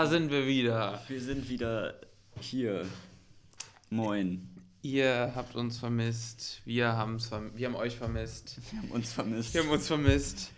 Da 0.00 0.06
sind 0.06 0.30
wir 0.30 0.46
wieder. 0.46 0.98
Wir 1.08 1.20
sind 1.20 1.50
wieder 1.50 2.00
hier. 2.40 2.86
Moin. 3.90 4.48
Ihr 4.80 5.32
habt 5.34 5.54
uns 5.56 5.76
vermisst. 5.76 6.62
Wir, 6.64 6.96
haben's 6.96 7.26
verm 7.26 7.50
wir 7.54 7.66
haben 7.66 7.74
euch 7.74 7.98
vermisst. 7.98 8.60
Wir 8.70 8.78
haben 8.80 8.90
uns 8.92 9.12
vermisst. 9.12 9.52
Wir 9.52 9.62
haben 9.62 9.68
uns 9.68 9.86
vermisst. 9.86 10.52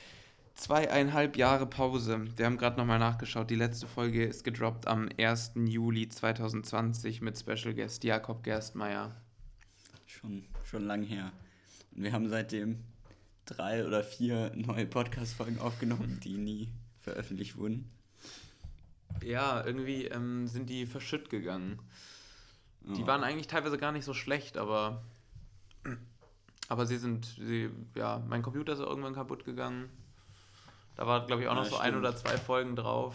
Zweieinhalb 0.54 1.36
Jahre 1.36 1.66
Pause. 1.66 2.24
Wir 2.36 2.46
haben 2.46 2.56
gerade 2.56 2.76
nochmal 2.76 3.00
nachgeschaut. 3.00 3.50
Die 3.50 3.56
letzte 3.56 3.88
Folge 3.88 4.24
ist 4.24 4.44
gedroppt 4.44 4.86
am 4.86 5.08
1. 5.18 5.54
Juli 5.56 6.08
2020 6.08 7.20
mit 7.20 7.36
Special 7.36 7.74
Guest 7.74 8.04
Jakob 8.04 8.44
Gerstmeier. 8.44 9.10
Schon, 10.06 10.44
schon 10.62 10.84
lang 10.84 11.02
her. 11.02 11.32
Und 11.96 12.04
wir 12.04 12.12
haben 12.12 12.28
seitdem 12.28 12.78
drei 13.46 13.84
oder 13.84 14.04
vier 14.04 14.52
neue 14.54 14.86
Podcast-Folgen 14.86 15.58
aufgenommen, 15.58 16.20
die 16.22 16.36
nie 16.36 16.68
veröffentlicht 17.00 17.56
wurden. 17.56 17.90
Ja, 19.24 19.64
irgendwie 19.64 20.06
ähm, 20.06 20.46
sind 20.46 20.68
die 20.70 20.86
verschütt 20.86 21.30
gegangen. 21.30 21.78
Die 22.82 23.00
Ja. 23.02 23.06
waren 23.06 23.22
eigentlich 23.24 23.46
teilweise 23.46 23.78
gar 23.78 23.92
nicht 23.92 24.04
so 24.04 24.14
schlecht, 24.14 24.56
aber. 24.56 25.02
Aber 26.68 26.86
sie 26.86 26.96
sind. 26.96 27.26
Sie, 27.38 27.70
ja, 27.94 28.22
mein 28.28 28.42
Computer 28.42 28.72
ist 28.72 28.78
irgendwann 28.80 29.14
kaputt 29.14 29.44
gegangen. 29.44 29.88
Da 30.96 31.06
war, 31.06 31.26
glaube 31.26 31.42
ich, 31.42 31.48
auch 31.48 31.54
noch 31.54 31.64
Ja, 31.64 31.70
so 31.70 31.76
ein 31.78 31.90
stimmt. 31.92 31.98
oder 32.06 32.16
zwei 32.16 32.36
Folgen 32.38 32.76
drauf. 32.76 33.14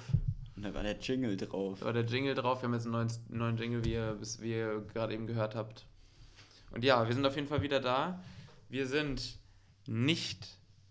Und 0.56 0.64
da 0.64 0.74
war 0.74 0.84
der 0.84 0.98
Jingle 1.00 1.38
drauf. 1.38 1.80
Da 1.80 1.86
war 1.88 1.94
der 1.94 2.06
Jingle 2.06 2.34
drauf. 2.34 2.62
Wir 2.62 2.68
haben 2.68 2.74
jetzt 2.74 2.86
einen 2.86 2.94
neuen, 2.94 3.12
neuen 3.30 3.58
Jingle, 3.58 3.84
wie 3.86 3.94
ihr, 3.94 4.18
wie 4.40 4.52
ihr 4.52 4.82
gerade 4.94 5.14
eben 5.14 5.28
gehört 5.28 5.56
habt. 5.56 5.86
Und 6.72 6.84
ja, 6.84 7.08
wir 7.08 7.14
sind 7.14 7.26
auf 7.26 7.36
jeden 7.36 7.48
Fall 7.48 7.62
wieder 7.62 7.80
da. 7.80 8.22
Wir 8.70 8.88
sind 8.88 9.38
nicht 9.86 10.48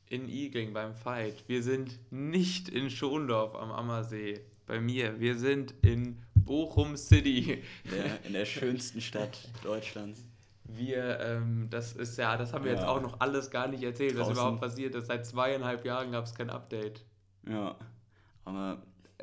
in 0.09 0.29
Igling 0.29 0.73
beim 0.73 0.95
Fight. 0.95 1.45
Wir 1.49 1.63
sind 1.63 1.99
nicht 2.13 2.69
in 2.69 2.91
Schondorf 2.91 3.55
am 3.57 3.71
Ammersee 3.73 4.41
bei 4.67 4.81
mir. 4.81 5.19
Wir 5.21 5.37
sind 5.39 5.75
in 5.83 6.23
Bochum 6.35 6.97
City. 6.97 7.63
Der, 7.91 8.25
in 8.25 8.33
der 8.33 8.45
schönsten 8.45 9.01
Stadt 9.01 9.49
Deutschlands. 9.63 10.25
Wir, 10.65 11.21
ähm, 11.21 11.69
das 11.71 11.93
ist 11.93 12.19
ja, 12.19 12.37
das 12.37 12.53
haben 12.53 12.65
wir 12.65 12.73
jetzt 12.73 12.83
Ja. 12.83 12.89
auch 12.89 13.01
noch 13.01 13.21
alles 13.21 13.51
gar 13.51 13.69
nicht 13.69 13.83
erzählt, 13.85 14.15
was 14.17 14.27
Draußen. 14.27 14.33
überhaupt 14.33 14.61
passiert 14.61 14.95
ist. 14.97 15.07
Seit 15.07 15.25
zweieinhalb 15.25 15.85
Jahren 15.85 16.11
gab 16.13 16.25
es 16.25 16.35
kein 16.35 16.51
Update. 16.51 17.05
Ja. 17.49 17.77
Aber 18.45 18.83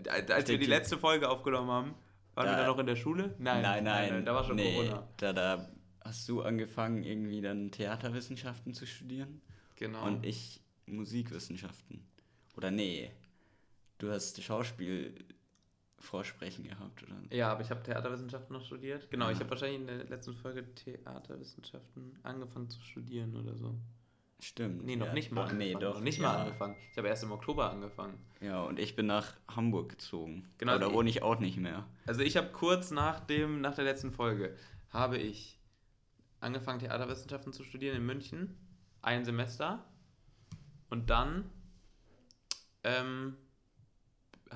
Als 0.09 0.47
wir 0.47 0.57
die 0.57 0.65
letzte 0.65 0.97
Folge 0.97 1.29
aufgenommen 1.29 1.69
haben, 1.69 1.93
waren 2.35 2.45
wir 2.47 2.51
Da- 2.53 2.61
da 2.61 2.67
noch 2.67 2.79
in 2.79 2.87
der 2.87 2.95
Schule? 2.95 3.35
nein, 3.39 3.83
nein, 3.83 4.25
da 4.25 4.33
war 4.33 4.43
schon 4.43 4.55
nee, 4.55 4.73
Corona. 4.75 5.07
Da, 5.17 5.33
da 5.33 5.69
hast 6.01 6.27
du 6.29 6.41
angefangen, 6.41 7.03
irgendwie 7.03 7.41
dann 7.41 7.71
Theaterwissenschaften 7.71 8.73
zu 8.73 8.85
studieren. 8.87 9.41
Genau. 9.75 10.05
Und 10.05 10.25
ich 10.25 10.61
Musikwissenschaften. 10.85 12.01
Oder 12.57 12.71
nee, 12.71 13.11
du 13.99 14.11
hast 14.11 14.41
Schauspiel 14.41 15.13
Vorsprechen 16.03 16.65
gehabt, 16.65 17.01
oder? 17.03 17.15
ja, 17.31 17.51
aber 17.51 17.61
ich 17.61 17.69
habe 17.69 17.81
Theaterwissenschaften 17.81 18.53
noch 18.53 18.65
studiert. 18.65 19.09
Genau, 19.09 19.29
ich 19.29 19.37
Ja. 19.37 19.39
habe 19.41 19.51
wahrscheinlich 19.51 19.79
in 19.81 19.87
der 19.87 20.03
letzten 20.03 20.33
Folge 20.35 20.73
Theaterwissenschaften 20.75 22.19
angefangen 22.23 22.69
zu 22.69 22.81
studieren 22.81 23.35
oder 23.35 23.55
so. 23.55 23.75
Stimmt. 24.39 24.83
Nee, 24.83 24.97
noch 24.97 25.07
ja, 25.07 25.13
nicht 25.13 25.31
mal 25.31 25.43
angefangen. 25.43 25.59
Nee, 25.59 25.73
doch. 25.79 25.93
Noch 25.95 26.01
nicht 26.01 26.17
ja. 26.19 26.23
mal 26.23 26.37
angefangen. 26.41 26.75
Ich 26.91 26.97
habe 26.97 27.07
erst 27.07 27.23
im 27.23 27.31
Oktober 27.31 27.71
angefangen. 27.71 28.17
Ja, 28.41 28.61
und 28.63 28.77
ich 28.79 28.95
bin 28.97 29.05
nach 29.05 29.33
Hamburg 29.47 29.89
gezogen. 29.89 30.45
Genau, 30.57 30.77
ich- 30.77 30.93
wohne 30.93 31.09
ich 31.09 31.23
auch 31.23 31.39
nicht 31.39 31.55
mehr. 31.57 31.87
Also 32.05 32.19
ich 32.21 32.35
habe 32.35 32.49
kurz 32.51 32.91
nach 32.91 33.21
dem, 33.21 33.61
nach 33.61 33.75
der 33.75 33.85
letzten 33.85 34.11
Folge, 34.11 34.57
habe 34.89 35.17
ich 35.17 35.57
angefangen 36.41 36.79
Theaterwissenschaften 36.79 37.53
zu 37.53 37.63
studieren 37.63 37.95
in 37.95 38.05
München, 38.05 38.57
ein 39.01 39.23
Semester 39.23 39.85
und 40.89 41.09
dann 41.09 41.49
ähm, 42.83 43.37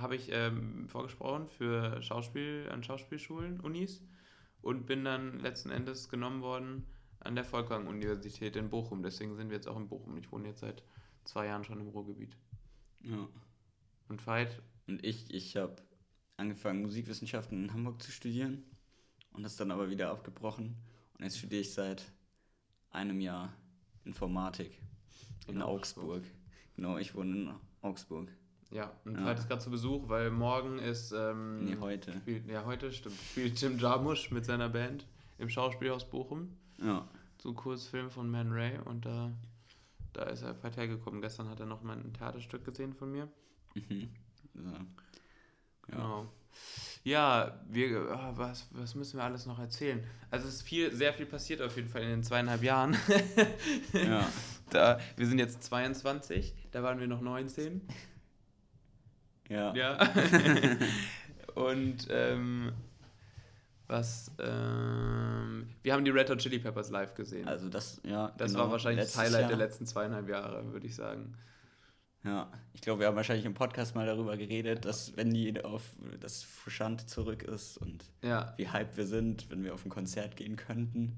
habe 0.01 0.15
ich 0.15 0.29
ähm, 0.31 0.87
vorgesprochen 0.87 1.47
für 1.47 2.01
Schauspiel 2.01 2.69
an 2.71 2.83
Schauspielschulen, 2.83 3.59
Unis 3.59 4.03
und 4.61 4.85
bin 4.85 5.03
dann 5.03 5.39
letzten 5.39 5.69
Endes 5.69 6.09
genommen 6.09 6.41
worden 6.41 6.87
an 7.19 7.35
der 7.35 7.43
Volkwang-Universität 7.43 8.55
in 8.55 8.69
Bochum. 8.69 9.03
Deswegen 9.03 9.35
sind 9.35 9.49
wir 9.49 9.55
jetzt 9.55 9.67
auch 9.67 9.77
in 9.77 9.87
Bochum. 9.87 10.17
Ich 10.17 10.31
wohne 10.31 10.49
jetzt 10.49 10.59
seit 10.59 10.83
zwei 11.23 11.47
Jahren 11.47 11.63
schon 11.63 11.79
im 11.79 11.87
Ruhrgebiet. 11.87 12.37
Ja. 13.01 13.27
Und 14.07 14.25
Veit, 14.25 14.61
Und 14.87 15.03
ich, 15.03 15.33
ich 15.33 15.57
habe 15.57 15.75
angefangen, 16.37 16.81
Musikwissenschaften 16.81 17.65
in 17.65 17.73
Hamburg 17.73 18.01
zu 18.01 18.11
studieren 18.11 18.63
und 19.33 19.43
das 19.43 19.55
dann 19.55 19.71
aber 19.71 19.89
wieder 19.89 20.11
abgebrochen. 20.11 20.77
Und 21.17 21.23
jetzt 21.23 21.37
studiere 21.37 21.61
ich 21.61 21.73
seit 21.73 22.11
einem 22.91 23.19
Jahr 23.19 23.53
Informatik 24.05 24.79
in, 25.47 25.55
In 25.55 25.61
Augsburg. 25.61 26.23
Genau, 26.75 26.97
ich 26.97 27.15
wohne 27.15 27.35
in 27.35 27.53
Augsburg. 27.81 28.31
Ja, 28.71 28.91
und 29.05 29.15
Ja. 29.15 29.25
Veit 29.25 29.39
ist 29.39 29.47
gerade 29.47 29.61
zu 29.61 29.69
Besuch, 29.69 30.09
weil 30.09 30.29
morgen 30.29 30.79
ist. 30.79 31.11
Ähm, 31.11 31.65
Nee, 31.65 31.77
heute. 31.79 32.11
Spielt, 32.13 32.47
ja, 32.47 32.65
heute 32.65 32.91
stimmt. 32.91 33.15
Spielt 33.31 33.59
Jim 33.61 33.77
Jarmusch 33.79 34.31
mit 34.31 34.45
seiner 34.45 34.69
Band 34.69 35.05
im 35.37 35.49
Schauspielhaus 35.49 36.09
Bochum. 36.09 36.55
Ja. 36.77 37.07
So 37.41 37.49
ein 37.49 37.55
Kurzfilm 37.55 38.09
von 38.09 38.29
Man 38.29 38.51
Ray 38.51 38.77
und 38.85 39.05
da, 39.05 39.31
da 40.13 40.23
ist 40.23 40.41
er 40.41 40.61
Veit 40.63 40.75
hergekommen. 40.77 41.21
Gestern 41.21 41.49
hat 41.49 41.59
er 41.59 41.65
noch 41.65 41.81
mal 41.83 41.97
ein 41.97 42.13
Theaterstück 42.13 42.65
gesehen 42.65 42.93
von 42.93 43.11
mir. 43.11 43.27
Mhm. 43.75 44.09
Ja. 44.55 44.61
Ja. 44.71 44.85
Genau. 45.87 46.27
Ja, 47.03 47.61
wir, 47.69 48.09
ah, 48.11 48.33
was, 48.35 48.67
was 48.71 48.95
müssen 48.95 49.17
wir 49.17 49.23
alles 49.23 49.45
noch 49.45 49.59
erzählen? 49.59 50.03
Also 50.29 50.47
es 50.47 50.55
ist 50.55 50.61
viel, 50.63 50.93
sehr 50.93 51.13
viel 51.13 51.25
passiert 51.25 51.61
auf 51.61 51.75
jeden 51.77 51.87
Fall 51.87 52.01
in 52.01 52.09
den 52.09 52.23
zweieinhalb 52.23 52.63
Jahren. 52.63 52.97
ja. 53.93 54.27
da, 54.71 54.99
wir 55.15 55.27
sind 55.27 55.39
jetzt 55.39 55.63
22, 55.63 56.53
da 56.71 56.83
waren 56.83 56.99
wir 56.99 57.07
noch 57.07 57.21
19. 57.21 57.81
Ja. 59.49 59.73
Ja. 59.75 59.97
und 61.55 62.07
ähm, 62.09 62.71
was, 63.87 64.31
ähm, 64.39 65.69
wir 65.81 65.93
haben 65.93 66.03
die 66.03 66.11
Red 66.11 66.29
Hot 66.29 66.39
Chili 66.39 66.59
Peppers 66.59 66.89
live 66.89 67.13
gesehen. 67.15 67.47
Also 67.47 67.69
das, 67.69 68.01
ja. 68.03 68.33
das 68.37 68.51
genau. 68.51 68.65
war 68.65 68.71
wahrscheinlich 68.71 69.05
das 69.05 69.15
Letztes 69.15 69.21
Highlight 69.23 69.41
Jahr. 69.41 69.49
der 69.49 69.57
letzten 69.57 69.85
zweieinhalb 69.85 70.27
Jahre, 70.29 70.71
würde 70.73 70.85
ich 70.87 70.95
sagen. 70.95 71.33
Ja, 72.23 72.51
ich 72.73 72.81
glaube, 72.81 72.99
wir 73.01 73.07
haben 73.07 73.15
wahrscheinlich 73.15 73.45
im 73.45 73.53
Podcast 73.53 73.95
mal 73.95 74.05
darüber 74.05 74.35
geredet, 74.35 74.83
dass 74.83 75.15
wenn 75.15 75.29
die 75.33 75.63
auf 75.63 75.83
das 76.19 76.43
Frusciante 76.43 77.05
zurück 77.05 77.43
ist 77.43 77.77
und 77.77 78.03
Ja, 78.21 78.53
wie 78.57 78.67
hyped 78.69 78.97
wir 78.97 79.05
sind, 79.05 79.49
wenn 79.49 79.63
wir 79.63 79.73
auf 79.73 79.85
ein 79.85 79.89
Konzert 79.89 80.35
gehen 80.35 80.57
könnten. 80.57 81.15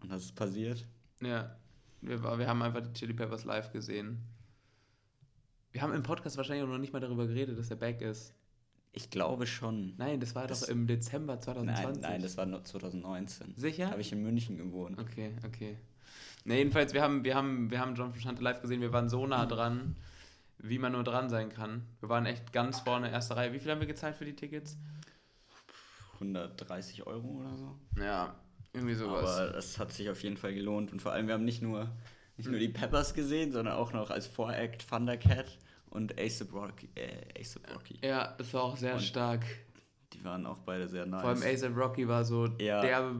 Und 0.00 0.10
das 0.10 0.22
ist 0.24 0.34
passiert. 0.36 0.86
ja. 1.20 1.54
Wir, 2.02 2.22
war- 2.22 2.38
wir 2.38 2.46
haben 2.46 2.62
einfach 2.62 2.82
die 2.82 2.92
Chili 2.92 3.14
Peppers 3.14 3.44
live 3.44 3.72
gesehen. 3.72 4.22
Wir 5.76 5.82
haben 5.82 5.92
im 5.92 6.02
Podcast 6.02 6.38
wahrscheinlich 6.38 6.64
auch 6.64 6.70
noch 6.70 6.78
nicht 6.78 6.94
mal 6.94 7.00
darüber 7.00 7.26
geredet, 7.26 7.58
dass 7.58 7.68
er 7.68 7.76
back 7.76 8.00
ist. 8.00 8.32
Ich 8.92 9.10
glaube 9.10 9.46
schon. 9.46 9.92
Nein, 9.98 10.20
das 10.20 10.34
war 10.34 10.46
Das- 10.46 10.60
doch 10.60 10.68
im 10.70 10.86
Dezember 10.86 11.38
2020. 11.38 12.00
Nein, 12.02 12.12
nein, 12.12 12.22
das 12.22 12.38
war 12.38 12.46
nur 12.46 12.64
2019. 12.64 13.52
Sicher? 13.58 13.90
Habe 13.90 14.00
ich 14.00 14.10
in 14.10 14.22
München 14.22 14.56
gewohnt. 14.56 14.98
Okay, 14.98 15.32
okay. 15.44 15.76
Ne, 16.46 16.56
jedenfalls, 16.56 16.94
wir 16.94 17.02
haben, 17.02 17.24
wir 17.24 17.34
haben, 17.34 17.70
wir 17.70 17.78
haben 17.78 17.94
John 17.94 18.10
Frusciante 18.14 18.42
live 18.42 18.62
gesehen, 18.62 18.80
wir 18.80 18.94
waren 18.94 19.10
so 19.10 19.26
nah 19.26 19.44
dran, 19.44 19.96
wie 20.56 20.78
man 20.78 20.92
nur 20.92 21.04
dran 21.04 21.28
sein 21.28 21.50
kann. 21.50 21.82
Wir 22.00 22.08
waren 22.08 22.24
echt 22.24 22.54
ganz 22.54 22.80
vorne, 22.80 23.10
erste 23.10 23.36
Reihe. 23.36 23.52
Wie 23.52 23.58
viel 23.58 23.70
haben 23.70 23.80
wir 23.80 23.86
gezahlt 23.86 24.16
für 24.16 24.24
die 24.24 24.34
Tickets? 24.34 24.78
130 26.14 27.06
Euro 27.06 27.28
oder 27.40 27.54
so. 27.54 27.76
Ja, 28.00 28.34
irgendwie 28.72 28.94
sowas. 28.94 29.36
Aber 29.38 29.50
das 29.52 29.78
hat 29.78 29.92
sich 29.92 30.08
auf 30.08 30.22
jeden 30.22 30.38
Fall 30.38 30.54
gelohnt. 30.54 30.90
Und 30.90 31.02
vor 31.02 31.12
allem, 31.12 31.26
wir 31.26 31.34
haben 31.34 31.44
nicht 31.44 31.60
nur, 31.60 31.90
nicht 32.38 32.48
nur 32.48 32.58
die 32.58 32.70
Peppers 32.70 33.12
gesehen, 33.12 33.52
sondern 33.52 33.74
auch 33.74 33.92
noch 33.92 34.08
als 34.08 34.26
Voract 34.26 34.88
Thundercat 34.88 35.58
und 35.96 36.12
A$AP 36.18 36.52
Rocky. 36.52 36.88
Äh, 36.94 37.42
Rocky. 37.74 37.98
ja, 38.02 38.34
das 38.38 38.52
war 38.54 38.62
auch 38.62 38.76
sehr 38.76 38.94
Und- 38.94 39.02
stark. 39.02 39.44
Die 40.12 40.24
waren 40.24 40.46
auch 40.46 40.58
beide 40.58 40.88
sehr 40.88 41.04
nice. 41.06 41.20
Vor 41.22 41.30
allem 41.30 41.42
A$AP 41.42 41.74
Rocky 41.76 42.06
war 42.08 42.24
so 42.24 42.46
Ja. 42.58 42.80
der 42.80 43.12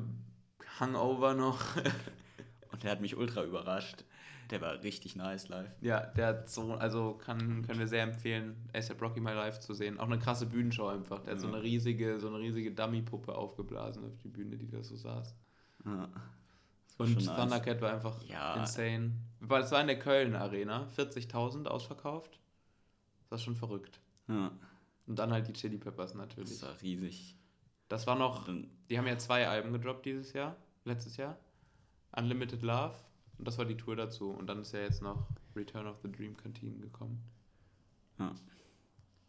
Hangover 0.79 1.35
noch. 1.35 1.61
und 2.73 2.83
der 2.85 2.91
hat 2.91 3.01
mich 3.01 3.17
ultra 3.17 3.43
überrascht. 3.45 4.05
Der 4.51 4.61
war 4.61 4.81
richtig 4.85 5.17
nice 5.17 5.49
live. 5.49 5.69
ja, 5.81 6.01
der 6.07 6.27
hat 6.29 6.49
so, 6.49 6.75
also 6.75 7.15
kann, 7.15 7.67
können 7.67 7.81
wir 7.81 7.89
sehr 7.89 8.05
empfehlen, 8.05 8.55
A$AP 8.73 9.03
Rocky 9.03 9.19
mal 9.21 9.35
live 9.35 9.59
zu 9.59 9.75
sehen. 9.75 9.99
Auch 9.99 10.07
eine 10.07 10.21
krasse 10.21 10.47
Bühnenshow 10.47 10.87
einfach. 10.87 11.19
Der 11.25 11.33
hat 11.33 11.41
so 11.41 11.49
eine 11.49 11.61
riesige, 11.63 12.21
so 12.21 12.29
eine 12.29 12.39
riesige 12.39 12.71
Dummy-Puppe 12.71 13.35
aufgeblasen 13.35 14.05
auf 14.05 14.17
die 14.19 14.29
Bühne, 14.29 14.57
die 14.57 14.69
da 14.69 14.83
so 14.85 14.95
saß. 14.95 15.35
Ja. 15.85 16.09
Und 16.99 17.09
schon 17.09 17.25
nice. 17.25 17.37
Thundercat 17.37 17.81
war 17.81 17.93
einfach 17.95 18.23
Ja. 18.23 18.55
insane. 18.55 19.13
Weil 19.41 19.63
es 19.65 19.73
war 19.73 19.81
in 19.81 19.89
der 19.89 19.99
Köln 19.99 20.37
Arena, 20.37 20.87
40.000 20.97 21.67
ausverkauft. 21.67 22.39
Das 23.29 23.41
war 23.41 23.45
schon 23.45 23.57
verrückt. 23.57 24.01
Ja, 24.29 24.53
Und 25.07 25.19
dann 25.19 25.33
halt 25.33 25.49
die 25.49 25.53
Chili 25.53 25.79
Peppers 25.79 26.15
natürlich. 26.15 26.51
das 26.51 26.63
war 26.63 26.81
riesig. 26.83 27.37
Das 27.89 28.07
war 28.07 28.17
noch, 28.17 28.49
die 28.89 28.99
haben 28.99 29.07
ja 29.07 29.17
zwei 29.19 29.47
Alben 29.47 29.73
gedroppt 29.73 30.07
dieses 30.07 30.33
Jahr, 30.33 30.57
letztes 30.85 31.17
Jahr. 31.17 31.39
Unlimited 32.17 32.63
Love 32.63 32.95
und 33.39 33.47
das 33.47 33.59
war 33.59 33.65
die 33.65 33.77
Tour 33.77 33.95
dazu. 33.97 34.31
Und 34.31 34.47
dann 34.49 34.61
ist 34.61 34.73
ja 34.73 34.81
jetzt 34.81 35.03
noch 35.03 35.29
Return 35.55 35.87
of 35.87 35.99
the 36.03 36.11
Dream 36.11 36.37
Canteen 36.37 36.81
gekommen. 36.81 37.23
ja, 38.19 38.35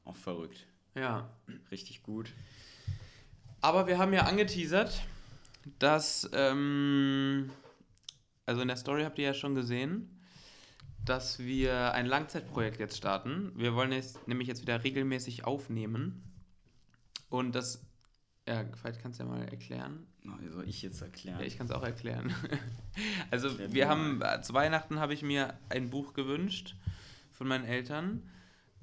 auch 0.05 0.15
verrückt. 0.15 0.65
Ja. 0.95 1.29
Richtig 1.69 2.01
gut. 2.03 2.33
Aber 3.61 3.87
wir 3.87 3.97
haben 3.97 4.13
ja 4.13 4.23
angeteasert, 4.23 5.01
dass, 5.79 6.29
ähm, 6.33 7.51
also 8.45 8.61
in 8.61 8.67
der 8.67 8.77
Story 8.77 9.03
habt 9.03 9.19
ihr 9.19 9.25
ja 9.25 9.33
schon 9.33 9.53
gesehen, 9.55 10.09
dass 11.07 11.39
wir 11.39 11.93
ein 11.93 12.05
Langzeitprojekt 12.05 12.79
jetzt 12.79 12.97
starten. 12.97 13.51
Wir 13.55 13.75
wollen 13.75 13.91
jetzt 13.91 14.27
nämlich 14.27 14.47
jetzt 14.47 14.61
wieder 14.61 14.83
regelmäßig 14.83 15.45
aufnehmen. 15.45 16.23
Und 17.29 17.55
das, 17.55 17.85
ja, 18.47 18.65
vielleicht 18.75 19.01
kannst 19.01 19.19
du 19.19 19.23
ja 19.23 19.29
mal 19.29 19.43
erklären. 19.43 20.05
Soll 20.49 20.67
ich 20.67 20.81
jetzt 20.81 21.01
erklären? 21.01 21.39
Ja, 21.39 21.45
ich 21.45 21.57
kann 21.57 21.67
es 21.67 21.71
auch 21.71 21.83
erklären. 21.83 22.33
also 23.31 23.47
Erklär 23.47 23.73
wir 23.73 23.89
haben, 23.89 24.21
zu 24.41 24.53
Weihnachten 24.53 24.99
habe 24.99 25.13
ich 25.13 25.21
mir 25.21 25.57
ein 25.69 25.89
Buch 25.89 26.13
gewünscht 26.13 26.75
von 27.31 27.47
meinen 27.47 27.65
Eltern. 27.65 28.29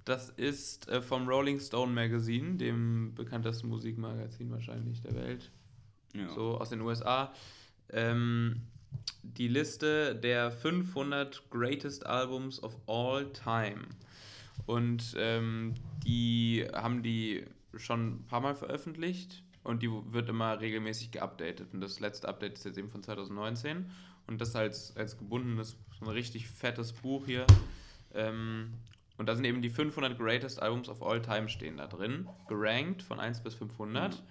Das 0.05 0.31
ist 0.31 0.89
äh, 0.89 1.03
vom 1.03 1.29
Rolling 1.29 1.61
Stone 1.61 1.93
Magazine, 1.93 2.57
dem 2.57 3.15
bekanntesten 3.15 3.69
Musikmagazin 3.69 4.51
wahrscheinlich 4.51 5.01
der 5.03 5.15
Welt. 5.15 5.51
ja. 6.15 6.29
so 6.29 6.59
aus 6.59 6.71
den 6.71 6.81
USA. 6.81 7.33
Ähm, 7.91 8.63
die 9.23 9.49
Liste 9.49 10.15
der 10.15 10.51
500 10.51 11.51
Greatest 11.51 12.07
Albums 12.07 12.63
of 12.63 12.77
All 12.87 13.33
Time. 13.33 13.87
Und 14.67 15.15
ähm, 15.19 15.75
die 16.05 16.67
haben 16.73 17.03
die 17.03 17.45
schon 17.77 18.15
ein 18.15 18.27
paar 18.27 18.41
Mal 18.41 18.55
veröffentlicht 18.55 19.43
und 19.65 19.83
die 19.83 19.91
wird 19.91 20.29
immer 20.29 20.61
regelmäßig 20.61 21.11
geupdatet. 21.11 21.69
Und 21.73 21.81
das 21.81 22.01
letzte 22.01 22.29
Update 22.29 22.55
ist 22.55 22.65
jetzt 22.65 22.79
eben 22.79 22.91
von 22.91 23.03
2019. 23.03 23.91
Und 24.27 24.41
das 24.41 24.55
als, 24.57 24.97
als 24.97 25.19
gebundenes, 25.19 25.77
so 25.99 26.07
ein 26.07 26.11
richtig 26.11 26.49
fettes 26.49 26.93
Buch 26.93 27.27
hier. 27.27 27.47
Ähm, 28.15 28.75
und 29.17 29.29
da 29.29 29.35
sind 29.35 29.45
eben 29.45 29.63
die 29.63 29.71
500 29.71 30.19
Greatest 30.19 30.61
Albums 30.61 30.89
of 30.89 31.03
All 31.03 31.21
Time 31.23 31.49
stehen 31.49 31.77
da 31.77 31.87
drin, 31.87 32.29
gerankt 32.49 33.03
von 33.03 33.21
1 33.21 33.43
bis 33.43 33.55
500. 33.55 34.23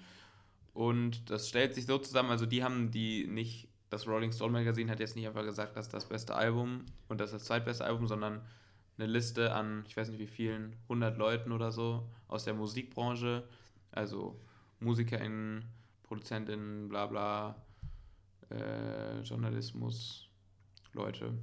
Und 0.73 1.29
das 1.29 1.47
stellt 1.47 1.75
sich 1.75 1.85
so 1.85 1.97
zusammen, 1.99 2.31
also 2.31 2.45
die 2.45 2.63
haben 2.63 2.91
die 2.91 3.27
nicht, 3.27 3.69
das 3.93 4.07
Rolling 4.07 4.31
Stone 4.31 4.51
Magazine 4.51 4.91
hat 4.91 4.99
jetzt 4.99 5.15
nicht 5.15 5.27
einfach 5.27 5.43
gesagt, 5.43 5.77
das 5.77 5.85
ist 5.85 5.93
das 5.93 6.09
beste 6.09 6.33
Album 6.33 6.83
und 7.09 7.21
das 7.21 7.31
das 7.31 7.43
zweitbeste 7.45 7.85
Album, 7.85 8.07
sondern 8.07 8.41
eine 8.97 9.07
Liste 9.07 9.53
an, 9.53 9.83
ich 9.87 9.95
weiß 9.95 10.09
nicht 10.09 10.19
wie 10.19 10.27
vielen, 10.27 10.75
100 10.83 11.15
Leuten 11.15 11.51
oder 11.51 11.71
so 11.71 12.09
aus 12.27 12.43
der 12.43 12.55
Musikbranche, 12.55 13.43
also 13.91 14.41
MusikerInnen, 14.79 15.65
ProduzentInnen, 16.01 16.89
bla 16.89 17.05
bla, 17.05 17.55
äh, 18.49 19.21
Journalismus, 19.21 20.27
Leute, 20.93 21.37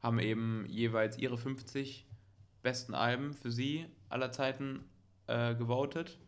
haben 0.00 0.18
eben 0.18 0.64
jeweils 0.68 1.18
ihre 1.18 1.36
50 1.36 2.06
besten 2.62 2.94
Alben 2.94 3.34
für 3.34 3.50
sie 3.50 3.84
aller 4.08 4.32
Zeiten 4.32 4.84
äh, 5.26 5.54
gewotet. 5.54 6.18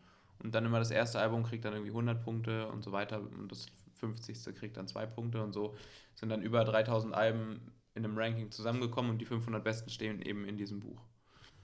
Und 0.42 0.54
dann 0.54 0.66
immer 0.66 0.78
das 0.78 0.90
erste 0.90 1.20
Album 1.20 1.42
kriegt 1.42 1.64
dann 1.64 1.72
irgendwie 1.72 1.90
100 1.90 2.22
Punkte 2.22 2.68
und 2.68 2.82
so 2.84 2.92
weiter. 2.92 3.20
Und 3.20 3.50
das 3.50 3.66
50. 4.06 4.54
kriegt 4.54 4.76
dann 4.76 4.86
zwei 4.88 5.06
Punkte 5.06 5.42
und 5.42 5.52
so 5.52 5.74
sind 6.14 6.28
dann 6.28 6.42
über 6.42 6.64
3000 6.64 7.14
Alben 7.14 7.60
in 7.94 8.04
einem 8.04 8.16
Ranking 8.18 8.50
zusammengekommen 8.50 9.10
und 9.12 9.18
die 9.18 9.24
500 9.24 9.62
besten 9.62 9.90
stehen 9.90 10.20
eben 10.22 10.44
in 10.46 10.56
diesem 10.56 10.80
Buch. 10.80 11.00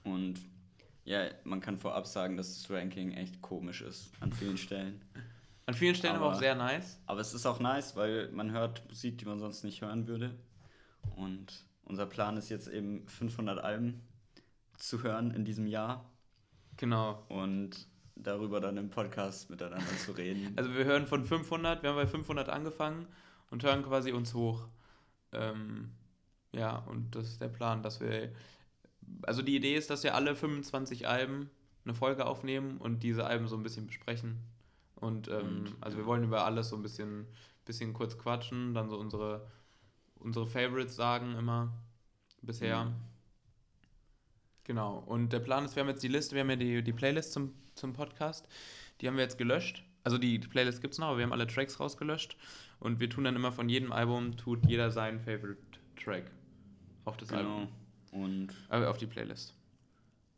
Und 0.03 0.35
ja, 1.03 1.25
man 1.43 1.59
kann 1.61 1.77
vorab 1.77 2.07
sagen, 2.07 2.37
dass 2.37 2.61
das 2.61 2.69
Ranking 2.71 3.11
echt 3.13 3.41
komisch 3.41 3.81
ist 3.81 4.11
an 4.19 4.31
vielen 4.31 4.57
Stellen. 4.57 5.01
An 5.67 5.75
vielen 5.75 5.93
Stellen 5.95 6.15
aber, 6.15 6.25
Aber- 6.25 6.35
auch 6.35 6.39
sehr 6.39 6.55
nice. 6.55 6.99
Aber 7.05 7.21
es 7.21 7.33
ist 7.35 7.45
auch 7.45 7.59
nice, 7.59 7.95
weil 7.95 8.29
man 8.31 8.51
hört 8.51 8.85
Musik, 8.89 9.19
die 9.19 9.25
man 9.25 9.39
sonst 9.39 9.63
nicht 9.63 9.81
hören 9.81 10.07
würde. 10.07 10.35
Und 11.15 11.65
unser 11.83 12.07
Plan 12.07 12.35
ist 12.35 12.49
jetzt 12.49 12.67
eben 12.67 13.07
500 13.07 13.59
Alben 13.63 14.01
zu 14.77 15.03
hören 15.03 15.31
in 15.31 15.45
diesem 15.45 15.67
Jahr 15.67 16.11
Genau. 16.77 17.23
und 17.29 17.87
darüber 18.15 18.59
dann 18.59 18.77
im 18.77 18.89
Podcast 18.89 19.49
miteinander 19.49 19.97
zu 19.97 20.11
reden. 20.11 20.53
Also 20.55 20.73
wir 20.73 20.85
hören 20.85 21.07
von 21.07 21.25
500, 21.25 21.83
wir 21.83 21.89
haben 21.89 21.95
bei 21.95 22.07
500 22.07 22.49
angefangen 22.49 23.07
und 23.49 23.63
hören 23.63 23.83
quasi 23.83 24.11
uns 24.11 24.33
hoch. 24.33 24.67
Ähm, 25.31 25.91
ja, 26.53 26.77
und 26.77 27.15
das 27.15 27.27
ist 27.27 27.41
der 27.41 27.47
Plan, 27.49 27.83
dass 27.83 27.99
wir, 28.01 28.31
also 29.23 29.41
die 29.41 29.55
Idee 29.55 29.75
ist, 29.75 29.89
dass 29.89 30.03
wir 30.03 30.15
alle 30.15 30.35
25 30.35 31.07
Alben 31.07 31.49
eine 31.85 31.93
Folge 31.93 32.25
aufnehmen 32.25 32.77
und 32.77 33.03
diese 33.03 33.25
Alben 33.25 33.47
so 33.47 33.55
ein 33.55 33.63
bisschen 33.63 33.87
besprechen. 33.87 34.37
Und, 34.95 35.27
ähm, 35.29 35.65
Und, 35.65 35.75
also 35.81 35.97
wir 35.97 36.05
wollen 36.05 36.23
über 36.23 36.45
alles 36.45 36.69
so 36.69 36.75
ein 36.75 36.83
bisschen, 36.83 37.27
bisschen 37.65 37.93
kurz 37.93 38.17
quatschen, 38.17 38.73
dann 38.73 38.89
so 38.89 38.97
unsere, 38.97 39.47
unsere 40.15 40.45
Favorites 40.45 40.95
sagen 40.95 41.35
immer 41.35 41.73
bisher. 42.41 42.85
Mhm. 42.85 43.10
Genau. 44.63 44.99
Und 45.07 45.33
der 45.33 45.39
Plan 45.39 45.65
ist, 45.65 45.75
wir 45.75 45.81
haben 45.81 45.89
jetzt 45.89 46.03
die 46.03 46.07
Liste, 46.07 46.35
wir 46.35 46.41
haben 46.41 46.49
ja 46.51 46.55
die, 46.55 46.83
die 46.83 46.93
Playlist 46.93 47.33
zum, 47.33 47.53
zum 47.75 47.93
Podcast. 47.93 48.47
Die 49.01 49.07
haben 49.07 49.15
wir 49.15 49.23
jetzt 49.23 49.37
gelöscht. 49.37 49.83
Also 50.03 50.17
die, 50.17 50.39
die 50.39 50.47
Playlist 50.47 50.81
gibt 50.81 50.93
es 50.93 50.99
noch, 50.99 51.07
aber 51.07 51.17
wir 51.17 51.23
haben 51.25 51.33
alle 51.33 51.47
Tracks 51.47 51.79
rausgelöscht. 51.79 52.37
Und 52.79 52.99
wir 52.99 53.09
tun 53.09 53.23
dann 53.23 53.35
immer 53.35 53.51
von 53.51 53.69
jedem 53.69 53.91
Album, 53.91 54.37
tut 54.37 54.65
jeder 54.67 54.89
seinen 54.91 55.19
Favorite 55.19 55.61
Track 56.01 56.31
auf 57.05 57.17
das 57.17 57.29
Genau. 57.29 57.39
Album. 57.59 57.67
Und 58.11 58.49
Äh, 58.69 58.85
auf 58.85 58.97
die 58.97 59.07
Playlist. 59.07 59.53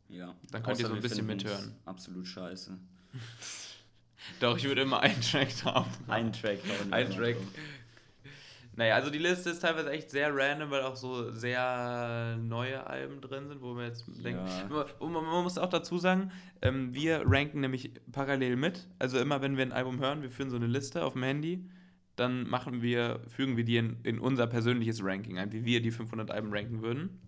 ja. 0.08 0.34
Dann 0.50 0.62
könnt 0.62 0.78
ihr 0.78 0.86
so 0.86 0.92
Außer 0.92 0.96
ein 0.96 1.02
bisschen 1.02 1.26
mithören. 1.26 1.74
Absolut 1.86 2.26
scheiße. 2.26 2.76
Doch, 4.40 4.56
ich 4.56 4.64
würde 4.64 4.82
immer 4.82 5.00
einen 5.00 5.20
Track 5.20 5.48
haben. 5.64 5.90
Ein 6.08 6.32
Track. 6.32 6.60
hauen 6.62 6.88
wir 6.88 6.94
Ein 6.96 7.06
immer 7.06 7.16
Track. 7.16 7.36
Naja, 8.76 8.96
also 8.96 9.10
die 9.10 9.18
Liste 9.18 9.50
ist 9.50 9.60
teilweise 9.60 9.90
echt 9.90 10.10
sehr 10.10 10.34
random, 10.34 10.70
weil 10.70 10.82
auch 10.82 10.96
so 10.96 11.30
sehr 11.30 12.36
neue 12.42 12.84
Alben 12.86 13.20
drin 13.20 13.48
sind, 13.48 13.62
wo 13.62 13.76
wir 13.76 13.84
jetzt 13.84 14.04
denken. 14.24 14.46
Ja. 14.46 14.86
Man, 15.00 15.12
man 15.12 15.42
muss 15.44 15.58
auch 15.58 15.68
dazu 15.68 15.98
sagen, 15.98 16.32
ähm, 16.60 16.92
wir 16.92 17.22
ranken 17.24 17.60
nämlich 17.60 17.92
parallel 18.10 18.56
mit. 18.56 18.88
Also 18.98 19.18
immer 19.18 19.42
wenn 19.42 19.56
wir 19.56 19.64
ein 19.64 19.72
Album 19.72 20.00
hören, 20.00 20.22
wir 20.22 20.30
führen 20.30 20.50
so 20.50 20.56
eine 20.56 20.66
Liste 20.66 21.04
auf 21.04 21.12
dem 21.12 21.22
Handy, 21.22 21.68
dann 22.16 22.48
machen 22.48 22.82
wir, 22.82 23.20
fügen 23.28 23.56
wir 23.56 23.64
die 23.64 23.76
in, 23.76 23.98
in 24.02 24.18
unser 24.18 24.46
persönliches 24.46 25.04
Ranking 25.04 25.38
ein, 25.38 25.52
wie 25.52 25.64
wir 25.64 25.80
die 25.80 25.92
500 25.92 26.30
Alben 26.32 26.52
ranken 26.52 26.82
würden. 26.82 27.20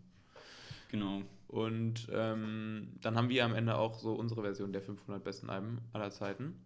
Genau. 0.90 1.22
Und 1.48 2.08
ähm, 2.12 2.88
dann 3.02 3.16
haben 3.16 3.28
wir 3.28 3.44
am 3.44 3.54
Ende 3.54 3.76
auch 3.76 3.98
so 3.98 4.14
unsere 4.14 4.42
Version 4.42 4.72
der 4.72 4.82
500 4.82 5.22
besten 5.22 5.48
Alben 5.48 5.78
aller 5.92 6.10
Zeiten. 6.10 6.56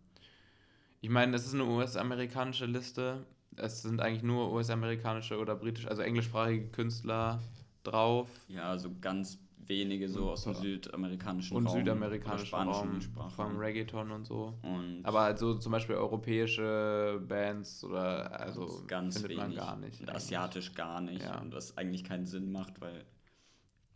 Ich 1.03 1.11
meine, 1.11 1.33
das 1.33 1.47
ist 1.47 1.55
eine 1.55 1.65
US-amerikanische 1.65 2.67
Liste. 2.67 3.25
Es 3.63 3.83
sind 3.83 4.01
eigentlich 4.01 4.23
nur 4.23 4.53
US-amerikanische 4.53 5.39
oder 5.39 5.55
britisch, 5.55 5.87
also 5.87 6.03
englischsprachige 6.03 6.69
Künstler 6.69 7.41
drauf. 7.83 8.29
Ja, 8.49 8.77
so 8.79 8.91
ganz 9.01 9.39
wenige 9.67 10.09
so 10.09 10.31
aus 10.31 10.45
dem 10.45 10.55
südamerikanischen 10.55 11.57
Und 11.57 11.67
Raum. 11.67 11.79
südamerikanischen 11.79 12.55
Raum, 12.59 12.69
allem 12.69 13.01
Sprachraum. 13.01 13.57
Reggaeton 13.57 14.11
und 14.11 14.25
so. 14.27 14.55
Und 14.63 15.01
Aber 15.05 15.21
also 15.21 15.55
zum 15.55 15.73
Beispiel 15.73 15.95
europäische 15.97 17.23
Bands 17.29 17.85
oder 17.85 18.39
also 18.41 18.83
ganz 18.87 19.15
findet 19.15 19.31
wenig. 19.31 19.43
man 19.43 19.55
gar 19.55 19.77
nicht. 19.77 20.01
Und 20.01 20.11
asiatisch 20.11 20.75
gar 20.75 21.01
nicht. 21.01 21.23
Ja. 21.25 21.39
Und 21.41 21.55
was 21.55 21.77
eigentlich 21.79 22.05
keinen 22.05 22.27
Sinn 22.27 22.51
macht, 22.51 22.81
weil 22.81 23.05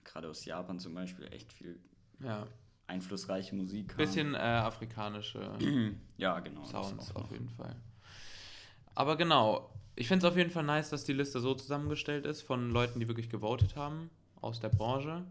gerade 0.05 0.29
aus 0.29 0.45
Japan 0.45 0.79
zum 0.79 0.95
Beispiel 0.95 1.27
echt 1.33 1.53
viel 1.53 1.81
Ja, 2.21 2.47
einflussreiche 2.87 3.57
Musik 3.57 3.97
bisschen 3.97 4.35
äh, 4.35 4.39
afrikanische 4.39 5.59
Ja, 6.17 6.39
genau. 6.41 6.65
Sounds 6.65 7.15
auf 7.17 7.31
jeden 7.33 7.49
Fall. 7.49 7.75
Aber 8.95 9.17
genau, 9.17 9.71
ich 9.97 10.09
finde 10.09 10.27
es 10.27 10.31
auf 10.33 10.37
jeden 10.37 10.51
Fall 10.51 10.65
nice, 10.65 10.91
dass 10.91 11.05
die 11.05 11.13
Liste 11.13 11.41
so 11.41 11.55
zusammengestellt 11.55 12.27
ist 12.27 12.43
von 12.43 12.71
Leuten, 12.71 13.01
die 13.01 13.09
wirklich 13.09 13.29
gewotet 13.31 13.77
haben 13.77 14.11
aus 14.41 14.61
der 14.61 14.69
Branche. 14.69 15.25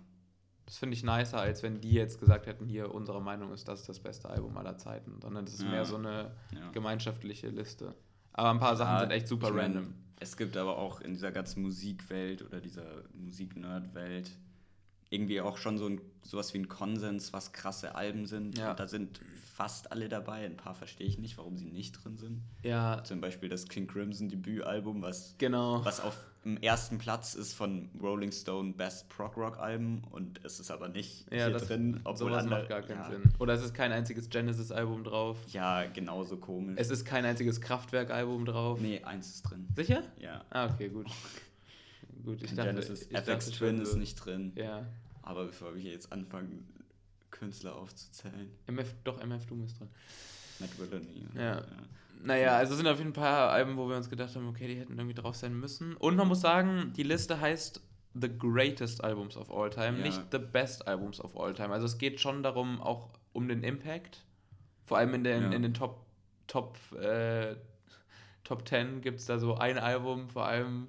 Das 0.66 0.78
finde 0.78 0.96
ich 0.96 1.04
nicer, 1.04 1.40
als 1.40 1.62
wenn 1.62 1.82
die 1.82 1.92
jetzt 1.92 2.20
gesagt 2.22 2.46
hätten, 2.48 2.68
hier, 2.68 2.94
unsere 2.94 3.22
Meinung 3.22 3.52
ist, 3.52 3.68
das 3.68 3.82
ist 3.82 3.90
das 3.90 4.00
beste 4.00 4.30
Album 4.30 4.58
aller 4.58 4.78
Zeiten. 4.78 5.20
Sondern 5.22 5.46
das 5.46 5.56
ist 5.56 5.64
Ja. 5.64 5.70
mehr 5.70 5.86
so 5.86 5.98
eine 5.98 6.32
Ja. 6.54 6.70
gemeinschaftliche 6.72 7.50
Liste. 7.50 7.94
Aber 8.32 8.50
ein 8.50 8.60
paar 8.60 8.76
Sachen 8.78 8.94
Ja, 8.94 9.00
sind 9.02 9.12
echt 9.12 9.28
super 9.28 9.54
random. 9.54 9.94
Es 10.20 10.38
gibt 10.38 10.56
aber 10.56 10.78
auch 10.78 11.02
in 11.02 11.14
dieser 11.14 11.32
ganzen 11.34 11.62
Musikwelt 11.64 12.42
oder 12.44 12.62
dieser 12.62 13.04
Musik-Nerd-Welt 13.14 14.32
irgendwie 15.14 15.42
auch 15.42 15.58
schon 15.58 15.78
so 15.78 15.88
ein, 15.88 16.02
sowas 16.24 16.54
wie 16.54 16.60
ein 16.60 16.68
Konsens, 16.68 17.34
was 17.34 17.52
krasse 17.54 17.96
Alben 17.96 18.26
sind. 18.26 18.58
Ja. 18.58 18.72
Und 18.72 18.80
da 18.80 18.88
sind 18.88 19.20
fast 19.54 19.92
alle 19.92 20.10
dabei. 20.10 20.46
Ein 20.46 20.58
paar 20.58 20.74
verstehe 20.74 21.06
ich 21.08 21.20
nicht, 21.20 21.38
warum 21.38 21.58
sie 21.58 21.70
nicht 21.72 22.04
drin 22.04 22.18
sind. 22.18 22.42
Ja, 22.64 23.04
Zum 23.04 23.22
Beispiel 23.22 23.50
das 23.50 23.68
King 23.68 23.88
Crimson 23.88 24.28
Debütalbum, 24.30 25.02
was, 25.02 25.36
genau. 25.38 25.86
was 25.86 26.00
auf 26.00 26.18
dem 26.44 26.58
ersten 26.58 26.98
Platz 26.98 27.36
ist 27.36 27.54
von 27.54 27.90
Rolling 28.02 28.32
Stone 28.32 28.74
Best 28.74 29.08
Prog 29.10 29.38
Rock 29.38 29.60
Album 29.60 30.02
und 30.12 30.44
es 30.44 30.60
ist 30.60 30.72
aber 30.72 30.90
nicht 30.90 31.32
Ja, 31.32 31.48
hier 31.48 31.58
drin, 31.58 32.02
obwohl 32.04 32.30
sowas 32.30 32.44
andere- 32.44 32.60
macht 32.62 32.70
gar 32.70 32.82
keinen 32.82 32.98
ja, 33.00 33.10
Sinn. 33.12 33.34
Oder 33.40 33.54
es 33.54 33.64
ist 33.64 33.74
kein 33.74 33.92
einziges 33.94 34.30
Genesis-Album 34.30 35.04
drauf. 35.06 35.38
Ja, 35.50 35.86
genauso 35.86 36.38
komisch. 36.38 36.76
Es 36.78 36.90
ist 36.90 37.06
kein 37.06 37.24
einziges 37.24 37.62
Kraftwerk-Album 37.62 38.46
drauf. 38.46 38.82
nee, 38.82 39.02
eins 39.04 39.30
ist 39.36 39.44
drin. 39.44 39.68
Sicher? 39.76 40.04
Ja. 40.20 40.44
Ah, 40.50 40.66
okay, 40.66 40.90
gut. 40.90 41.08
gut, 42.26 42.42
ich 42.42 42.54
dachte, 42.56 42.72
Genesis 42.72 43.04
ich 43.04 43.16
FX 43.16 43.52
Twin 43.52 43.80
ist 43.80 43.96
nicht 43.96 44.16
drin. 44.16 44.52
Ja. 44.56 44.86
Aber 45.24 45.46
bevor 45.46 45.74
wir 45.76 45.82
jetzt 45.92 46.12
anfangen, 46.12 46.68
Künstler 47.32 47.76
aufzuzählen, 47.76 48.52
MF, 48.68 48.94
doch, 49.04 49.20
MF 49.22 49.46
Doom 49.48 49.64
ist 49.64 49.80
drin. 49.80 49.90
Matt 50.60 50.70
Villani. 50.78 51.26
Ja. 51.36 51.64
Naja, 52.22 52.56
also 52.58 52.76
sind 52.76 52.88
auf 52.88 53.00
jeden 53.00 53.14
Fall 53.14 53.24
ein 53.26 53.32
paar 53.32 53.50
Alben, 53.52 53.76
wo 53.76 53.90
wir 53.90 53.98
uns 53.98 54.10
gedacht 54.10 54.34
haben, 54.36 54.48
okay, 54.48 54.68
die 54.68 54.76
hätten 54.80 54.98
irgendwie 54.98 55.16
drauf 55.16 55.36
sein 55.36 55.60
müssen. 55.60 55.96
Und 55.98 56.16
man 56.16 56.28
muss 56.28 56.42
sagen, 56.42 56.94
die 56.96 57.04
Liste 57.04 57.40
heißt 57.42 57.82
The 58.14 58.30
Greatest 58.38 59.04
Albums 59.04 59.36
of 59.36 59.52
All 59.52 59.70
Time, 59.72 59.98
Ja. 59.98 60.06
nicht 60.06 60.22
The 60.32 60.38
Best 60.38 60.88
Albums 60.88 61.20
of 61.20 61.36
All 61.38 61.54
Time. 61.54 61.70
Also 61.74 61.86
es 61.88 61.98
geht 61.98 62.20
schon 62.22 62.44
darum, 62.44 62.80
auch 62.82 63.10
um 63.34 63.48
den 63.48 63.64
Impact. 63.64 64.24
Vor 64.86 64.98
allem 65.00 65.14
in 65.16 65.24
den, 65.24 65.44
Ja. 65.44 65.52
in 65.52 65.64
den 65.64 65.74
Top, 65.74 66.06
Top, 66.48 66.78
äh, 66.94 67.56
Top 68.44 68.68
10 68.68 69.02
gibt 69.02 69.20
es 69.20 69.26
da 69.26 69.40
so 69.40 69.56
ein 69.56 69.78
Album, 69.78 70.30
vor 70.30 70.46
allem 70.46 70.88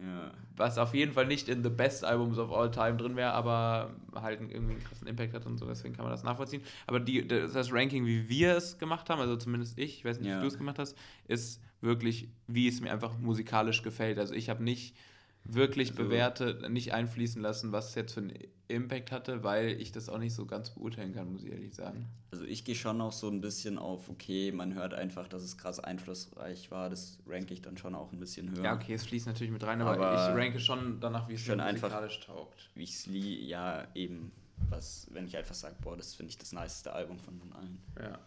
Ja. 0.00 0.30
Was 0.56 0.78
auf 0.78 0.94
jeden 0.94 1.12
Fall 1.12 1.26
nicht 1.26 1.48
in 1.48 1.62
The 1.62 1.70
Best 1.70 2.04
Albums 2.04 2.38
of 2.38 2.52
All 2.52 2.70
Time 2.70 2.96
drin 2.96 3.16
wäre, 3.16 3.32
aber 3.32 3.90
halt 4.14 4.40
irgendwie 4.40 4.74
einen 4.74 4.82
krassen 4.84 5.06
Impact 5.06 5.34
hat 5.34 5.46
und 5.46 5.58
so, 5.58 5.66
deswegen 5.66 5.94
kann 5.94 6.04
man 6.04 6.12
das 6.12 6.22
nachvollziehen. 6.24 6.62
Aber 6.86 7.00
die, 7.00 7.26
das 7.26 7.72
Ranking, 7.72 8.06
wie 8.06 8.28
wir 8.28 8.56
es 8.56 8.78
gemacht 8.78 9.08
haben, 9.10 9.20
also 9.20 9.36
zumindest 9.36 9.78
ich, 9.78 9.98
ich 9.98 10.04
weiß 10.04 10.18
nicht, 10.20 10.28
Ja. 10.28 10.38
wie 10.38 10.42
du 10.42 10.46
es 10.48 10.58
gemacht 10.58 10.78
hast, 10.78 10.96
ist 11.26 11.60
wirklich, 11.80 12.28
wie 12.46 12.66
es 12.68 12.80
mir 12.80 12.90
einfach 12.92 13.18
musikalisch 13.18 13.82
gefällt. 13.82 14.18
Also 14.18 14.34
ich 14.34 14.48
habe 14.50 14.62
nicht 14.64 14.96
wirklich 15.44 15.90
Also- 15.90 16.02
bewertet, 16.04 16.68
nicht 16.70 16.92
einfließen 16.92 17.40
lassen, 17.42 17.72
was 17.72 17.90
es 17.90 17.94
jetzt 17.94 18.12
für 18.14 18.20
einen 18.20 18.32
Impact 18.68 19.12
hatte, 19.12 19.42
weil 19.44 19.80
ich 19.80 19.92
das 19.92 20.10
auch 20.10 20.18
nicht 20.18 20.34
so 20.34 20.44
ganz 20.44 20.70
beurteilen 20.70 21.14
kann, 21.14 21.32
muss 21.32 21.42
ich 21.42 21.50
ehrlich 21.50 21.74
sagen. 21.74 22.06
Also 22.30 22.44
ich 22.44 22.64
gehe 22.64 22.74
schon 22.74 23.00
auch 23.00 23.12
so 23.12 23.28
ein 23.28 23.40
bisschen 23.40 23.78
auf, 23.78 24.10
okay, 24.10 24.52
man 24.52 24.74
hört 24.74 24.92
einfach, 24.92 25.26
dass 25.26 25.42
es 25.42 25.56
krass 25.56 25.80
einflussreich 25.80 26.70
war. 26.70 26.90
Das 26.90 27.18
ranke 27.26 27.54
ich 27.54 27.62
dann 27.62 27.78
schon 27.78 27.94
auch 27.94 28.12
ein 28.12 28.20
bisschen 28.20 28.50
höher. 28.50 28.64
Ja, 28.64 28.74
okay, 28.74 28.92
es 28.92 29.06
fließt 29.06 29.26
natürlich 29.26 29.50
mit 29.50 29.64
rein, 29.64 29.80
aber, 29.80 29.92
Aber 29.96 30.12
ich 30.30 30.36
ranke 30.38 30.60
schon 30.60 31.00
danach, 31.00 31.28
wie 31.30 31.34
es 31.34 31.40
schon 31.40 31.60
einfach- 31.60 31.88
musikalisch 31.88 32.20
taugt. 32.20 32.68
Wie 32.74 32.86
lie 33.06 33.46
ja 33.46 33.86
eben, 33.94 34.32
was, 34.68 35.06
wenn 35.12 35.26
ich 35.26 35.34
einfach 35.38 35.54
sage, 35.54 35.76
boah, 35.80 35.96
das 35.96 36.14
finde 36.14 36.28
ich 36.30 36.36
das 36.36 36.52
niceste 36.52 36.92
Album 36.92 37.18
von 37.18 37.40
allen. 37.54 37.78
Ja. 37.98 38.18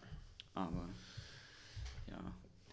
Aber 0.54 0.88
ja. 2.10 2.18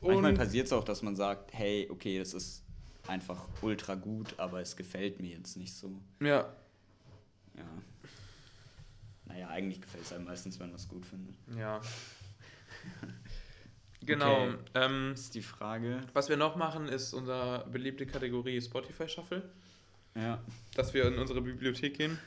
Und- 0.02 0.08
Manchmal 0.14 0.34
passiert 0.34 0.66
es 0.66 0.74
auch, 0.74 0.84
dass 0.84 1.04
man 1.04 1.16
sagt, 1.16 1.54
hey, 1.54 1.88
okay, 1.92 2.18
das 2.18 2.34
ist 2.34 2.64
einfach 3.10 3.46
ultra 3.62 3.96
gut, 3.96 4.34
aber 4.40 4.62
es 4.62 4.76
gefällt 4.78 5.20
mir 5.20 5.36
jetzt 5.38 5.58
nicht 5.58 5.74
so. 5.74 6.00
Ja, 6.22 6.54
Ja. 7.56 7.66
Naja, 9.26 9.50
eigentlich 9.50 9.82
gefällt 9.82 10.06
es 10.06 10.14
einem 10.14 10.26
meistens, 10.26 10.60
wenn 10.60 10.68
man 10.68 10.76
es 10.78 10.88
gut 10.88 11.06
findet. 11.06 11.36
ja. 11.58 11.82
genau. 14.02 14.48
Okay. 14.48 14.56
Ähm, 14.76 15.10
Das 15.12 15.22
ist 15.22 15.36
die 15.36 15.42
Frage. 15.42 16.02
was 16.14 16.30
wir 16.30 16.38
noch 16.38 16.56
machen, 16.56 16.88
ist 16.88 17.14
unsere 17.14 17.68
beliebte 17.72 18.06
Kategorie 18.06 18.62
Spotify 18.62 19.08
Shuffle. 19.08 19.44
Ja. 20.16 20.40
Dass 20.76 20.94
wir 20.94 21.06
in 21.06 21.18
unsere 21.20 21.42
Bibliothek 21.42 21.98
gehen, 21.98 22.18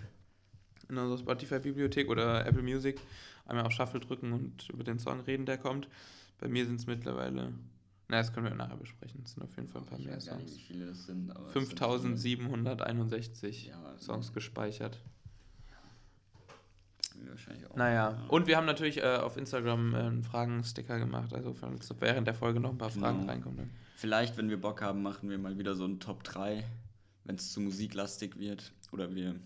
in 0.88 0.96
unsere 0.98 1.18
Spotify-Bibliothek 1.18 2.08
oder 2.08 2.46
Apple 2.46 2.62
Music, 2.62 3.00
einmal 3.46 3.64
auf 3.66 3.72
Shuffle 3.72 4.00
drücken 4.00 4.32
und 4.32 4.68
über 4.70 4.84
den 4.84 4.98
Song 4.98 5.20
reden, 5.20 5.46
der 5.46 5.58
kommt. 5.58 5.88
Bei 6.38 6.48
mir 6.48 6.64
sind 6.66 6.76
es 6.76 6.86
mittlerweile, 6.86 7.52
na, 8.12 8.18
das 8.18 8.32
können 8.32 8.46
wir 8.46 8.54
nachher 8.54 8.76
besprechen. 8.76 9.22
Es 9.24 9.32
sind 9.32 9.42
auf 9.42 9.56
jeden 9.56 9.68
Fall 9.68 9.80
ein 9.82 9.86
paar 9.86 9.98
Ich 9.98 10.04
mehr 10.06 10.18
gar 10.18 10.36
nicht, 10.36 10.48
Songs. 10.50 10.56
wie 10.56 10.60
viele 10.60 10.86
das 10.86 11.06
sind. 11.06 11.30
Aber 11.30 11.46
es 11.48 11.52
sind 11.54 11.66
5761 11.68 13.66
Ja, 13.66 13.98
Songs 13.98 14.26
sind- 14.26 14.34
gespeichert. 14.34 14.98
wahrscheinlich 17.28 17.66
auch. 17.70 17.76
Naja, 17.76 18.10
Ja. 18.10 18.24
und 18.28 18.46
wir 18.46 18.56
haben 18.56 18.66
natürlich 18.66 18.98
äh, 18.98 19.16
auf 19.16 19.36
Instagram 19.36 19.94
äh, 19.94 19.98
einen 19.98 20.22
Fragen-Sticker 20.22 20.98
gemacht, 20.98 21.32
also 21.34 21.52
falls 21.54 21.88
während 22.00 22.26
der 22.26 22.34
Folge 22.34 22.60
noch 22.60 22.70
ein 22.70 22.78
paar 22.78 22.90
Fragen 22.90 23.20
Genau. 23.20 23.32
reinkommen. 23.32 23.56
Dann. 23.58 23.70
Vielleicht, 23.96 24.36
wenn 24.36 24.48
wir 24.50 24.60
Bock 24.60 24.82
haben, 24.82 25.02
machen 25.02 25.30
wir 25.30 25.38
mal 25.38 25.56
wieder 25.58 25.74
so 25.74 25.84
ein 25.86 26.00
Top 26.00 26.24
3, 26.24 26.64
wenn 27.24 27.36
es 27.36 27.52
zu 27.52 27.60
musiklastig 27.60 28.38
wird. 28.38 28.72
Oder 28.90 29.14
wir. 29.14 29.36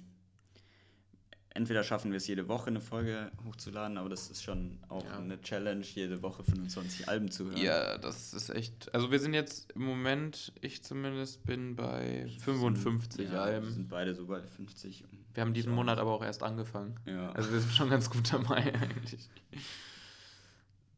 Entweder 1.56 1.82
schaffen 1.82 2.10
wir 2.12 2.18
es 2.18 2.26
jede 2.26 2.48
Woche 2.48 2.68
eine 2.68 2.80
Folge 2.80 3.32
hochzuladen, 3.46 3.96
aber 3.98 4.08
das 4.10 4.30
ist 4.30 4.42
schon 4.42 4.78
auch 4.88 5.04
Ja. 5.04 5.16
eine 5.18 5.40
Challenge, 5.40 5.80
jede 5.84 6.22
Woche 6.22 6.44
25 6.44 7.08
Alben 7.08 7.30
zu 7.30 7.46
hören. 7.46 7.56
Ja, 7.56 7.96
das 7.98 8.34
ist 8.34 8.50
echt. 8.50 8.94
Also 8.94 9.10
wir 9.10 9.18
sind 9.18 9.32
jetzt 9.34 9.72
im 9.72 9.82
Moment, 9.84 10.52
ich 10.60 10.84
zumindest 10.84 11.44
bin 11.44 11.74
bei 11.74 12.26
55 12.40 13.24
ja, 13.26 13.32
Wir 13.32 13.40
Alben. 13.40 13.72
sind 13.72 13.88
beide 13.88 14.14
so 14.14 14.26
bei 14.26 14.42
50. 14.42 15.04
und 15.04 15.18
Wir 15.34 15.40
haben 15.42 15.54
diesen. 15.54 15.72
Monat 15.72 15.98
aber 15.98 16.12
auch 16.12 16.22
erst 16.22 16.42
angefangen. 16.42 16.94
Ja. 17.06 17.32
Also 17.32 17.50
wir 17.52 17.60
sind 17.60 17.72
schon 17.72 17.88
ganz 17.90 18.10
gut 18.10 18.32
dabei 18.32 18.72
eigentlich. 18.74 19.28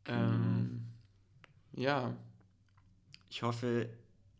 Ähm, 0.06 0.86
ja, 1.74 2.16
ich 3.28 3.42
hoffe, 3.42 3.88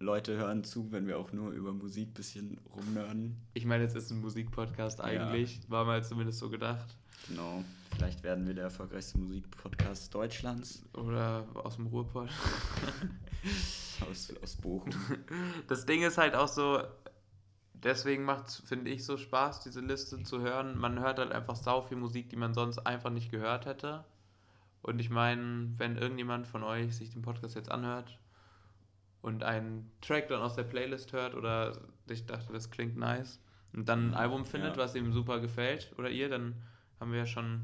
Leute 0.00 0.36
hören 0.36 0.62
zu, 0.62 0.92
wenn 0.92 1.06
wir 1.06 1.18
auch 1.18 1.32
nur 1.32 1.50
über 1.50 1.72
Musik 1.72 2.10
ein 2.10 2.14
bisschen 2.14 2.60
rumnörden. 2.74 3.36
ich 3.54 3.64
meine, 3.66 3.82
jetzt 3.82 3.96
ist 3.96 4.10
ein 4.10 4.20
Musikpodcast 4.20 5.00
Ja. 5.00 5.04
eigentlich. 5.04 5.60
War 5.68 5.84
mal 5.84 6.04
zumindest 6.04 6.38
so 6.38 6.48
gedacht. 6.50 6.96
Genau. 7.28 7.64
Vielleicht 7.96 8.22
werden 8.22 8.46
wir 8.46 8.54
der 8.54 8.64
erfolgreichste 8.64 9.18
Musikpodcast 9.18 10.14
Deutschlands 10.14 10.84
Oder 10.92 11.46
aus 11.54 11.76
dem 11.76 11.86
Ruhrpott. 11.88 12.28
aus, 14.08 14.32
aus 14.42 14.56
Bochum. 14.56 14.92
Das 15.66 15.84
Ding 15.84 16.02
ist 16.02 16.16
halt 16.16 16.36
auch 16.36 16.46
so, 16.48 16.80
deswegen 17.74 18.24
macht 18.24 18.48
es, 18.48 18.56
finde 18.56 18.90
ich, 18.90 19.04
so 19.04 19.16
Spaß, 19.16 19.62
diese 19.64 19.80
Liste 19.80 20.22
zu 20.22 20.40
hören. 20.40 20.78
Man 20.78 21.00
hört 21.00 21.18
halt 21.18 21.32
einfach 21.32 21.56
sau 21.56 21.82
viel 21.82 21.96
Musik, 21.96 22.30
die 22.30 22.36
man 22.36 22.54
sonst 22.54 22.78
einfach 22.78 23.10
nicht 23.10 23.32
gehört 23.32 23.66
hätte. 23.66 24.04
Und 24.82 25.00
ich 25.00 25.10
meine, 25.10 25.72
wenn 25.76 25.96
irgendjemand 25.96 26.46
von 26.46 26.62
euch 26.62 26.96
sich 26.96 27.10
den 27.10 27.22
Podcast 27.22 27.56
jetzt 27.56 27.70
anhört 27.72 28.16
und 29.28 29.42
einen 29.44 29.90
Track 30.00 30.28
dann 30.28 30.40
aus 30.42 30.54
der 30.56 30.64
Playlist 30.64 31.12
hört 31.12 31.34
oder 31.34 31.78
ich 32.08 32.26
dachte, 32.26 32.52
das 32.52 32.70
klingt 32.70 32.96
nice 32.96 33.38
und 33.72 33.88
dann 33.88 34.10
ein 34.10 34.14
Album 34.14 34.44
findet, 34.44 34.76
Ja. 34.76 34.82
was 34.82 34.94
ihm 34.94 35.12
super 35.12 35.38
gefällt 35.40 35.92
oder 35.98 36.10
ihr, 36.10 36.28
dann 36.28 36.54
haben 36.98 37.12
wir 37.12 37.18
ja 37.20 37.26
schon 37.26 37.62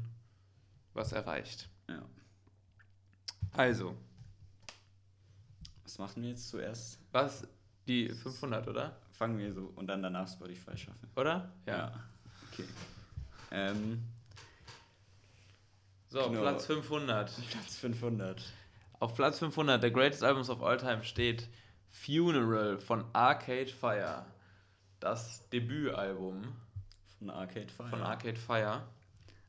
was 0.93 1.11
erreicht. 1.11 1.69
Ja. 1.89 2.01
Also, 3.51 3.95
Was 5.83 5.97
machen 5.97 6.21
wir 6.23 6.29
jetzt 6.29 6.49
zuerst? 6.49 6.99
was? 7.11 7.47
Die 7.87 8.09
500, 8.09 8.67
oder? 8.67 8.95
Fangen 9.11 9.37
wir 9.37 9.53
so 9.53 9.71
und 9.75 9.87
dann 9.87 10.01
danach 10.01 10.27
Spotify 10.27 10.75
schaffen. 10.77 11.07
Oder? 11.15 11.51
Okay. 12.51 12.65
Ähm, 13.51 14.03
So, 16.07 16.29
Genau. 16.29 16.41
Platz 16.41 16.65
500. 16.65 17.31
Platz 17.51 17.77
500. 17.77 18.41
Auf 18.99 19.13
Platz 19.15 19.39
500 19.39 19.81
der 19.81 19.91
Greatest 19.91 20.23
Albums 20.23 20.49
of 20.49 20.61
All 20.63 20.77
Time 20.77 21.03
steht 21.03 21.49
Funeral 21.89 22.77
von 22.79 23.05
Arcade 23.13 23.67
Fire. 23.67 24.25
Das 24.99 25.47
Debütalbum 25.49 26.41
Von 27.19 27.29
Arcade 27.29 27.67
Fire. 27.69 27.87
von 27.89 28.01
Arcade 28.01 28.39
Fire. 28.39 28.83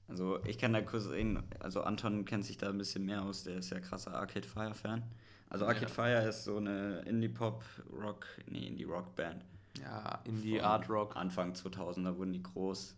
Also 0.08 0.42
ich 0.44 0.58
kann 0.58 0.72
da 0.72 0.80
kurz 0.82 1.08
reden, 1.08 1.42
also 1.58 1.82
Anton 1.82 2.24
kennt 2.24 2.44
sich 2.44 2.58
da 2.58 2.68
ein 2.68 2.78
bisschen 2.78 3.04
mehr 3.04 3.22
aus, 3.22 3.42
der 3.44 3.56
ist 3.58 3.70
ja 3.70 3.80
krasser 3.80 4.14
Arcade 4.14 4.46
Fire 4.46 4.74
Fan. 4.74 5.02
Also 5.48 5.66
Arcade 5.66 5.86
Ja. 5.86 5.92
Fire 5.92 6.28
ist 6.28 6.44
so 6.44 6.56
eine 6.58 7.00
Indie-Pop-Rock, 7.00 8.26
nee, 8.46 8.66
Indie-Rock-Band. 8.66 9.44
Ja, 9.80 10.20
Indie 10.24 10.58
von 10.58 10.64
Art 10.66 10.88
Rock. 10.88 11.16
Anfang 11.16 11.52
2000er 11.52 12.16
wurden 12.16 12.32
die 12.32 12.42
groß. 12.42 12.96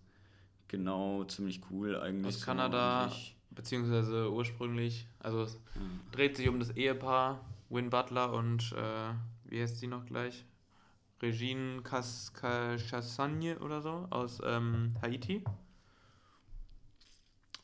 Genau, 0.69 1.25
ziemlich 1.25 1.61
cool 1.71 1.99
eigentlich. 2.01 2.35
Aus 2.35 2.41
so 2.41 2.47
Kanada. 2.47 3.11
Beziehungsweise 3.51 4.31
ursprünglich. 4.31 5.07
Also 5.21 5.43
es 5.43 5.55
Ja. 5.55 5.81
dreht 6.13 6.37
sich 6.37 6.49
um 6.49 6.59
das 6.59 6.71
Ehepaar 6.71 7.45
Win 7.71 7.91
Butler 7.91 8.33
und 8.33 8.73
äh, 8.73 9.13
wie 9.45 9.61
heißt 9.61 9.79
sie 9.79 9.87
noch 9.87 10.07
gleich? 10.07 10.45
Regine 11.21 11.83
Chassagne 11.83 13.59
oder 13.59 13.83
so 13.83 14.07
aus 14.11 14.41
ähm, 14.45 14.95
Haiti. 15.03 15.45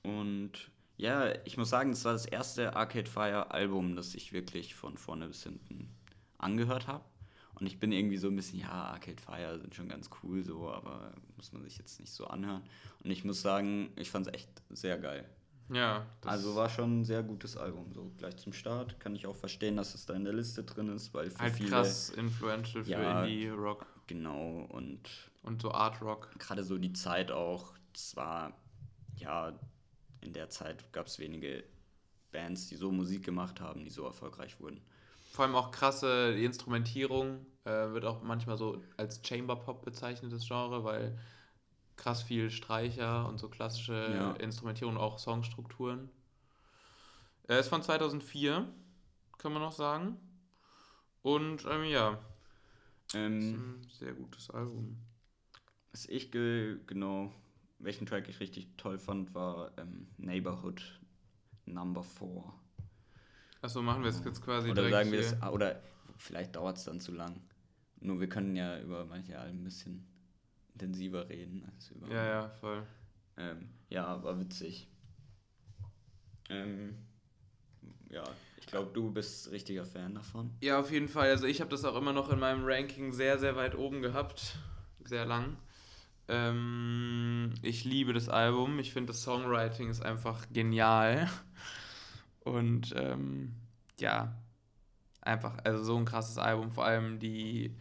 Und 0.02 0.70
ja, 0.96 1.32
ich 1.44 1.56
muss 1.56 1.70
sagen, 1.70 1.90
das 1.90 2.04
war 2.04 2.12
das 2.12 2.26
erste 2.26 2.76
Arcade 2.76 3.10
Fire 3.10 3.50
Album, 3.50 3.96
das 3.96 4.14
ich 4.14 4.32
wirklich 4.32 4.74
von 4.74 4.96
vorne 4.98 5.26
bis 5.28 5.42
hinten 5.44 5.88
angehört 6.38 6.86
habe. 6.86 7.04
Und 7.54 7.66
ich 7.66 7.78
bin 7.78 7.92
irgendwie 7.92 8.16
so 8.16 8.28
ein 8.28 8.36
bisschen, 8.36 8.58
ja, 8.58 8.70
Arcade 8.70 9.22
Fire 9.22 9.58
sind 9.60 9.74
schon 9.74 9.88
ganz 9.88 10.10
cool 10.22 10.44
so, 10.44 10.70
aber 10.70 11.12
muss 11.36 11.52
man 11.52 11.62
sich 11.62 11.78
jetzt 11.78 12.00
nicht 12.00 12.12
so 12.12 12.26
anhören. 12.26 12.62
Und 13.02 13.10
ich 13.10 13.24
muss 13.24 13.40
sagen, 13.40 13.90
ich 13.96 14.10
fand 14.10 14.26
es 14.26 14.34
echt 14.34 14.62
sehr 14.70 14.98
geil. 14.98 15.28
Ja, 15.70 16.06
das 16.20 16.32
also 16.32 16.56
war 16.56 16.68
schon 16.68 17.00
ein 17.00 17.04
sehr 17.04 17.22
gutes 17.22 17.56
Album. 17.56 17.92
So 17.94 18.10
gleich 18.18 18.36
zum 18.36 18.52
Start 18.52 19.00
kann 19.00 19.14
ich 19.16 19.26
auch 19.26 19.36
verstehen, 19.36 19.76
dass 19.76 19.94
es 19.94 20.04
da 20.06 20.14
in 20.14 20.24
der 20.24 20.34
Liste 20.34 20.62
drin 20.64 20.88
ist, 20.88 21.14
weil 21.14 21.30
für 21.30 21.38
halt 21.40 21.54
viele. 21.54 21.70
krass 21.70 22.10
influential 22.10 22.84
für 22.84 22.90
Ja. 22.90 23.24
Indie 23.24 23.48
Rock 23.48 23.86
Genau, 24.06 24.66
und 24.70 25.00
und 25.42 25.62
so 25.62 25.72
Art 25.72 26.00
Rock. 26.02 26.30
gerade 26.38 26.64
so 26.64 26.78
die 26.78 26.92
Zeit 26.92 27.30
auch, 27.30 27.72
das 27.92 28.16
war, 28.16 28.52
ja, 29.16 29.58
in 30.20 30.32
der 30.32 30.48
Zeit 30.50 30.90
gab 30.92 31.06
es 31.06 31.18
wenige 31.18 31.64
Bands, 32.32 32.68
die 32.68 32.76
so 32.76 32.90
Musik 32.90 33.24
gemacht 33.24 33.60
haben, 33.60 33.84
die 33.84 33.90
so 33.90 34.04
erfolgreich 34.04 34.58
wurden. 34.60 34.80
Vor 35.32 35.44
allem 35.44 35.54
auch 35.54 35.70
krasse 35.70 36.34
die 36.34 36.44
Instrumentierung 36.44 37.44
äh, 37.64 37.70
wird 37.92 38.04
auch 38.04 38.22
manchmal 38.22 38.56
so 38.56 38.82
als 38.96 39.20
Chamber 39.26 39.56
Pop 39.56 39.84
bezeichnet, 39.84 40.32
das 40.32 40.46
Genre, 40.46 40.84
weil 40.84 41.18
krass 41.96 42.22
viel 42.22 42.50
Streicher 42.50 43.28
und 43.28 43.38
so 43.38 43.48
klassische 43.48 43.94
Ja. 44.14 44.32
Instrumentierung, 44.32 44.96
auch 44.96 45.18
Songstrukturen. 45.18 46.10
Er 47.46 47.60
ist 47.60 47.68
von 47.68 47.82
2004, 47.82 48.66
kann 49.38 49.52
man 49.52 49.62
noch 49.62 49.72
sagen. 49.72 50.16
Und 51.22 51.64
ähm, 51.70 51.84
ja, 51.84 52.18
ist 53.08 53.14
Ähm, 53.14 53.80
ein 53.82 53.88
sehr 53.90 54.12
gutes 54.14 54.50
Album. 54.50 54.98
was 55.92 56.06
ich 56.06 56.30
ge 56.32 56.78
genau, 56.86 57.32
welchen 57.78 58.06
Track 58.06 58.28
ich 58.28 58.40
richtig 58.40 58.68
toll 58.76 58.98
fand, 58.98 59.34
war 59.34 59.72
ähm, 59.78 60.08
Neighborhood 60.16 61.00
Number 61.66 62.02
4. 62.02 62.52
Achso, 63.62 63.80
machen 63.82 64.02
wir 64.02 64.10
es 64.10 64.22
jetzt 64.24 64.42
quasi 64.42 64.70
Oder 64.70 64.82
direkt 64.82 64.94
sagen 64.94 65.12
wir 65.12 65.22
das, 65.22 65.52
oder 65.52 65.82
vielleicht 66.18 66.56
dauert 66.56 66.76
es 66.76 66.84
dann 66.84 67.00
zu 67.00 67.12
lang. 67.12 67.40
Nur 68.00 68.20
wir 68.20 68.28
können 68.28 68.54
ja 68.56 68.78
über 68.80 69.06
manche 69.06 69.38
Alben 69.38 69.60
ein 69.60 69.64
bisschen 69.64 70.06
intensiver 70.74 71.28
reden 71.28 71.64
als 71.74 71.90
über. 71.90 72.08
Ja, 72.08 72.24
ja, 72.24 72.48
voll. 72.60 72.86
Ähm, 73.36 73.68
ja, 73.88 74.22
war 74.22 74.38
witzig. 74.38 74.88
Ähm, 76.50 76.96
ja, 78.10 78.24
ich 78.58 78.66
glaube, 78.66 78.90
du 78.92 79.10
bist 79.10 79.50
richtiger 79.50 79.84
Fan 79.84 80.14
davon. 80.14 80.50
Ja, 80.60 80.78
auf 80.78 80.90
jeden 80.90 81.08
Fall. 81.08 81.30
Also 81.30 81.46
ich 81.46 81.60
habe 81.60 81.70
das 81.70 81.84
auch 81.84 81.96
immer 81.96 82.12
noch 82.12 82.30
in 82.30 82.38
meinem 82.38 82.64
Ranking 82.64 83.12
sehr, 83.12 83.38
sehr 83.38 83.56
weit 83.56 83.76
oben 83.76 84.02
gehabt. 84.02 84.56
Sehr 85.04 85.26
lang. 85.26 85.56
Ähm, 86.28 87.52
ich 87.62 87.84
liebe 87.84 88.12
das 88.12 88.28
Album. 88.28 88.78
Ich 88.78 88.92
finde, 88.92 89.08
das 89.08 89.22
Songwriting 89.22 89.90
ist 89.90 90.02
einfach 90.02 90.46
genial. 90.52 91.28
Und 92.44 92.94
ähm, 92.96 93.54
ja, 93.98 94.34
einfach, 95.20 95.58
also 95.64 95.82
so 95.82 95.96
ein 95.96 96.04
krasses 96.04 96.38
Album. 96.38 96.70
Vor 96.70 96.84
allem 96.84 97.18
die. 97.18 97.76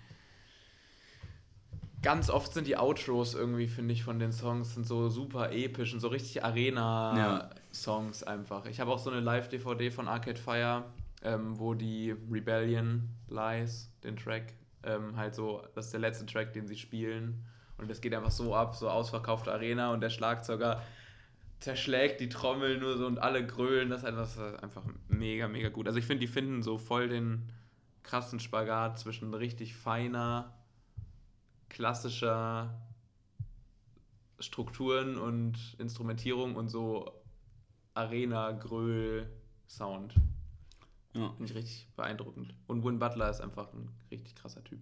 Ganz 2.03 2.29
oft 2.29 2.53
sind 2.53 2.67
die 2.67 2.77
Outros 2.77 3.33
irgendwie, 3.33 3.67
finde 3.67 3.93
ich, 3.93 4.03
von 4.03 4.19
den 4.19 4.33
Songs 4.33 4.73
sind 4.73 4.85
so 4.85 5.07
super 5.07 5.53
episch 5.53 5.93
und 5.93 6.01
so 6.01 6.09
richtig 6.09 6.43
Arena-Songs 6.43 8.23
einfach. 8.23 8.65
Ich 8.65 8.81
habe 8.81 8.91
auch 8.91 8.99
so 8.99 9.09
eine 9.09 9.21
Live-DVD 9.21 9.89
von 9.89 10.09
Arcade 10.09 10.39
Fire, 10.39 10.83
ähm, 11.23 11.57
wo 11.57 11.73
die 11.73 12.13
Rebellion 12.29 13.07
Lies, 13.29 13.89
den 14.03 14.17
Track, 14.17 14.53
ähm, 14.83 15.15
halt 15.15 15.33
so, 15.33 15.63
das 15.75 15.85
ist 15.85 15.93
der 15.93 16.01
letzte 16.01 16.25
Track, 16.25 16.51
den 16.51 16.67
sie 16.67 16.75
spielen. 16.75 17.45
Und 17.77 17.89
das 17.89 18.01
geht 18.01 18.13
einfach 18.13 18.31
so 18.31 18.53
ab, 18.53 18.75
so 18.75 18.89
ausverkaufte 18.89 19.53
Arena 19.53 19.93
und 19.93 20.01
der 20.01 20.09
Schlagzeuger 20.09 20.83
zerschlägt 21.61 22.19
die 22.19 22.27
Trommel 22.27 22.79
nur 22.79 22.97
so 22.97 23.07
und 23.07 23.19
alle 23.19 23.47
grölen. 23.47 23.89
Das 23.89 24.01
ist 24.01 24.05
einfach, 24.05 24.23
das 24.23 24.35
ist 24.35 24.61
einfach 24.61 24.83
mega, 25.07 25.47
mega 25.47 25.69
gut. 25.69 25.87
Also 25.87 25.99
ich 25.99 26.05
finde, 26.05 26.19
die 26.19 26.27
finden 26.27 26.61
so 26.63 26.77
voll 26.77 27.07
den 27.07 27.49
krassen 28.03 28.41
Spagat 28.41 28.99
zwischen 28.99 29.33
richtig 29.33 29.73
feiner, 29.75 30.53
klassischer 31.73 32.79
Strukturen 34.39 35.17
und 35.17 35.57
Instrumentierung 35.79 36.55
und 36.55 36.69
so 36.69 37.11
Arena-Gröl-Sound. 37.95 40.13
Ja. 41.13 41.31
Finde 41.33 41.51
ich 41.51 41.55
richtig 41.57 41.87
beeindruckend. 41.95 42.53
Und 42.67 42.83
Win 42.83 42.99
Butler 42.99 43.29
ist 43.29 43.41
einfach 43.41 43.71
ein 43.73 43.89
richtig 44.09 44.35
krasser 44.35 44.63
Typ. 44.63 44.79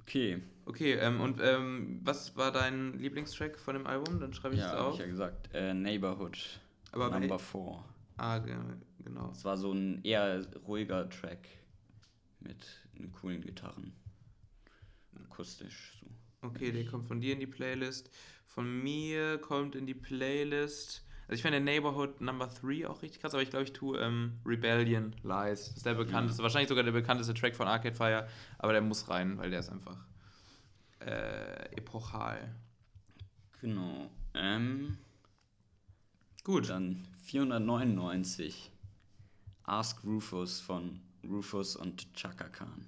Okay. 0.00 0.42
Okay, 0.66 0.94
ähm, 0.94 1.20
und 1.20 1.40
ähm, 1.42 2.00
was 2.04 2.36
war 2.36 2.50
dein 2.52 2.98
Lieblingstrack 2.98 3.58
von 3.58 3.74
dem 3.74 3.86
Album? 3.86 4.20
Dann 4.20 4.32
schreibe 4.34 4.54
ich 4.54 4.60
Ja, 4.60 4.66
es 4.68 4.72
habe 4.72 4.84
auf. 4.88 4.94
ich 4.94 5.00
ja 5.00 5.06
gesagt. 5.06 5.50
Äh, 5.54 5.74
Neighborhood. 5.74 6.60
Aber 6.92 7.10
Number 7.10 7.38
4. 7.38 7.84
Ah, 8.16 8.38
ge- 8.38 8.56
genau. 9.02 9.30
Es 9.30 9.44
war 9.44 9.56
so 9.56 9.72
ein 9.72 10.02
eher 10.04 10.44
ruhiger 10.66 11.08
Track 11.10 11.48
mit 12.40 12.66
coolen 13.12 13.40
Gitarren. 13.40 13.92
Akustisch 15.24 15.98
so. 16.00 16.06
Okay, 16.46 16.72
der 16.72 16.84
kommt 16.84 17.06
von 17.06 17.20
dir 17.20 17.32
in 17.32 17.40
die 17.40 17.46
Playlist. 17.46 18.10
Von 18.46 18.82
mir 18.82 19.38
kommt 19.38 19.74
in 19.74 19.86
die 19.86 19.94
Playlist. 19.94 21.04
Also 21.26 21.36
ich 21.36 21.42
finde 21.42 21.60
Neighborhood 21.60 22.20
Number 22.20 22.48
3 22.48 22.86
auch 22.86 23.00
richtig 23.02 23.22
krass, 23.22 23.32
aber 23.32 23.42
ich 23.42 23.48
glaube, 23.48 23.64
ich 23.64 23.72
tue 23.72 23.98
ähm, 23.98 24.38
Rebellion 24.44 25.16
Lies. 25.22 25.68
Das 25.68 25.76
ist 25.78 25.86
der 25.86 25.94
bekannteste, 25.94 26.42
wahrscheinlich 26.42 26.68
sogar 26.68 26.84
der 26.84 26.92
bekannteste 26.92 27.32
Track 27.32 27.56
von 27.56 27.66
Arcade 27.66 27.94
Fire, 27.94 28.28
aber 28.58 28.72
der 28.72 28.82
muss 28.82 29.08
rein, 29.08 29.38
weil 29.38 29.50
der 29.50 29.60
ist 29.60 29.70
einfach 29.70 29.96
äh, 31.00 31.76
epochal. 31.76 32.54
Genau. 33.60 34.10
Ähm, 34.34 34.98
Gut. 36.44 36.68
dann 36.68 37.08
499. 37.22 38.70
Ask 39.62 40.04
Rufus 40.04 40.60
von 40.60 41.00
Rufus 41.26 41.74
und 41.74 42.12
Chaka 42.12 42.48
Khan. 42.50 42.84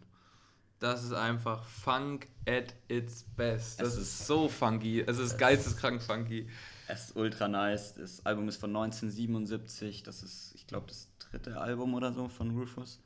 Das 0.86 1.02
ist 1.02 1.12
einfach 1.12 1.64
Funk 1.64 2.28
at 2.48 2.74
its 2.88 3.24
best. 3.36 3.80
Das 3.80 3.88
Es 3.88 3.94
ist, 3.94 4.00
ist- 4.20 4.26
so 4.26 4.48
funky. 4.48 5.00
Es 5.00 5.18
ist 5.18 5.36
geisteskrank 5.36 6.00
funky. 6.02 6.48
Es 6.88 7.06
ist 7.06 7.16
ultra 7.16 7.48
nice. 7.48 7.94
Das 7.94 8.24
Album 8.24 8.48
ist 8.48 8.58
von 8.58 8.70
1977. 8.70 10.02
Das 10.04 10.22
ist, 10.22 10.52
ich 10.54 10.66
glaube, 10.66 10.86
das 10.86 11.08
dritte 11.18 11.60
Album 11.60 11.94
oder 11.94 12.12
so 12.12 12.28
von 12.28 12.56
Rufus. 12.56 13.00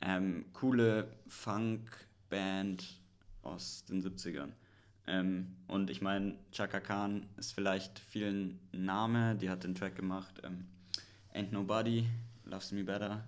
Ähm, 0.00 0.46
coole 0.52 1.08
Funk-Band 1.28 2.84
aus 3.42 3.84
den 3.84 4.02
70ern. 4.02 4.50
Ähm, 5.06 5.54
und 5.68 5.90
ich 5.90 6.02
meine, 6.02 6.36
Chaka 6.50 6.80
Khan 6.80 7.26
ist 7.36 7.52
vielleicht 7.52 7.98
vielen 8.00 8.58
Name. 8.72 9.36
Die 9.36 9.48
hat 9.48 9.62
den 9.64 9.74
Track 9.74 9.94
gemacht. 9.94 10.42
Ähm, 10.42 10.66
Ain't 11.32 11.52
Nobody, 11.52 12.08
Loves 12.44 12.72
Me 12.72 12.82
Better. 12.82 13.22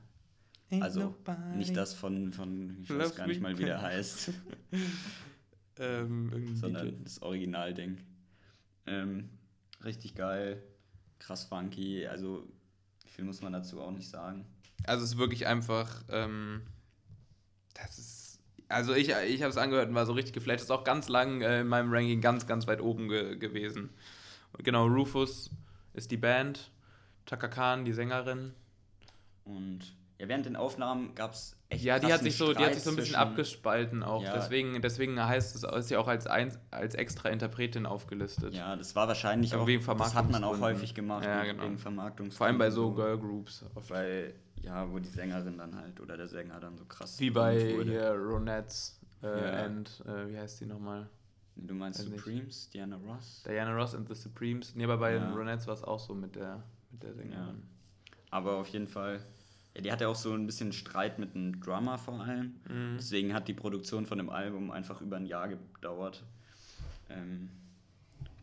Also 0.81 1.15
nicht 1.57 1.77
das 1.77 1.95
von, 1.95 2.33
von 2.33 2.79
ich 2.83 2.91
weiß 2.91 3.15
gar 3.15 3.27
nicht 3.27 3.41
mal, 3.41 3.59
wie 3.59 3.65
der 3.65 3.83
heißt. 3.83 4.33
Ähm, 5.81 6.57
sondern 6.57 7.05
das 7.05 7.23
Originalding. 7.23 7.99
Ähm, 8.87 9.29
richtig 9.85 10.15
geil, 10.15 10.63
krass 11.19 11.45
funky, 11.45 12.07
also 12.07 12.49
viel 13.07 13.25
muss 13.25 13.43
man 13.43 13.53
dazu 13.53 13.81
auch 13.81 13.93
nicht 13.93 14.09
sagen. 14.09 14.45
Also 14.85 15.05
es 15.05 15.13
ist 15.13 15.19
wirklich 15.19 15.47
einfach, 15.47 16.03
ähm, 16.09 16.63
das 17.75 17.99
ist, 17.99 18.41
also 18.69 18.95
ich, 18.95 19.11
ich 19.11 19.43
habe 19.43 19.51
es 19.51 19.57
angehört 19.57 19.89
und 19.89 19.95
war 19.95 20.07
so 20.07 20.13
richtig 20.13 20.33
geflasht. 20.33 20.63
Ist 20.63 20.71
auch 20.71 20.85
ganz 20.85 21.09
lang 21.09 21.43
äh, 21.43 21.61
in 21.61 21.69
meinem 21.69 21.93
Ranking 21.93 22.21
ganz, 22.21 22.47
ganz 22.47 22.67
weit 22.67 22.81
oben 22.81 23.09
ge 23.09 23.37
gewesen. 23.37 23.91
Und 24.53 24.65
genau, 24.65 24.87
Rufus 24.87 25.51
ist 25.95 26.11
die 26.11 26.17
Band, 26.17 26.71
Chaka 27.27 27.49
Khan, 27.49 27.85
die 27.85 27.93
Sängerin. 27.93 28.53
Und 29.45 29.97
ja, 30.19 30.29
während 30.29 30.47
den 30.47 30.57
Aufnahmen 30.57 31.15
gab 31.15 31.33
es 31.33 31.57
echt 31.69 31.85
Ja, 31.85 31.99
die 31.99 32.13
hat 32.13 32.23
sich 32.23 32.37
so, 32.37 32.53
die 32.53 32.65
hat 32.65 32.75
sich 32.75 32.83
so 32.83 32.91
ein 32.91 32.97
bisschen 32.97 33.15
zwischen- 33.15 33.15
abgespalten 33.17 34.03
auch. 34.03 34.23
Ja. 34.23 34.35
Deswegen, 34.35 34.81
deswegen 34.83 35.23
heißt 35.25 35.55
es, 35.55 35.63
ist 35.63 35.89
sie 35.89 35.97
auch 35.97 36.09
als, 36.09 36.27
ein, 36.27 36.57
als 36.71 36.95
extra 36.95 37.29
Interpretin 37.29 37.87
aufgelistet. 37.87 38.53
Ja, 38.55 38.75
das 38.77 38.97
war 38.97 39.07
wahrscheinlich 39.09 39.55
auch, 39.55 39.67
wegen 39.67 39.85
das 39.97 40.15
hat 40.15 40.31
man 40.31 40.43
auch 40.45 40.59
häufig 40.61 40.95
gemacht, 40.95 41.25
Ja, 41.25 41.43
wegen 41.43 41.53
genau. 41.53 41.63
wegen 41.65 41.79
Vermarktungs. 41.79 42.37
Vor 42.37 42.47
allem 42.49 42.59
bei 42.59 42.71
so 42.71 42.93
Girlgroups. 42.93 43.65
Weil, 43.89 44.35
ja, 44.61 44.91
wo 44.91 44.99
die 44.99 45.09
Sängerin 45.09 45.57
dann 45.57 45.77
halt, 45.77 46.01
oder 46.01 46.17
der 46.17 46.27
Sänger 46.29 46.59
dann 46.59 46.77
so 46.77 46.85
krass 46.85 47.21
Wie 47.21 47.31
bei 47.31 47.59
hier 47.85 48.11
Ronettes 48.13 49.01
äh, 49.23 49.27
Ja. 49.27 49.65
and, 49.67 50.03
äh, 50.07 50.29
wie 50.33 50.39
heißt 50.39 50.61
die 50.61 50.67
nochmal? 50.67 51.09
Du 51.55 51.75
meinst 51.75 52.01
nicht. 52.09 52.17
Supremes, 52.25 52.71
Diana 52.71 52.97
Ross? 53.05 53.43
Diana 53.45 53.75
Ross 53.75 53.95
and 53.95 54.09
the 54.09 54.15
Supremes. 54.15 54.75
Nee, 54.77 54.85
aber 54.85 54.97
bei 54.99 55.15
Ja. 55.15 55.19
den 55.21 55.33
Ronettes 55.33 55.67
war 55.67 55.75
es 55.75 55.83
auch 55.85 55.99
so 55.99 56.15
mit 56.15 56.35
der, 56.37 56.63
mit 56.91 57.03
der 57.03 57.15
Sängerin. 57.15 57.63
Aber 58.31 58.57
auf 58.59 58.69
jeden 58.69 58.87
Fall, 58.87 59.21
ja, 59.79 59.83
die 59.83 59.93
hatte 59.93 60.09
auch 60.09 60.17
so 60.17 60.33
ein 60.33 60.45
bisschen 60.45 60.73
Streit 60.73 61.21
mit 61.21 61.35
dem 61.35 61.61
Drummer 61.61 61.99
vor 61.99 62.21
allem. 62.21 62.57
Mhm. 62.69 62.97
Deswegen 62.99 63.33
hat 63.33 63.47
die 63.47 63.55
Produktion 63.55 64.07
von 64.07 64.19
dem 64.19 64.29
Album 64.29 64.73
einfach 64.73 65.01
über 65.01 65.17
ein 65.17 65.25
Jahr 65.27 65.47
gedauert. 65.49 66.25
Ähm, 67.09 67.49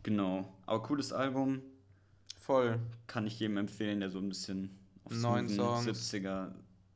genau. 0.02 0.50
Aber 0.64 0.82
cooles 0.82 1.12
Album. 1.12 1.60
Voll. 2.38 2.78
Kann 3.06 3.26
ich 3.26 3.38
jedem 3.38 3.58
empfehlen, 3.58 4.00
der 4.00 4.08
so 4.08 4.18
ein 4.18 4.28
bisschen 4.30 4.70
auf 5.04 5.12
Neun 5.12 5.46
smoothen 5.48 5.84
Songs. 5.94 6.12
70er 6.14 6.52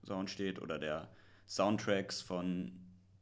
Sound 0.06 0.30
steht 0.30 0.60
oder 0.62 0.78
der 0.78 1.08
Soundtracks 1.46 2.22
von 2.22 2.72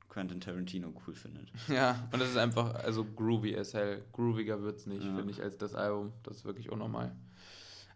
Quentin 0.09 0.41
Tarantino 0.41 0.93
cool 1.07 1.15
findet. 1.15 1.51
Ja, 1.69 2.09
und 2.13 2.21
das 2.21 2.31
ist 2.31 2.37
einfach, 2.37 2.75
also 2.77 3.05
groovy 3.05 3.57
as 3.57 3.75
hell. 3.75 4.05
Grooviger 4.13 4.63
wird's 4.63 4.87
nicht, 4.87 5.03
Ja. 5.05 5.17
finde 5.17 5.33
ich, 5.33 5.43
als 5.43 5.59
das 5.59 5.75
Album. 5.75 6.13
Das 6.23 6.37
ist 6.37 6.45
wirklich 6.45 6.71
unnormal. 6.71 7.11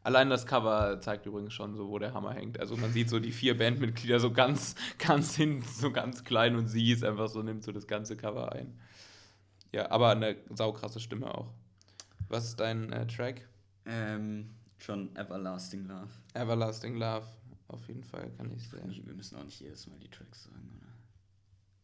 Allein 0.04 0.30
das 0.30 0.46
Cover 0.46 1.00
zeigt 1.00 1.26
übrigens 1.26 1.52
schon 1.52 1.76
so, 1.76 1.88
wo 1.88 1.98
der 1.98 2.12
Hammer 2.12 2.32
hängt. 2.34 2.58
Also 2.58 2.76
man 2.76 2.92
sieht 2.92 3.08
so 3.08 3.20
die 3.20 3.30
vier 3.32 3.56
Bandmitglieder 3.56 4.18
so 4.18 4.32
ganz, 4.32 4.74
ganz 4.98 5.36
hinten, 5.36 5.62
so 5.62 5.92
ganz 5.92 6.24
klein 6.24 6.56
und 6.56 6.66
sie 6.68 6.90
ist 6.90 7.04
einfach 7.04 7.28
so, 7.28 7.42
nimmt 7.42 7.62
so 7.62 7.70
das 7.72 7.86
ganze 7.86 8.16
Cover 8.16 8.52
ein. 8.52 8.78
Ja, 9.70 9.90
aber 9.90 10.10
eine 10.10 10.36
saukrasse 10.50 10.98
Stimme 11.00 11.32
auch. 11.32 11.52
Was 12.28 12.44
ist 12.44 12.58
dein 12.60 12.92
äh, 12.92 13.06
Track? 13.06 13.46
Ähm, 13.86 14.50
schon 14.78 15.14
Everlasting 15.16 15.86
Love. 15.86 16.08
Everlasting 16.34 16.96
Love. 16.96 17.26
Auf 17.68 17.86
jeden 17.88 18.02
Fall 18.04 18.30
kann 18.36 18.50
ich. 18.50 18.70
Nicht- 18.84 19.06
Wir 19.06 19.14
müssen 19.14 19.36
auch 19.36 19.44
nicht 19.44 19.60
jedes 19.60 19.86
Mal 19.86 19.98
die 19.98 20.08
Tracks 20.10 20.44
sagen, 20.44 20.68
oder? 20.78 20.88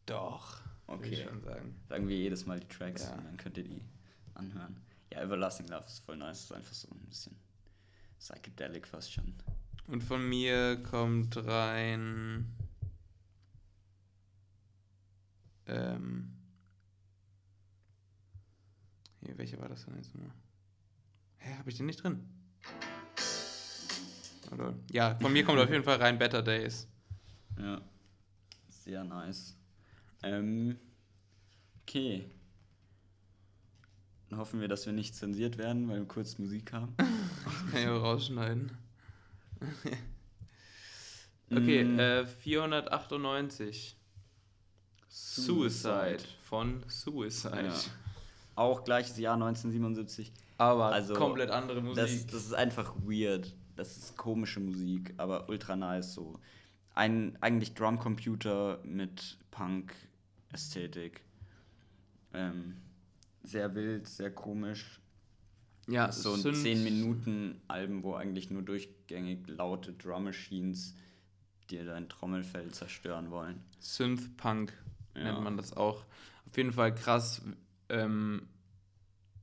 Doch. 0.05 0.59
Würde 0.87 1.07
ich 1.07 1.19
Okay. 1.21 1.29
schon 1.29 1.41
sagen. 1.41 1.75
Sagen 1.87 2.07
wir 2.07 2.17
jedes 2.17 2.45
Mal 2.45 2.59
die 2.59 2.67
Tracks 2.67 3.03
Ja. 3.03 3.13
und 3.15 3.25
dann 3.25 3.37
könnt 3.37 3.57
ihr 3.57 3.63
die 3.63 3.81
anhören. 4.33 4.77
Ja, 5.13 5.21
Everlasting 5.21 5.67
Love 5.67 5.85
ist 5.85 5.99
voll 5.99 6.17
nice. 6.17 6.41
Ist 6.43 6.51
einfach 6.53 6.73
so 6.73 6.87
ein 6.91 7.05
bisschen 7.07 7.35
psychedelic 8.19 8.87
fast 8.87 9.11
schon. 9.13 9.33
Und 9.87 10.03
von 10.03 10.27
mir 10.27 10.77
kommt 10.83 11.35
rein. 11.37 12.45
Ähm. 15.65 16.35
Hier, 19.21 19.37
welche 19.37 19.59
war 19.59 19.69
das 19.69 19.85
denn 19.85 19.95
jetzt 19.95 20.13
nochmal? 20.13 20.31
Hä, 21.37 21.55
hab 21.57 21.67
ich 21.67 21.75
den 21.75 21.87
nicht 21.87 22.03
drin? 22.03 22.27
Oder? 24.51 24.75
Ja, 24.91 25.15
von 25.19 25.33
mir 25.33 25.43
kommt 25.43 25.59
auf 25.59 25.69
jeden 25.69 25.83
Fall 25.83 25.97
rein 25.97 26.17
Better 26.17 26.41
Days. 26.41 26.87
Ja. 27.57 27.81
Sehr 28.69 29.03
nice. 29.03 29.55
Ähm, 30.23 30.77
okay. 31.81 32.29
Dann 34.29 34.39
hoffen 34.39 34.61
wir, 34.61 34.67
dass 34.67 34.85
wir 34.85 34.93
nicht 34.93 35.15
zensiert 35.15 35.57
werden, 35.57 35.87
weil 35.87 35.99
wir 35.99 36.07
kurz 36.07 36.37
Musik 36.37 36.73
haben. 36.73 36.95
Kann 37.71 37.81
ich 37.81 37.87
auch 37.87 38.03
rausschneiden. 38.03 38.71
okay, 41.51 41.83
Mm. 41.83 41.99
äh, 41.99 42.25
498. 42.25 43.95
Suicide 45.11 46.19
von 46.43 46.83
Suicide. 46.87 47.65
Ja. 47.67 47.73
Auch 48.55 48.83
gleiches 48.83 49.17
Jahr 49.17 49.33
1977. 49.35 50.31
Aber 50.57 50.91
Also, 50.91 51.13
komplett 51.13 51.49
andere 51.49 51.81
Musik. 51.81 52.03
Das, 52.03 52.27
das 52.27 52.45
ist 52.45 52.53
einfach 52.53 52.93
weird. 53.05 53.55
das 53.75 53.95
ist 53.97 54.17
komische 54.17 54.59
Musik, 54.59 55.13
aber 55.17 55.47
ultra 55.49 55.75
nice 55.75 56.13
so. 56.13 56.39
Ein 56.93 57.37
eigentlich 57.41 57.73
Drumcomputer 57.75 58.79
mit 58.83 59.37
Punk-Ästhetik. 59.51 61.21
Ähm, 62.33 62.75
sehr 63.43 63.73
wild, 63.73 64.05
sehr 64.07 64.31
komisch. 64.31 64.99
Ja, 65.89 66.11
so 66.11 66.33
ein 66.33 66.39
Synth- 66.41 66.61
10 66.61 66.83
Minuten 66.83 67.61
Alben, 67.67 68.03
wo 68.03 68.13
eigentlich 68.15 68.49
nur 68.51 68.61
durchgängig 68.61 69.47
laute 69.47 69.93
Drum 69.93 70.25
Machines 70.25 70.95
dir 71.69 71.85
dein 71.85 72.09
Trommelfell 72.09 72.69
zerstören 72.71 73.31
wollen. 73.31 73.63
Synth-Punk 73.79 74.73
Ja. 75.15 75.23
nennt 75.23 75.41
man 75.43 75.57
das 75.57 75.75
auch. 75.75 76.05
Auf 76.47 76.57
jeden 76.57 76.71
Fall 76.71 76.93
krass, 76.95 77.41
ähm, 77.89 78.47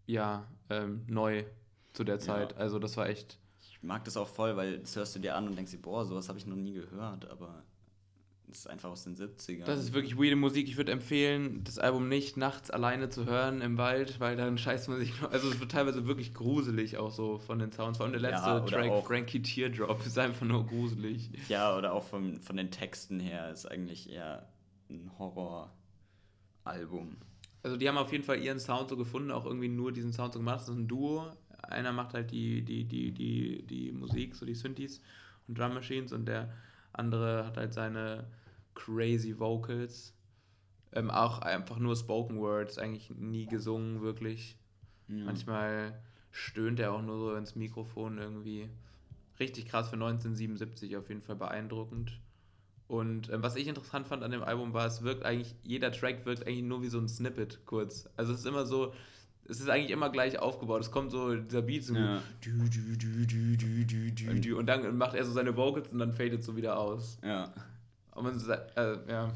ja, 0.06 0.46
ähm, 0.70 1.02
neu 1.08 1.44
zu 1.92 2.04
der 2.04 2.18
Zeit. 2.18 2.56
Also 2.56 2.78
das 2.78 2.96
war 2.96 3.08
echt, 3.08 3.38
Ich 3.60 3.82
mag 3.82 4.04
das 4.04 4.16
auch 4.16 4.28
voll, 4.28 4.56
weil 4.56 4.78
das 4.80 4.96
hörst 4.96 5.14
du 5.14 5.18
dir 5.20 5.36
an 5.36 5.46
und 5.48 5.56
denkst 5.56 5.72
dir, 5.72 5.78
boah, 5.82 6.04
sowas 6.04 6.28
habe 6.28 6.38
ich 6.38 6.46
noch 6.46 6.56
nie 6.56 6.72
gehört, 6.74 7.28
aber 7.30 7.62
es 8.50 8.60
ist 8.60 8.66
einfach 8.68 8.90
aus 8.90 9.04
den 9.04 9.16
70ern. 9.16 9.64
das 9.64 9.80
ist 9.80 9.92
wirklich 9.92 10.16
weirde 10.16 10.36
Musik. 10.36 10.68
Ich 10.68 10.76
würde 10.76 10.92
empfehlen, 10.92 11.64
das 11.64 11.78
Album 11.78 12.08
nicht 12.08 12.36
nachts 12.36 12.70
alleine 12.70 13.08
zu 13.08 13.26
hören 13.26 13.60
im 13.60 13.76
Wald, 13.76 14.20
weil 14.20 14.36
dann 14.36 14.56
scheißt 14.58 14.88
man 14.88 14.98
sich, 14.98 15.12
also 15.30 15.50
es 15.50 15.58
wird 15.60 15.72
teilweise 15.72 16.06
wirklich 16.06 16.32
gruselig 16.34 16.96
auch 16.96 17.10
so 17.10 17.38
von 17.38 17.58
den 17.58 17.72
Sounds. 17.72 17.98
Vor 17.98 18.06
allem 18.06 18.12
der 18.12 18.22
letzte 18.22 18.48
Ja, 18.48 18.60
Track, 18.60 19.04
Frankie 19.04 19.42
Teardrop, 19.42 20.04
ist 20.06 20.18
einfach 20.18 20.46
nur 20.46 20.66
gruselig. 20.66 21.30
Ja, 21.48 21.76
oder 21.76 21.92
auch 21.92 22.04
von, 22.04 22.40
von 22.40 22.56
den 22.56 22.70
Texten 22.70 23.20
her 23.20 23.50
ist 23.50 23.66
eigentlich 23.66 24.10
eher 24.10 24.48
ein 24.88 25.10
Horroralbum. 25.18 27.16
Also 27.62 27.76
die 27.76 27.88
haben 27.88 27.98
auf 27.98 28.12
jeden 28.12 28.22
Fall 28.22 28.38
ihren 28.40 28.60
Sound 28.60 28.90
so 28.90 28.96
gefunden, 28.96 29.32
auch 29.32 29.44
irgendwie 29.44 29.68
nur 29.68 29.90
diesen 29.92 30.12
Sound 30.12 30.32
so 30.34 30.38
gemacht. 30.38 30.60
Das 30.60 30.68
ist 30.68 30.76
ein 30.76 30.86
Duo. 30.86 31.32
Einer 31.62 31.90
macht 31.90 32.14
halt 32.14 32.30
die, 32.30 32.62
die, 32.62 32.84
die, 32.84 33.10
die, 33.10 33.66
die 33.66 33.90
Musik, 33.90 34.36
so 34.36 34.46
die 34.46 34.54
Synthes 34.54 35.00
und 35.48 35.58
Drum 35.58 35.74
Machines 35.74 36.12
und 36.12 36.26
der 36.26 36.52
andere 36.98 37.46
hat 37.46 37.56
halt 37.56 37.72
seine 37.72 38.26
crazy 38.74 39.38
Vocals. 39.38 40.14
Ähm, 40.92 41.10
auch 41.10 41.40
einfach 41.40 41.78
nur 41.78 41.96
Spoken 41.96 42.38
Words, 42.38 42.78
eigentlich 42.78 43.10
nie 43.10 43.46
gesungen, 43.46 44.02
wirklich. 44.02 44.56
Ja. 45.08 45.24
Manchmal 45.24 46.00
stöhnt 46.30 46.80
er 46.80 46.92
auch 46.92 47.02
nur 47.02 47.18
so 47.18 47.34
ins 47.34 47.56
Mikrofon 47.56 48.18
irgendwie. 48.18 48.68
Richtig 49.38 49.66
krass 49.66 49.88
für 49.88 49.96
1977, 49.96 50.96
auf 50.96 51.08
jeden 51.08 51.22
Fall 51.22 51.36
beeindruckend. 51.36 52.18
Und 52.88 53.30
ähm, 53.30 53.42
was 53.42 53.56
ich 53.56 53.66
interessant 53.66 54.06
fand 54.06 54.22
an 54.22 54.30
dem 54.30 54.42
Album 54.42 54.72
war, 54.72 54.86
es 54.86 55.02
wirkt 55.02 55.24
eigentlich, 55.24 55.54
jeder 55.62 55.90
Track 55.90 56.24
wirkt 56.24 56.46
eigentlich 56.46 56.62
nur 56.62 56.82
wie 56.82 56.88
so 56.88 56.98
ein 56.98 57.08
Snippet 57.08 57.66
kurz. 57.66 58.08
Also 58.16 58.32
es 58.32 58.40
ist 58.40 58.46
immer 58.46 58.64
so, 58.64 58.94
es 59.48 59.60
ist 59.60 59.68
eigentlich 59.68 59.90
immer 59.90 60.10
gleich 60.10 60.38
aufgebaut. 60.38 60.80
Es 60.82 60.90
kommt 60.90 61.10
so 61.10 61.34
dieser 61.36 61.62
Beat 61.62 61.84
so 61.84 61.94
Ja. 61.94 62.22
dü, 62.44 62.68
dü, 62.68 62.96
dü, 62.96 63.26
dü, 63.26 63.56
dü, 63.56 63.84
dü, 63.86 64.10
dü, 64.12 64.40
dü, 64.40 64.54
und 64.54 64.66
dann 64.66 64.96
macht 64.96 65.14
er 65.14 65.24
so 65.24 65.32
seine 65.32 65.56
Vocals 65.56 65.92
und 65.92 65.98
dann 65.98 66.12
fadet 66.12 66.42
so 66.44 66.56
wieder 66.56 66.78
aus. 66.78 67.18
ja. 67.22 67.52
Und 68.12 68.24
man 68.24 68.40
äh, 68.76 69.10
ja. 69.12 69.30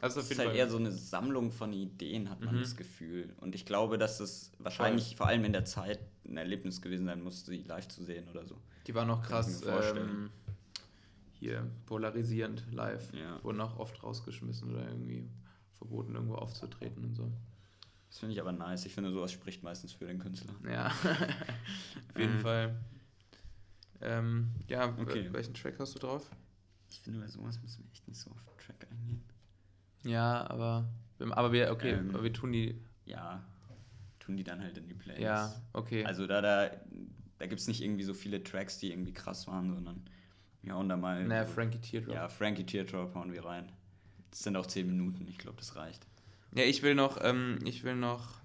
Also 0.00 0.18
Es 0.20 0.26
auf 0.26 0.30
ist 0.30 0.30
jeden 0.30 0.38
halt 0.40 0.48
Fall. 0.50 0.56
eher 0.56 0.68
so 0.70 0.76
eine 0.78 0.90
Sammlung 0.92 1.50
von 1.52 1.72
Ideen, 1.72 2.28
hat 2.30 2.40
man 2.42 2.56
Mhm. 2.56 2.60
das 2.60 2.76
Gefühl. 2.76 3.32
Und 3.40 3.54
ich 3.54 3.64
glaube, 3.66 3.96
dass 3.98 4.20
es 4.20 4.52
wahrscheinlich 4.58 5.14
vor 5.16 5.26
allem 5.28 5.44
in 5.44 5.52
der 5.52 5.64
Zeit 5.66 5.98
ein 6.26 6.36
Erlebnis 6.36 6.80
gewesen 6.82 7.06
sein 7.06 7.22
muss, 7.22 7.44
sie 7.46 7.62
live 7.62 7.86
zu 7.88 8.02
sehen 8.02 8.26
oder 8.30 8.44
so. 8.46 8.56
Die 8.86 8.94
war 8.94 9.04
noch 9.04 9.22
krass 9.22 9.62
ähm, 9.66 10.30
hier 11.34 11.66
polarisierend 11.86 12.64
live. 12.72 13.12
Ja. 13.12 13.42
Wurden 13.42 13.60
auch 13.60 13.78
oft 13.78 14.02
rausgeschmissen 14.02 14.70
oder 14.72 14.86
irgendwie 14.88 15.28
verboten, 15.78 16.14
irgendwo 16.14 16.34
aufzutreten 16.36 17.04
und 17.04 17.14
so. 17.14 17.30
Das 18.14 18.20
finde 18.20 18.32
ich 18.34 18.40
aber 18.40 18.52
nice. 18.52 18.86
Ich 18.86 18.94
finde, 18.94 19.10
sowas 19.10 19.32
spricht 19.32 19.64
meistens 19.64 19.92
für 19.92 20.06
den 20.06 20.20
Künstler. 20.20 20.54
Ja, 20.70 20.86
auf 22.14 22.16
jeden 22.16 22.36
Mhm. 22.36 22.40
Fall. 22.42 22.76
Ähm, 24.00 24.50
ja, 24.68 24.86
Okay. 25.00 25.32
welchen 25.32 25.52
Track 25.52 25.80
hast 25.80 25.96
du 25.96 25.98
drauf? 25.98 26.30
Ich 26.88 27.00
finde, 27.00 27.18
bei 27.18 27.26
sowas 27.26 27.60
müssen 27.60 27.82
wir 27.82 27.90
echt 27.90 28.06
nicht 28.06 28.20
so 28.20 28.30
auf 28.30 28.36
den 28.44 28.56
Track 28.64 28.86
eingehen. 28.88 29.24
Ja, 30.04 30.48
aber, 30.48 30.88
aber 31.18 31.50
wir, 31.50 31.72
okay, 31.72 31.94
Ähm, 31.94 32.10
aber 32.14 32.22
wir 32.22 32.32
tun 32.32 32.52
die, 32.52 32.80
Ja, 33.04 33.42
tun 34.20 34.36
die 34.36 34.44
dann 34.44 34.60
halt 34.60 34.78
in 34.78 34.86
die 34.86 34.94
Playlist. 34.94 35.20
ja, 35.20 35.52
okay. 35.72 36.04
Also 36.04 36.28
da, 36.28 36.40
da, 36.40 36.70
da 37.38 37.46
gibt 37.46 37.60
es 37.60 37.66
nicht 37.66 37.82
irgendwie 37.82 38.04
so 38.04 38.14
viele 38.14 38.44
Tracks, 38.44 38.78
die 38.78 38.92
irgendwie 38.92 39.12
krass 39.12 39.48
waren, 39.48 39.74
sondern 39.74 40.04
wir 40.62 40.74
hauen 40.74 40.88
da 40.88 40.96
mal. 40.96 41.26
naja, 41.26 41.46
Frankie 41.46 41.80
Teardrop. 41.80 42.14
Ja, 42.14 42.28
Frankie 42.28 42.64
Teardrop 42.64 43.12
hauen 43.16 43.32
wir 43.32 43.44
rein. 43.44 43.72
Das 44.30 44.38
sind 44.44 44.56
auch 44.56 44.66
10 44.66 44.86
Minuten, 44.86 45.26
ich 45.26 45.38
glaube, 45.38 45.56
das 45.58 45.74
reicht. 45.74 46.06
Ja, 46.54 46.62
ich 46.62 46.82
will 46.82 46.94
noch, 46.94 47.18
ähm, 47.20 47.58
ich 47.64 47.82
will 47.82 47.96
noch, 47.96 48.40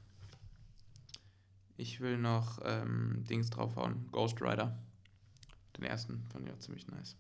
ich 1.78 2.02
will 2.02 2.17
noch 2.17 2.60
ähm, 2.65 3.24
Dings 3.30 3.52
draufhauen. 3.52 4.10
Ghost 4.12 4.41
Rider. 4.41 4.78
Den 5.78 5.84
ersten 5.84 6.26
fand 6.32 6.48
ich 6.48 6.54
auch 6.54 6.60
ziemlich 6.60 6.88
nice. 6.88 7.15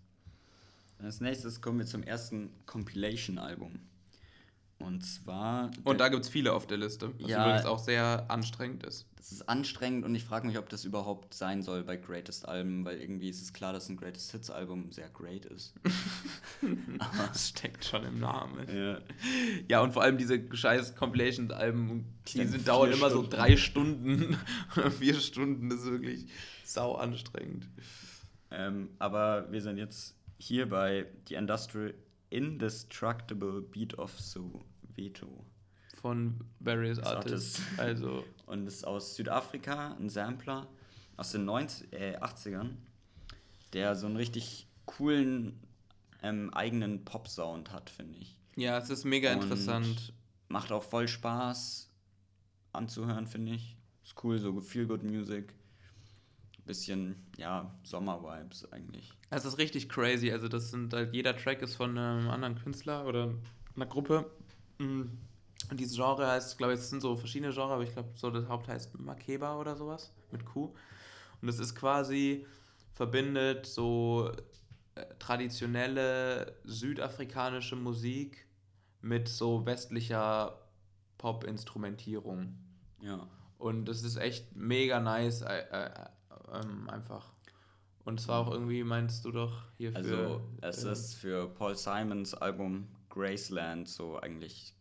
Als 0.97 1.21
nächstes 1.21 1.61
kommen 1.61 1.77
wir 1.77 1.85
zum 1.85 2.01
ersten 2.01 2.49
Compilation-Album. 2.65 3.79
Und 4.79 5.01
zwar. 5.05 5.71
Und 5.83 5.99
da 5.99 6.07
gibt 6.07 6.23
es 6.23 6.29
viele 6.29 6.53
auf 6.53 6.65
der 6.65 6.77
Liste, 6.77 7.11
was 7.19 7.29
Ja. 7.29 7.45
übrigens 7.45 7.65
auch 7.65 7.79
sehr 7.79 8.25
anstrengend 8.31 8.83
ist. 8.85 9.05
Das 9.17 9.33
ist 9.33 9.47
anstrengend 9.49 10.05
und 10.05 10.15
ich 10.15 10.23
frage 10.23 10.47
mich, 10.47 10.57
ob 10.57 10.69
das 10.69 10.85
überhaupt 10.85 11.33
sein 11.33 11.61
soll 11.61 11.83
bei 11.83 11.97
Greatest 11.97 12.47
Alben, 12.47 12.85
weil 12.85 12.99
irgendwie 13.01 13.27
ist 13.29 13.41
es 13.41 13.51
klar, 13.51 13.73
dass 13.73 13.89
ein 13.89 13.97
Greatest 13.97 14.31
Hits 14.31 14.49
Album 14.49 14.91
sehr 14.91 15.09
great 15.09 15.45
ist. 15.45 15.73
Das 17.17 17.49
steckt 17.49 17.85
schon 17.85 18.03
im 18.05 18.19
Namen. 18.19 18.67
ja. 18.73 18.99
Ja, 19.67 19.81
und 19.81 19.91
vor 19.93 20.01
allem 20.03 20.17
diese 20.17 20.41
scheiß 20.55 20.95
Compilation-Alben, 20.95 22.05
die, 22.27 22.45
sind, 22.45 22.67
dauern 22.67 22.91
immer 22.91 23.09
so 23.09 23.17
Stunden. 23.17 23.29
drei 23.31 23.57
Stunden 23.57 24.37
oder 24.75 24.91
vier 24.99 25.15
Stunden. 25.15 25.69
Das 25.69 25.79
ist 25.79 25.91
wirklich 25.91 26.25
sau 26.63 26.95
anstrengend. 26.95 27.67
Ähm, 28.51 28.89
aber 28.99 29.51
wir 29.51 29.61
sind 29.61 29.77
jetzt 29.77 30.15
hier 30.37 30.67
bei 30.69 31.05
The 31.27 31.35
Industrial 31.35 31.93
Indestructible 32.29 33.61
Beat 33.61 33.97
of 33.97 34.17
Soweto. 34.19 35.45
Von 36.01 36.39
various 36.59 36.99
Artists. 36.99 37.59
Artists. 37.59 37.79
Also, 37.79 38.23
Und 38.45 38.67
ist 38.67 38.85
aus 38.85 39.15
Südafrika, 39.15 39.95
ein 39.99 40.09
Sampler 40.09 40.67
aus 41.17 41.31
den 41.33 41.45
90, 41.45 41.91
äh, 41.93 42.17
80ern, 42.17 42.69
der 43.73 43.95
so 43.95 44.05
einen 44.07 44.15
richtig 44.15 44.67
coolen 44.85 45.59
ähm, 46.23 46.53
eigenen 46.53 47.03
Pop-Sound 47.05 47.71
hat, 47.71 47.89
finde 47.89 48.17
ich. 48.19 48.35
ja, 48.55 48.77
es 48.77 48.89
ist 48.89 49.03
mega 49.05 49.33
Und- 49.33 49.43
interessant. 49.43 50.13
Macht 50.47 50.71
auch 50.71 50.83
voll 50.83 51.07
Spaß 51.07 51.91
anzuhören, 52.73 53.27
finde 53.27 53.53
ich. 53.53 53.75
Ist 54.03 54.15
cool, 54.23 54.39
so 54.39 54.59
Feel-Good-Music. 54.59 55.53
Bisschen, 56.69 57.15
ja, 57.35 57.73
Sommer-Vibes 57.81 58.71
eigentlich. 58.71 59.11
Es 59.31 59.43
ist 59.43 59.57
richtig 59.57 59.89
crazy. 59.89 60.31
Also, 60.31 60.47
das 60.47 60.69
sind 60.69 60.93
halt, 60.93 61.15
jeder 61.15 61.35
Track 61.35 61.63
ist 61.63 61.73
von 61.73 61.97
einem 61.97 62.29
anderen 62.29 62.61
Künstler 62.61 63.07
oder 63.07 63.33
einer 63.75 63.87
Gruppe. 63.87 64.29
Mm. 64.77 65.05
Und 65.71 65.79
dieses 65.79 65.95
Genre 65.95 66.27
heißt, 66.27 66.59
glaube 66.59 66.73
ich, 66.73 66.79
es 66.79 66.91
sind 66.91 67.01
so 67.01 67.15
verschiedene 67.15 67.51
Genres, 67.51 67.71
aber 67.71 67.81
ich 67.81 67.91
glaube, 67.91 68.09
so 68.13 68.29
das 68.29 68.47
Haupt 68.47 68.67
heißt 68.67 68.99
Makeba 68.99 69.57
oder 69.57 69.75
sowas 69.75 70.13
mit 70.31 70.45
Q. 70.45 70.75
Und 71.41 71.49
es 71.49 71.57
ist 71.57 71.73
quasi, 71.73 72.45
verbindet 72.93 73.65
so 73.65 74.31
äh, 74.93 75.05
traditionelle 75.17 76.55
südafrikanische 76.65 77.75
Musik 77.75 78.45
mit 79.01 79.27
so 79.27 79.65
westlicher 79.65 80.59
Pop-Instrumentierung. 81.17 82.55
Ja. 83.01 83.27
Und 83.57 83.85
das 83.85 84.03
ist 84.03 84.17
echt 84.17 84.55
mega 84.55 84.99
nice, 84.99 85.41
äh, 85.41 85.63
äh, 85.71 86.05
ähm, 86.53 86.89
einfach. 86.89 87.31
Und 88.05 88.19
es 88.19 88.27
war 88.27 88.39
auch 88.39 88.51
irgendwie, 88.51 88.83
meinst 88.83 89.25
du 89.25 89.31
doch, 89.31 89.63
hier 89.77 89.91
für. 89.91 89.97
Also, 89.97 90.41
es 90.61 90.83
äh, 90.83 90.91
ist 90.91 91.15
für 91.15 91.47
Paul 91.47 91.75
Simons 91.75 92.33
Album 92.33 92.87
Graceland 93.09 93.87
so 93.87 94.19
eigentlich, 94.19 94.73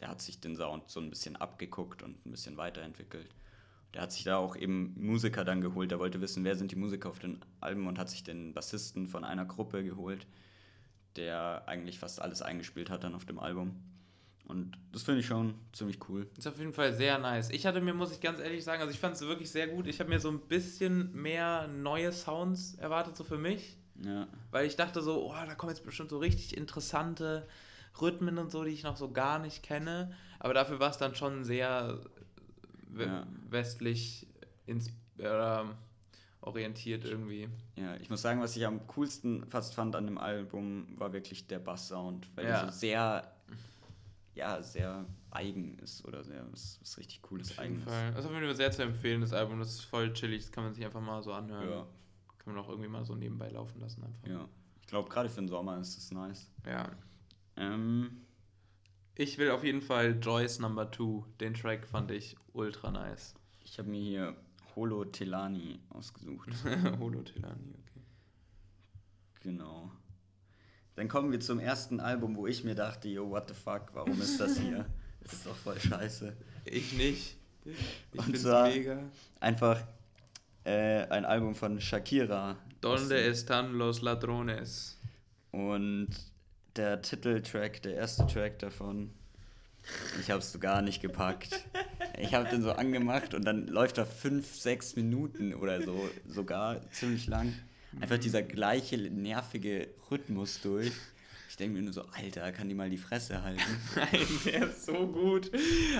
der 0.00 0.08
hat 0.08 0.22
sich 0.22 0.40
den 0.40 0.56
Sound 0.56 0.88
so 0.88 1.00
ein 1.00 1.10
bisschen 1.10 1.36
abgeguckt 1.36 2.02
und 2.02 2.24
ein 2.24 2.30
bisschen 2.30 2.56
weiterentwickelt. 2.56 3.34
Der 3.92 4.02
hat 4.02 4.12
sich 4.12 4.24
da 4.24 4.36
auch 4.36 4.54
eben 4.56 4.94
Musiker 4.96 5.44
dann 5.44 5.60
geholt. 5.60 5.90
Der 5.90 5.98
wollte 5.98 6.20
wissen, 6.20 6.44
wer 6.44 6.56
sind 6.56 6.70
die 6.70 6.76
Musiker 6.76 7.10
auf 7.10 7.18
den 7.18 7.40
Alben 7.60 7.86
und 7.86 7.98
hat 7.98 8.08
sich 8.08 8.22
den 8.22 8.54
Bassisten 8.54 9.08
von 9.08 9.24
einer 9.24 9.44
Gruppe 9.44 9.82
geholt, 9.82 10.26
der 11.16 11.66
eigentlich 11.66 11.98
fast 11.98 12.22
alles 12.22 12.40
eingespielt 12.40 12.88
hat 12.88 13.02
dann 13.02 13.14
auf 13.14 13.24
dem 13.24 13.40
Album. 13.40 13.82
Und 14.50 14.76
das 14.92 15.02
finde 15.04 15.20
ich 15.20 15.26
schon 15.26 15.54
ziemlich 15.72 15.98
cool. 16.08 16.28
Ist 16.36 16.46
auf 16.46 16.58
jeden 16.58 16.72
Fall 16.72 16.92
sehr 16.92 17.18
nice. 17.18 17.50
Ich 17.50 17.64
hatte 17.66 17.80
mir, 17.80 17.94
muss 17.94 18.12
ich 18.12 18.20
ganz 18.20 18.40
ehrlich 18.40 18.62
sagen, 18.64 18.80
also 18.82 18.92
ich 18.92 18.98
fand 19.00 19.14
es 19.14 19.22
wirklich 19.22 19.50
sehr 19.50 19.68
gut. 19.68 19.86
Ich 19.86 20.00
habe 20.00 20.10
mir 20.10 20.20
so 20.20 20.28
ein 20.30 20.40
bisschen 20.40 21.14
mehr 21.14 21.68
neue 21.68 22.12
Sounds 22.12 22.74
erwartet, 22.74 23.16
so 23.16 23.24
für 23.24 23.38
mich. 23.38 23.76
Ja, 24.04 24.26
Weil 24.50 24.66
ich 24.66 24.76
dachte 24.76 25.02
so, 25.02 25.26
oh, 25.30 25.34
da 25.46 25.54
kommen 25.54 25.70
jetzt 25.72 25.84
bestimmt 25.84 26.10
so 26.10 26.18
richtig 26.18 26.56
interessante 26.56 27.46
Rhythmen 28.00 28.38
und 28.38 28.50
so, 28.50 28.64
die 28.64 28.70
ich 28.70 28.82
noch 28.82 28.96
so 28.96 29.10
gar 29.12 29.38
nicht 29.38 29.62
kenne. 29.62 30.12
Aber 30.38 30.54
dafür 30.54 30.80
war 30.80 30.90
es 30.90 30.96
dann 30.98 31.14
schon 31.14 31.44
sehr 31.44 31.98
Ja. 32.96 33.26
westlich 33.48 34.26
ins 34.66 34.88
äh, 35.18 35.64
orientiert 36.40 37.04
irgendwie. 37.04 37.48
ja, 37.76 37.96
ich 37.96 38.08
muss 38.08 38.22
sagen, 38.22 38.40
was 38.40 38.56
ich 38.56 38.66
am 38.66 38.86
coolsten 38.86 39.44
fast 39.46 39.74
fand 39.74 39.94
an 39.94 40.06
dem 40.06 40.16
Album, 40.18 40.86
war 40.96 41.12
wirklich 41.12 41.46
der 41.46 41.58
Bass-Sound, 41.58 42.30
weil 42.34 42.46
Ja. 42.46 42.62
der 42.62 42.72
so 42.72 42.78
sehr, 42.78 43.30
ja, 44.40 44.62
sehr 44.62 45.06
eigen 45.30 45.78
ist 45.78 46.04
oder 46.04 46.24
sehr, 46.24 46.44
was, 46.52 46.78
was 46.80 46.98
richtig 46.98 47.22
cooles 47.22 47.50
Auf 47.52 47.58
jeden 47.64 47.76
Eigenes. 47.76 47.84
Fall. 47.84 48.10
Das 48.12 48.20
ist 48.20 48.26
auf 48.26 48.32
jeden 48.32 48.46
Fall 48.46 48.56
sehr 48.56 48.70
zu 48.72 48.82
empfehlen, 48.82 49.20
das 49.20 49.32
Album. 49.32 49.58
Das 49.60 49.70
ist 49.70 49.82
voll 49.82 50.12
chillig, 50.12 50.42
das 50.42 50.52
kann 50.52 50.64
man 50.64 50.74
sich 50.74 50.84
einfach 50.84 51.00
mal 51.00 51.22
so 51.22 51.32
anhören. 51.32 51.68
Ja, 51.70 51.86
Kann 52.38 52.54
man 52.54 52.64
auch 52.64 52.68
irgendwie 52.68 52.88
mal 52.88 53.04
so 53.04 53.14
nebenbei 53.14 53.48
laufen 53.48 53.80
lassen 53.80 54.02
einfach. 54.02 54.26
Ja. 54.28 54.48
Ich 54.80 54.86
glaube, 54.88 55.08
gerade 55.08 55.28
für 55.28 55.40
den 55.40 55.48
Sommer 55.48 55.78
ist 55.78 55.96
das 55.96 56.10
nice. 56.10 56.50
Ja. 56.66 56.90
Ähm, 57.56 58.22
Ich 59.14 59.38
will 59.38 59.50
auf 59.50 59.62
jeden 59.62 59.82
Fall 59.82 60.18
Joyce 60.20 60.58
Number 60.58 60.90
2. 60.90 61.24
Den 61.40 61.54
Track 61.54 61.86
fand 61.86 62.10
ich 62.10 62.36
ultra 62.52 62.90
nice. 62.90 63.34
ich 63.62 63.78
habe 63.78 63.88
mir 63.88 64.00
hier 64.02 64.36
Holo 64.74 65.04
Telani 65.04 65.78
ausgesucht. 65.90 66.48
Holo 66.98 67.22
Telani, 67.22 67.74
okay. 67.74 68.02
Genau. 69.40 69.90
Dann 71.00 71.08
kommen 71.08 71.32
wir 71.32 71.40
zum 71.40 71.58
ersten 71.60 71.98
Album, 71.98 72.36
wo 72.36 72.46
ich 72.46 72.62
mir 72.62 72.74
dachte, 72.74 73.08
yo, 73.08 73.30
what 73.30 73.48
the 73.48 73.54
fuck, 73.54 73.86
warum 73.94 74.20
ist 74.20 74.38
das 74.38 74.58
hier? 74.58 74.84
Das 75.22 75.32
ist 75.32 75.46
doch 75.46 75.56
voll 75.56 75.80
scheiße. 75.80 76.36
Ich 76.66 76.92
nicht. 76.92 77.36
Ich 77.64 78.18
Und 78.18 78.36
zwar- 78.36 78.68
mega. 78.68 78.98
Einfach 79.38 79.82
äh, 80.64 81.06
ein 81.06 81.24
Album 81.24 81.54
von 81.54 81.80
Shakira. 81.80 82.58
Donde 82.82 83.16
están 83.16 83.72
los 83.78 84.02
ladrones? 84.02 84.98
Und 85.52 86.08
der 86.76 87.00
Titeltrack, 87.00 87.80
der 87.80 87.94
erste 87.94 88.26
Track 88.26 88.58
davon, 88.58 89.10
ich 90.20 90.30
hab's 90.30 90.52
so 90.52 90.58
gar 90.58 90.82
nicht 90.82 91.00
gepackt. 91.00 91.64
Ich 92.18 92.34
hab 92.34 92.50
den 92.50 92.60
so 92.60 92.72
angemacht 92.72 93.32
und 93.32 93.46
dann 93.46 93.68
läuft 93.68 93.96
da 93.96 94.04
fünf, 94.04 94.54
sechs 94.54 94.96
Minuten 94.96 95.54
oder 95.54 95.82
so, 95.82 96.10
sogar 96.28 96.90
ziemlich 96.90 97.26
lang. 97.26 97.54
Einfach 97.98 98.18
dieser 98.18 98.42
gleiche 98.42 98.96
nervige 98.98 99.88
Rhythmus 100.10 100.60
durch. 100.60 100.92
Ich 101.48 101.56
denke 101.56 101.76
mir 101.76 101.82
nur 101.82 101.92
so, 101.92 102.02
Alter, 102.12 102.52
kann 102.52 102.68
die 102.68 102.74
mal 102.74 102.88
die 102.88 102.96
Fresse 102.96 103.42
halten? 103.42 103.60
Nein, 103.96 104.26
der 104.44 104.68
ist 104.68 104.86
so 104.86 105.08
gut. 105.08 105.50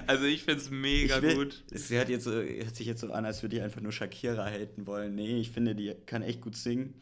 Also 0.07 0.24
ich 0.24 0.44
find's 0.44 0.70
mega 0.70 1.16
ich 1.16 1.22
will, 1.22 1.35
gut. 1.35 1.64
Es 1.72 1.90
hört, 1.90 2.09
jetzt 2.09 2.24
so, 2.24 2.33
hört 2.33 2.76
sich 2.76 2.87
jetzt 2.87 3.00
so 3.00 3.12
an, 3.12 3.24
als 3.24 3.42
würde 3.42 3.57
ich 3.57 3.62
einfach 3.62 3.81
nur 3.81 3.90
Shakira 3.90 4.46
haten 4.46 4.87
wollen. 4.87 5.16
Nee, 5.16 5.40
ich 5.40 5.50
finde, 5.50 5.74
die 5.74 5.94
kann 6.07 6.22
echt 6.22 6.40
gut 6.40 6.57
singen. 6.57 6.94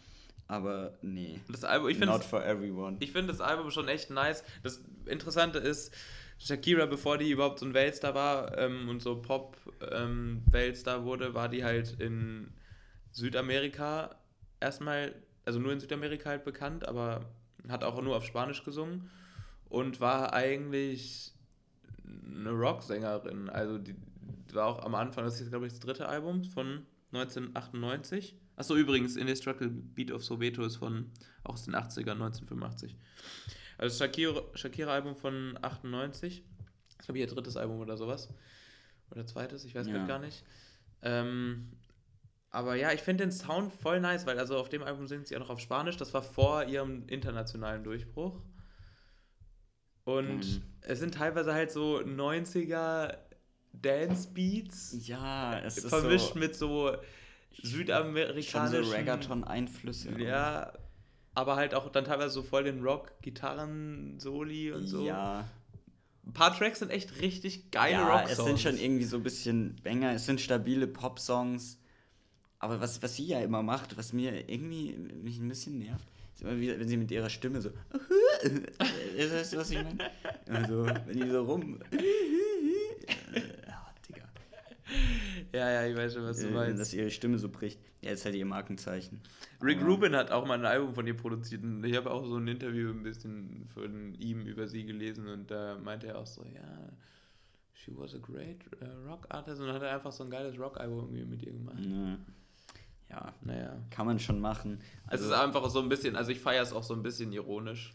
Aber 0.46 0.96
nee. 1.02 1.38
Das 1.50 1.62
Album, 1.62 1.90
ich 1.90 1.98
finde 1.98 2.14
Not 2.14 2.24
for 2.24 2.42
everyone. 2.42 2.96
ich 3.00 3.12
find 3.12 3.28
das 3.28 3.42
Album 3.42 3.70
schon 3.70 3.86
echt 3.86 4.08
nice. 4.08 4.42
Das 4.62 4.82
Interessante 5.04 5.58
ist, 5.58 5.92
Shakira, 6.38 6.86
bevor 6.86 7.18
die 7.18 7.30
überhaupt 7.30 7.58
so 7.58 7.66
ein 7.66 7.74
Weltstar 7.74 8.14
war 8.14 8.56
ähm, 8.56 8.88
und 8.88 9.02
so 9.02 9.20
Pop-Weltstar 9.20 11.04
wurde, 11.04 11.34
war 11.34 11.50
die 11.50 11.64
halt 11.64 12.00
in 12.00 12.48
Südamerika 13.12 14.16
erstmal, 14.60 15.14
also 15.44 15.58
nur 15.58 15.72
in 15.72 15.80
Südamerika 15.80 16.30
halt 16.30 16.44
bekannt, 16.44 16.86
aber 16.86 17.26
hat 17.68 17.84
auch 17.84 18.00
nur 18.02 18.16
auf 18.16 18.24
Spanisch 18.24 18.64
gesungen 18.64 19.10
und 19.68 20.00
war 20.00 20.32
eigentlich 20.32 21.32
eine 22.04 22.50
Rocksängerin. 22.50 23.50
Also 23.50 23.78
die 23.78 23.94
war 24.52 24.66
auch 24.66 24.82
am 24.84 24.94
Anfang, 24.94 25.24
das 25.24 25.40
ist 25.40 25.50
glaube 25.50 25.66
ich 25.66 25.72
das 25.72 25.80
dritte 25.80 26.08
Album 26.08 26.44
von 26.44 26.86
1998. 27.12 28.36
Achso, 28.56 28.74
übrigens, 28.74 29.16
Indestructible 29.16 29.70
Beat 29.70 30.10
of 30.10 30.24
Soweto 30.24 30.64
ist 30.64 30.76
von 30.76 31.10
auch 31.44 31.54
aus 31.54 31.64
den 31.64 31.74
80ern, 31.74 32.12
1985. 32.12 32.96
Also 33.78 33.92
das 33.94 33.98
Shakira, 33.98 34.42
Shakira-Album 34.54 35.14
von 35.14 35.56
98. 35.62 36.42
Das 36.88 36.96
ist, 36.98 37.04
glaube 37.04 37.18
ich, 37.18 37.22
ihr 37.28 37.32
drittes 37.32 37.56
Album 37.56 37.78
oder 37.78 37.96
sowas. 37.96 38.28
Oder 39.12 39.24
zweites, 39.26 39.64
ich 39.64 39.74
weiß 39.74 39.86
Ja. 39.86 40.04
gar 40.06 40.18
nicht. 40.18 40.42
Ähm, 41.02 41.68
aber 42.50 42.74
ja, 42.76 42.92
ich 42.92 43.00
finde 43.00 43.24
den 43.24 43.32
Sound 43.32 43.72
voll 43.72 44.00
nice, 44.00 44.26
weil 44.26 44.38
also 44.38 44.56
auf 44.58 44.68
dem 44.68 44.82
Album 44.82 45.06
singt 45.06 45.26
sie 45.26 45.36
auch 45.36 45.40
noch 45.40 45.50
auf 45.50 45.60
Spanisch. 45.60 45.96
Das 45.96 46.14
war 46.14 46.22
vor 46.22 46.64
ihrem 46.64 47.06
internationalen 47.08 47.84
Durchbruch. 47.84 48.40
Und 50.04 50.38
Mhm. 50.38 50.62
es 50.80 50.98
sind 51.00 51.14
teilweise 51.14 51.52
halt 51.52 51.70
so 51.70 52.00
90er 52.00 53.18
Dance-Beats 53.74 55.06
Ja, 55.06 55.58
es 55.60 55.76
ist 55.78 55.88
vermischt 55.88 56.32
so, 56.32 56.38
mit 56.38 56.56
so 56.56 56.92
südamerikanischen... 57.62 58.84
so 58.84 58.90
Reggaeton-Einflüsse. 58.92 60.18
Ja, 60.20 60.72
aber 61.34 61.56
halt 61.56 61.74
auch 61.74 61.90
dann 61.90 62.04
teilweise 62.04 62.30
so 62.30 62.42
voll 62.42 62.64
den 62.64 62.82
Rock-Gitarren-Soli 62.82 64.72
und 64.72 64.86
so. 64.86 65.04
Ja, 65.04 65.46
Ein 66.26 66.32
paar 66.32 66.56
Tracks 66.56 66.78
sind 66.80 66.90
echt 66.90 67.20
richtig 67.20 67.70
geile 67.70 67.92
ja 67.92 68.08
Rock-Songs. 68.08 68.38
es 68.38 68.44
sind 68.44 68.60
schon 68.60 68.78
irgendwie 68.78 69.04
so 69.04 69.16
ein 69.18 69.22
bisschen 69.22 69.76
Banger, 69.82 70.12
es 70.12 70.26
sind 70.26 70.40
stabile 70.40 70.86
Pop-Songs. 70.86 71.78
Aber 72.60 72.80
was, 72.80 73.00
was 73.02 73.14
sie 73.16 73.26
ja 73.26 73.40
immer 73.40 73.62
macht, 73.62 73.96
was 73.96 74.12
mir 74.12 74.48
irgendwie 74.50 74.92
mich 75.22 75.38
ein 75.38 75.48
bisschen 75.48 75.78
nervt, 75.78 76.06
ist 76.34 76.42
immer 76.42 76.58
wieder, 76.58 76.78
wenn 76.78 76.88
sie 76.88 76.96
mit 76.96 77.10
ihrer 77.10 77.30
Stimme 77.30 77.60
so. 77.60 77.70
ist 79.16 79.32
das, 79.32 79.56
was 79.56 79.70
ich 79.70 79.78
meine? 79.82 80.10
Also, 80.48 80.86
wenn 81.06 81.20
die 81.20 81.28
so 81.30 81.44
rum. 81.44 81.78
Ja, 81.92 83.86
Digga. 84.08 84.28
Ja, 85.52 85.70
ja, 85.70 85.86
ich 85.86 85.96
weiß 85.96 86.14
schon, 86.14 86.24
was 86.24 86.40
du 86.40 86.48
Äh, 86.48 86.50
meinst. 86.50 86.80
Dass 86.80 86.92
ihre 86.94 87.10
Stimme 87.10 87.38
so 87.38 87.48
bricht. 87.48 87.78
Ja, 88.02 88.10
ist 88.12 88.24
halt 88.24 88.34
ihr 88.34 88.46
Markenzeichen. 88.46 89.20
Rick 89.62 89.78
Aber- 89.78 89.88
Rubin 89.90 90.14
hat 90.16 90.30
auch 90.30 90.46
mal 90.46 90.58
ein 90.58 90.64
Album 90.66 90.94
von 90.94 91.06
ihr 91.06 91.16
produziert 91.16 91.62
und 91.64 91.84
ich 91.84 91.96
habe 91.96 92.10
auch 92.10 92.24
so 92.24 92.36
ein 92.36 92.46
Interview 92.48 92.90
ein 92.90 93.02
bisschen 93.02 93.66
von 93.74 94.14
ihm 94.14 94.42
über 94.46 94.66
sie 94.68 94.84
gelesen 94.84 95.26
und 95.28 95.50
da 95.50 95.76
meinte 95.78 96.06
er 96.08 96.18
auch 96.18 96.26
so, 96.26 96.44
ja, 96.44 96.88
she 97.72 97.92
was 97.96 98.14
a 98.14 98.18
great 98.18 98.58
äh, 98.80 98.84
rock 99.08 99.26
artist 99.30 99.60
und 99.60 99.72
hat 99.72 99.82
er 99.82 99.94
einfach 99.96 100.12
so 100.12 100.22
ein 100.24 100.30
geiles 100.30 100.58
Rock-Album 100.58 101.12
mit 101.28 101.42
ihr 101.42 101.52
gemacht. 101.52 101.84
Ja. 101.84 102.18
Ja, 103.10 103.32
Naja. 103.42 103.76
kann 103.90 104.06
man 104.06 104.18
schon 104.18 104.40
machen. 104.40 104.80
Also, 105.06 105.24
Also, 105.24 105.24
es 105.24 105.30
ist 105.30 105.44
einfach 105.44 105.70
so 105.70 105.80
ein 105.80 105.88
bisschen, 105.88 106.16
also 106.16 106.30
ich 106.30 106.40
feiere 106.40 106.62
es 106.62 106.72
auch 106.72 106.82
so 106.84 106.94
ein 106.94 107.02
bisschen 107.02 107.32
ironisch. 107.32 107.94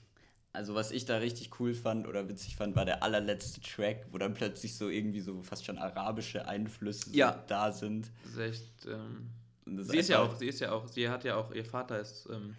also 0.56 0.76
was 0.76 0.92
ich 0.92 1.06
da 1.06 1.18
richtig 1.18 1.60
cool 1.60 1.74
fand 1.74 2.08
oder 2.08 2.30
witzig 2.30 2.56
fand, 2.56 2.76
war 2.76 2.86
der 2.86 3.02
allerletzte 3.04 3.60
Track, 3.62 4.06
wo 4.12 4.18
dann 4.20 4.34
plötzlich 4.36 4.76
so 4.78 4.88
irgendwie 4.90 5.20
so 5.22 5.42
fast 5.42 5.66
schon 5.66 5.78
arabische 5.80 6.48
Einflüsse 6.48 7.10
so 7.10 7.16
Ja. 7.16 7.44
da 7.48 7.72
sind. 7.72 8.12
Das 8.24 8.32
ist 8.34 8.38
echt, 8.40 8.86
ähm, 8.86 9.30
das 9.66 9.88
sie 9.88 9.98
ist 9.98 10.10
ja 10.10 10.20
auch, 10.22 10.36
sie 10.36 10.48
ist 10.48 10.60
ja 10.60 10.72
auch, 10.72 10.88
sie 10.88 11.10
hat 11.10 11.24
ja 11.24 11.38
auch, 11.38 11.52
ihr 11.54 11.66
Vater 11.66 12.00
ist, 12.00 12.28
ähm, 12.32 12.56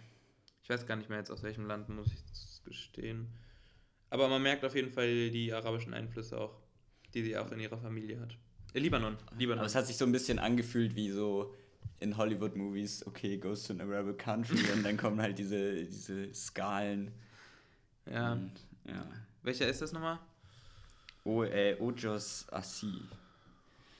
ich 0.61 0.69
weiß 0.69 0.85
gar 0.85 0.95
nicht 0.97 1.09
mehr 1.09 1.19
jetzt 1.19 1.31
aus 1.31 1.41
welchem 1.43 1.67
Land, 1.67 1.87
muss 1.89 2.07
ich 2.07 2.63
gestehen. 2.65 3.27
Aber 4.09 4.27
man 4.27 4.41
merkt 4.41 4.65
auf 4.65 4.75
jeden 4.75 4.89
Fall 4.89 5.29
die 5.29 5.53
arabischen 5.53 5.93
Einflüsse 5.93 6.37
auch, 6.39 6.57
die 7.13 7.23
sie 7.23 7.37
auch 7.37 7.51
in 7.51 7.59
ihrer 7.59 7.77
Familie 7.77 8.19
hat. 8.19 8.37
Äh, 8.73 8.79
Libanon, 8.79 9.15
Libanon. 9.37 9.59
Aber 9.59 9.67
es 9.67 9.75
hat 9.75 9.87
sich 9.87 9.95
so 9.97 10.05
ein 10.05 10.11
bisschen 10.11 10.39
angefühlt 10.39 10.95
wie 10.95 11.11
so 11.11 11.53
in 11.99 12.17
Hollywood-Movies, 12.17 13.07
okay, 13.07 13.37
goes 13.37 13.63
to 13.63 13.73
an 13.73 13.81
Arab 13.81 14.17
country 14.17 14.59
und 14.73 14.83
dann 14.83 14.97
kommen 14.97 15.21
halt 15.21 15.37
diese, 15.37 15.85
diese 15.85 16.33
Skalen. 16.33 17.11
ja. 18.09 18.33
Und, 18.33 18.51
ja. 18.85 19.05
Welcher 19.43 19.67
ist 19.67 19.81
das 19.81 19.91
nochmal? 19.91 20.19
O, 21.23 21.43
äh, 21.43 21.75
Ojos 21.79 22.47
Assi. 22.51 22.93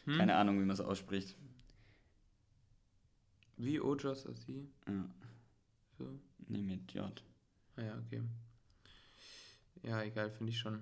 Hm? 0.06 0.18
Keine 0.18 0.36
Ahnung, 0.36 0.60
wie 0.60 0.66
man 0.66 0.74
es 0.74 0.82
ausspricht. 0.82 1.36
Wie 3.58 3.80
Ojas 3.80 4.28
Assi? 4.28 4.68
Ja, 4.88 5.06
So. 5.98 6.20
nee, 6.48 6.62
mit 6.62 6.92
J. 6.94 7.24
Ah 7.78 7.82
ja, 7.82 7.98
okay. 7.98 8.22
Ja, 9.84 10.02
egal, 10.04 10.30
finde 10.32 10.52
ich 10.52 10.60
schon. 10.60 10.82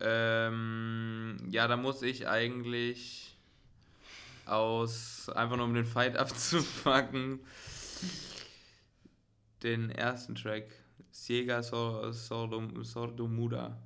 Ähm, 0.00 1.36
ja, 1.50 1.68
da 1.68 1.76
muss 1.76 2.02
ich 2.02 2.26
eigentlich 2.28 3.31
aus, 4.46 5.28
einfach 5.30 5.56
nur 5.56 5.66
um 5.66 5.74
den 5.74 5.86
Fight 5.86 6.16
abzupacken, 6.18 7.40
den 9.62 9.90
ersten 9.90 10.34
Track, 10.34 10.64
Sor- 11.10 12.12
Sordom, 12.12 12.82
Sordomuda, 12.82 13.76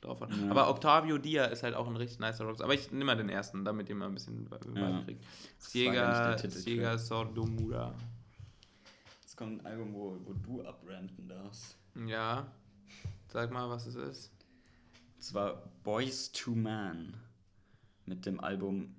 drauf 0.00 0.20
hat. 0.20 0.30
Ja. 0.36 0.50
Aber 0.50 0.68
Octavio 0.70 1.18
Dia 1.18 1.46
ist 1.46 1.62
halt 1.62 1.74
auch 1.74 1.86
ein 1.88 1.96
richtig 1.96 2.20
nicer 2.20 2.44
Rock. 2.44 2.60
Aber 2.62 2.74
ich 2.74 2.90
nehme 2.92 3.06
mal 3.06 3.16
den 3.16 3.28
ersten, 3.28 3.64
damit 3.64 3.88
ihr 3.88 3.94
mal 3.96 4.06
ein 4.06 4.14
bisschen 4.14 4.48
Ja. 4.74 5.02
kriegt. 5.04 5.22
War 5.24 6.36
Titeltrack. 6.36 6.50
Ciega 6.52 6.98
Sordomuda. 6.98 7.94
Jetzt 9.22 9.36
kommt 9.36 9.60
ein 9.62 9.66
Album, 9.66 9.92
wo, 9.94 10.16
wo 10.24 10.32
du 10.34 10.64
abranten 10.64 11.28
darfst. 11.28 11.76
Ja, 12.06 12.46
sag 13.32 13.50
mal, 13.50 13.68
was 13.68 13.86
es 13.86 13.96
ist. 13.96 14.30
Und 15.16 15.22
zwar 15.22 15.62
Boys 15.82 16.30
to 16.32 16.54
Man. 16.54 17.14
Mit 18.04 18.24
dem 18.24 18.38
Album 18.38 18.94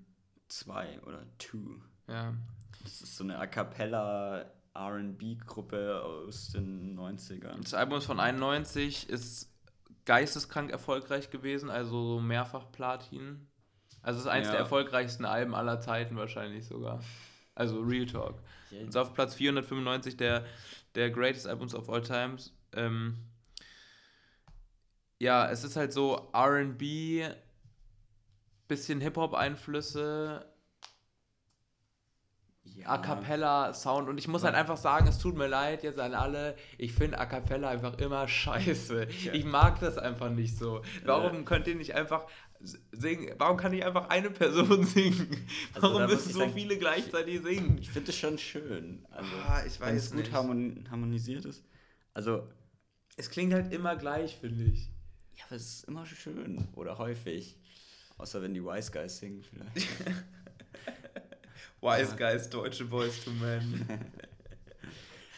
2 0.47 1.01
oder 1.05 1.23
2. 1.39 1.57
Ja, 2.07 2.33
Das 2.83 3.01
ist 3.01 3.15
so 3.17 3.23
eine 3.23 3.37
A 3.37 3.47
Cappella 3.47 4.45
RB-Gruppe 4.75 6.01
aus 6.03 6.49
den 6.51 6.97
90ern. 6.97 7.61
Das 7.61 7.73
Album 7.73 7.97
ist 7.97 8.05
von 8.05 8.19
91, 8.19 9.09
ist 9.09 9.51
geisteskrank 10.05 10.71
erfolgreich 10.71 11.29
gewesen, 11.31 11.69
also 11.69 12.15
so 12.15 12.21
mehrfach 12.21 12.71
Platin. 12.71 13.47
Also 14.01 14.19
es 14.19 14.25
ist 14.25 14.31
eines 14.31 14.47
Ja. 14.47 14.51
der 14.53 14.59
erfolgreichsten 14.61 15.25
Alben 15.25 15.53
aller 15.55 15.81
Zeiten 15.81 16.15
wahrscheinlich 16.15 16.65
sogar. 16.65 17.01
Also 17.55 17.81
Real 17.81 18.05
Talk. 18.05 18.35
Und 18.71 18.87
ist 18.89 18.95
auf 18.95 19.13
Platz 19.13 19.33
495 19.35 20.15
der, 20.15 20.45
der 20.95 21.09
Greatest 21.09 21.47
Albums 21.47 21.73
of 21.73 21.89
All 21.89 22.01
Times. 22.03 22.53
Ähm, 22.73 23.17
ja, 25.19 25.49
es 25.49 25.63
ist 25.63 25.75
halt 25.75 25.91
so 25.91 26.29
RB, 26.33 27.23
bisschen 28.67 29.01
Hip-Hop-Einflüsse, 29.01 30.45
ja. 32.75 32.89
A 32.89 32.97
Cappella 32.97 33.73
Sound 33.73 34.09
und 34.09 34.17
ich 34.17 34.27
muss 34.27 34.43
halt 34.43 34.53
einfach 34.53 34.77
sagen, 34.77 35.07
es 35.07 35.17
tut 35.19 35.35
mir 35.35 35.47
leid 35.47 35.83
jetzt 35.83 35.99
an 35.99 36.13
alle, 36.13 36.55
ich 36.77 36.93
finde 36.93 37.17
A 37.17 37.25
Cappella 37.25 37.69
einfach 37.69 37.97
immer 37.97 38.27
scheiße. 38.27 39.07
Ja. 39.23 39.33
Ich 39.33 39.45
mag 39.45 39.79
das 39.79 39.97
einfach 39.97 40.29
nicht 40.29 40.57
so. 40.57 40.81
Warum 41.05 41.45
könnt 41.45 41.67
ihr 41.67 41.75
nicht 41.75 41.95
einfach 41.95 42.27
singen. 42.91 43.33
Warum 43.37 43.57
kann 43.57 43.71
nicht 43.71 43.85
einfach 43.85 44.09
eine 44.09 44.29
Person 44.31 44.83
singen? 44.85 45.47
Also, 45.73 45.87
Warum 45.93 46.05
müssen 46.07 46.33
so 46.33 46.39
sagen, 46.39 46.53
viele 46.53 46.77
gleichzeitig 46.77 47.41
singen? 47.41 47.77
Ich 47.79 47.89
finde 47.89 48.09
es 48.11 48.17
schon 48.17 48.37
schön. 48.37 49.05
Also, 49.11 49.29
Ah, 49.47 49.63
ich 49.65 49.79
wenn 49.79 49.95
es 49.95 50.11
weiß 50.15 50.31
gut 50.33 50.55
nicht. 50.55 50.89
harmonisiert 50.91 51.45
ist. 51.45 51.63
Also, 52.13 52.47
Es 53.15 53.29
klingt 53.29 53.53
halt 53.53 53.71
immer 53.73 53.95
gleich, 53.95 54.37
finde 54.37 54.63
ich. 54.65 54.91
ja, 55.35 55.45
aber 55.47 55.55
es 55.55 55.67
ist 55.79 55.83
immer 55.87 56.05
schön. 56.05 56.67
Oder 56.73 56.97
häufig. 56.97 57.57
Außer 58.17 58.41
wenn 58.41 58.53
die 58.53 58.63
Wise 58.63 58.91
Guys 58.91 59.17
singen 59.17 59.43
vielleicht. 59.43 59.87
Wise 61.81 62.15
Guys, 62.15 62.49
deutsche 62.49 62.85
Boys 62.85 63.23
to 63.23 63.31
Men. 63.31 63.85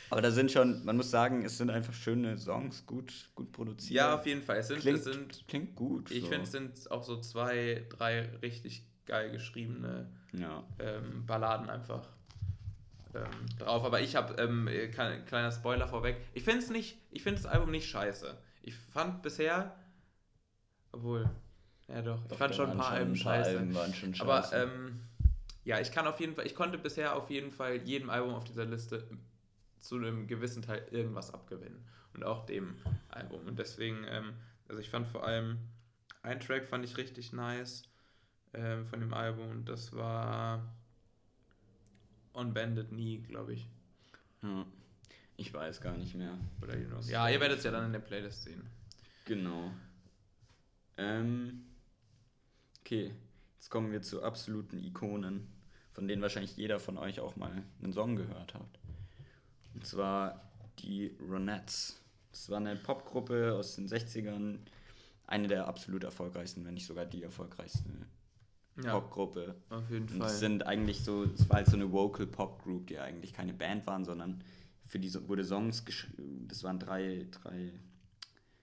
aber 0.09 0.21
da 0.21 0.31
sind 0.31 0.51
schon, 0.51 0.83
man 0.85 0.95
muss 0.95 1.11
sagen, 1.11 1.43
es 1.43 1.57
sind 1.57 1.69
einfach 1.69 1.93
schöne 1.93 2.37
Songs, 2.37 2.85
gut, 2.85 3.29
gut 3.35 3.51
produziert. 3.51 3.95
ja, 3.95 4.15
auf 4.15 4.25
jeden 4.25 4.41
Fall. 4.41 4.57
Es 4.57 4.69
sind, 4.69 4.79
klingt, 4.79 4.99
es 4.99 5.03
sind 5.03 5.47
klingt 5.47 5.75
gut. 5.75 6.09
ich 6.11 6.21
so. 6.21 6.27
finde, 6.29 6.43
es 6.43 6.51
sind 6.51 6.91
auch 6.91 7.03
so 7.03 7.19
zwei, 7.19 7.85
drei 7.89 8.21
richtig 8.41 8.85
geil 9.05 9.31
geschriebene 9.31 10.09
Ja. 10.33 10.63
ähm, 10.79 11.25
Balladen 11.25 11.69
einfach 11.69 12.07
ähm, 13.13 13.23
drauf. 13.57 13.83
Aber 13.83 14.01
ich 14.01 14.15
habe, 14.15 14.41
ähm, 14.41 14.69
kein, 14.93 15.25
kleiner 15.25 15.51
Spoiler 15.51 15.87
vorweg, 15.87 16.17
ich 16.33 16.43
finde 16.43 16.59
es 16.59 16.69
nicht, 16.69 16.97
ich 17.11 17.23
finde 17.23 17.41
das 17.41 17.51
Album 17.51 17.71
nicht 17.71 17.89
scheiße. 17.89 18.37
Ich 18.61 18.75
fand 18.75 19.21
bisher, 19.21 19.75
obwohl, 20.91 21.29
ja 21.91 22.01
doch, 22.01 22.21
ich 22.23 22.27
Doch, 22.29 22.37
fand 22.37 22.51
da 22.51 22.55
schon 22.55 22.71
ein 22.71 22.77
paar 22.77 22.89
Alben 22.91 23.11
ein 23.13 23.19
paar 23.19 23.35
scheiße. 23.35 23.49
Alben 23.57 23.75
waren 23.75 23.93
schon 23.93 24.15
Aber 24.21 24.41
scheiße. 24.43 24.55
ähm, 24.63 24.99
ja, 25.65 25.79
ich 25.79 25.91
kann 25.91 26.07
auf 26.07 26.19
jeden 26.19 26.35
Fall, 26.35 26.45
ich 26.47 26.55
konnte 26.55 26.77
bisher 26.77 27.15
auf 27.15 27.29
jeden 27.29 27.51
Fall 27.51 27.77
jedem 27.77 28.09
Album 28.09 28.33
auf 28.33 28.43
dieser 28.43 28.65
Liste 28.65 29.07
zu 29.79 29.95
einem 29.95 30.27
gewissen 30.27 30.61
Teil 30.61 30.85
irgendwas 30.91 31.33
abgewinnen. 31.33 31.83
Und 32.13 32.23
auch 32.23 32.45
dem 32.45 32.75
Album. 33.09 33.45
Und 33.47 33.59
deswegen, 33.59 34.03
ähm, 34.09 34.33
also 34.67 34.81
ich 34.81 34.89
fand 34.89 35.07
vor 35.07 35.25
allem, 35.25 35.57
ein 36.23 36.39
Track 36.39 36.65
fand 36.67 36.83
ich 36.83 36.97
richtig 36.97 37.31
nice 37.33 37.83
ähm, 38.53 38.85
von 38.87 38.99
dem 38.99 39.13
Album. 39.13 39.49
Und 39.51 39.69
das 39.69 39.93
war 39.93 40.73
On 42.33 42.53
Bended 42.53 42.89
Knee, 42.89 43.17
glaube 43.19 43.53
ich. 43.53 43.67
ja. 44.43 44.65
Ich 45.37 45.53
weiß 45.53 45.79
gar 45.79 45.95
nicht 45.95 46.15
mehr. 46.15 46.37
Oder 46.61 46.75
you 46.77 46.89
know. 46.89 46.99
Ja, 47.07 47.29
ihr 47.29 47.39
werdet 47.39 47.59
es 47.59 47.63
ja 47.63 47.71
dann 47.71 47.85
in 47.85 47.93
der 47.93 47.99
Playlist 47.99 48.43
sehen. 48.43 48.61
Genau. 49.23 49.71
Ähm, 50.97 51.63
okay, 52.89 53.11
jetzt 53.57 53.69
kommen 53.69 53.91
wir 53.91 54.01
zu 54.01 54.23
absoluten 54.23 54.79
Ikonen, 54.83 55.47
von 55.93 56.07
denen 56.07 56.23
wahrscheinlich 56.23 56.57
jeder 56.57 56.79
von 56.79 56.97
euch 56.97 57.19
auch 57.19 57.35
mal 57.35 57.63
einen 57.83 57.93
Song 57.93 58.15
gehört 58.15 58.55
hat. 58.55 58.79
Und 59.75 59.85
zwar 59.85 60.49
die 60.79 61.15
Ronettes. 61.21 62.01
Das 62.31 62.49
war 62.49 62.57
eine 62.57 62.75
Popgruppe 62.75 63.53
aus 63.53 63.75
den 63.75 63.87
60ern, 63.87 64.57
eine 65.27 65.47
der 65.47 65.67
absolut 65.67 66.03
erfolgreichsten, 66.03 66.65
wenn 66.65 66.73
nicht 66.73 66.87
sogar 66.87 67.05
die 67.05 67.21
erfolgreichste 67.21 67.83
Ja, 68.83 68.99
Popgruppe. 68.99 69.55
auf 69.69 69.87
jeden 69.91 70.09
Und 70.09 70.17
Fall. 70.17 70.27
es 70.31 70.39
sind 70.39 70.65
eigentlich 70.65 71.03
so, 71.03 71.25
es 71.25 71.47
war 71.47 71.57
halt 71.57 71.67
so 71.67 71.75
eine 71.75 71.91
Vocal 71.91 72.25
Pop 72.25 72.63
Group, 72.63 72.87
die 72.87 72.97
eigentlich 72.97 73.33
keine 73.33 73.53
Band 73.53 73.85
waren, 73.85 74.03
sondern 74.03 74.43
für 74.87 74.97
die 74.97 75.13
wurde 75.27 75.43
Songs 75.43 75.85
geschrieben. 75.85 76.47
Das 76.47 76.63
waren 76.63 76.79
drei, 76.79 77.27
drei 77.29 77.71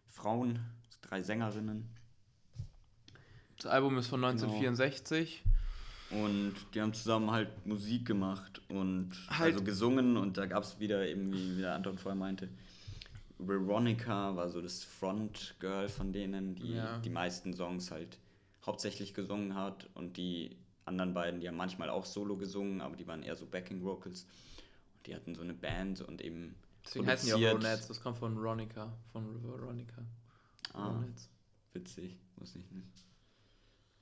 Frauen, 0.08 0.58
drei 1.02 1.22
Sängerinnen. 1.22 1.95
Das 3.56 3.66
Album 3.66 3.96
ist 3.98 4.08
von 4.08 4.20
Genau. 4.20 4.32
1964. 4.32 5.42
Und 6.10 6.54
die 6.74 6.80
haben 6.80 6.94
zusammen 6.94 7.30
halt 7.32 7.66
Musik 7.66 8.06
gemacht 8.06 8.60
und 8.68 9.10
Halt- 9.28 9.54
also 9.54 9.64
gesungen 9.64 10.16
und 10.16 10.36
da 10.36 10.46
gab 10.46 10.62
es 10.62 10.78
wieder 10.78 11.04
eben, 11.08 11.32
wie, 11.32 11.60
der 11.60 11.74
Anton 11.74 11.98
vorher 11.98 12.16
meinte, 12.18 12.48
Veronica 13.38 14.34
war 14.36 14.48
so 14.48 14.62
das 14.62 14.84
Frontgirl 14.84 15.88
von 15.88 16.12
denen, 16.12 16.54
die 16.54 16.74
Ja. 16.74 16.98
die 16.98 17.10
meisten 17.10 17.52
Songs 17.54 17.90
halt 17.90 18.18
hauptsächlich 18.64 19.14
gesungen 19.14 19.54
hat 19.56 19.88
und 19.94 20.16
die 20.16 20.56
anderen 20.84 21.12
beiden, 21.12 21.40
die 21.40 21.48
haben 21.48 21.56
manchmal 21.56 21.90
auch 21.90 22.04
solo 22.04 22.36
gesungen, 22.36 22.80
aber 22.80 22.94
die 22.96 23.06
waren 23.06 23.22
eher 23.24 23.34
so 23.36 23.44
Backing 23.46 23.82
Vocals. 23.82 24.22
Und 24.96 25.06
die 25.08 25.14
hatten 25.14 25.34
so 25.34 25.42
eine 25.42 25.54
Band 25.54 26.00
und 26.02 26.20
eben 26.20 26.54
Deswegen 26.84 27.06
heißen 27.08 27.36
die 27.36 27.46
auch. 27.46 27.54
Ronettes. 27.54 27.88
Das 27.88 28.00
kommt 28.00 28.18
von 28.18 28.36
Veronica. 28.36 28.92
Von 29.12 29.42
Veronica. 29.42 30.02
Ah, 30.72 30.88
Ronettes. 30.90 31.28
witzig, 31.72 32.16
wusste 32.36 32.60
ich 32.60 32.70
nicht. 32.70 32.86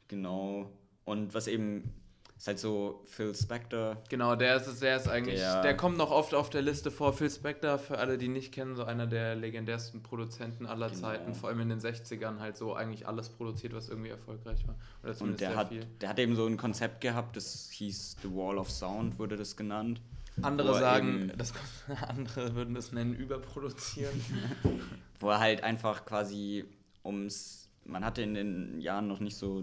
Genau. 0.08 0.70
Und 1.04 1.34
was 1.34 1.46
eben 1.48 1.92
ist 2.36 2.48
halt 2.48 2.58
so 2.58 3.02
Phil 3.06 3.34
Spector 3.34 3.96
Genau, 4.10 4.34
der 4.36 4.56
ist, 4.56 4.82
der 4.82 4.96
ist 4.96 5.08
eigentlich, 5.08 5.36
der, 5.38 5.62
Der- 5.62 5.76
kommt 5.76 5.96
noch 5.96 6.10
oft 6.10 6.34
auf 6.34 6.50
der 6.50 6.62
Liste 6.62 6.90
vor. 6.90 7.12
Phil 7.12 7.30
Spector, 7.30 7.78
für 7.78 7.98
alle, 7.98 8.18
die 8.18 8.28
nicht 8.28 8.52
kennen, 8.52 8.74
so 8.74 8.84
einer 8.84 9.06
der 9.06 9.34
legendärsten 9.36 10.02
Produzenten 10.02 10.66
aller 10.66 10.88
Genau. 10.88 11.00
Zeiten, 11.00 11.34
vor 11.34 11.48
allem 11.48 11.60
in 11.60 11.68
den 11.68 11.80
60ern 11.80 12.40
halt 12.40 12.56
so 12.56 12.74
eigentlich 12.74 13.06
alles 13.06 13.28
produziert, 13.28 13.72
was 13.72 13.88
irgendwie 13.88 14.10
erfolgreich 14.10 14.66
war. 14.66 14.74
Oder 15.04 15.20
Und 15.22 15.40
der 15.40 15.54
hat, 15.56 15.68
viel. 15.68 15.86
der 16.00 16.08
hat 16.08 16.18
eben 16.18 16.34
so 16.34 16.44
ein 16.46 16.56
Konzept 16.56 17.00
gehabt, 17.00 17.36
das 17.36 17.70
hieß 17.70 18.16
The 18.22 18.28
Wall 18.34 18.58
of 18.58 18.70
Sound, 18.70 19.18
wurde 19.18 19.36
das 19.36 19.56
genannt. 19.56 20.00
Andere 20.42 20.70
wo 20.70 20.72
er 20.74 20.80
sagen, 20.80 21.28
eben- 21.28 21.38
das, 21.38 21.54
andere 22.08 22.54
würden 22.56 22.74
das 22.74 22.90
nennen, 22.92 23.14
überproduzieren. 23.14 24.20
Wo 25.20 25.30
er 25.30 25.38
halt 25.38 25.62
einfach 25.62 26.04
quasi 26.04 26.64
ums. 27.04 27.70
Man 27.84 28.04
hatte 28.04 28.22
in 28.22 28.34
den 28.34 28.80
Jahren 28.80 29.06
noch 29.06 29.20
nicht 29.20 29.36
so 29.36 29.62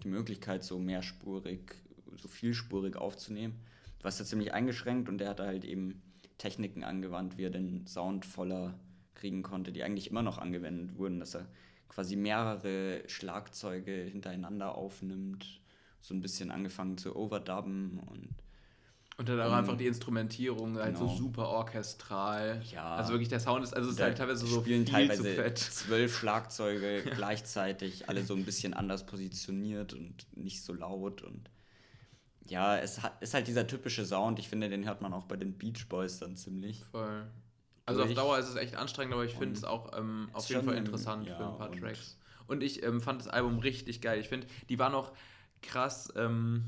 die 0.00 0.08
Möglichkeit, 0.08 0.64
so 0.64 0.78
mehrspurig, 0.78 1.74
so 2.16 2.28
vielspurig 2.28 2.96
aufzunehmen. 2.96 3.54
Warst 4.02 4.20
da 4.20 4.24
ziemlich 4.24 4.52
eingeschränkt 4.52 5.08
und 5.08 5.18
der 5.18 5.30
hat 5.30 5.40
halt 5.40 5.64
eben 5.64 6.02
Techniken 6.38 6.84
angewandt, 6.84 7.36
wie 7.36 7.44
er 7.44 7.50
den 7.50 7.86
Sound 7.86 8.24
voller 8.24 8.78
kriegen 9.14 9.42
konnte, 9.42 9.72
die 9.72 9.82
eigentlich 9.82 10.10
immer 10.10 10.22
noch 10.22 10.38
angewendet 10.38 10.96
wurden, 10.96 11.20
dass 11.20 11.34
er 11.34 11.46
quasi 11.88 12.16
mehrere 12.16 13.02
Schlagzeuge 13.08 13.92
hintereinander 13.92 14.74
aufnimmt, 14.74 15.60
so 16.00 16.14
ein 16.14 16.22
bisschen 16.22 16.50
angefangen 16.50 16.96
zu 16.96 17.14
overdubben 17.14 18.00
und 18.06 18.34
Und 19.20 19.28
dann 19.28 19.38
auch 19.38 19.48
Ähm, 19.48 19.52
einfach 19.52 19.76
die 19.76 19.86
Instrumentierung 19.86 20.78
halt 20.78 20.96
so 20.96 21.04
genau. 21.04 21.16
super 21.18 21.48
orchestral. 21.48 22.62
Ja. 22.72 22.96
Also 22.96 23.12
wirklich, 23.12 23.28
der 23.28 23.38
Sound 23.38 23.62
ist, 23.62 23.74
also 23.76 23.90
es 23.90 23.96
ist 23.96 24.00
halt 24.02 24.16
teilweise 24.16 24.46
so 24.46 24.62
spielen 24.62 24.86
viel 24.86 24.94
teilweise 24.94 25.22
zu 25.22 25.34
fett. 25.34 25.58
zwölf 25.58 26.16
Schlagzeuge 26.16 27.02
gleichzeitig, 27.14 28.08
alle 28.08 28.24
so 28.24 28.34
ein 28.34 28.46
bisschen 28.46 28.72
anders 28.72 29.04
positioniert 29.04 29.92
und 29.92 30.26
nicht 30.34 30.62
so 30.62 30.72
laut 30.72 31.20
und 31.20 31.50
ja, 32.46 32.78
es 32.78 33.02
hat, 33.02 33.22
ist 33.22 33.34
halt 33.34 33.46
dieser 33.46 33.66
typische 33.66 34.06
Sound. 34.06 34.38
Ich 34.38 34.48
finde, 34.48 34.70
den 34.70 34.86
hört 34.86 35.02
man 35.02 35.12
auch 35.12 35.26
bei 35.26 35.36
den 35.36 35.52
Beach 35.52 35.86
Boys 35.90 36.18
dann 36.18 36.36
ziemlich. 36.36 36.82
Voll. 36.90 37.26
Also 37.84 38.04
auf. 38.04 38.14
Dauer 38.14 38.38
ist 38.38 38.48
es 38.48 38.56
echt 38.56 38.74
anstrengend, 38.74 39.12
aber 39.12 39.26
ich 39.26 39.34
finde 39.34 39.54
es 39.54 39.64
auch 39.64 39.96
ähm, 39.98 40.30
auf 40.32 40.48
jeden 40.48 40.64
Fall 40.64 40.76
interessant 40.78 41.26
ja, 41.26 41.36
für 41.36 41.44
ein 41.46 41.58
paar 41.58 41.68
und- 41.70 41.78
Tracks. 41.78 42.16
Und 42.46 42.62
ich 42.62 42.82
ähm, 42.82 43.02
fand 43.02 43.20
das 43.20 43.28
Album 43.28 43.58
richtig 43.58 44.00
geil. 44.00 44.18
Ich 44.18 44.28
finde, 44.30 44.46
die 44.70 44.78
waren 44.78 44.94
auch 44.94 45.12
krass 45.60 46.10
ähm, 46.16 46.64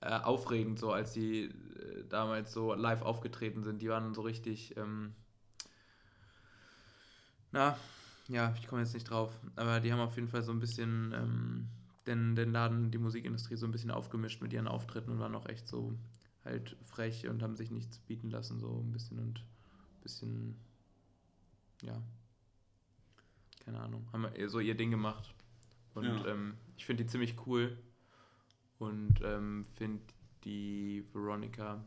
äh, 0.00 0.20
aufregend, 0.20 0.78
so 0.78 0.92
als 0.92 1.12
die 1.12 1.44
äh, 1.44 2.04
damals 2.08 2.52
so 2.52 2.74
live 2.74 3.02
aufgetreten 3.02 3.62
sind. 3.62 3.82
Die 3.82 3.88
waren 3.88 4.14
so 4.14 4.22
richtig, 4.22 4.76
ähm, 4.76 5.14
na, 7.50 7.76
ja, 8.28 8.54
ich 8.60 8.66
komme 8.68 8.82
jetzt 8.82 8.94
nicht 8.94 9.08
drauf, 9.10 9.40
aber 9.56 9.80
die 9.80 9.92
haben 9.92 10.00
auf 10.00 10.16
jeden 10.16 10.28
Fall 10.28 10.42
so 10.42 10.52
ein 10.52 10.60
bisschen 10.60 11.12
ähm, 11.14 11.68
den, 12.06 12.36
den 12.36 12.52
Laden, 12.52 12.90
die 12.90 12.98
Musikindustrie 12.98 13.56
so 13.56 13.66
ein 13.66 13.72
bisschen 13.72 13.90
aufgemischt 13.90 14.42
mit 14.42 14.52
ihren 14.52 14.68
Auftritten 14.68 15.10
und 15.10 15.18
waren 15.18 15.34
auch 15.34 15.46
echt 15.46 15.66
so 15.68 15.98
halt 16.44 16.76
frech 16.84 17.26
und 17.28 17.42
haben 17.42 17.56
sich 17.56 17.70
nichts 17.70 17.98
bieten 17.98 18.30
lassen, 18.30 18.60
so 18.60 18.80
ein 18.80 18.92
bisschen 18.92 19.18
und 19.18 19.40
ein 19.40 20.02
bisschen, 20.02 20.56
ja, 21.82 22.00
keine 23.64 23.80
Ahnung, 23.80 24.06
haben 24.12 24.26
so 24.48 24.60
ihr 24.60 24.76
Ding 24.76 24.90
gemacht. 24.90 25.34
Und 25.94 26.04
Ja. 26.04 26.26
ähm, 26.26 26.54
ich 26.76 26.86
finde 26.86 27.04
die 27.04 27.10
ziemlich 27.10 27.34
cool 27.46 27.76
und 28.78 29.20
ähm, 29.22 29.64
finde 29.74 30.02
die 30.44 31.04
Veronica, 31.12 31.84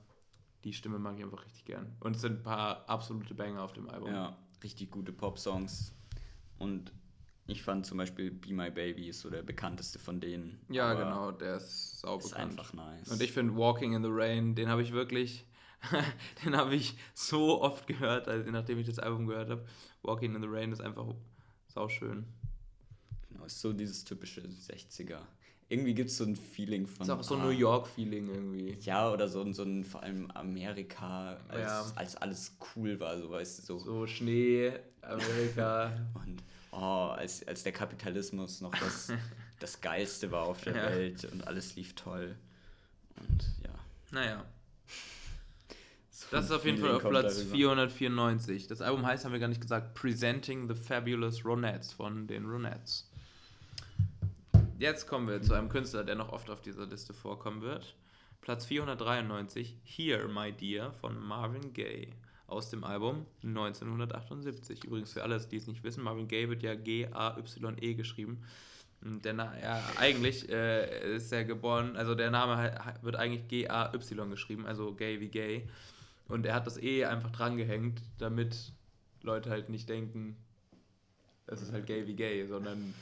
die 0.63 0.73
Stimme 0.73 0.99
mag 0.99 1.17
ich 1.17 1.23
einfach 1.23 1.45
richtig 1.45 1.65
gern. 1.65 1.95
Und 1.99 2.15
es 2.15 2.21
sind 2.21 2.39
ein 2.39 2.43
paar 2.43 2.87
absolute 2.89 3.33
Banger 3.33 3.63
auf 3.63 3.73
dem 3.73 3.89
Album. 3.89 4.11
Ja, 4.11 4.37
richtig 4.63 4.91
gute 4.91 5.11
Pop-Songs. 5.11 5.93
Und 6.59 6.91
ich 7.47 7.63
fand 7.63 7.85
zum 7.85 7.97
Beispiel 7.97 8.31
Be 8.31 8.53
My 8.53 8.69
Baby 8.69 9.09
ist 9.09 9.21
so 9.21 9.29
der 9.29 9.41
bekannteste 9.41 9.99
von 9.99 10.19
denen. 10.19 10.59
Ja, 10.69 10.93
genau, 10.93 11.31
der 11.31 11.57
ist 11.57 11.99
sauber 11.99 12.23
Ist 12.23 12.33
einfach 12.33 12.73
nice. 12.73 13.09
Und 13.09 13.21
ich 13.21 13.31
finde 13.31 13.55
Walking 13.55 13.93
in 13.93 14.03
the 14.03 14.09
Rain, 14.11 14.53
den 14.55 14.69
habe 14.69 14.83
ich 14.83 14.91
wirklich, 14.91 15.45
den 16.45 16.55
habe 16.55 16.75
ich 16.75 16.95
so 17.13 17.61
oft 17.61 17.87
gehört, 17.87 18.27
also 18.27 18.49
nachdem 18.51 18.77
ich 18.79 18.85
das 18.85 18.99
Album 18.99 19.27
gehört 19.27 19.49
habe. 19.49 19.65
Walking 20.03 20.35
in 20.35 20.41
the 20.41 20.47
Rain 20.47 20.71
ist 20.71 20.81
einfach 20.81 21.05
sauschön. 21.67 22.25
Genau, 23.29 23.45
ist 23.45 23.59
so 23.59 23.73
dieses 23.73 24.03
typische 24.03 24.41
60er. 24.41 25.21
Irgendwie 25.71 25.93
gibt 25.93 26.09
es 26.09 26.17
so 26.17 26.25
ein 26.25 26.35
Feeling 26.35 26.85
von. 26.85 27.03
Ist 27.05 27.09
auch 27.09 27.23
so 27.23 27.35
ein 27.35 27.41
ah, 27.41 27.45
New 27.45 27.51
York-Feeling 27.51 28.27
irgendwie. 28.27 28.77
Ja, 28.81 29.09
oder 29.09 29.29
so, 29.29 29.41
ein- 29.41 29.53
so 29.53 29.63
ein 29.63 29.85
vor 29.85 30.03
allem 30.03 30.29
Amerika, 30.31 31.37
als, 31.47 31.61
Ja. 31.61 31.85
als 31.95 32.15
alles 32.17 32.57
cool 32.75 32.99
war, 32.99 33.17
so 33.17 33.31
weißt 33.31 33.59
du, 33.59 33.63
so. 33.63 33.79
So 33.79 34.05
Schnee, 34.05 34.73
Amerika. 35.01 35.93
Und 36.15 36.43
oh, 36.73 37.13
als, 37.15 37.47
als 37.47 37.63
der 37.63 37.71
Kapitalismus 37.71 38.59
noch 38.59 38.71
das, 38.75 39.13
das 39.61 39.79
Geilste 39.79 40.29
war 40.29 40.43
auf 40.43 40.61
der 40.61 40.75
Ja. 40.75 40.83
Welt 40.87 41.23
und 41.31 41.47
alles 41.47 41.75
lief 41.77 41.95
toll. 41.95 42.35
Und 43.15 43.41
ja. 43.63 43.73
naja, 44.11 44.45
so 46.09 46.27
das 46.31 46.45
ist 46.45 46.51
auf 46.51 46.65
jeden 46.65 46.79
Fall 46.79 46.95
auf 46.95 47.01
Platz 47.07 47.37
darüber. 47.37 47.55
494. 47.55 48.67
Das 48.67 48.81
Album 48.81 49.05
heißt, 49.05 49.23
haben 49.23 49.31
wir 49.31 49.39
gar 49.39 49.47
nicht 49.47 49.61
gesagt, 49.61 49.93
Presenting 49.95 50.67
the 50.67 50.75
Fabulous 50.75 51.45
Ronettes 51.45 51.93
von 51.93 52.27
den 52.27 52.45
Ronettes. 52.45 53.09
Jetzt 54.81 55.07
kommen 55.07 55.27
wir 55.27 55.41
zu 55.41 55.53
einem 55.53 55.69
Künstler, 55.69 56.03
der 56.03 56.15
noch 56.15 56.33
oft 56.33 56.49
auf 56.49 56.61
dieser 56.61 56.87
Liste 56.87 57.13
vorkommen 57.13 57.61
wird. 57.61 57.95
Platz 58.41 58.65
493, 58.65 59.77
Here 59.83 60.27
My 60.27 60.51
Dear 60.51 60.91
von 60.93 61.19
Marvin 61.23 61.71
Gaye 61.73 62.09
aus 62.47 62.71
dem 62.71 62.83
Album 62.83 63.27
1978. 63.43 64.83
Übrigens 64.83 65.13
für 65.13 65.21
alle, 65.21 65.39
die 65.39 65.55
es 65.55 65.67
nicht 65.67 65.83
wissen, 65.83 66.03
Marvin 66.03 66.27
Gaye 66.27 66.49
wird 66.49 66.63
ja 66.63 66.73
G-A-Y-E 66.73 67.93
geschrieben. 67.93 68.43
Der 69.01 69.33
Na 69.33 69.53
ja, 69.61 69.83
eigentlich 69.97 70.49
äh, 70.49 71.15
ist 71.15 71.31
er 71.31 71.45
geboren, 71.45 71.95
also 71.95 72.15
der 72.15 72.31
Name 72.31 72.75
wird 73.03 73.15
eigentlich 73.15 73.47
G-A-Y 73.47 74.29
geschrieben, 74.29 74.65
also 74.65 74.93
Gay 74.95 75.19
wie 75.21 75.29
Gay. 75.29 75.69
Und 76.27 76.45
er 76.45 76.55
hat 76.55 76.65
das 76.65 76.81
E 76.81 77.05
einfach 77.05 77.31
drangehängt, 77.31 78.01
damit 78.17 78.73
Leute 79.21 79.51
halt 79.51 79.69
nicht 79.69 79.89
denken, 79.89 80.37
es 81.45 81.61
ist 81.61 81.71
halt 81.71 81.85
gay 81.85 82.07
wie 82.07 82.15
gay, 82.15 82.45
sondern 82.45 82.93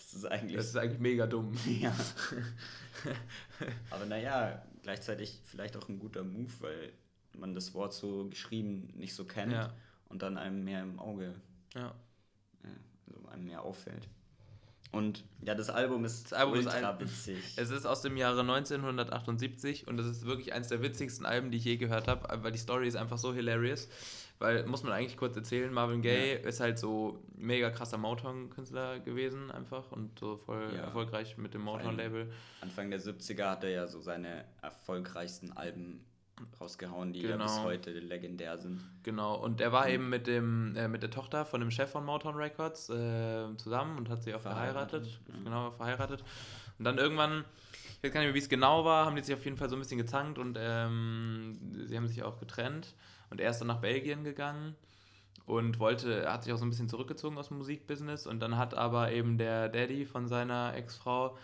das 0.00 0.14
ist 0.14 0.24
eigentlich, 0.26 0.56
das 0.56 0.66
ist 0.66 0.76
eigentlich 0.76 1.00
mega 1.00 1.26
dumm. 1.26 1.52
Ja. 1.66 1.94
Aber 3.90 4.06
naja, 4.06 4.62
gleichzeitig 4.82 5.40
vielleicht 5.44 5.76
auch 5.76 5.88
ein 5.88 5.98
guter 5.98 6.24
Move, 6.24 6.52
weil 6.60 6.92
man 7.38 7.54
das 7.54 7.74
Wort 7.74 7.92
so 7.92 8.28
geschrieben 8.28 8.92
nicht 8.96 9.14
so 9.14 9.24
kennt 9.24 9.52
ja. 9.52 9.72
und 10.08 10.22
dann 10.22 10.36
einem 10.36 10.64
mehr 10.64 10.82
im 10.82 10.98
Auge, 10.98 11.34
ja. 11.74 11.94
also 13.06 13.28
einem 13.28 13.44
mehr 13.44 13.62
auffällt. 13.62 14.08
Und 14.92 15.24
ja, 15.42 15.54
das 15.54 15.70
Album 15.70 16.04
ist 16.04 16.24
das 16.24 16.32
Album 16.32 16.58
ultra 16.58 16.76
ist 16.76 16.84
ein, 16.84 17.00
witzig. 17.00 17.38
Es 17.56 17.70
ist 17.70 17.86
aus 17.86 18.02
dem 18.02 18.16
Jahre 18.16 18.40
1978 18.40 19.86
und 19.86 20.00
es 20.00 20.06
ist 20.06 20.24
wirklich 20.24 20.52
eines 20.52 20.68
der 20.68 20.82
witzigsten 20.82 21.24
Alben, 21.24 21.50
die 21.50 21.58
ich 21.58 21.64
je 21.64 21.76
gehört 21.76 22.08
habe, 22.08 22.42
weil 22.42 22.50
die 22.50 22.58
Story 22.58 22.88
ist 22.88 22.96
einfach 22.96 23.18
so 23.18 23.32
hilarious. 23.32 23.88
Weil, 24.40 24.64
muss 24.64 24.82
man 24.82 24.92
eigentlich 24.92 25.18
kurz 25.18 25.36
erzählen, 25.36 25.70
Marvin 25.70 26.00
Gaye 26.00 26.40
ja. 26.40 26.48
ist 26.48 26.60
halt 26.60 26.78
so 26.78 27.22
mega 27.36 27.70
krasser 27.70 27.98
Motown-Künstler 27.98 28.98
gewesen 29.00 29.50
einfach 29.50 29.92
und 29.92 30.18
so 30.18 30.38
voll 30.38 30.66
ja. 30.74 30.84
erfolgreich 30.84 31.36
mit 31.36 31.52
dem 31.52 31.60
Motown-Label. 31.60 32.32
Anfang 32.62 32.90
der 32.90 33.00
70er 33.00 33.50
hat 33.50 33.64
er 33.64 33.70
ja 33.70 33.86
so 33.86 34.00
seine 34.00 34.46
erfolgreichsten 34.62 35.52
Alben 35.52 36.06
rausgehauen, 36.58 37.12
die 37.12 37.20
genau. 37.20 37.36
ja 37.36 37.42
bis 37.44 37.60
heute 37.60 37.92
legendär 37.92 38.56
sind. 38.56 38.80
Genau, 39.02 39.34
und 39.34 39.60
er 39.60 39.72
war 39.72 39.84
mhm. 39.84 39.92
eben 39.92 40.08
mit 40.08 40.26
dem 40.26 40.74
äh, 40.74 40.88
mit 40.88 41.02
der 41.02 41.10
Tochter 41.10 41.44
von 41.44 41.60
dem 41.60 41.70
Chef 41.70 41.90
von 41.90 42.06
Motown 42.06 42.34
Records 42.34 42.88
äh, 42.88 43.54
zusammen 43.58 43.98
und 43.98 44.08
hat 44.08 44.22
sie 44.22 44.34
auch 44.34 44.40
verheiratet. 44.40 45.06
verheiratet. 45.06 45.38
Mhm. 45.38 45.44
Genau, 45.44 45.70
verheiratet. 45.72 46.24
Und 46.78 46.86
dann 46.86 46.96
irgendwann, 46.96 47.44
ich 47.98 48.04
weiß 48.04 48.12
gar 48.14 48.20
nicht 48.20 48.28
mehr, 48.28 48.34
wie 48.34 48.38
es 48.38 48.48
genau 48.48 48.86
war, 48.86 49.04
haben 49.04 49.16
die 49.16 49.22
sich 49.22 49.34
auf 49.34 49.44
jeden 49.44 49.58
Fall 49.58 49.68
so 49.68 49.76
ein 49.76 49.80
bisschen 49.80 49.98
gezankt 49.98 50.38
und 50.38 50.56
ähm, 50.58 51.58
sie 51.84 51.94
haben 51.94 52.08
sich 52.08 52.22
auch 52.22 52.38
getrennt. 52.38 52.94
Und 53.30 53.40
er 53.40 53.50
ist 53.50 53.58
dann 53.58 53.68
nach 53.68 53.80
Belgien 53.80 54.24
gegangen 54.24 54.74
und 55.46 55.78
wollte, 55.78 56.24
er 56.24 56.32
hat 56.32 56.44
sich 56.44 56.52
auch 56.52 56.58
so 56.58 56.64
ein 56.64 56.70
bisschen 56.70 56.88
zurückgezogen 56.88 57.38
aus 57.38 57.48
dem 57.48 57.58
Musikbusiness 57.58 58.26
und 58.26 58.40
dann 58.40 58.56
hat 58.56 58.74
aber 58.74 59.12
eben 59.12 59.38
der 59.38 59.68
Daddy 59.68 60.04
von 60.04 60.28
seiner 60.28 60.74
Ex-Frau 60.74 61.36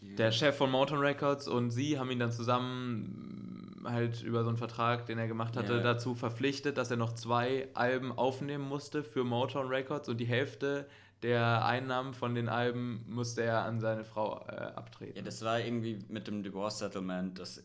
der 0.00 0.30
Chef 0.30 0.56
von 0.56 0.70
Mountain 0.70 0.98
Records 0.98 1.48
und 1.48 1.70
sie 1.70 1.98
haben 1.98 2.10
ihn 2.10 2.18
dann 2.18 2.32
zusammen 2.32 3.82
halt 3.84 4.22
über 4.22 4.42
so 4.42 4.48
einen 4.48 4.58
Vertrag, 4.58 5.06
den 5.06 5.18
er 5.18 5.26
gemacht 5.26 5.56
hatte, 5.56 5.74
yeah. 5.74 5.82
dazu 5.82 6.14
verpflichtet, 6.14 6.76
dass 6.76 6.90
er 6.90 6.96
noch 6.96 7.12
zwei 7.14 7.68
Alben 7.74 8.12
aufnehmen 8.12 8.68
musste 8.68 9.02
für 9.02 9.24
Motown 9.24 9.68
Records 9.68 10.08
und 10.08 10.18
die 10.18 10.26
Hälfte 10.26 10.86
der 11.22 11.64
Einnahmen 11.64 12.12
von 12.12 12.34
den 12.34 12.48
Alben 12.48 13.04
musste 13.08 13.42
er 13.42 13.64
an 13.64 13.80
seine 13.80 14.04
Frau 14.04 14.44
äh, 14.48 14.54
abtreten. 14.54 15.16
Ja, 15.16 15.22
das 15.22 15.42
war 15.42 15.60
irgendwie 15.60 15.98
mit 16.08 16.26
dem 16.26 16.42
Divorce 16.42 16.78
Settlement, 16.78 17.38
dass 17.38 17.62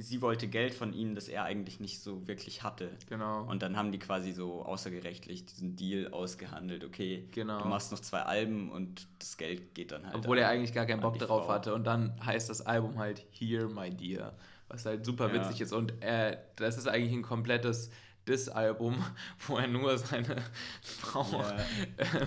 sie 0.00 0.22
wollte 0.22 0.48
Geld 0.48 0.74
von 0.74 0.92
ihm, 0.92 1.14
das 1.14 1.28
er 1.28 1.44
eigentlich 1.44 1.80
nicht 1.80 2.00
so 2.00 2.26
wirklich 2.26 2.62
hatte. 2.62 2.90
Genau. 3.08 3.44
Und 3.44 3.62
dann 3.62 3.76
haben 3.76 3.92
die 3.92 3.98
quasi 3.98 4.32
so 4.32 4.62
außergerechtlich 4.64 5.44
diesen 5.46 5.76
Deal 5.76 6.12
ausgehandelt. 6.12 6.84
Okay, 6.84 7.28
genau. 7.32 7.60
du 7.60 7.68
machst 7.68 7.90
noch 7.92 8.00
zwei 8.00 8.22
Alben 8.22 8.70
und 8.70 9.06
das 9.18 9.36
Geld 9.36 9.74
geht 9.74 9.92
dann 9.92 10.04
halt. 10.04 10.14
Obwohl 10.14 10.38
er 10.38 10.48
eigentlich 10.48 10.72
gar 10.72 10.86
keinen 10.86 11.00
Bock 11.00 11.18
darauf 11.18 11.46
Frau. 11.46 11.52
hatte. 11.52 11.74
Und 11.74 11.84
dann 11.84 12.14
heißt 12.24 12.48
das 12.48 12.60
Album 12.62 12.98
halt 12.98 13.24
Here, 13.30 13.68
My 13.68 13.90
Dear. 13.90 14.34
Was 14.68 14.84
halt 14.84 15.04
super 15.04 15.32
witzig 15.32 15.58
ja. 15.58 15.64
ist. 15.64 15.72
Und 15.72 16.02
äh, 16.02 16.36
das 16.56 16.76
ist 16.76 16.88
eigentlich 16.88 17.12
ein 17.12 17.22
komplettes 17.22 17.90
Diss-Album, 18.28 19.02
wo 19.46 19.56
er 19.56 19.66
nur 19.66 19.96
seine 19.98 20.36
Frau 20.82 21.26
ja. 21.32 21.56
äh, 21.96 22.26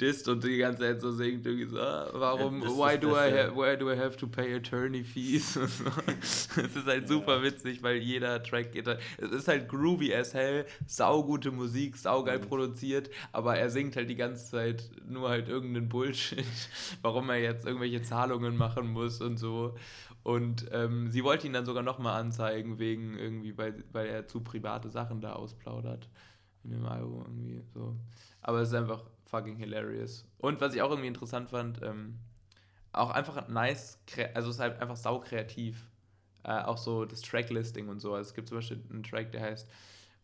disst 0.00 0.28
und 0.28 0.44
die 0.44 0.58
ganze 0.58 0.80
Zeit 0.80 1.00
so 1.00 1.10
singt, 1.10 1.46
irgendwie 1.46 1.66
so, 1.66 1.80
ah, 1.80 2.08
warum, 2.12 2.62
ja, 2.62 2.68
why, 2.68 2.98
do 2.98 3.12
I 3.12 3.30
have, 3.32 3.56
why 3.56 3.76
do 3.76 3.90
I 3.90 3.96
have 3.96 4.16
to 4.16 4.26
pay 4.26 4.54
attorney 4.54 5.02
fees? 5.04 5.58
Es 6.56 6.74
ist 6.74 6.86
halt 6.86 7.08
super 7.08 7.42
witzig, 7.42 7.82
weil 7.82 7.96
jeder 7.96 8.42
Track 8.42 8.72
geht 8.72 8.86
halt, 8.86 9.00
es 9.18 9.30
ist 9.30 9.48
halt 9.48 9.68
groovy 9.68 10.14
as 10.14 10.34
hell, 10.34 10.66
saugute 10.86 11.50
Musik, 11.50 11.96
saugeil 11.96 12.38
mhm. 12.38 12.44
produziert, 12.44 13.10
aber 13.32 13.56
er 13.56 13.70
singt 13.70 13.96
halt 13.96 14.10
die 14.10 14.16
ganze 14.16 14.50
Zeit 14.50 14.90
nur 15.08 15.28
halt 15.28 15.48
irgendeinen 15.48 15.88
Bullshit, 15.88 16.46
warum 17.02 17.30
er 17.30 17.38
jetzt 17.38 17.66
irgendwelche 17.66 18.02
Zahlungen 18.02 18.56
machen 18.56 18.88
muss 18.88 19.20
und 19.20 19.38
so. 19.38 19.74
Und 20.22 20.66
ähm, 20.72 21.08
sie 21.10 21.22
wollte 21.22 21.46
ihn 21.46 21.52
dann 21.52 21.66
sogar 21.66 21.84
nochmal 21.84 22.20
anzeigen, 22.20 22.78
wegen 22.80 23.16
irgendwie, 23.16 23.56
weil, 23.56 23.84
weil 23.92 24.08
er 24.08 24.26
zu 24.26 24.40
private 24.40 24.90
Sachen 24.90 25.20
da 25.20 25.34
ausplaudert. 25.34 26.08
In 26.64 26.72
dem 26.72 26.84
Album 26.84 27.22
irgendwie 27.22 27.62
so. 27.72 27.94
Aber 28.40 28.60
es 28.60 28.70
ist 28.70 28.74
einfach 28.74 29.04
fucking 29.26 29.56
hilarious. 29.56 30.24
Und 30.38 30.60
was 30.60 30.74
ich 30.74 30.82
auch 30.82 30.90
irgendwie 30.90 31.08
interessant 31.08 31.50
fand, 31.50 31.82
ähm, 31.82 32.18
auch 32.92 33.10
einfach 33.10 33.48
nice, 33.48 33.98
also 34.34 34.48
es 34.48 34.56
ist 34.56 34.60
halt 34.60 34.80
einfach 34.80 34.96
sau 34.96 35.20
kreativ. 35.20 35.90
Äh, 36.44 36.62
auch 36.62 36.78
so 36.78 37.04
das 37.04 37.20
Tracklisting 37.20 37.88
und 37.88 38.00
so. 38.00 38.14
Also 38.14 38.28
es 38.28 38.34
gibt 38.34 38.48
zum 38.48 38.58
Beispiel 38.58 38.82
einen 38.90 39.02
Track, 39.02 39.32
der 39.32 39.42
heißt 39.42 39.68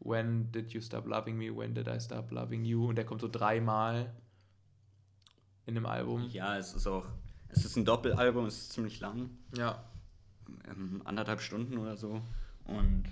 When 0.00 0.50
did 0.50 0.72
you 0.72 0.80
stop 0.80 1.07
loving 1.07 1.36
me? 1.36 1.55
When 1.55 1.74
did 1.74 1.86
I 1.86 2.00
stop 2.00 2.30
loving 2.30 2.64
you? 2.64 2.88
Und 2.88 2.96
der 2.96 3.05
kommt 3.05 3.20
so 3.20 3.28
dreimal 3.28 4.12
in 5.66 5.74
dem 5.74 5.86
Album. 5.86 6.28
Ja, 6.30 6.57
es 6.57 6.74
ist 6.74 6.86
auch, 6.86 7.07
es 7.48 7.64
ist 7.64 7.76
ein 7.76 7.84
Doppelalbum, 7.84 8.46
es 8.46 8.62
ist 8.62 8.72
ziemlich 8.72 9.00
lang. 9.00 9.30
Ja 9.57 9.84
ähm, 10.68 11.03
anderthalb 11.05 11.40
Stunden 11.40 11.78
oder 11.78 11.96
so. 11.96 12.20
Und 12.64 13.05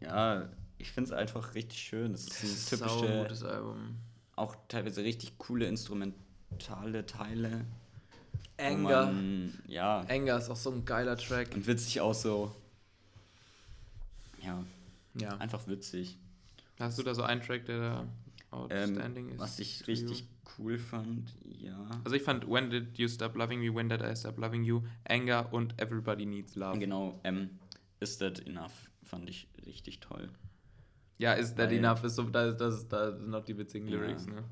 ja, 0.00 0.48
ich 0.78 0.90
finde 0.90 1.10
es 1.10 1.16
einfach 1.16 1.54
richtig 1.54 1.78
schön. 1.78 2.12
Das 2.12 2.26
ist 2.26 2.72
ein 2.72 2.88
typisches 2.88 3.42
Album. 3.44 3.96
Auch 4.36 4.56
teilweise 4.68 5.02
richtig 5.02 5.38
coole 5.38 5.66
instrumentale 5.66 7.06
Teile. 7.06 7.64
Anger. 8.58 9.06
Man, 9.06 9.62
ja. 9.66 10.00
Anger 10.08 10.38
ist 10.38 10.50
auch 10.50 10.56
so 10.56 10.70
ein 10.70 10.84
geiler 10.84 11.16
Track. 11.16 11.54
Und 11.54 11.66
witzig 11.66 12.00
auch 12.00 12.14
so. 12.14 12.54
Ja. 14.42 14.64
Ja. 15.14 15.36
Einfach 15.38 15.66
witzig. 15.66 16.18
Hast 16.78 16.98
du 16.98 17.02
da 17.02 17.14
so 17.14 17.22
einen 17.22 17.40
Track, 17.40 17.66
der 17.66 17.78
da 17.78 18.08
outstanding 18.50 19.28
ähm, 19.28 19.34
ist? 19.34 19.40
Was 19.40 19.58
ich 19.58 19.86
richtig 19.86 20.24
cool 20.58 20.78
fand, 20.78 21.34
ja. 21.44 21.88
Also 22.04 22.16
ich 22.16 22.22
fand 22.22 22.48
When 22.48 22.70
Did 22.70 22.98
You 22.98 23.08
Stop 23.08 23.36
Loving 23.36 23.60
Me, 23.60 23.74
When 23.74 23.88
Did 23.88 24.02
I 24.02 24.14
Stop 24.16 24.38
Loving 24.38 24.64
You, 24.64 24.82
Anger 25.08 25.52
und 25.52 25.80
Everybody 25.80 26.26
Needs 26.26 26.54
Love. 26.56 26.78
Genau, 26.78 27.18
ähm, 27.24 27.50
Is 28.00 28.18
That 28.18 28.40
Enough 28.46 28.90
fand 29.04 29.28
ich 29.30 29.48
richtig 29.66 30.00
toll. 30.00 30.28
Ja, 31.18 31.34
Is 31.34 31.54
That 31.54 31.70
Weil, 31.70 31.78
Enough 31.78 32.04
ist 32.04 32.16
so, 32.16 32.24
da, 32.24 32.52
das, 32.52 32.88
da 32.88 33.12
sind 33.12 33.28
noch 33.28 33.44
die 33.44 33.56
witzigen 33.56 33.88
Lyrics, 33.88 34.26
ja. 34.26 34.32
ne? 34.32 34.44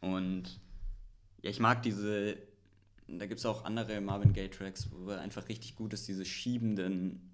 Und 0.00 0.60
ja, 1.42 1.50
ich 1.50 1.60
mag 1.60 1.82
diese, 1.82 2.36
da 3.08 3.26
gibt 3.26 3.40
es 3.40 3.46
auch 3.46 3.64
andere 3.64 4.00
Marvin 4.00 4.32
Gaye 4.32 4.50
Tracks, 4.50 4.88
wo 4.92 5.10
einfach 5.10 5.48
richtig 5.48 5.76
gut 5.76 5.92
ist, 5.92 6.06
diese 6.08 6.24
schiebenden, 6.24 7.30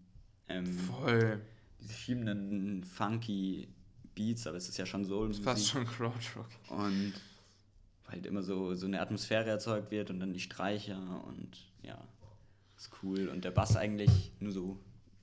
ähm, 0.49 0.67
Voll. 0.67 1.41
diese 1.81 1.95
schiebenden 1.95 2.85
funky 2.85 3.69
Beats, 4.15 4.47
aber 4.47 4.57
es 4.57 4.69
ist 4.69 4.79
ja 4.79 4.87
schon 4.87 5.05
so. 5.05 5.31
Fast 5.43 5.69
schon 5.69 5.85
Crowdrock. 5.85 6.49
Und 6.71 7.13
halt 8.09 8.27
immer 8.27 8.43
so, 8.43 8.75
so 8.75 8.87
eine 8.87 9.01
Atmosphäre 9.01 9.51
erzeugt 9.51 9.91
wird 9.91 10.11
und 10.11 10.21
dann 10.21 10.33
die 10.33 10.41
Streicher 10.41 11.25
und 11.27 11.71
ja, 11.83 12.03
ist 12.77 12.91
cool. 13.03 13.29
Und 13.29 13.45
der 13.45 13.51
Bass 13.51 13.77
eigentlich 13.77 14.33
nur 14.41 14.53
so 14.53 14.79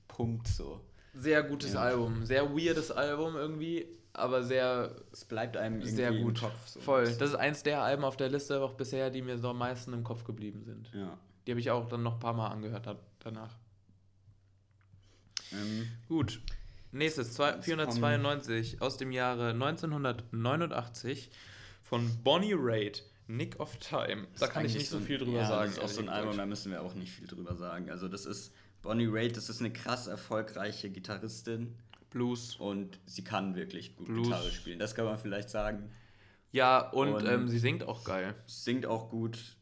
Punkt 0.08 0.46
so. 0.48 0.80
Sehr 1.14 1.42
gutes 1.42 1.74
ja. 1.74 1.80
Album, 1.80 2.24
sehr 2.24 2.50
weirdes 2.50 2.90
Album 2.90 3.36
irgendwie, 3.36 3.86
aber 4.12 4.42
sehr. 4.42 4.94
Es 5.12 5.24
bleibt 5.24 5.56
einem 5.56 5.76
irgendwie 5.76 5.94
sehr 5.94 6.12
gut. 6.12 6.36
im 6.36 6.48
Kopf. 6.48 6.66
So 6.66 6.80
Voll. 6.80 7.04
Das 7.04 7.30
ist 7.30 7.36
eins 7.36 7.62
der 7.62 7.82
Alben 7.82 8.04
auf 8.04 8.16
der 8.16 8.28
Liste 8.28 8.60
auch 8.60 8.74
bisher, 8.74 9.10
die 9.10 9.22
mir 9.22 9.38
so 9.38 9.50
am 9.50 9.58
meisten 9.58 9.92
im 9.92 10.02
Kopf 10.02 10.24
geblieben 10.24 10.62
sind. 10.64 10.90
Ja. 10.92 11.16
Die 11.46 11.52
habe 11.52 11.60
ich 11.60 11.70
auch 11.70 11.88
dann 11.88 12.02
noch 12.02 12.14
ein 12.14 12.20
paar 12.20 12.34
Mal 12.34 12.48
angehört 12.48 12.88
danach. 13.20 13.56
Ähm, 15.52 15.88
gut. 16.08 16.40
Nächstes, 16.92 17.36
492 17.36 18.80
aus 18.80 18.96
dem 18.96 19.10
Jahre 19.10 19.50
1989 19.50 21.30
von 21.82 22.08
Bonnie 22.22 22.54
Raitt, 22.56 23.04
Nick 23.26 23.58
of 23.58 23.76
Time. 23.78 24.28
Da 24.38 24.46
kann 24.46 24.64
ich 24.64 24.74
nicht 24.74 24.88
so 24.88 25.00
viel 25.00 25.18
drüber 25.18 25.38
ja, 25.38 25.46
sagen. 25.46 25.72
Das 25.74 25.78
ist 25.78 25.84
auch 25.84 25.88
so 25.88 26.02
ein 26.02 26.08
Album, 26.08 26.36
da 26.36 26.46
müssen 26.46 26.70
wir 26.70 26.82
auch 26.82 26.94
nicht 26.94 27.12
viel 27.12 27.26
drüber 27.26 27.56
sagen. 27.56 27.90
Also 27.90 28.06
das 28.06 28.26
ist 28.26 28.52
Bonnie 28.84 29.08
Raitt, 29.10 29.36
das 29.36 29.48
ist 29.48 29.60
eine 29.60 29.72
krass 29.72 30.06
erfolgreiche 30.06 30.90
Gitarristin. 30.90 31.74
Blues. 32.10 32.56
Und 32.56 33.00
sie 33.06 33.24
kann 33.24 33.56
wirklich 33.56 33.96
gut 33.96 34.06
Blues. 34.06 34.28
Gitarre 34.28 34.50
spielen. 34.50 34.78
Das 34.78 34.94
kann 34.94 35.04
man 35.04 35.18
vielleicht 35.18 35.50
sagen. 35.50 35.90
Ja, 36.52 36.90
und, 36.90 37.12
und 37.12 37.26
ähm, 37.26 37.48
sie 37.48 37.58
singt 37.58 37.82
auch 37.82 38.04
geil. 38.04 38.36
Singt 38.46 38.86
auch 38.86 39.10
gut, 39.10 39.56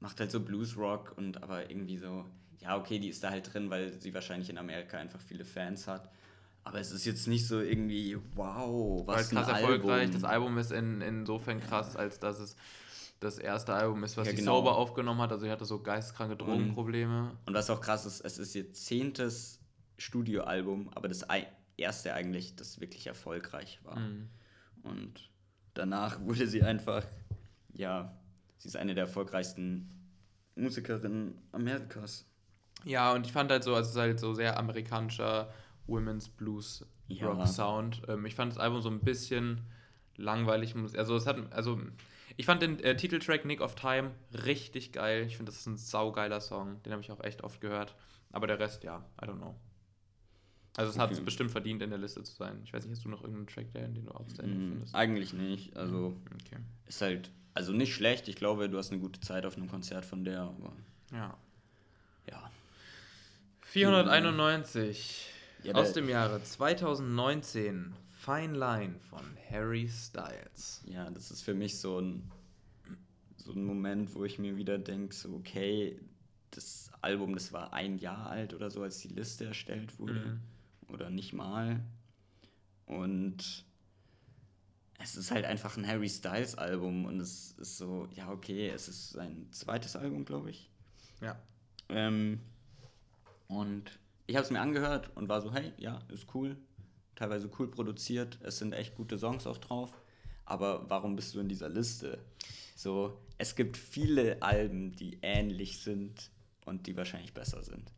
macht 0.00 0.18
halt 0.18 0.32
so 0.32 0.40
Blues-Rock 0.40 1.14
und 1.16 1.42
aber 1.42 1.70
irgendwie 1.70 1.96
so, 1.96 2.24
ja, 2.60 2.76
okay, 2.76 2.98
die 2.98 3.08
ist 3.08 3.22
da 3.22 3.30
halt 3.30 3.54
drin, 3.54 3.70
weil 3.70 4.00
sie 4.00 4.12
wahrscheinlich 4.12 4.50
in 4.50 4.58
Amerika 4.58 4.98
einfach 4.98 5.20
viele 5.20 5.44
Fans 5.44 5.86
hat. 5.86 6.10
Aber 6.64 6.80
es 6.80 6.90
ist 6.90 7.04
jetzt 7.04 7.28
nicht 7.28 7.46
so 7.46 7.60
irgendwie, 7.60 8.16
wow, 8.34 9.06
was 9.06 9.30
Weil 9.30 9.38
krass 9.38 9.48
ein 9.48 9.62
erfolgreich. 9.62 10.00
Album. 10.00 10.12
Das 10.14 10.24
Album 10.24 10.58
ist 10.58 10.72
in, 10.72 11.00
insofern 11.02 11.60
krass, 11.60 11.94
als 11.94 12.18
dass 12.18 12.40
es 12.40 12.56
das 13.20 13.38
erste 13.38 13.72
Album 13.74 14.04
ist, 14.04 14.16
was 14.16 14.26
Ja, 14.26 14.32
sie 14.32 14.38
genau. 14.38 14.56
sauber 14.56 14.76
aufgenommen 14.76 15.20
hat. 15.20 15.32
Also 15.32 15.46
sie 15.46 15.50
hatte 15.50 15.64
so 15.64 15.80
geistkranke 15.80 16.36
Drogenprobleme. 16.36 17.36
Und 17.46 17.54
was 17.54 17.70
auch 17.70 17.80
krass 17.80 18.04
ist, 18.06 18.20
es 18.20 18.38
ist 18.38 18.54
ihr 18.54 18.72
zehntes 18.72 19.60
Studioalbum, 19.96 20.90
aber 20.94 21.08
das 21.08 21.24
erste 21.76 22.14
eigentlich, 22.14 22.56
das 22.56 22.80
wirklich 22.80 23.06
erfolgreich 23.06 23.80
war. 23.84 23.98
Mhm. 23.98 24.28
Und 24.82 25.30
danach 25.74 26.20
wurde 26.20 26.46
sie 26.46 26.62
einfach, 26.62 27.04
ja, 27.72 28.14
sie 28.58 28.68
ist 28.68 28.76
eine 28.76 28.94
der 28.94 29.04
erfolgreichsten 29.04 29.90
Musikerinnen 30.56 31.38
Amerikas. 31.52 32.26
Ja, 32.84 33.12
und 33.12 33.26
ich 33.26 33.32
fand 33.32 33.50
halt 33.50 33.64
so, 33.64 33.74
also 33.74 33.88
es 33.88 33.94
ist 33.94 34.00
halt 34.00 34.20
so 34.20 34.34
sehr 34.34 34.58
amerikanischer 34.58 35.52
Women's 35.86 36.28
Blues 36.28 36.84
Ja. 37.08 37.28
Rock 37.28 37.46
Sound. 37.48 38.02
Ähm, 38.08 38.26
ich 38.26 38.34
fand 38.34 38.52
das 38.52 38.58
Album 38.58 38.82
so 38.82 38.90
ein 38.90 39.00
bisschen 39.00 39.62
langweilig. 40.16 40.74
Also 40.96 41.16
es 41.16 41.26
hat, 41.26 41.38
also 41.52 41.80
ich 42.36 42.46
fand 42.46 42.62
den 42.62 42.80
äh, 42.80 42.96
Titeltrack 42.96 43.44
Nick 43.44 43.60
of 43.60 43.74
Time 43.74 44.12
richtig 44.32 44.92
geil. 44.92 45.24
Ich 45.26 45.36
finde, 45.36 45.50
das 45.52 45.60
ist 45.60 45.66
ein 45.66 45.76
saugeiler 45.76 46.40
Song. 46.40 46.82
Den 46.82 46.92
habe 46.92 47.02
ich 47.02 47.10
auch 47.12 47.22
echt 47.22 47.42
oft 47.42 47.60
gehört. 47.60 47.94
Aber 48.32 48.46
der 48.46 48.58
Rest, 48.58 48.82
ja, 48.84 49.04
I 49.22 49.26
don't 49.26 49.36
know. 49.36 49.54
Also 50.76 50.90
es 50.90 50.98
hat 50.98 51.12
es 51.12 51.18
Okay. 51.18 51.24
bestimmt 51.24 51.52
verdient, 51.52 51.82
in 51.82 51.90
der 51.90 51.98
Liste 52.00 52.22
zu 52.24 52.34
sein. 52.34 52.60
Ich 52.64 52.72
weiß 52.72 52.84
nicht, 52.84 52.96
hast 52.96 53.04
du 53.04 53.08
noch 53.08 53.20
irgendeinen 53.22 53.46
Track, 53.46 53.72
der, 53.72 53.86
den 53.86 54.06
du 54.06 54.10
outstanding 54.10 54.58
Mhm, 54.58 54.70
findest? 54.72 54.94
eigentlich 54.94 55.32
nicht. 55.32 55.76
Also 55.76 56.16
Okay. 56.46 56.60
ist 56.86 57.00
halt, 57.00 57.30
also 57.54 57.72
nicht 57.72 57.94
schlecht. 57.94 58.26
Ich 58.26 58.34
glaube, 58.34 58.68
du 58.68 58.76
hast 58.76 58.90
eine 58.90 59.00
gute 59.00 59.20
Zeit 59.20 59.46
auf 59.46 59.56
einem 59.56 59.68
Konzert 59.68 60.04
von 60.04 60.24
der, 60.24 60.40
aber 60.40 60.72
Ja. 61.12 61.36
ja. 62.28 62.50
491 63.62 65.30
Ja, 65.62 65.74
aus 65.74 65.92
dem 65.92 66.08
Jahre 66.08 66.42
2019 66.42 67.94
Fine 68.24 68.56
Line 68.56 68.94
von 69.10 69.20
Harry 69.50 69.86
Styles. 69.86 70.82
Ja, 70.86 71.10
das 71.10 71.30
ist 71.30 71.42
für 71.42 71.52
mich 71.52 71.78
so 71.78 72.00
ein, 72.00 72.30
so 73.36 73.52
ein 73.52 73.62
Moment, 73.62 74.14
wo 74.14 74.24
ich 74.24 74.38
mir 74.38 74.56
wieder 74.56 74.78
denke, 74.78 75.14
so, 75.14 75.34
okay, 75.34 76.00
das 76.50 76.90
Album, 77.02 77.34
das 77.34 77.52
war 77.52 77.74
ein 77.74 77.98
Jahr 77.98 78.30
alt 78.30 78.54
oder 78.54 78.70
so, 78.70 78.82
als 78.82 79.00
die 79.00 79.08
Liste 79.08 79.44
erstellt 79.44 79.98
wurde. 79.98 80.14
Mhm. 80.20 80.40
Oder 80.94 81.10
nicht 81.10 81.34
mal. 81.34 81.80
Und 82.86 83.66
es 84.98 85.16
ist 85.16 85.30
halt 85.30 85.44
einfach 85.44 85.76
ein 85.76 85.86
Harry 85.86 86.08
Styles 86.08 86.54
Album 86.54 87.04
und 87.04 87.20
es 87.20 87.52
ist 87.58 87.76
so, 87.76 88.08
ja, 88.14 88.30
okay, 88.30 88.70
es 88.70 88.88
ist 88.88 89.10
sein 89.10 89.48
zweites 89.50 89.96
Album, 89.96 90.24
glaube 90.24 90.48
ich. 90.48 90.70
Ja. 91.20 91.38
Ähm, 91.90 92.40
und 93.48 93.98
ich 94.26 94.36
habe 94.36 94.46
es 94.46 94.50
mir 94.50 94.62
angehört 94.62 95.14
und 95.14 95.28
war 95.28 95.42
so, 95.42 95.52
hey, 95.52 95.74
ja, 95.76 96.00
ist 96.08 96.34
cool. 96.34 96.56
Teilweise 97.16 97.50
cool 97.58 97.70
produziert. 97.70 98.38
Es 98.42 98.58
sind 98.58 98.72
echt 98.72 98.94
gute 98.96 99.18
Songs 99.18 99.46
auch 99.46 99.58
drauf. 99.58 99.92
Aber 100.44 100.88
warum 100.88 101.16
bist 101.16 101.34
du 101.34 101.40
in 101.40 101.48
dieser 101.48 101.68
Liste? 101.68 102.18
So, 102.76 103.18
es 103.38 103.54
gibt 103.56 103.76
viele 103.76 104.42
Alben, 104.42 104.92
die 104.92 105.18
ähnlich 105.22 105.78
sind 105.78 106.30
und 106.64 106.86
die 106.86 106.96
wahrscheinlich 106.96 107.32
besser 107.32 107.62
sind. 107.62 107.92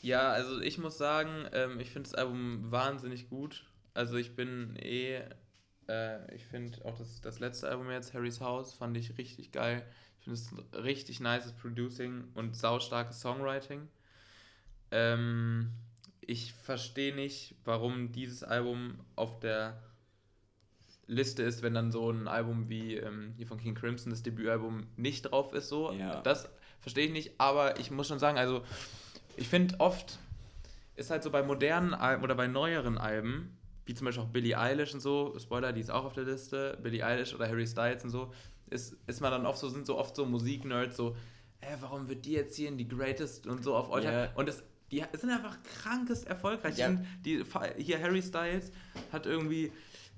Ja, 0.00 0.30
also 0.30 0.60
ich 0.60 0.78
muss 0.78 0.98
sagen, 0.98 1.46
ähm, 1.52 1.80
ich 1.80 1.90
finde 1.90 2.10
das 2.10 2.18
Album 2.18 2.70
wahnsinnig 2.70 3.28
gut. 3.28 3.64
Also 3.94 4.16
ich 4.16 4.34
bin 4.34 4.76
eh, 4.76 5.22
äh, 5.88 6.34
ich 6.34 6.44
finde 6.44 6.84
auch 6.84 6.98
das, 6.98 7.20
das 7.20 7.38
letzte 7.38 7.68
Album 7.68 7.90
jetzt, 7.90 8.12
Harry's 8.12 8.40
House, 8.40 8.74
fand 8.74 8.96
ich 8.96 9.16
richtig 9.18 9.52
geil. 9.52 9.86
Ich 10.18 10.24
finde 10.24 10.40
es 10.40 10.82
richtig 10.84 11.20
nices 11.20 11.52
Producing 11.52 12.24
und 12.34 12.56
saustarkes 12.56 13.20
Songwriting. 13.20 13.88
Ähm, 14.90 15.70
ich 16.26 16.52
verstehe 16.52 17.14
nicht, 17.14 17.54
warum 17.64 18.12
dieses 18.12 18.42
Album 18.42 18.98
auf 19.16 19.40
der 19.40 19.82
Liste 21.06 21.42
ist, 21.42 21.62
wenn 21.62 21.74
dann 21.74 21.92
so 21.92 22.10
ein 22.10 22.28
Album 22.28 22.68
wie 22.68 22.96
ähm, 22.96 23.34
hier 23.36 23.46
von 23.46 23.58
King 23.58 23.74
Crimson, 23.74 24.10
das 24.10 24.22
Debütalbum, 24.22 24.86
nicht 24.96 25.22
drauf 25.22 25.52
ist. 25.52 25.68
So. 25.68 25.92
Ja. 25.92 26.22
Das 26.22 26.48
verstehe 26.80 27.06
ich 27.06 27.12
nicht, 27.12 27.32
aber 27.38 27.78
ich 27.78 27.90
muss 27.90 28.08
schon 28.08 28.18
sagen, 28.18 28.38
also 28.38 28.62
ich 29.36 29.48
finde 29.48 29.80
oft 29.80 30.18
ist 30.96 31.10
halt 31.10 31.22
so 31.22 31.30
bei 31.30 31.42
modernen 31.42 31.92
Alben 31.92 32.22
oder 32.22 32.34
bei 32.34 32.46
neueren 32.46 32.98
Alben, 32.98 33.56
wie 33.84 33.94
zum 33.94 34.04
Beispiel 34.06 34.22
auch 34.22 34.28
Billie 34.28 34.58
Eilish 34.58 34.94
und 34.94 35.00
so, 35.00 35.36
Spoiler, 35.38 35.72
die 35.72 35.80
ist 35.80 35.90
auch 35.90 36.04
auf 36.04 36.12
der 36.12 36.24
Liste, 36.24 36.78
Billie 36.82 37.04
Eilish 37.04 37.34
oder 37.34 37.48
Harry 37.48 37.66
Styles 37.66 38.04
und 38.04 38.10
so, 38.10 38.32
ist, 38.70 38.96
ist 39.06 39.20
man 39.20 39.30
dann 39.30 39.44
oft 39.44 39.58
so, 39.58 39.68
sind 39.68 39.86
so 39.86 39.98
oft 39.98 40.14
so 40.14 40.24
Musiknerds 40.24 40.96
so, 40.96 41.16
äh, 41.60 41.76
warum 41.80 42.08
wird 42.08 42.24
die 42.24 42.32
jetzt 42.32 42.56
hier 42.56 42.68
in 42.68 42.78
die 42.78 42.88
Greatest 42.88 43.46
und 43.46 43.64
so 43.64 43.74
auf 43.74 43.92
All 43.92 44.00
Time? 44.00 44.12
Ja. 44.12 44.32
Und 44.34 44.48
es, 44.48 44.62
die 44.94 45.04
es 45.12 45.20
sind 45.20 45.30
einfach 45.30 45.56
krankest 45.82 46.26
erfolgreich. 46.26 46.78
Ja. 46.78 46.88
Und 46.88 47.04
die, 47.24 47.42
hier 47.78 48.00
Harry 48.00 48.22
Styles 48.22 48.70
hat 49.12 49.26
irgendwie 49.26 49.72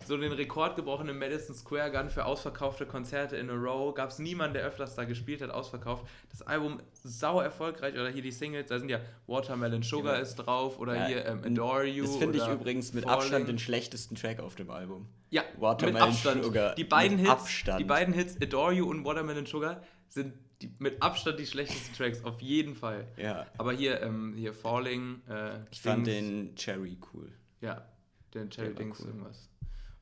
so 0.07 0.17
den 0.19 0.33
Rekord 0.33 0.77
gebrochen 0.77 1.09
im 1.09 1.19
Madison 1.19 1.57
Square 1.57 1.91
Garden 1.91 2.11
für 2.11 2.27
ausverkaufte 2.27 2.85
Konzerte 2.85 3.37
in 3.39 3.49
a 3.49 3.55
row. 3.55 3.95
Gab 3.95 4.11
es 4.11 4.19
niemanden, 4.19 4.55
der 4.55 4.65
öfters 4.65 4.95
da 4.95 5.05
gespielt 5.05 5.41
hat, 5.41 5.51
ausverkauft. 5.51 6.07
Das 6.31 6.43
Album 6.43 6.81
sau 6.93 7.41
erfolgreich 7.41 7.95
oder 7.95 8.11
hier 8.11 8.21
die 8.21 8.31
Singles, 8.31 8.69
da 8.69 8.79
sind 8.79 8.91
ja 8.91 9.01
Watermelon 9.27 9.83
Sugar 9.83 10.17
Ja. 10.17 10.21
ist 10.21 10.37
drauf 10.37 10.79
oder 10.79 10.95
Ja, 10.97 11.07
hier 11.07 11.25
ähm, 11.25 11.41
Adore 11.45 11.87
You. 11.87 12.05
Das 12.05 12.17
finde 12.17 12.37
ich 12.39 12.47
übrigens 12.47 12.93
mit 12.93 13.05
Falling. 13.05 13.21
Abstand 13.21 13.49
den 13.49 13.59
schlechtesten 13.59 14.17
Track 14.17 14.41
auf 14.41 14.55
dem 14.55 14.71
Album. 14.71 15.07
Ja, 15.31 15.43
Watermelon. 15.59 16.13
Sugar. 16.13 16.75
Die 16.75 16.85
beiden, 16.85 17.17
Hits, 17.17 17.31
Abstand. 17.31 17.81
die 17.81 17.85
beiden 17.85 18.13
Hits, 18.13 18.37
Adore 18.43 18.75
You 18.75 18.91
und 18.91 19.05
Watermelon 19.07 19.47
Sugar, 19.47 19.83
sind 20.09 20.35
die, 20.63 20.73
mit 20.79 21.03
Abstand 21.03 21.39
die 21.39 21.47
schlechtesten 21.47 21.95
Tracks, 21.95 22.25
auf 22.25 22.41
jeden 22.41 22.75
Fall. 22.75 23.07
Ja. 23.17 23.47
Aber 23.59 23.73
hier, 23.73 24.01
ähm, 24.03 24.35
hier 24.37 24.55
Falling, 24.55 25.21
äh, 25.29 25.61
Ich 25.71 25.83
fand 25.83 26.07
Dings- 26.07 26.29
den 26.29 26.55
Cherry 26.57 26.99
cool. 27.13 27.31
Ja, 27.61 27.87
den 28.35 28.51
Cherry 28.51 28.69
war 28.69 28.75
Dings 28.77 29.01
cool. 29.01 29.07
irgendwas. 29.09 29.49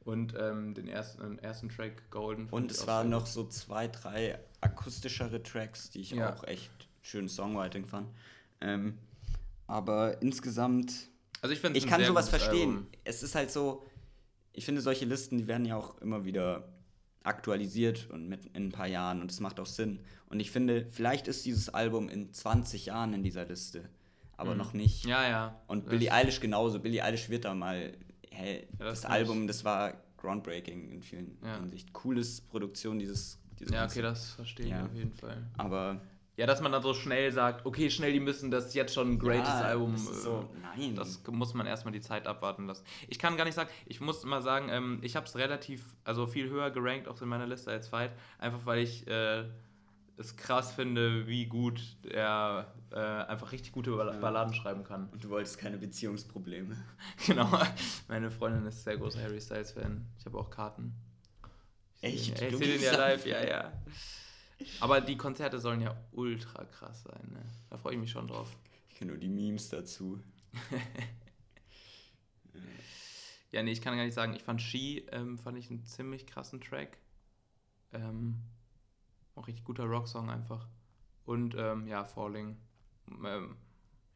Und 0.05 0.35
ähm, 0.39 0.75
den 0.75 0.87
ersten, 0.87 1.23
den 1.23 1.39
ersten 1.39 1.71
Track 1.71 2.11
Golden. 2.11 2.49
fand 2.49 2.53
Und 2.53 2.71
es 2.71 2.87
waren 2.87 3.09
noch 3.09 3.27
so 3.27 3.49
zwei, 3.49 3.89
drei 3.89 4.39
akustischere 4.61 5.43
Tracks, 5.43 5.91
die 5.91 6.03
ich 6.03 6.11
Ja. 6.11 6.35
auch 6.35 6.45
echt 6.45 6.71
schön 7.03 7.29
Songwriting 7.29 7.87
fand. 7.87 8.09
Ähm, 8.61 8.99
aber 9.67 10.21
insgesamt. 10.23 10.93
Also 11.41 11.53
ich 11.55 11.61
finde 11.61 11.79
ich 11.79 11.87
kann 11.87 12.05
sowas 12.05 12.29
verstehen. 12.29 12.87
Es 13.05 13.23
ist 13.23 13.35
halt 13.35 13.51
so, 13.51 13.83
ich 14.53 14.65
finde 14.67 14.81
solche 14.83 15.05
Listen, 15.07 15.39
die 15.39 15.47
werden 15.47 15.65
ja 15.67 15.77
auch 15.77 15.99
immer 16.03 16.25
wieder 16.25 16.69
aktualisiert 17.25 18.09
und 18.11 18.29
mit 18.29 18.47
in 18.55 18.67
ein 18.67 18.73
paar 18.73 18.87
Jahren 18.87 19.21
und 19.21 19.31
es 19.31 19.41
macht 19.41 19.59
auch 19.59 19.67
Sinn. 19.67 19.99
Und 20.31 20.41
ich 20.41 20.51
finde, 20.51 20.87
vielleicht 20.91 21.27
ist 21.27 21.45
dieses 21.45 21.69
Album 21.71 22.09
in 22.09 22.33
20 22.33 22.87
Jahren 22.87 23.13
in 23.15 23.23
dieser 23.23 23.45
Liste, 23.47 23.89
aber 24.37 24.55
noch 24.55 24.73
nicht. 24.73 25.05
Mhm. 25.05 25.11
Ja, 25.11 25.29
ja. 25.29 25.61
Und 25.67 25.89
Billie 25.89 26.13
Eilish 26.13 26.41
genauso. 26.41 26.79
Billie 26.81 27.03
Eilish 27.03 27.29
wird 27.31 27.45
da 27.45 27.55
mal, 27.55 27.93
hey, 28.31 28.67
Ja, 28.79 28.85
das 28.87 29.01
das, 29.03 29.11
Album, 29.11 29.47
das 29.47 29.65
war 29.65 29.95
groundbreaking 30.19 30.91
in 30.91 31.03
vielen 31.03 31.37
Ja. 31.43 31.57
Hinsicht. 31.61 31.93
Cooles 31.93 32.41
Produktion 32.43 32.99
dieses, 32.99 33.39
dieses 33.59 33.73
Ja, 33.75 33.85
okay, 33.85 34.03
das 34.03 34.31
verstehe 34.33 34.67
ich 34.67 34.73
Ja. 34.73 34.85
auf 34.85 34.95
jeden 34.95 35.13
Fall. 35.13 35.47
Aber 35.57 36.01
Ja, 36.37 36.47
dass 36.47 36.61
man 36.61 36.73
dann 36.73 36.83
so 36.83 36.95
schnell 36.95 37.31
sagt, 37.31 37.65
okay, 37.65 37.89
schnell, 37.91 38.13
die 38.13 38.19
müssen 38.19 38.51
das 38.51 38.75
jetzt 38.75 38.93
schon 38.93 39.13
ein 39.13 39.19
greatest 39.21 39.53
Ja, 39.61 39.67
Album. 39.67 39.93
das 39.93 40.03
ist 40.03 40.23
so, 40.25 40.49
äh, 40.53 40.79
nein. 40.79 40.95
Das 40.97 41.21
muss 41.31 41.55
man 41.55 41.67
erstmal 41.67 41.93
die 41.93 42.01
Zeit 42.01 42.27
abwarten 42.27 42.67
lassen. 42.67 42.85
Ich 43.07 43.21
kann 43.21 43.37
gar 43.37 43.45
nicht 43.45 43.55
sagen, 43.55 43.71
ich 43.87 44.01
muss 44.01 44.25
mal 44.25 44.43
sagen, 44.43 44.69
ähm, 44.69 44.99
ich 45.03 45.15
habe 45.15 45.27
es 45.27 45.37
relativ, 45.37 45.85
also 46.03 46.27
viel 46.27 46.51
höher 46.51 46.71
gerankt 46.73 47.07
auch 47.07 47.21
in 47.23 47.29
meiner 47.29 47.47
Liste 47.47 47.71
als 47.71 47.87
Fight, 47.87 48.11
einfach 48.39 48.67
weil 48.67 48.81
ich 48.81 49.07
äh, 49.07 49.45
es 50.17 50.37
krass 50.37 50.73
finde, 50.73 51.27
wie 51.29 51.47
gut 51.47 51.81
er 52.09 52.73
äh, 52.91 52.97
einfach 52.99 53.53
richtig 53.53 53.73
gute 53.73 53.93
Ball 53.93 54.17
Balladen 54.19 54.55
schreiben 54.55 54.83
kann. 54.83 55.09
und 55.13 55.23
du 55.23 55.29
wolltest 55.29 55.59
keine 55.59 55.77
Beziehungsprobleme. 55.79 56.77
Genau. 57.27 57.49
Meine 58.09 58.31
Freundin 58.33 58.67
ist 58.67 58.83
sehr 58.83 58.97
großer 58.97 59.23
Harry 59.23 59.41
Styles-Fan. 59.41 60.05
Ich 60.19 60.27
habe 60.27 60.37
auch 60.39 60.51
Karten. 60.51 60.95
Ich 62.01 62.31
Echt? 62.31 62.39
sehe 62.39 62.51
Du 62.51 62.59
den 62.59 62.83
ja 62.83 62.97
live, 62.97 63.25
ja, 63.25 63.45
ja. 63.47 63.73
Aber 64.81 65.01
die 65.01 65.17
Konzerte 65.17 65.59
sollen 65.59 65.81
ja 65.81 65.97
ultra 66.13 66.65
krass 66.65 67.03
sein, 67.03 67.29
ne? 67.33 67.45
Da 67.71 67.77
freue 67.77 67.95
ich 67.95 68.01
mich 68.01 68.11
schon 68.11 68.29
drauf. 68.29 68.57
Ich 68.89 68.97
kenne 68.97 69.13
nur 69.13 69.21
die 69.21 69.29
Memes 69.29 69.69
dazu. 69.69 70.21
Ja, 73.55 73.63
nee, 73.63 73.71
ich 73.71 73.81
kann 73.81 73.97
gar 73.97 74.05
nicht 74.05 74.15
sagen, 74.15 74.35
ich 74.35 74.43
fand 74.43 74.61
Ski, 74.61 75.07
ähm, 75.13 75.39
fand 75.39 75.57
ich 75.57 75.71
einen 75.71 75.85
ziemlich 75.85 76.27
krassen 76.27 76.61
Track. 76.61 76.99
Ähm, 77.93 78.41
auch 79.37 79.47
richtig 79.47 79.65
guter 79.65 79.85
Rocksong 79.85 80.29
einfach. 80.29 80.67
Und 81.25 81.55
ähm, 81.57 81.87
ja, 81.87 82.05
Falling. 82.05 82.57
Ähm, 83.25 83.57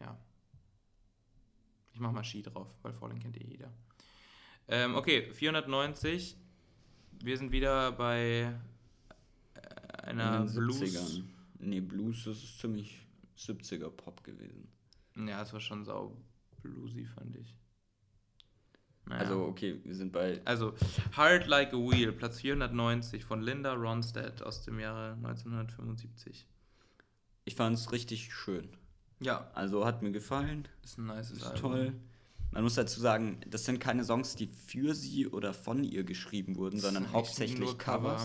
ja. 0.00 0.18
Ich 1.92 2.00
mach 2.00 2.10
mal 2.10 2.24
Ski 2.24 2.42
drauf, 2.42 2.66
weil 2.82 2.92
Falling 2.92 3.20
kennt 3.20 3.36
eh 3.36 3.44
jeder. 3.44 3.72
Ähm, 4.66 4.96
okay, 4.96 5.30
490. 5.32 6.36
Wir 7.22 7.38
sind 7.38 7.52
wieder 7.52 7.92
bei 7.92 8.52
einer 10.08 10.44
Blues. 10.44 10.80
70ern. 10.80 11.24
Nee, 11.60 11.80
Blues, 11.80 12.24
das 12.24 12.38
ist 12.42 12.58
ziemlich 12.60 13.06
70er 13.36 13.90
Pop 13.90 14.22
gewesen. 14.24 14.68
Ja, 15.16 15.42
es 15.42 15.52
war 15.52 15.60
schon 15.60 15.84
sau 15.84 16.16
bluesy, 16.62 17.04
fand 17.04 17.36
ich. 17.36 17.54
Naja. 19.06 19.22
Also, 19.22 19.44
okay, 19.46 19.80
wir 19.84 19.94
sind 19.94 20.12
bei. 20.12 20.40
Also, 20.44 20.74
Hard 21.12 21.46
Like 21.46 21.72
a 21.72 21.76
Wheel, 21.76 22.12
Platz 22.12 22.40
490 22.40 23.24
von 23.24 23.40
Linda 23.40 23.72
Ronstadt 23.72 24.42
aus 24.42 24.64
dem 24.64 24.78
Jahre 24.78 25.14
1975. 25.14 26.46
Ich 27.46 27.54
fand 27.54 27.76
es 27.78 27.90
richtig 27.90 28.32
schön. 28.32 28.68
Ja, 29.20 29.50
Also 29.54 29.84
hat 29.84 30.02
mir 30.02 30.12
gefallen. 30.12 30.68
ist 30.84 30.98
ein 30.98 31.06
nice 31.06 31.30
Ist 31.30 31.56
toll. 31.56 31.94
Man 32.50 32.62
muss 32.62 32.74
dazu 32.74 33.00
sagen, 33.00 33.40
das 33.48 33.64
sind 33.64 33.78
keine 33.78 34.04
Songs, 34.04 34.36
die 34.36 34.46
für 34.46 34.94
sie 34.94 35.26
oder 35.26 35.52
von 35.52 35.84
ihr 35.84 36.04
geschrieben 36.04 36.56
wurden, 36.56 36.78
sondern 36.78 37.12
hauptsächlich 37.12 37.58
nur 37.58 37.76
Cover. 37.76 38.22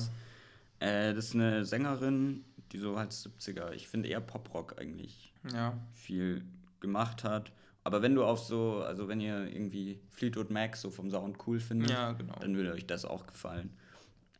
Äh, 0.83 1.13
das 1.13 1.25
ist 1.27 1.35
eine 1.35 1.63
Sängerin, 1.65 2.43
die 2.71 2.77
so 2.77 2.97
halt 2.99 3.11
70er, 3.11 3.71
ich 3.71 3.87
finde 3.87 4.09
eher 4.09 4.19
Poprock 4.21 4.79
eigentlich 4.79 5.33
Ja. 5.53 5.77
viel 5.93 6.43
gemacht 6.81 7.23
hat. 7.23 7.51
Aber 7.85 8.01
wenn 8.01 8.15
du 8.15 8.23
auf 8.25 8.39
so, 8.39 8.81
also 8.83 9.07
wenn 9.07 9.19
ihr 9.21 9.47
irgendwie 9.47 9.99
Fleetwood 10.11 10.49
Mac 10.51 10.75
so 10.75 10.89
vom 10.89 11.09
Sound 11.09 11.37
cool 11.47 11.59
findet, 11.59 11.89
Ja, 11.89 12.11
genau. 12.13 12.35
dann 12.39 12.55
würde 12.55 12.73
euch 12.73 12.85
das 12.87 13.05
auch 13.05 13.27
gefallen. 13.27 13.69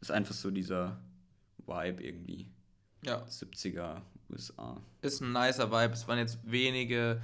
Ist 0.01 0.11
einfach 0.11 0.33
so 0.33 0.51
dieser 0.51 0.99
Vibe 1.65 2.03
irgendwie. 2.03 2.47
Ja. 3.05 3.23
70er 3.23 4.01
USA. 4.29 4.81
Ist 5.01 5.21
ein 5.21 5.31
nicer 5.33 5.71
Vibe. 5.71 5.93
Es 5.93 6.07
waren 6.07 6.17
jetzt 6.17 6.39
wenige 6.43 7.21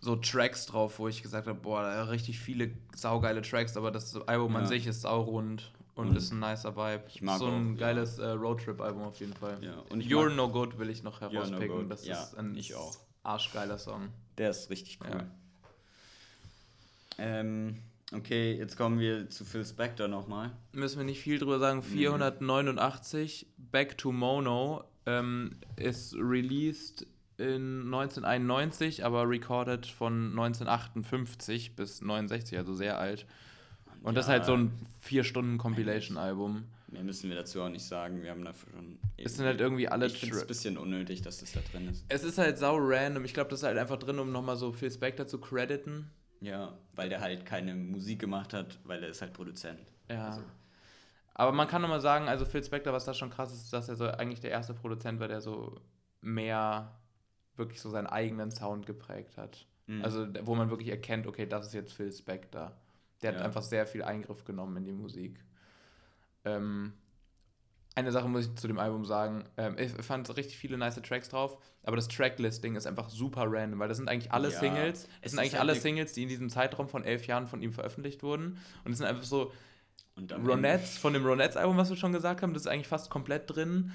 so 0.00 0.16
Tracks 0.16 0.66
drauf, 0.66 0.98
wo 0.98 1.08
ich 1.08 1.22
gesagt 1.22 1.46
habe, 1.46 1.58
boah, 1.58 1.82
da 1.82 2.04
richtig 2.04 2.38
viele 2.38 2.70
saugeile 2.94 3.42
Tracks, 3.42 3.76
aber 3.76 3.90
das 3.90 4.14
Album 4.28 4.54
an 4.56 4.62
Ja. 4.62 4.68
sich 4.68 4.86
ist 4.86 5.02
saurund 5.02 5.72
und, 5.96 6.08
Und 6.08 6.16
ist 6.16 6.32
ein 6.32 6.40
nicer 6.40 6.74
Vibe. 6.76 7.04
ich 7.08 7.22
mag 7.22 7.38
so 7.38 7.46
ein 7.46 7.74
auch, 7.74 7.78
geiles 7.78 8.18
äh, 8.18 8.26
Roadtrip-Album 8.30 9.02
auf 9.02 9.20
jeden 9.20 9.34
Fall. 9.34 9.58
Ja, 9.62 9.74
und 9.90 10.02
You're 10.02 10.28
No 10.30 10.48
Good 10.48 10.78
will 10.78 10.90
ich 10.90 11.02
noch 11.02 11.20
No 11.20 11.30
herauspicken. 11.30 11.68
Good, 11.68 11.90
Das 11.90 12.04
ja, 12.04 12.20
ist 12.22 12.34
ein 12.36 12.56
ich 12.56 12.74
auch. 12.74 12.96
arschgeiler 13.22 13.78
Song. 13.78 14.08
Der 14.36 14.50
ist 14.50 14.70
richtig 14.70 14.98
cool. 15.04 15.10
Ja. 15.18 15.26
Ähm, 17.18 17.78
okay, 18.12 18.54
jetzt 18.54 18.76
kommen 18.76 18.98
wir 18.98 19.30
zu 19.30 19.44
Phil 19.44 19.64
Spector 19.64 20.08
nochmal. 20.08 20.50
Müssen 20.72 20.98
wir 20.98 21.04
nicht 21.04 21.20
viel 21.20 21.38
drüber 21.38 21.58
sagen. 21.60 21.82
489, 21.82 23.46
Back 23.56 23.96
to 23.98 24.10
Mono, 24.10 24.84
ähm, 25.06 25.56
ist 25.76 26.14
released 26.16 27.06
in 27.36 27.82
1991, 27.84 29.04
aber 29.04 29.28
recorded 29.28 29.86
von 29.86 30.30
1958 30.30 31.76
bis 31.76 32.00
69, 32.00 32.58
also 32.58 32.74
sehr 32.74 32.98
alt. 32.98 33.26
Und 34.04 34.14
das 34.14 34.26
ist 34.26 34.28
Ja. 34.28 34.34
halt 34.34 34.44
so 34.44 34.54
ein 34.56 34.70
4-Stunden-Compilation-Album. 35.02 36.64
Mehr 36.88 37.02
müssen 37.02 37.28
wir 37.28 37.36
dazu 37.36 37.62
auch 37.62 37.68
nicht 37.68 37.84
sagen. 37.84 38.22
Wir 38.22 38.30
haben 38.30 38.44
dafür 38.44 38.72
schon. 38.72 38.98
Es 39.16 39.36
sind 39.36 39.46
halt 39.46 39.60
irgendwie 39.60 39.88
alle 39.88 40.06
Ich 40.06 40.18
finde 40.18 40.36
es 40.36 40.42
ein 40.42 40.46
bisschen 40.46 40.78
unnötig, 40.78 41.22
dass 41.22 41.40
das 41.40 41.52
da 41.52 41.60
drin 41.72 41.88
ist. 41.88 42.04
Es 42.08 42.22
ist 42.22 42.38
halt 42.38 42.58
sau 42.58 42.76
random. 42.78 43.24
Ich 43.24 43.34
glaube, 43.34 43.50
das 43.50 43.60
ist 43.60 43.64
halt 43.64 43.78
einfach 43.78 43.98
drin, 43.98 44.18
um 44.18 44.30
nochmal 44.30 44.56
so 44.56 44.72
Phil 44.72 44.90
Spector 44.90 45.26
zu 45.26 45.38
crediten. 45.40 46.10
Ja, 46.40 46.78
weil 46.94 47.08
der 47.08 47.20
halt 47.20 47.46
keine 47.46 47.74
Musik 47.74 48.20
gemacht 48.20 48.52
hat, 48.52 48.78
weil 48.84 49.02
er 49.02 49.08
ist 49.08 49.22
halt 49.22 49.32
Produzent. 49.32 49.80
Ja. 50.10 50.26
Also, 50.28 50.42
Aber 51.32 51.52
man 51.52 51.66
kann 51.66 51.82
nochmal 51.82 52.00
sagen, 52.00 52.28
also 52.28 52.44
Phil 52.44 52.62
Spector, 52.62 52.92
was 52.92 53.06
da 53.06 53.14
schon 53.14 53.30
krass 53.30 53.52
ist, 53.52 53.62
ist, 53.64 53.72
dass 53.72 53.88
er 53.88 53.96
so 53.96 54.06
eigentlich 54.06 54.40
der 54.40 54.50
erste 54.50 54.74
Produzent 54.74 55.18
war, 55.18 55.26
der 55.26 55.40
so 55.40 55.80
mehr 56.20 56.94
wirklich 57.56 57.80
so 57.80 57.90
seinen 57.90 58.06
eigenen 58.06 58.50
Sound 58.50 58.86
geprägt 58.86 59.36
hat. 59.36 59.66
Mhm. 59.86 60.04
Also 60.04 60.26
wo 60.42 60.54
man 60.54 60.70
wirklich 60.70 60.90
erkennt, 60.90 61.26
okay, 61.26 61.46
das 61.46 61.66
ist 61.68 61.72
jetzt 61.74 61.92
Phil 61.94 62.12
Spector. 62.12 62.72
Der 63.24 63.32
hat 63.32 63.40
Ja. 63.40 63.44
einfach 63.46 63.62
sehr 63.62 63.86
viel 63.86 64.02
Eingriff 64.02 64.44
genommen 64.44 64.76
in 64.76 64.84
die 64.84 64.92
Musik. 64.92 65.40
Ähm, 66.44 66.92
eine 67.96 68.12
Sache 68.12 68.28
muss 68.28 68.46
ich 68.46 68.54
zu 68.56 68.66
dem 68.68 68.78
Album 68.78 69.04
sagen. 69.04 69.44
Ähm, 69.56 69.76
ich 69.78 69.92
fand 69.92 70.28
richtig 70.36 70.56
viele 70.58 70.76
nice 70.76 71.00
Tracks 71.02 71.28
drauf, 71.28 71.56
aber 71.84 71.96
das 71.96 72.08
Tracklisting 72.08 72.76
ist 72.76 72.86
einfach 72.86 73.08
super 73.08 73.44
random, 73.48 73.78
weil 73.78 73.88
das 73.88 73.96
sind 73.98 74.08
eigentlich 74.08 74.32
alle 74.32 74.50
Ja, 74.50 74.58
Singles. 74.58 75.08
es 75.22 75.30
sind 75.30 75.40
eigentlich 75.40 75.52
halt 75.52 75.60
alle 75.62 75.74
Singles, 75.76 76.12
die 76.12 76.24
in 76.24 76.28
diesem 76.28 76.50
Zeitraum 76.50 76.88
von 76.88 77.04
elf 77.04 77.26
Jahren 77.26 77.46
von 77.46 77.62
ihm 77.62 77.72
veröffentlicht 77.72 78.22
wurden. 78.22 78.58
Und 78.84 78.92
es 78.92 78.98
sind 78.98 79.06
einfach 79.06 79.22
so 79.24 79.52
Ronettes, 80.16 80.98
von 80.98 81.12
dem 81.12 81.24
Ronettes-Album, 81.24 81.76
was 81.76 81.88
wir 81.90 81.96
schon 81.96 82.12
gesagt 82.12 82.42
haben, 82.42 82.52
das 82.52 82.62
ist 82.64 82.68
eigentlich 82.68 82.88
fast 82.88 83.10
komplett 83.10 83.54
drin. 83.54 83.92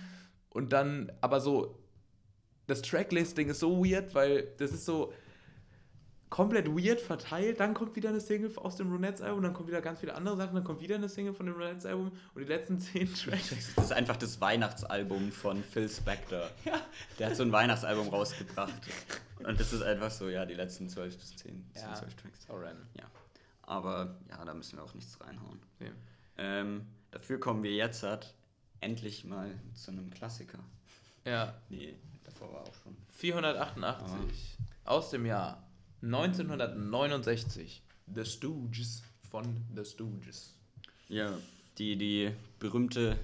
Und 0.49 0.73
dann, 0.73 1.11
aber 1.21 1.39
so, 1.39 1.77
das 2.67 2.81
Tracklisting 2.81 3.49
ist 3.49 3.59
so 3.59 3.83
weird, 3.85 4.15
weil 4.15 4.47
das 4.57 4.71
ist 4.71 4.85
so 4.85 5.13
komplett 6.29 6.67
weird 6.67 7.01
verteilt. 7.01 7.59
Dann 7.59 7.73
kommt 7.73 7.95
wieder 7.95 8.09
eine 8.09 8.19
Single 8.19 8.51
aus 8.57 8.75
dem 8.75 8.91
Ronettes-Album, 8.91 9.41
dann 9.43 9.53
kommen 9.53 9.67
wieder 9.67 9.81
ganz 9.81 9.99
viele 9.99 10.13
andere 10.15 10.37
Sachen, 10.37 10.55
dann 10.55 10.63
kommt 10.63 10.81
wieder 10.81 10.95
eine 10.95 11.09
Single 11.09 11.33
von 11.33 11.45
dem 11.47 11.55
Ronettes-Album 11.55 12.11
und 12.33 12.41
die 12.41 12.47
letzten 12.47 12.79
zehn 12.79 13.13
Tracks. 13.13 13.49
Das 13.75 13.85
ist 13.85 13.91
einfach 13.93 14.17
das 14.17 14.39
Weihnachtsalbum 14.39 15.31
von 15.31 15.63
Phil 15.63 15.89
Spector. 15.89 16.49
Der 17.19 17.27
hat 17.29 17.35
so 17.35 17.43
ein 17.43 17.51
Weihnachtsalbum 17.51 18.09
rausgebracht. 18.09 18.73
Und 19.39 19.59
das 19.59 19.73
ist 19.73 19.81
einfach 19.81 20.11
so, 20.11 20.29
ja, 20.29 20.45
die 20.45 20.53
letzten 20.53 20.89
12 20.89 21.17
bis 21.17 21.35
10, 21.37 21.65
10 21.73 21.81
Ja. 21.81 21.93
12 21.95 22.15
Tracks. 22.15 22.47
Ja. 22.93 23.05
Aber 23.63 24.17
ja, 24.29 24.43
da 24.43 24.53
müssen 24.53 24.77
wir 24.77 24.83
auch 24.83 24.93
nichts 24.93 25.19
reinhauen. 25.21 25.59
Nee. 25.79 25.91
Ähm, 26.37 26.85
dafür 27.11 27.39
kommen 27.39 27.63
wir 27.63 27.71
jetzt 27.73 28.03
halt 28.03 28.33
endlich 28.81 29.25
mal 29.25 29.51
zu 29.73 29.91
einem 29.91 30.09
Klassiker. 30.09 30.59
Ja, 31.25 31.53
Nee, 31.69 31.95
davor 32.23 32.53
war 32.53 32.61
auch 32.61 32.73
schon. 32.83 32.95
488 33.11 34.57
aus 34.85 35.09
dem 35.11 35.25
Jahr 35.25 35.68
1969. 36.01 37.81
The 38.13 38.25
Stooges 38.25 39.03
von 39.29 39.65
The 39.75 39.85
Stooges. 39.85 40.55
Ja, 41.07 41.37
die, 41.77 41.95
die 41.95 42.31
berühmte 42.59 43.17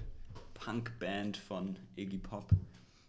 Punk-Band 0.53 1.37
von 1.37 1.75
Iggy 1.95 2.17
Pop, 2.17 2.49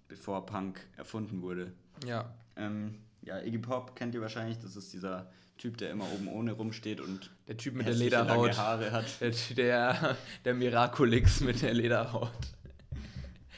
bevor 0.08 0.46
Punk 0.46 0.86
erfunden 0.96 1.42
wurde. 1.42 1.72
Ja, 2.06 2.34
Ähm, 2.56 2.94
ja, 3.22 3.40
Iggy 3.42 3.58
Pop 3.58 3.94
kennt 3.96 4.14
ihr 4.14 4.20
wahrscheinlich, 4.20 4.58
das 4.58 4.76
ist 4.76 4.92
dieser 4.92 5.30
Typ, 5.58 5.78
der 5.78 5.90
immer 5.90 6.04
oben 6.12 6.28
ohne 6.28 6.52
rumsteht 6.52 7.00
und 7.00 7.30
der 7.48 7.56
Typ 7.56 7.74
mit 7.74 7.86
der 7.86 7.94
Lederhaut. 7.94 8.56
Haare 8.56 8.92
hat. 8.92 9.20
Der, 9.20 9.30
der, 9.56 10.16
der 10.44 10.54
Miraculix 10.54 11.40
mit 11.40 11.62
der 11.62 11.74
Lederhaut. 11.74 12.30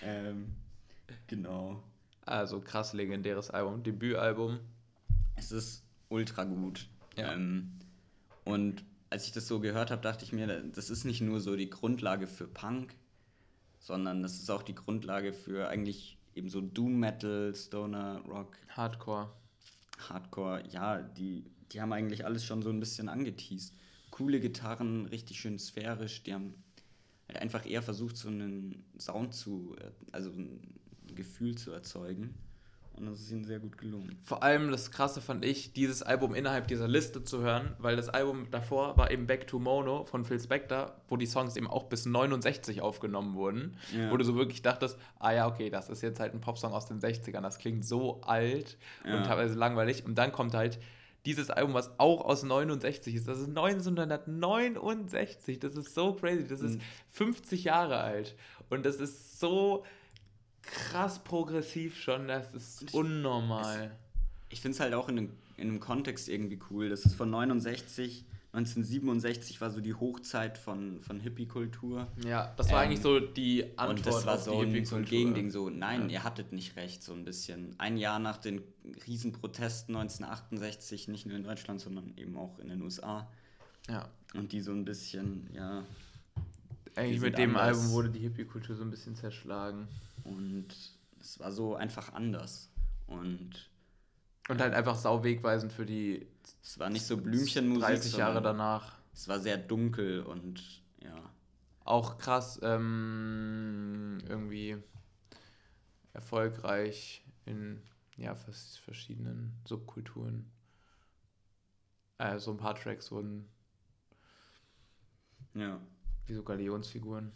Ähm, 0.03 0.55
genau. 1.27 1.83
Also 2.25 2.61
krass 2.61 2.93
legendäres 2.93 3.51
Album, 3.51 3.83
Debütalbum. 3.83 4.61
Es 5.37 5.51
ist 5.51 5.83
ultra 6.09 6.45
gut. 6.45 6.89
Ja. 7.17 7.33
Ähm, 7.33 7.73
und 8.45 8.85
als 9.11 9.27
ich 9.27 9.33
das 9.33 9.47
so 9.47 9.61
gehört 9.61 9.91
habe, 9.91 10.03
dachte 10.03 10.25
ich 10.25 10.33
mir, 10.33 10.47
das 10.47 10.91
ist 10.91 11.05
nicht 11.05 11.21
nur 11.21 11.41
so 11.41 11.57
die 11.57 11.71
Grundlage 11.71 12.27
für 12.27 12.47
Punk, 12.47 12.95
sondern 13.79 14.23
das 14.23 14.35
ist 14.35 14.51
auch 14.51 14.63
die 14.63 14.75
Grundlage 14.75 15.33
für 15.33 15.69
eigentlich 15.69 16.19
eben 16.35 16.49
so 16.49 16.61
Doom 16.61 16.99
Metal, 16.99 17.55
Stoner 17.55 18.21
Rock, 18.29 18.57
Hardcore. 18.69 19.33
Hardcore. 20.09 20.63
Ja, 20.71 21.03
die, 21.03 21.45
die 21.73 21.81
haben 21.81 21.93
eigentlich 21.93 22.25
alles 22.25 22.45
schon 22.45 22.63
so 22.63 22.71
ein 22.71 22.81
bisschen 22.81 23.09
angeteased. 23.09 23.75
Coole 24.11 24.41
Gitarren, 24.41 25.07
richtig 25.07 25.41
schön 25.41 25.59
sphärisch. 25.59 26.23
Die 26.23 26.35
haben 26.35 26.55
halt 27.27 27.39
einfach 27.39 27.67
eher 27.67 27.83
versucht, 27.83 28.17
so 28.17 28.29
einen 28.29 28.85
Sound 28.99 29.35
zu, 29.35 29.77
äh, 29.81 29.91
also 30.13 30.31
ein 30.31 30.61
Gefühl 31.15 31.57
zu 31.57 31.73
erzeugen. 31.73 32.35
Und 32.99 33.07
das 33.07 33.21
ist 33.21 33.31
ihnen 33.31 33.45
sehr 33.45 33.61
gut 33.61 33.79
gelungen. 33.79 34.19
Vor 34.25 34.43
allem 34.43 34.71
das 34.71 34.91
Krasse 34.91 35.21
fand 35.21 35.45
ich, 35.45 35.73
dieses 35.73 36.03
Album 36.03 36.35
innerhalb 36.35 36.69
dieser 36.69 36.89
Liste 36.89 37.23
zu 37.25 37.41
hören, 37.41 37.75
weil 37.79 37.97
das 37.97 38.09
Album 38.09 38.49
davor 38.51 38.97
war 38.97 39.11
eben 39.11 39.27
Back 39.27 39.47
to 39.47 39.59
Mono 39.59 40.05
von 40.05 40.25
Phil 40.25 40.41
Spector, 40.41 40.95
wo 41.09 41.17
die 41.17 41.27
Songs 41.27 41.57
eben 41.57 41.67
auch 41.69 41.85
bis 41.85 42.07
69 42.07 42.81
aufgenommen 42.83 43.35
wurden. 43.35 43.77
Ja. 43.97 44.11
Wo 44.11 44.17
du 44.17 44.25
so 44.25 44.35
wirklich 44.37 44.63
dachtest, 44.63 44.99
ah 45.19 45.33
ja, 45.33 45.47
okay, 45.47 45.71
das 45.71 45.89
ist 45.89 46.03
jetzt 46.03 46.21
halt 46.21 46.35
ein 46.35 46.41
Popsong 46.41 46.73
aus 46.73 46.87
den 46.87 47.01
60ern, 47.01 47.41
das 47.43 47.59
klingt 47.59 47.85
so 47.85 48.21
alt 48.23 48.77
Ja. 49.05 49.17
und 49.17 49.25
teilweise 49.25 49.55
langweilig. 49.55 50.05
Und 50.05 50.17
dann 50.17 50.33
kommt 50.33 50.55
halt 50.55 50.79
dieses 51.27 51.51
Album, 51.51 51.75
was 51.75 51.91
auch 51.99 52.25
aus 52.25 52.43
69 52.43 53.15
ist. 53.15 53.29
Das 53.29 53.39
ist 53.39 53.49
1969. 53.49 55.59
Das 55.59 55.75
ist 55.77 55.95
so 55.95 56.15
crazy. 56.15 56.47
Das 56.47 56.61
ist 56.61 56.77
Mhm. 56.77 56.83
50 57.11 57.65
Jahre 57.65 57.99
alt. 57.99 58.37
Und 58.71 58.87
das 58.87 58.97
ist 58.97 59.39
so 59.41 59.85
krass 60.63 61.23
progressiv 61.23 61.97
schon. 61.99 62.29
Das 62.29 62.53
ist 62.55 62.95
unnormal. 62.95 63.91
Ich 64.51 64.61
finde 64.61 64.75
es 64.75 64.81
halt 64.81 64.95
auch 64.95 65.09
in 65.09 65.19
einem, 65.19 65.33
in 65.57 65.69
einem 65.69 65.81
Kontext 65.81 66.29
irgendwie 66.29 66.59
cool. 66.71 66.89
Das 66.89 67.05
ist 67.05 67.15
von 67.15 67.31
69, 67.31 68.25
1967 68.53 69.61
war 69.61 69.71
so 69.71 69.81
die 69.81 69.93
Hochzeit 69.95 70.57
von, 70.57 71.03
von 71.03 71.21
Hippie-Kultur. 71.21 72.07
Ja, 72.25 72.53
das 72.57 72.71
war 72.73 72.83
Ähm, 72.83 72.89
eigentlich 72.89 73.03
so 73.03 73.21
die 73.21 73.65
Antwort 73.79 73.99
Und 73.99 74.07
das 74.07 74.27
war 74.27 74.35
auf 74.37 74.43
so 74.43 74.61
ein, 74.61 74.85
so 74.87 74.97
ein. 74.97 75.05
Gegending, 75.05 75.51
so, 75.51 75.69
nein, 75.69 76.05
Ja. 76.05 76.09
ihr 76.09 76.25
hattet 76.25 76.53
nicht 76.53 76.77
recht, 76.77 77.03
so 77.03 77.13
ein 77.13 77.25
bisschen. 77.25 77.75
Ein 77.79 77.99
Jahr 77.99 78.19
nach 78.19 78.39
den 78.39 78.63
Riesenprotesten 79.07 79.95
1968, 79.95 81.09
nicht 81.09 81.27
nur 81.27 81.37
in 81.37 81.45
Deutschland, 81.45 81.81
sondern 81.81 82.15
eben 82.17 82.37
auch 82.37 82.59
in 82.59 82.69
den 82.69 82.81
USA. 82.81 83.29
Ja, 83.89 84.09
Und 84.35 84.53
die 84.53 84.61
so 84.63 84.73
ein 84.73 84.85
bisschen, 84.85 85.49
ja, 85.55 85.85
eigentlich 86.95 87.21
mit 87.21 87.37
dem 87.39 87.55
anders. 87.57 87.79
Album 87.79 87.93
wurde 87.93 88.11
die 88.11 88.21
Hippie-Kultur 88.21 88.77
so 88.77 88.83
ein 88.83 88.91
bisschen 88.91 89.15
zerschlagen. 89.15 89.87
Und 90.29 90.69
es 91.21 91.39
war 91.41 91.53
so 91.53 91.75
einfach 91.75 92.13
anders. 92.13 92.71
Und 93.07 93.71
Und 94.49 94.61
halt 94.61 94.75
einfach 94.75 94.97
sau 94.97 95.25
wegweisend 95.25 95.73
für 95.73 95.87
die 95.87 96.27
es 96.63 96.79
war 96.79 96.91
nicht 96.91 97.07
so 97.07 97.17
Blümchenmusik. 97.17 97.87
30 97.87 98.17
Jahre 98.17 98.43
danach. 98.43 98.99
Es 99.13 99.29
war 99.29 99.41
sehr 99.41 99.57
dunkel 99.59 100.23
und 100.23 100.83
ja. 101.03 101.33
Auch 101.85 102.19
krass 102.19 102.61
ähm, 102.63 104.19
irgendwie 104.29 104.77
erfolgreich 106.13 107.25
in 107.47 107.83
ja, 108.17 108.35
vers 108.35 108.77
verschiedenen 108.79 109.55
Subkulturen. 109.67 110.51
Also 112.19 112.51
ein 112.51 112.57
paar 112.57 112.75
Tracks 112.75 113.11
wurden 113.13 113.49
Ja. 115.55 115.81
wie 116.27 116.35
so 116.35 116.43
Galionsfiguren 116.43 117.33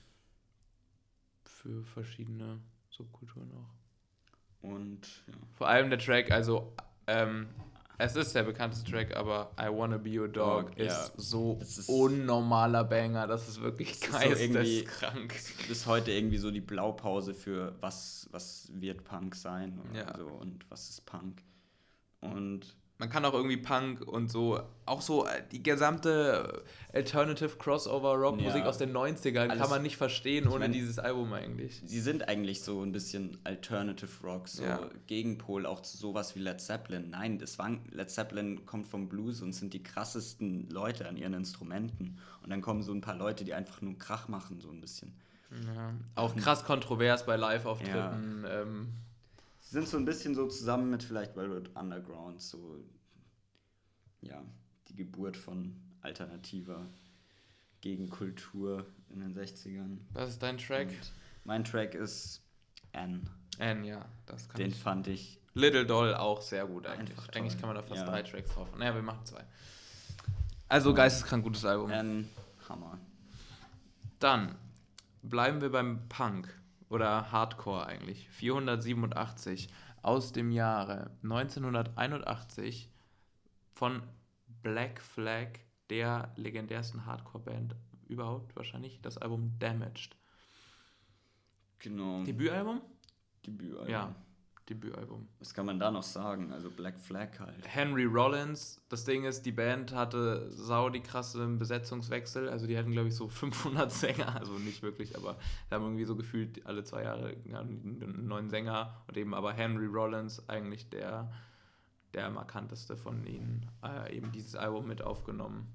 für 1.45 1.85
verschiedene 1.85 2.61
Subkulturen 2.93 3.51
auch. 3.53 4.67
Und 4.69 5.01
ja. 5.27 5.35
Vor 5.57 5.69
allem 5.69 5.91
der 5.91 5.99
Track, 5.99 6.31
also 6.31 6.73
ähm, 7.09 7.49
Es 7.99 8.15
ist 8.17 8.35
der 8.35 8.43
bekannteste 8.45 8.91
Track, 8.91 9.17
aber 9.17 9.51
I 9.61 9.65
Wanna 9.69 9.97
Be 9.99 10.19
Your 10.21 10.29
Dog 10.29 10.69
Dog, 10.71 10.77
ist 10.79 10.87
ja. 10.93 11.11
so 11.17 11.59
ist- 11.61 11.89
unnormaler 11.89 12.85
Banger. 12.85 13.27
Das 13.27 13.49
ist 13.49 13.61
wirklich 13.61 13.91
ist 13.93 14.05
so 14.11 14.19
irgendwie- 14.19 14.85
geisteskrank. 14.85 15.35
Bis 15.69 15.87
heute 15.87 16.13
irgendwie 16.13 16.39
so 16.39 16.51
die 16.51 16.61
Blaupause 16.61 17.35
für 17.35 17.75
was, 17.81 18.29
was 18.31 18.71
wird 18.75 19.05
Punk 19.05 19.35
sein 19.35 19.79
oder 19.91 20.01
Ja. 20.01 20.17
so 20.19 20.27
und 20.27 20.65
was 20.71 20.89
ist 20.91 21.07
Punk. 21.07 21.43
Und 22.21 22.77
Man 22.99 23.11
kann 23.11 23.25
auch 23.25 23.33
irgendwie 23.35 23.57
Punk 23.57 24.01
und 24.03 24.31
so, 24.31 24.61
auch 24.87 25.01
so 25.03 25.27
äh, 25.27 25.43
die 25.51 25.61
gesamte 25.61 26.63
äh, 26.93 26.99
Alternative 26.99 27.57
Crossover 27.59 28.15
Rock 28.15 28.41
Musik 28.41 28.63
Ja. 28.63 28.67
aus 28.69 28.79
den 28.79 28.93
90ern 28.93 29.49
Alles- 29.51 29.59
kann 29.61 29.71
man 29.71 29.83
nicht 29.83 29.97
verstehen 29.97 30.47
ohne 30.47 30.61
mein- 30.61 30.73
dieses 30.73 31.01
Album 31.01 31.33
eigentlich. 31.33 31.83
sie 31.85 32.01
sind 32.01 32.29
eigentlich 32.29 32.63
so 32.63 32.81
ein 32.83 32.93
bisschen 32.93 33.39
Alternative 33.43 34.09
Rock, 34.23 34.47
so 34.47 34.63
Ja. 34.63 34.89
Gegenpol 35.09 35.67
auch 35.67 35.81
zu 35.81 35.97
sowas 35.97 36.37
wie 36.37 36.41
Led 36.41 36.61
Zeppelin. 36.61 37.11
Nein, 37.11 37.39
das 37.41 37.59
war, 37.59 37.71
Led 37.91 38.09
Zeppelin 38.11 38.67
kommt 38.67 38.87
vom 38.87 39.09
Blues 39.09 39.43
und 39.43 39.53
sind 39.53 39.75
die 39.75 39.83
krassesten 39.83 40.69
Leute 40.71 41.09
an 41.09 41.17
ihren 41.17 41.35
Instrumenten. 41.35 42.19
Und 42.43 42.51
dann 42.51 42.61
kommen 42.61 42.83
so 42.85 42.93
ein 42.93 43.01
paar 43.01 43.17
Leute, 43.17 43.45
die 43.45 43.55
einfach 43.55 43.81
nur 43.81 43.99
Krach 43.99 44.29
machen, 44.29 44.61
so 44.61 44.71
ein 44.71 44.81
bisschen. 44.81 45.13
Ja. 45.75 45.93
Auch 46.15 46.37
krass 46.37 46.65
kontrovers 46.65 47.27
bei 47.27 47.37
Live-Auftritten. 47.37 48.45
Ähm, 48.49 48.89
sind 49.73 49.89
so 49.89 49.97
ein 49.97 50.05
bisschen 50.05 50.35
so 50.35 50.47
zusammen 50.49 50.91
mit 50.91 51.03
vielleicht 51.03 51.35
Velvet 51.37 51.75
Underground, 51.77 52.41
so 52.43 52.79
ja, 54.21 54.43
die 54.89 54.95
Geburt 54.97 55.37
von 55.37 55.75
alternativer 56.03 56.87
Gegenkultur 57.81 58.87
in 59.11 59.21
den 59.21 59.35
60ern. 59.35 59.99
was 60.13 60.31
ist 60.31 60.43
dein 60.43 60.59
Track? 60.59 60.89
Und 60.89 61.13
mein 61.45 61.65
Track 61.65 61.95
ist 61.95 62.43
N. 62.93 63.29
Anne, 63.59 63.87
ja, 63.87 64.05
das 64.27 64.49
kann 64.49 64.59
Den 64.59 64.71
ich. 64.71 64.79
fand 64.79 65.09
ich 65.09 65.39
Little 65.55 65.85
Doll 65.85 66.15
auch 66.15 66.41
sehr 66.41 66.67
gut 66.67 66.87
eigentlich. 66.87 67.19
Eigentlich 67.35 67.59
kann 67.59 67.69
man 67.69 67.77
da 67.77 67.83
fast 67.83 68.01
Ja. 68.03 68.07
drei 68.07 68.23
Tracks 68.23 68.51
drauf. 68.55 68.69
Naja, 68.79 68.95
wir 68.95 69.03
machen 69.03 69.25
zwei. 69.27 69.45
Also 70.69 70.95
geisteskrank 70.95 71.45
gutes 71.45 71.65
Album. 71.67 71.91
N 71.91 72.29
Hammer. 72.69 72.99
Dann 74.19 74.55
bleiben 75.23 75.61
wir 75.61 75.71
beim 75.71 76.09
Punk 76.09 76.49
oder 76.93 77.33
Hardcore 77.33 77.87
eigentlich. 77.87 78.29
487 78.29 79.69
aus 80.03 80.33
dem 80.33 80.51
Jahre 80.51 81.11
1981 81.23 82.91
von 83.73 84.03
Black 84.63 85.01
Flag, 85.01 85.59
der 85.89 86.33
legendärsten 86.37 87.07
Hardcore-Band 87.07 87.75
überhaupt 88.09 88.55
wahrscheinlich, 88.57 89.01
das 89.01 89.17
Album 89.17 89.59
Damaged. 89.59 90.17
Genau. 91.79 92.25
Debütalbum? 92.25 92.83
Debütalbum. 93.47 93.89
Ja, 93.89 94.15
Debütalbum. 94.69 95.29
Was 95.41 95.55
kann 95.55 95.67
man 95.67 95.81
da 95.81 95.91
noch 95.91 96.05
sagen? 96.05 96.53
Also 96.53 96.71
Black 96.71 97.01
Flag 97.01 97.39
halt. 97.41 97.67
Henry 97.67 98.05
Rollins, 98.05 98.81
das 98.89 99.05
Ding 99.05 99.25
ist, 99.25 99.45
die 99.45 99.53
Band 99.53 99.93
hatte 99.93 100.51
sau 100.51 100.89
die 100.89 101.01
krasse 101.01 101.47
Besetzungswechsel. 101.49 102.49
Also 102.49 102.67
die 102.67 102.79
hatten, 102.79 102.93
glaube 102.93 103.09
ich, 103.09 103.17
so 103.17 103.29
500 103.29 103.91
Sänger. 103.93 104.37
Also 104.37 104.53
nicht 104.53 104.83
wirklich, 104.83 105.17
aber 105.17 105.37
wir 105.69 105.77
haben 105.77 105.85
irgendwie 105.85 106.05
so 106.05 106.15
gefühlt 106.15 106.65
alle 106.65 106.85
zwei 106.85 107.03
Jahre 107.03 107.35
einen 107.45 108.27
neuen 108.29 108.51
Sänger. 108.51 109.03
Und 109.09 109.17
eben 109.17 109.35
aber 109.35 109.53
Henry 109.53 109.87
Rollins 109.87 110.49
eigentlich 110.49 110.89
der, 110.91 111.33
der 112.15 112.31
markanteste 112.31 112.97
von 112.97 113.27
ihnen. 113.27 113.67
Äh, 113.83 114.17
eben 114.17 114.31
dieses 114.31 114.55
Album 114.55 114.87
mit 114.87 115.03
aufgenommen. 115.03 115.75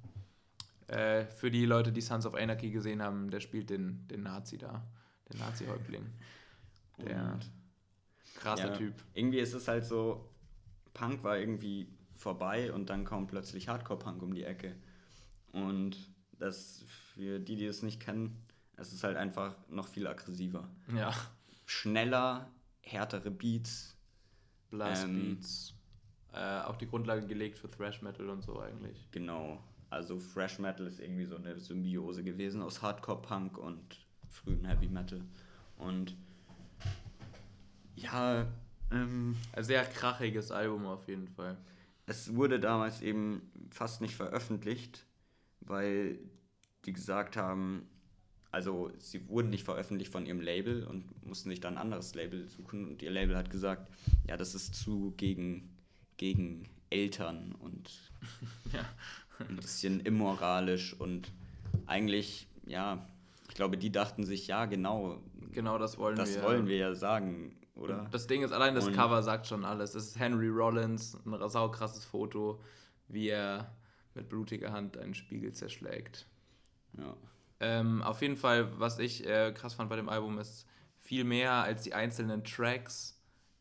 Äh, 0.87 1.25
für 1.25 1.51
die 1.51 1.65
Leute, 1.65 1.91
die 1.91 2.01
Sons 2.01 2.25
of 2.25 2.35
Anarchy 2.35 2.71
gesehen 2.71 3.01
haben, 3.03 3.29
der 3.31 3.41
spielt 3.41 3.69
den, 3.69 4.07
den 4.07 4.23
Nazi 4.23 4.57
da. 4.57 4.87
Den 5.29 5.39
Nazi-Häuptling. 5.39 6.05
Der 6.99 7.33
Und 7.33 7.51
krasser 8.37 8.71
ja, 8.71 8.77
Typ. 8.77 8.93
Irgendwie 9.13 9.39
ist 9.39 9.53
es 9.53 9.67
halt 9.67 9.85
so, 9.85 10.29
Punk 10.93 11.23
war 11.23 11.37
irgendwie 11.37 11.87
vorbei 12.15 12.71
und 12.71 12.89
dann 12.89 13.03
kommt 13.05 13.29
plötzlich 13.29 13.67
Hardcore-Punk 13.67 14.21
um 14.21 14.33
die 14.33 14.43
Ecke. 14.43 14.75
Und 15.51 15.97
das, 16.39 16.83
für 17.13 17.39
die, 17.39 17.55
die 17.55 17.65
es 17.65 17.83
nicht 17.83 17.99
kennen, 17.99 18.45
es 18.77 18.93
ist 18.93 19.03
halt 19.03 19.17
einfach 19.17 19.55
noch 19.69 19.87
viel 19.87 20.07
aggressiver. 20.07 20.69
Ja. 20.95 21.13
Schneller, 21.65 22.49
härtere 22.81 23.31
Beats. 23.31 23.95
Blast 24.69 25.05
Ähm, 25.05 25.35
Beats. 25.35 25.73
Äh, 26.33 26.61
auch 26.61 26.75
die 26.75 26.87
Grundlage 26.87 27.25
gelegt 27.25 27.57
für 27.57 27.69
Thrash 27.69 28.01
Metal 28.01 28.29
und 28.29 28.43
so 28.43 28.59
eigentlich. 28.59 29.09
Genau. 29.11 29.63
Also 29.89 30.19
Thrash 30.19 30.59
Metal 30.59 30.85
ist 30.85 30.99
irgendwie 30.99 31.25
so 31.25 31.37
eine 31.37 31.57
Symbiose 31.59 32.23
gewesen 32.23 32.61
aus 32.61 32.81
Hardcore-Punk 32.81 33.57
und 33.57 34.05
frühen 34.29 34.65
Heavy 34.65 34.89
Metal. 34.89 35.21
Und 35.77 36.15
ja, 37.97 38.45
ähm, 38.91 39.35
Ein 39.53 39.63
sehr 39.63 39.83
krachiges 39.85 40.51
Album 40.51 40.85
auf 40.85 41.07
jeden 41.07 41.27
Fall. 41.27 41.57
Es 42.05 42.33
wurde 42.35 42.59
damals 42.59 43.01
eben 43.01 43.41
fast 43.69 43.99
nicht 44.01 44.15
veröffentlicht, 44.15 45.05
weil 45.59 46.17
die 46.85 46.93
gesagt 46.93 47.35
haben, 47.35 47.85
also 48.51 48.91
sie 48.97 49.27
wurden 49.27 49.49
nicht 49.49 49.65
veröffentlicht 49.65 50.11
von 50.11 50.25
ihrem 50.25 50.39
Label 50.39 50.85
und 50.85 51.03
mussten 51.25 51.49
sich 51.49 51.59
dann 51.59 51.73
ein 51.73 51.81
anderes 51.81 52.15
Label 52.15 52.47
suchen 52.47 52.87
und 52.87 53.01
ihr 53.01 53.11
Label 53.11 53.35
hat 53.35 53.49
gesagt, 53.49 53.91
ja, 54.25 54.37
das 54.37 54.55
ist 54.55 54.73
zu 54.73 55.13
gegen, 55.17 55.75
gegen 56.15 56.69
Eltern 56.89 57.53
und 57.59 57.91
Ja. 58.73 58.85
ein 59.49 59.57
bisschen 59.57 59.99
immoralisch 59.99 60.93
und 60.97 61.29
eigentlich, 61.87 62.47
ja, 62.65 63.05
ich 63.49 63.55
glaube, 63.55 63.77
die 63.77 63.91
dachten 63.91 64.23
sich, 64.25 64.47
ja, 64.47 64.65
genau, 64.65 65.21
Genau 65.51 65.77
das 65.77 65.97
wollen 65.97 66.15
das 66.15 66.35
wir. 66.35 66.43
wollen 66.43 66.67
wir 66.67 66.77
ja 66.77 66.95
sagen, 66.95 67.53
oder? 67.77 68.01
Und 68.03 68.13
Das 68.13 68.27
Ding 68.27 68.43
ist, 68.43 68.51
allein 68.51 68.75
das 68.75 68.87
Und- 68.87 68.93
Cover 68.93 69.21
sagt 69.23 69.47
schon 69.47 69.63
alles. 69.65 69.95
Es 69.95 70.07
ist 70.07 70.19
Henry 70.19 70.49
Rollins, 70.49 71.17
ein 71.25 71.49
saukrasses 71.49 72.05
Foto, 72.05 72.61
wie 73.07 73.29
er 73.29 73.73
mit 74.15 74.29
blutiger 74.29 74.71
Hand 74.71 74.97
einen 74.97 75.13
Spiegel 75.13 75.53
zerschlägt. 75.53 76.27
Ja. 76.97 77.15
Ähm, 77.59 78.01
auf 78.03 78.21
jeden 78.21 78.35
Fall, 78.35 78.79
was 78.79 78.99
ich 78.99 79.25
äh, 79.25 79.51
krass 79.53 79.73
fand 79.75 79.89
bei 79.89 79.95
dem 79.95 80.09
Album, 80.09 80.37
ist 80.39 80.67
viel 80.99 81.23
mehr 81.23 81.53
als 81.53 81.83
die 81.83 81.93
einzelnen 81.93 82.43
Tracks 82.43 83.13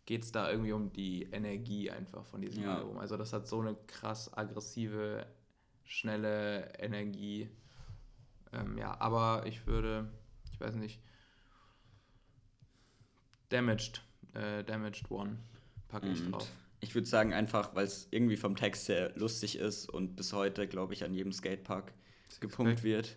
geht 0.05 0.23
es 0.23 0.31
da 0.33 0.51
irgendwie 0.51 0.73
um 0.73 0.93
die 0.93 1.25
Energie 1.33 1.91
einfach 1.91 2.25
von 2.27 2.41
diesem 2.41 2.63
Ja. 2.63 2.77
Album. 2.77 2.99
Also 2.99 3.17
das 3.17 3.33
hat 3.33 3.47
so 3.49 3.61
eine 3.61 3.75
krass 3.89 4.33
aggressive, 4.37 5.27
schnelle 5.85 6.73
Energie. 6.79 7.51
Ähm, 8.53 8.79
ja, 8.79 8.97
aber 9.01 9.45
ich 9.47 9.67
würde, 9.67 10.09
ich 10.53 10.61
weiß 10.61 10.77
nicht, 10.77 11.01
Damaged, 13.49 14.03
äh, 14.37 14.65
Damaged 14.65 15.11
One 15.11 15.39
packe 15.89 16.09
ich 16.09 16.25
Und 16.25 16.33
drauf. 16.33 16.49
Ich 16.81 16.95
würde 16.95 17.09
sagen, 17.09 17.33
einfach, 17.33 17.75
weil 17.75 17.87
es 17.87 18.09
irgendwie 18.11 18.37
vom 18.37 18.55
Text 18.55 18.89
her 18.89 19.13
lustig 19.17 19.59
ist 19.59 19.89
und 19.89 20.15
bis 20.17 20.33
heute, 20.33 20.69
glaube 20.69 20.93
ich, 20.95 21.05
an 21.05 21.15
jedem 21.15 21.33
Skatepark 21.33 21.93
gepumpt 22.41 22.83
wird. 22.83 23.17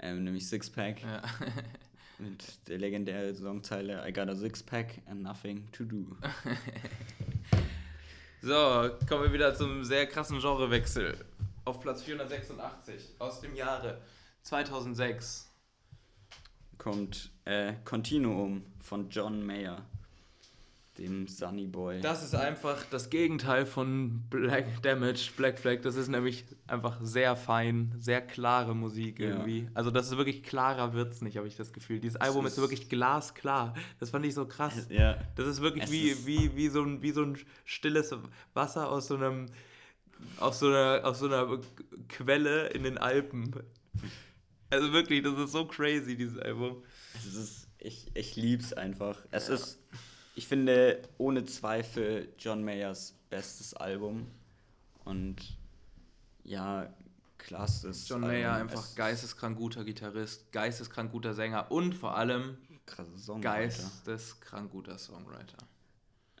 Ähm, 0.00 0.24
nämlich 0.24 0.48
Sixpack. 0.48 1.02
Ja. 1.02 1.22
Mit 2.18 2.68
der 2.68 2.78
legendären 2.78 3.34
Songzeile 3.34 4.08
I 4.08 4.12
got 4.12 4.28
a 4.28 4.34
Sixpack 4.34 5.02
and 5.06 5.22
nothing 5.22 5.70
to 5.72 5.84
do. 5.84 6.16
So, 8.46 8.90
kommen 9.08 9.22
wir 9.22 9.32
wieder 9.32 9.54
zum 9.54 9.84
sehr 9.84 10.06
krassen 10.06 10.38
Genrewechsel. 10.38 11.16
Auf 11.64 11.80
Platz 11.80 12.02
486 12.02 13.14
aus 13.18 13.40
dem 13.40 13.56
Jahre 13.56 14.02
2006. 14.42 15.50
Kommt 16.76 17.32
äh, 17.46 17.72
Continuum 17.86 18.66
von 18.82 19.08
John 19.08 19.46
Mayer, 19.46 19.86
dem 20.98 21.26
Sunny 21.26 21.66
Boy. 21.66 22.00
Das 22.00 22.22
ist 22.22 22.34
einfach 22.34 22.84
das 22.90 23.10
Gegenteil 23.10 23.66
von 23.66 24.22
Black 24.30 24.82
Damage, 24.82 25.30
Black 25.36 25.58
Flag. 25.58 25.82
Das 25.82 25.96
ist 25.96 26.08
nämlich 26.08 26.44
einfach 26.68 26.98
sehr 27.02 27.34
fein, 27.36 27.92
sehr 27.98 28.20
klare 28.20 28.74
Musik 28.76 29.18
Ja. 29.18 29.28
irgendwie. 29.30 29.68
Also 29.74 29.90
das 29.90 30.06
ist 30.10 30.16
wirklich 30.16 30.42
klarer 30.44 30.92
wird's 30.92 31.20
nicht, 31.20 31.36
habe 31.36 31.48
ich 31.48 31.56
das 31.56 31.72
Gefühl. 31.72 31.98
Dieses 31.98 32.16
Album 32.16 32.46
ist, 32.46 32.52
ist- 32.54 32.60
wirklich 32.60 32.88
glasklar. 32.88 33.74
Das 33.98 34.10
fand 34.10 34.24
ich 34.24 34.34
so 34.34 34.46
krass. 34.46 34.86
ja, 34.88 35.16
Das 35.34 35.46
ist 35.48 35.60
wirklich 35.60 35.84
Es 35.84 35.90
wie, 35.90 36.08
ist- 36.10 36.26
wie, 36.26 36.54
wie, 36.56 36.68
so 36.68 36.82
ein, 36.82 37.02
wie 37.02 37.10
so 37.10 37.22
ein 37.22 37.38
stilles 37.64 38.14
Wasser 38.54 38.88
aus 38.88 39.08
so 39.08 39.16
einem 39.16 39.46
aus 40.38 40.60
so 40.60 40.68
einer, 40.68 41.00
aus 41.04 41.18
so 41.18 41.26
einer 41.26 41.58
Quelle 42.08 42.68
in 42.68 42.84
den 42.84 42.98
Alpen. 42.98 43.50
Also 44.70 44.92
wirklich, 44.92 45.22
das 45.22 45.36
ist 45.38 45.52
so 45.52 45.66
crazy, 45.66 46.16
dieses 46.16 46.38
Album. 46.38 46.82
es 47.16 47.34
ist, 47.34 47.68
ich, 47.78 48.10
ich 48.14 48.36
lieb's 48.36 48.72
einfach. 48.72 49.18
Es 49.32 49.48
Ja. 49.48 49.54
ist, 49.54 49.78
ich 50.34 50.48
finde, 50.48 51.02
ohne 51.18 51.44
Zweifel 51.44 52.28
John 52.38 52.64
Mayers 52.64 53.14
bestes 53.30 53.74
Album. 53.74 54.26
Und 55.04 55.36
ja, 56.44 56.92
klasse. 57.38 57.92
John 58.06 58.22
Mayer 58.22 58.54
einfach 58.54 58.94
geisteskrank 58.94 59.56
guter 59.56 59.84
Gitarrist, 59.84 60.50
geisteskrank 60.52 61.12
guter 61.12 61.34
Sänger 61.34 61.70
und 61.70 61.94
vor 61.94 62.16
allem 62.16 62.56
geisteskrank 63.40 64.70
guter 64.70 64.98
Songwriter. 64.98 65.58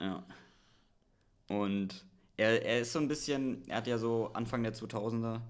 Ja. 0.00 0.24
Und 1.48 2.04
er, 2.36 2.64
er 2.64 2.80
ist 2.80 2.92
so 2.92 2.98
ein 2.98 3.08
bisschen, 3.08 3.66
er 3.68 3.76
hat 3.76 3.86
ja 3.86 3.98
so 3.98 4.30
Anfang 4.32 4.62
der 4.62 4.74
2000er, 4.74 5.40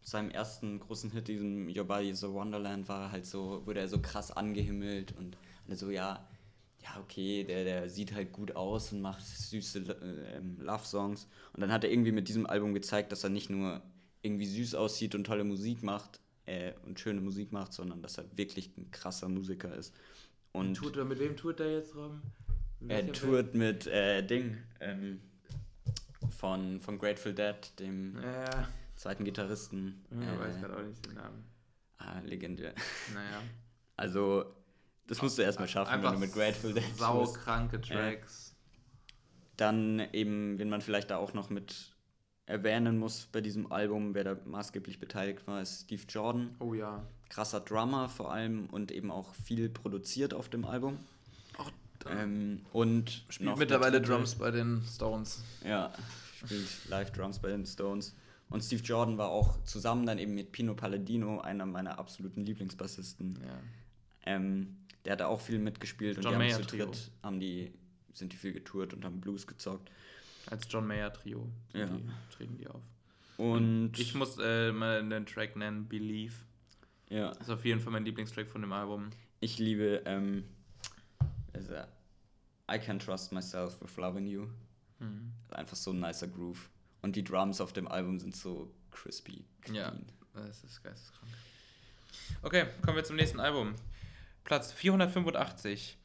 mit 0.00 0.08
seinem 0.08 0.30
ersten 0.30 0.80
großen 0.80 1.10
Hit, 1.10 1.28
diesem 1.28 1.68
Your 1.68 1.84
Body 1.84 2.10
is 2.10 2.24
a 2.24 2.28
Wonderland, 2.28 2.88
war 2.88 3.10
halt 3.12 3.26
so, 3.26 3.62
wurde 3.66 3.80
er 3.80 3.88
so 3.88 4.00
krass 4.00 4.30
angehimmelt 4.30 5.14
und 5.16 5.36
so, 5.76 5.90
ja, 5.90 6.26
ja, 6.82 7.00
okay, 7.00 7.44
der, 7.44 7.64
der 7.64 7.90
sieht 7.90 8.12
halt 8.14 8.32
gut 8.32 8.54
aus 8.56 8.92
und 8.92 9.00
macht 9.00 9.24
süße 9.24 9.78
äh, 9.80 10.62
Love-Songs. 10.62 11.28
Und 11.52 11.60
dann 11.60 11.72
hat 11.72 11.84
er 11.84 11.90
irgendwie 11.90 12.12
mit 12.12 12.28
diesem 12.28 12.46
Album 12.46 12.74
gezeigt, 12.74 13.12
dass 13.12 13.24
er 13.24 13.30
nicht 13.30 13.50
nur 13.50 13.82
irgendwie 14.22 14.46
süß 14.46 14.74
aussieht 14.74 15.14
und 15.14 15.24
tolle 15.24 15.44
Musik 15.44 15.82
macht 15.82 16.20
äh, 16.46 16.72
und 16.86 16.98
schöne 17.00 17.20
Musik 17.20 17.52
macht, 17.52 17.72
sondern 17.72 18.02
dass 18.02 18.18
er 18.18 18.24
wirklich 18.36 18.76
ein 18.76 18.90
krasser 18.90 19.28
Musiker 19.28 19.74
ist. 19.74 19.94
Und 20.52 20.74
Tut 20.74 20.96
er, 20.96 21.04
mit 21.04 21.18
wem 21.18 21.36
tut 21.36 21.60
er 21.60 21.72
jetzt 21.72 21.94
rum? 21.94 22.22
er 22.86 23.12
tourt 23.12 23.54
mit 23.54 23.86
äh, 23.88 24.22
Ding 24.24 24.56
ähm, 24.80 25.20
von, 26.30 26.80
von 26.80 26.98
Grateful 26.98 27.34
Dead, 27.34 27.56
dem? 27.78 28.16
Ja, 28.22 28.68
zweiten 28.96 29.24
Gitarristen. 29.24 30.04
ich 30.10 30.38
weiß 30.40 30.56
Äh, 30.56 30.60
gerade 30.60 30.76
auch 30.76 30.82
nicht 30.82 31.04
den 31.06 31.14
Namen. 31.14 31.44
ah, 31.98 32.20
legendär. 32.20 32.74
Naja. 33.14 33.42
Also, 33.96 34.44
das 35.08 35.22
musst 35.22 35.38
du 35.38 35.42
erstmal 35.42 35.68
schaffen, 35.68 36.02
wenn 36.02 36.12
du 36.12 36.18
mit 36.18 36.32
Grateful 36.32 36.72
Dead. 36.72 36.84
Saukranke 36.96 37.80
Tracks. 37.80 38.54
Dann 39.56 40.00
eben, 40.12 40.58
wenn 40.58 40.68
man 40.68 40.82
vielleicht 40.82 41.10
da 41.10 41.16
auch 41.16 41.34
noch 41.34 41.50
mit 41.50 41.96
erwähnen 42.46 42.98
muss 42.98 43.26
bei 43.32 43.40
diesem 43.40 43.72
Album, 43.72 44.14
wer 44.14 44.24
da 44.24 44.36
maßgeblich 44.44 45.00
beteiligt 45.00 45.46
war, 45.46 45.60
ist 45.60 45.82
Steve 45.82 46.02
Jordan. 46.08 46.54
Oh 46.60 46.74
ja. 46.74 47.04
Krasser 47.28 47.60
Drummer 47.60 48.08
vor 48.08 48.32
allem 48.32 48.66
und 48.70 48.92
eben 48.92 49.10
auch 49.10 49.34
viel 49.34 49.68
produziert 49.68 50.32
auf 50.32 50.48
dem 50.48 50.64
Album. 50.64 50.98
Auch 51.56 51.70
Ähm, 52.08 52.64
und 52.72 53.24
spielt 53.28 53.58
mittlerweile 53.58 54.00
Drums 54.00 54.36
bei 54.36 54.50
den 54.50 54.82
Stones. 54.82 55.42
Ja, 55.64 55.92
spielt 56.44 56.88
Live-Drums 56.88 57.40
bei 57.40 57.48
den 57.48 57.66
Stones. 57.66 58.14
Und 58.50 58.62
Steve 58.62 58.82
Jordan 58.82 59.18
war 59.18 59.28
auch 59.28 59.62
zusammen 59.64 60.06
dann 60.06 60.18
eben 60.18 60.34
mit 60.34 60.52
Pino 60.52 60.74
Palladino, 60.74 61.40
einer 61.40 61.66
meiner 61.66 61.98
absoluten 61.98 62.46
Lieblingsbassisten. 62.46 63.38
Ja. 63.44 63.58
Ähm, 64.24 64.76
der 65.08 65.14
hat 65.14 65.22
auch 65.22 65.40
viel 65.40 65.58
mitgespielt 65.58 66.18
und 66.18 66.24
John 66.24 66.32
die 66.32 66.36
haben 66.36 66.46
Mayer 66.46 66.60
zu 66.60 66.66
Trio. 66.66 66.84
dritt, 66.84 67.10
haben 67.22 67.40
die, 67.40 67.72
sind 68.12 68.30
die 68.30 68.36
viel 68.36 68.52
getourt 68.52 68.92
und 68.92 69.06
haben 69.06 69.22
Blues 69.22 69.46
gezockt. 69.46 69.90
Als 70.50 70.66
John 70.68 70.86
Mayer 70.86 71.10
Trio. 71.10 71.48
Ja. 71.72 71.86
Die, 71.86 72.02
treten 72.30 72.58
die 72.58 72.66
auf. 72.68 72.82
Und 73.38 73.98
Ich 73.98 74.14
muss 74.14 74.36
äh, 74.38 74.70
mal 74.70 75.08
den 75.08 75.24
Track 75.24 75.56
nennen, 75.56 75.88
Believe. 75.88 76.34
ja, 77.08 77.28
Das 77.30 77.40
ist 77.40 77.50
auf 77.50 77.64
jeden 77.64 77.80
Fall 77.80 77.92
mein 77.92 78.04
Lieblingstrack 78.04 78.50
von 78.50 78.60
dem 78.60 78.72
Album. 78.72 79.08
ich 79.40 79.58
liebe 79.58 80.02
ähm, 80.04 80.44
also, 81.54 81.72
I 82.70 82.78
Can 82.78 82.98
Trust 82.98 83.32
Myself 83.32 83.80
with 83.80 83.96
Loving 83.96 84.26
You. 84.26 84.46
Hm. 84.98 85.32
Einfach 85.52 85.76
so 85.76 85.92
ein 85.92 86.00
nicer 86.00 86.28
Groove. 86.28 86.68
Und 87.00 87.16
die 87.16 87.24
Drums 87.24 87.62
auf 87.62 87.72
dem 87.72 87.88
Album 87.88 88.18
sind 88.18 88.36
so 88.36 88.70
crispy. 88.90 89.42
Clean. 89.62 89.76
Ja. 89.76 89.94
Das 90.34 90.62
ist 90.64 90.82
geisteskrank. 90.82 91.32
Okay, 92.42 92.66
kommen 92.82 92.96
wir 92.98 93.04
zum 93.04 93.16
nächsten 93.16 93.40
Album. 93.40 93.74
Platz 94.48 94.72
485. 94.72 95.98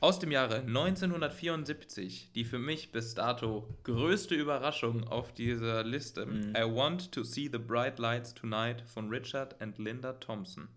Aus 0.00 0.18
dem 0.18 0.30
Jahre 0.30 0.56
1974, 0.56 2.28
die 2.34 2.44
für 2.44 2.58
mich 2.58 2.92
bis 2.92 3.14
dato 3.14 3.66
größte 3.84 4.34
Überraschung 4.34 5.08
auf 5.08 5.32
dieser 5.32 5.82
Liste. 5.82 6.26
Mhm. 6.26 6.54
I 6.54 6.64
Want 6.64 7.12
to 7.12 7.22
See 7.24 7.48
the 7.50 7.56
Bright 7.56 7.98
Lights 7.98 8.34
Tonight 8.34 8.82
von 8.82 9.08
Richard 9.08 9.58
and 9.62 9.78
Linda 9.78 10.12
Thompson. 10.12 10.68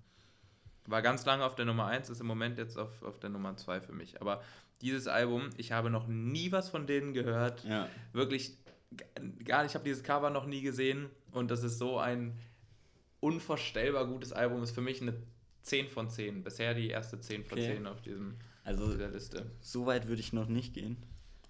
War 0.86 1.02
ganz 1.02 1.26
lange 1.26 1.43
auf 1.43 1.56
der 1.56 1.66
Nummer 1.66 1.88
1, 1.88 2.10
ist 2.10 2.22
im 2.22 2.28
Moment 2.28 2.58
jetzt 2.58 2.78
auf, 2.78 3.04
auf 3.04 3.20
der 3.20 3.30
Nummer 3.30 3.58
2 3.58 3.82
für 3.82 3.91
mich. 3.91 4.22
Aber 4.22 4.41
dieses 4.80 5.08
Album, 5.10 5.50
ich 5.58 5.74
habe 5.74 5.89
noch 5.89 6.08
nie 6.08 6.54
was 6.54 6.70
von 6.70 6.88
denen 6.88 7.14
gehört 7.14 7.66
Ja. 7.66 7.89
wirklich 8.14 8.58
gar 9.43 9.64
nicht, 9.64 9.72
ich 9.72 9.76
habe 9.76 9.84
dieses 9.84 10.02
Cover 10.02 10.30
noch 10.30 10.46
nie 10.46 10.62
gesehen 10.62 11.10
und 11.34 11.52
das 11.52 11.62
ist 11.62 11.78
so 11.78 12.00
ein 12.00 12.39
unvorstellbar 13.20 14.06
gutes 14.08 14.32
Album, 14.32 14.64
ist 14.64 14.72
für 14.72 14.80
mich 14.80 15.02
eine 15.02 15.14
10 15.66 15.88
von 15.89 16.09
10. 16.09 16.43
Bisher 16.43 16.74
die 16.74 16.89
erste 16.89 17.20
10 17.20 17.43
von 17.43 17.57
Okay. 17.57 17.76
10 17.76 17.88
auf 17.88 18.01
diesem, 18.01 18.36
Also 18.63 18.91
dieser 18.91 19.09
Liste. 19.09 19.51
so 19.61 19.86
weit 19.86 20.07
würde 20.07 20.22
ich 20.22 20.32
noch 20.34 20.47
nicht 20.47 20.74
gehen. 20.74 20.97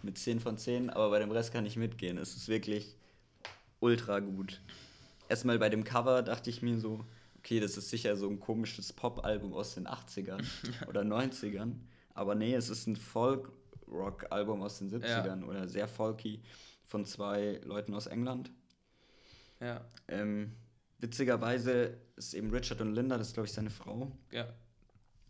Mit 0.01 0.17
10 0.17 0.39
von 0.39 0.57
10, 0.57 0.89
aber 0.89 1.09
bei 1.09 1.19
dem 1.19 1.31
Rest 1.31 1.51
kann 1.51 1.65
ich 1.65 1.75
mitgehen. 1.77 2.17
Es 2.17 2.35
ist 2.35 2.47
wirklich 2.47 2.95
ultra 3.79 4.19
gut. 4.19 4.61
Erstmal 5.29 5.57
bei 5.59 5.69
dem 5.69 5.83
Cover 5.83 6.21
dachte 6.21 6.49
ich 6.49 6.61
mir 6.61 6.79
so, 6.79 7.03
okay, 7.39 7.59
das 7.59 7.75
ist 7.77 7.89
sicher 7.89 8.15
so 8.15 8.29
ein 8.29 8.39
komisches 8.39 8.93
Pop-Album 8.93 9.53
aus 9.53 9.73
den 9.75 9.87
80ern 9.87 10.43
oder 10.87 11.01
90ern. 11.01 11.73
Aber 12.13 12.35
nee, 12.35 12.53
es 12.55 12.69
ist 12.69 12.87
ein 12.87 12.95
Folk-Rock-Album 12.95 14.61
aus 14.61 14.77
den 14.79 14.89
70ern 14.91 15.43
oder 15.43 15.67
sehr 15.67 15.87
folky 15.87 16.41
von 16.85 17.03
zwei 17.05 17.59
Leuten 17.65 17.93
aus 17.93 18.07
England. 18.07 18.51
Ja, 19.59 19.83
Ähm, 20.07 20.51
witzigerweise 20.99 21.97
ist 22.15 22.33
eben 22.33 22.49
Richard 22.49 22.81
und 22.81 22.93
Linda, 22.93 23.17
das 23.17 23.27
ist 23.27 23.33
glaube 23.33 23.47
ich 23.47 23.53
seine 23.53 23.69
Frau. 23.69 24.11
ja. 24.31 24.47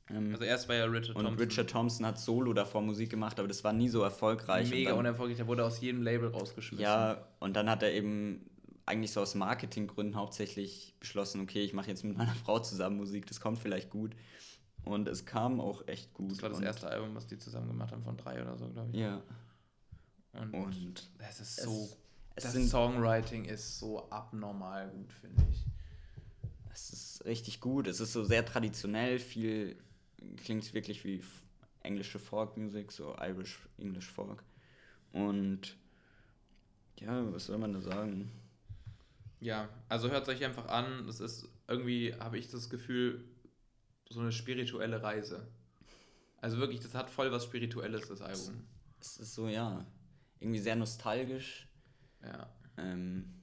Ähm, 0.10 0.34
Also 0.34 0.44
erst 0.44 0.70
war 0.70 0.76
ja 0.76 0.86
Richard 0.86 1.16
und 1.16 1.26
Thompson. 1.26 1.48
Richard 1.48 1.70
Thompson 1.70 2.06
hat 2.06 2.20
solo 2.20 2.54
davor 2.54 2.82
Musik 2.82 3.10
gemacht, 3.10 3.40
aber 3.40 3.48
das 3.48 3.64
war 3.64 3.74
nie 3.74 3.90
so 3.90 4.04
erfolgreich. 4.04 4.70
mega 4.70 4.92
und 4.92 4.98
dann, 4.98 5.00
unerfolgreich, 5.00 5.38
der 5.38 5.48
wurde 5.48 5.66
aus 5.66 5.82
jedem 5.82 6.04
Label 6.04 6.30
rausgeschmissen. 6.30 6.84
Ja, 6.84 7.28
und 7.40 7.56
dann 7.56 7.70
hat 7.70 7.82
er 7.82 7.92
eben 7.92 8.48
eigentlich 8.86 9.12
so 9.12 9.22
aus 9.22 9.34
Marketinggründen 9.34 10.16
hauptsächlich 10.16 10.96
beschlossen, 11.00 11.42
okay, 11.42 11.64
ich 11.64 11.74
mache 11.74 11.88
jetzt 11.88 12.04
mit 12.04 12.16
meiner 12.18 12.36
Frau 12.46 12.60
zusammen 12.60 12.98
Musik, 12.98 13.26
das 13.26 13.40
kommt 13.40 13.58
vielleicht 13.58 13.90
gut. 13.90 14.16
Und 14.84 15.08
es 15.08 15.26
kam 15.26 15.60
auch 15.60 15.88
echt 15.88 16.14
gut. 16.14 16.34
Das 16.34 16.42
war 16.44 16.50
das 16.50 16.60
und, 16.60 16.66
erste 16.66 16.88
Album, 16.88 17.16
was 17.16 17.26
die 17.26 17.40
zusammen 17.40 17.68
gemacht 17.68 17.92
haben, 17.92 18.04
von 18.04 18.16
drei 18.18 18.40
oder 18.40 18.56
so, 18.56 18.70
glaube 18.70 18.92
ich. 18.92 19.00
Ja. 19.00 19.24
Und, 20.34 20.54
Und 20.54 21.10
es 21.18 21.40
ist 21.40 21.62
so, 21.62 21.90
es 22.36 22.44
das 22.44 22.70
Songwriting 22.70 23.46
ist 23.46 23.80
so 23.80 24.08
abnormal 24.12 24.90
gut, 24.90 25.12
finde 25.14 25.44
ich. 25.50 25.66
Es 26.76 26.92
ist 26.92 27.26
richtig 27.26 27.62
gut. 27.62 27.88
Es 27.88 28.02
ist 28.02 28.12
so 28.12 28.26
sehr 28.26 28.46
traditionell, 28.46 29.18
viel 29.18 29.78
klingt 30.44 30.74
wirklich 30.74 31.06
wie 31.06 31.24
englische 31.84 32.20
Folk-Musik, 32.20 32.92
so 32.92 33.16
Irish, 33.18 33.60
English 33.78 34.12
Folk. 34.12 34.44
Und 35.14 35.78
ja, 37.00 37.34
was 37.34 37.46
soll 37.46 37.58
man 37.60 37.72
da 37.72 37.80
sagen? 37.80 38.30
Ja, 39.40 39.70
also 39.88 40.10
hört 40.10 40.24
es 40.24 40.30
euch 40.30 40.44
einfach 40.44 40.68
an. 40.68 41.08
Das 41.08 41.22
ist 41.22 41.48
irgendwie, 41.68 42.14
habe 42.14 42.38
ich 42.38 42.50
das 42.50 42.70
Gefühl, 42.70 43.24
so 44.10 44.20
eine 44.20 44.34
spirituelle 44.34 45.02
Reise. 45.02 45.48
Also 46.42 46.58
wirklich, 46.58 46.82
das 46.82 46.94
hat 46.94 47.10
voll 47.10 47.32
was 47.32 47.46
Spirituelles, 47.46 48.10
das 48.10 48.22
Album. 48.22 48.68
Es 49.00 49.18
ist 49.18 49.34
so, 49.34 49.48
ja, 49.48 49.86
irgendwie 50.42 50.60
sehr 50.60 50.76
nostalgisch. 50.76 51.70
Ja. 52.22 52.50
Ähm, 52.78 53.42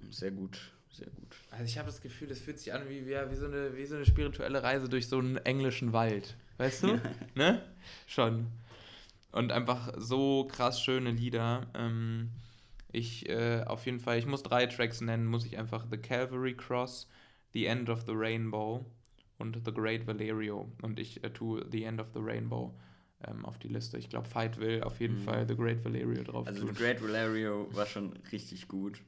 und 0.00 0.14
sehr 0.14 0.30
gut, 0.30 0.72
sehr 0.92 1.08
gut. 1.08 1.36
Also 1.50 1.64
ich 1.64 1.78
habe 1.78 1.86
das 1.86 2.00
Gefühl, 2.00 2.28
das 2.28 2.38
fühlt 2.40 2.58
sich 2.58 2.72
an 2.72 2.88
wie, 2.88 3.06
wie, 3.06 3.14
wie, 3.30 3.34
so 3.36 3.46
eine, 3.46 3.76
wie 3.76 3.84
so 3.86 3.96
eine 3.96 4.04
spirituelle 4.04 4.62
Reise 4.62 4.88
durch 4.88 5.08
so 5.08 5.18
einen 5.18 5.36
englischen 5.38 5.92
Wald. 5.92 6.36
Weißt 6.58 6.82
du? 6.84 7.00
ne? 7.34 7.62
Schon. 8.06 8.46
Und 9.32 9.52
einfach 9.52 9.92
so 9.96 10.44
krass 10.50 10.82
schöne 10.82 11.12
Lieder. 11.12 11.68
Ähm, 11.74 12.30
ich 12.92 13.28
äh, 13.28 13.62
auf 13.66 13.86
jeden 13.86 14.00
Fall, 14.00 14.18
ich 14.18 14.26
muss 14.26 14.42
drei 14.42 14.66
Tracks 14.66 15.00
nennen, 15.00 15.26
muss 15.26 15.46
ich 15.46 15.56
einfach 15.58 15.86
The 15.90 15.96
Calvary 15.98 16.54
Cross, 16.56 17.08
The 17.52 17.66
End 17.66 17.88
of 17.88 18.02
the 18.06 18.12
Rainbow 18.12 18.84
und 19.38 19.58
The 19.64 19.72
Great 19.72 20.06
Valerio. 20.06 20.70
Und 20.82 20.98
ich 20.98 21.22
äh, 21.22 21.30
tue 21.30 21.64
The 21.70 21.84
End 21.84 22.00
of 22.00 22.08
the 22.12 22.20
Rainbow 22.20 22.74
ähm, 23.26 23.44
auf 23.44 23.58
die 23.58 23.68
Liste. 23.68 23.96
Ich 23.98 24.08
glaube, 24.08 24.26
Fight 24.28 24.58
will 24.58 24.82
auf 24.82 25.00
jeden 25.00 25.20
Mhm. 25.20 25.24
Fall 25.24 25.46
The 25.48 25.54
Great 25.56 25.84
Valerio 25.84 26.24
drauf 26.24 26.46
Also 26.48 26.66
tun. 26.66 26.74
The 26.74 26.82
Great 26.82 27.02
Valerio 27.02 27.68
war 27.72 27.86
schon 27.86 28.12
richtig 28.32 28.66
gut. 28.66 29.00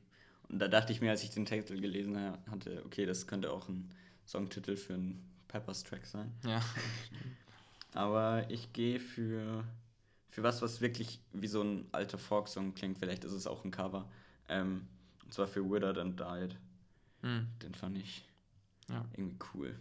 Und 0.53 0.59
da 0.59 0.69
dachte 0.69 0.93
ich 0.93 1.01
mir, 1.01 1.11
als 1.11 1.23
ich 1.25 1.31
den 1.31 1.47
Titel 1.47 1.81
gelesen 1.81 2.17
ha- 2.17 2.39
hatte, 2.51 2.83
okay, 2.85 3.07
das 3.07 3.27
könnte 3.27 3.51
auch 3.51 3.69
ein 3.69 3.89
Songtitel 4.27 4.77
für 4.77 4.95
einen 4.95 5.29
Peppers 5.49 5.83
Track 5.83 6.07
sein. 6.07 6.33
Ja. 6.45 6.61
Aber 7.95 8.49
ich 8.51 8.73
gehe 8.73 9.01
für, 9.01 9.65
für 10.31 10.43
was, 10.43 10.63
was 10.63 10.81
wirklich 10.81 11.21
wie 11.33 11.47
so 11.47 11.63
ein 11.63 11.87
alter 11.93 12.19
Folk-Song 12.19 12.75
klingt. 12.75 12.99
Vielleicht 12.99 13.25
ist 13.25 13.33
es 13.33 13.47
auch 13.47 13.65
ein 13.65 13.71
Cover. 13.71 14.09
Ähm, 14.49 14.87
und 15.25 15.35
zwar 15.35 15.47
für 15.47 15.65
Withered 15.69 15.99
and 15.99 16.19
Died. 16.21 16.57
Hm. 17.23 17.49
Den 17.63 17.75
fand 17.75 17.99
ich 17.99 18.25
Ja. 18.89 19.05
irgendwie 19.17 19.39
cool. 19.55 19.79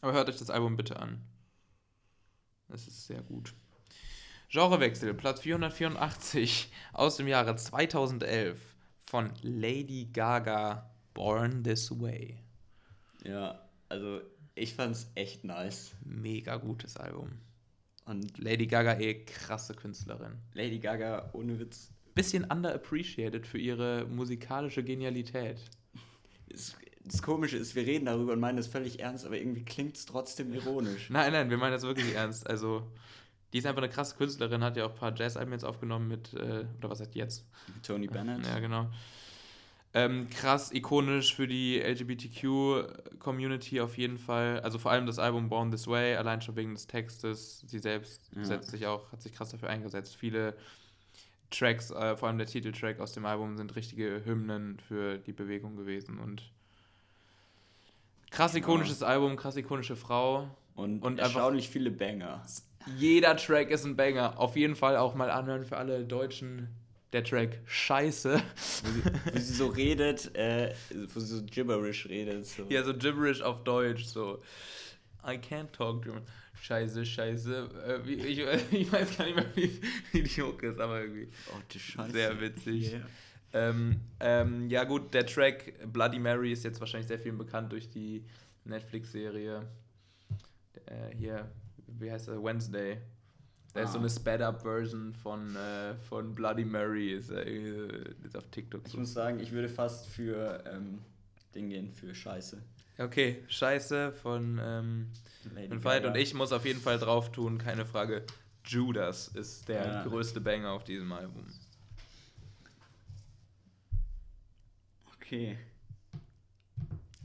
Aber 0.00 0.12
hört 0.12 0.28
euch 0.28 0.36
das 0.38 0.50
Album 0.50 0.76
bitte 0.76 0.98
an. 1.00 1.20
Das 2.68 2.86
ist 2.86 3.06
sehr 3.06 3.22
gut. 3.22 3.54
Genrewechsel, 4.50 5.12
Platz 5.14 5.40
484 5.40 6.70
aus 6.92 7.16
dem 7.16 7.26
Jahre 7.28 7.56
2011 7.56 8.58
von 9.08 9.32
Lady 9.42 10.08
Gaga, 10.12 10.90
Born 11.14 11.64
This 11.64 11.90
Way. 11.90 12.36
Ja, 13.24 13.58
also 13.88 14.20
ich 14.54 14.74
fand's 14.74 15.10
echt 15.14 15.44
nice. 15.44 15.92
Mega 16.04 16.56
gutes 16.56 16.96
Album. 16.96 17.30
Und 18.04 18.38
Lady 18.38 18.66
Gaga, 18.66 18.98
eh 18.98 19.24
krasse 19.24 19.74
Künstlerin. 19.74 20.32
Lady 20.54 20.78
Gaga, 20.78 21.30
ohne 21.32 21.58
Witz, 21.58 21.90
Bisschen 22.14 22.44
underappreciated 22.44 23.46
für 23.46 23.58
ihre 23.58 24.04
musikalische 24.06 24.82
Genialität. 24.82 25.58
das 27.04 27.22
Komische 27.22 27.56
ist, 27.56 27.76
wir 27.76 27.86
reden 27.86 28.06
darüber 28.06 28.32
und 28.32 28.40
meinen 28.40 28.58
es 28.58 28.66
völlig 28.66 29.00
ernst, 29.00 29.24
aber 29.24 29.38
irgendwie 29.38 29.64
klingt 29.64 29.96
es 29.96 30.04
trotzdem 30.04 30.52
ironisch. 30.52 31.10
Nein, 31.10 31.32
nein, 31.32 31.48
wir 31.48 31.56
meinen 31.56 31.72
das 31.72 31.84
wirklich 31.84 32.14
ernst. 32.14 32.48
Also, 32.48 32.90
die 33.52 33.58
ist 33.58 33.66
einfach 33.66 33.82
eine 33.82 33.90
krasse 33.90 34.16
Künstlerin, 34.16 34.62
hat 34.62 34.76
ja 34.76 34.84
auch 34.86 34.90
ein 34.90 34.96
paar 34.96 35.14
Jazz-Alben 35.16 35.52
jetzt 35.52 35.64
aufgenommen 35.64 36.08
mit, 36.08 36.34
äh, 36.34 36.66
oder 36.78 36.90
was 36.90 37.00
heißt 37.00 37.14
jetzt? 37.14 37.46
Tony 37.82 38.06
Bennett. 38.06 38.46
Ja, 38.46 38.58
genau. 38.58 38.90
Ähm, 39.94 40.28
krass 40.28 40.70
ikonisch 40.70 41.34
für 41.34 41.48
die 41.48 41.80
LGBTQ-Community 41.80 43.80
auf 43.80 43.96
jeden 43.96 44.18
Fall. 44.18 44.60
Also 44.60 44.78
vor 44.78 44.90
allem 44.90 45.06
das 45.06 45.18
Album 45.18 45.48
Born 45.48 45.70
This 45.70 45.86
Way, 45.86 46.16
allein 46.16 46.42
schon 46.42 46.56
wegen 46.56 46.74
des 46.74 46.86
Textes. 46.86 47.60
Sie 47.66 47.78
selbst 47.78 48.30
Ja. 48.36 48.44
setzt 48.44 48.70
sich 48.70 48.86
auch, 48.86 49.10
hat 49.12 49.22
sich 49.22 49.32
krass 49.32 49.50
dafür 49.50 49.70
eingesetzt. 49.70 50.14
Viele 50.14 50.54
Tracks, 51.50 51.90
äh, 51.90 52.16
vor 52.18 52.28
allem 52.28 52.36
der 52.36 52.46
Titeltrack 52.46 53.00
aus 53.00 53.12
dem 53.12 53.24
Album, 53.24 53.56
sind 53.56 53.74
richtige 53.76 54.22
Hymnen 54.26 54.78
für 54.78 55.16
die 55.16 55.32
Bewegung 55.32 55.76
gewesen. 55.76 56.18
Und 56.18 56.52
krass 58.30 58.54
ikonisches 58.54 59.02
Album, 59.02 59.36
krass 59.36 59.56
ikonische 59.56 59.96
Frau. 59.96 60.54
Und, 60.74 61.02
Und 61.02 61.18
erstaunlich 61.18 61.70
viele 61.70 61.90
Banger. 61.90 62.42
Jeder 62.96 63.36
Track 63.36 63.70
ist 63.70 63.84
ein 63.84 63.96
Banger. 63.96 64.38
Auf 64.38 64.56
jeden 64.56 64.76
Fall 64.76 64.96
auch 64.96 65.14
mal 65.14 65.30
anhören 65.30 65.64
für 65.64 65.76
alle 65.76 66.04
Deutschen. 66.04 66.68
Der 67.12 67.24
Track 67.24 67.60
Scheiße. 67.64 68.34
Wo 68.34 68.90
sie, 68.90 69.34
wie 69.34 69.40
sie 69.40 69.54
so 69.54 69.68
redet, 69.68 70.34
äh, 70.34 70.74
wo 71.14 71.20
sie 71.20 71.36
so 71.38 71.42
gibberish 71.42 72.06
redet. 72.08 72.44
So. 72.46 72.64
Ja, 72.68 72.82
so 72.84 72.92
gibberish 72.94 73.40
auf 73.40 73.64
Deutsch, 73.64 74.04
so. 74.04 74.42
I 75.26 75.36
can't 75.38 75.72
talk 75.72 76.02
German. 76.02 76.22
Scheiße, 76.60 77.06
scheiße. 77.06 77.68
Äh, 77.86 78.06
wie, 78.06 78.14
ich, 78.14 78.38
ich 78.72 78.92
weiß 78.92 79.16
gar 79.16 79.24
nicht 79.24 79.36
mehr, 79.36 79.46
wie, 79.54 79.80
wie 80.12 80.22
die 80.22 80.42
Hook 80.42 80.62
ist, 80.62 80.78
aber 80.80 81.00
irgendwie 81.00 81.28
Oh, 81.50 81.60
die 81.72 81.78
Scheiße. 81.78 82.12
sehr 82.12 82.40
witzig. 82.40 82.92
Yeah. 82.92 83.06
Ähm, 83.54 84.00
ähm, 84.20 84.68
ja, 84.68 84.84
gut, 84.84 85.14
der 85.14 85.24
Track 85.24 85.74
Bloody 85.90 86.18
Mary 86.18 86.52
ist 86.52 86.64
jetzt 86.64 86.78
wahrscheinlich 86.80 87.08
sehr 87.08 87.18
vielen 87.18 87.38
bekannt 87.38 87.72
durch 87.72 87.88
die 87.88 88.22
Netflix-Serie. 88.64 89.66
Äh, 90.84 91.16
hier, 91.16 91.50
wie 91.98 92.10
heißt 92.10 92.28
der? 92.28 92.42
Wednesday. 92.42 92.98
Da 93.74 93.82
ist 93.82 93.92
so 93.92 93.98
Ah. 93.98 94.00
eine 94.00 94.10
Sped-Up-Version 94.10 95.12
von, 95.14 95.54
äh, 95.54 95.94
von 95.96 96.34
Bloody 96.34 96.64
Mary, 96.64 97.12
ist, 97.12 97.30
äh, 97.30 98.12
ist 98.24 98.36
auf 98.36 98.48
TikTok. 98.50 98.82
Ich 98.86 98.92
so. 98.92 98.98
muss 98.98 99.12
sagen, 99.12 99.40
ich 99.40 99.52
würde 99.52 99.68
fast 99.68 100.06
für 100.08 100.64
ähm, 100.66 101.00
Ding 101.54 101.68
gehen, 101.68 101.92
für 101.92 102.14
Scheiße. 102.14 102.62
Okay, 102.98 103.44
Scheiße 103.48 104.12
von 104.12 104.58
ähm, 104.60 105.12
von 105.68 105.80
Fight 105.80 106.04
und 106.04 106.16
ich 106.16 106.34
muss 106.34 106.50
auf 106.52 106.64
jeden 106.64 106.80
Fall 106.80 106.98
drauf 106.98 107.30
tun, 107.30 107.58
keine 107.58 107.84
Frage. 107.86 108.24
Judas 108.64 109.28
ist 109.28 109.68
der 109.68 109.86
Ja. 109.86 110.02
größte 110.04 110.40
Banger 110.40 110.72
auf 110.72 110.84
diesem 110.84 111.12
Album. 111.12 111.46
Okay. 115.16 115.58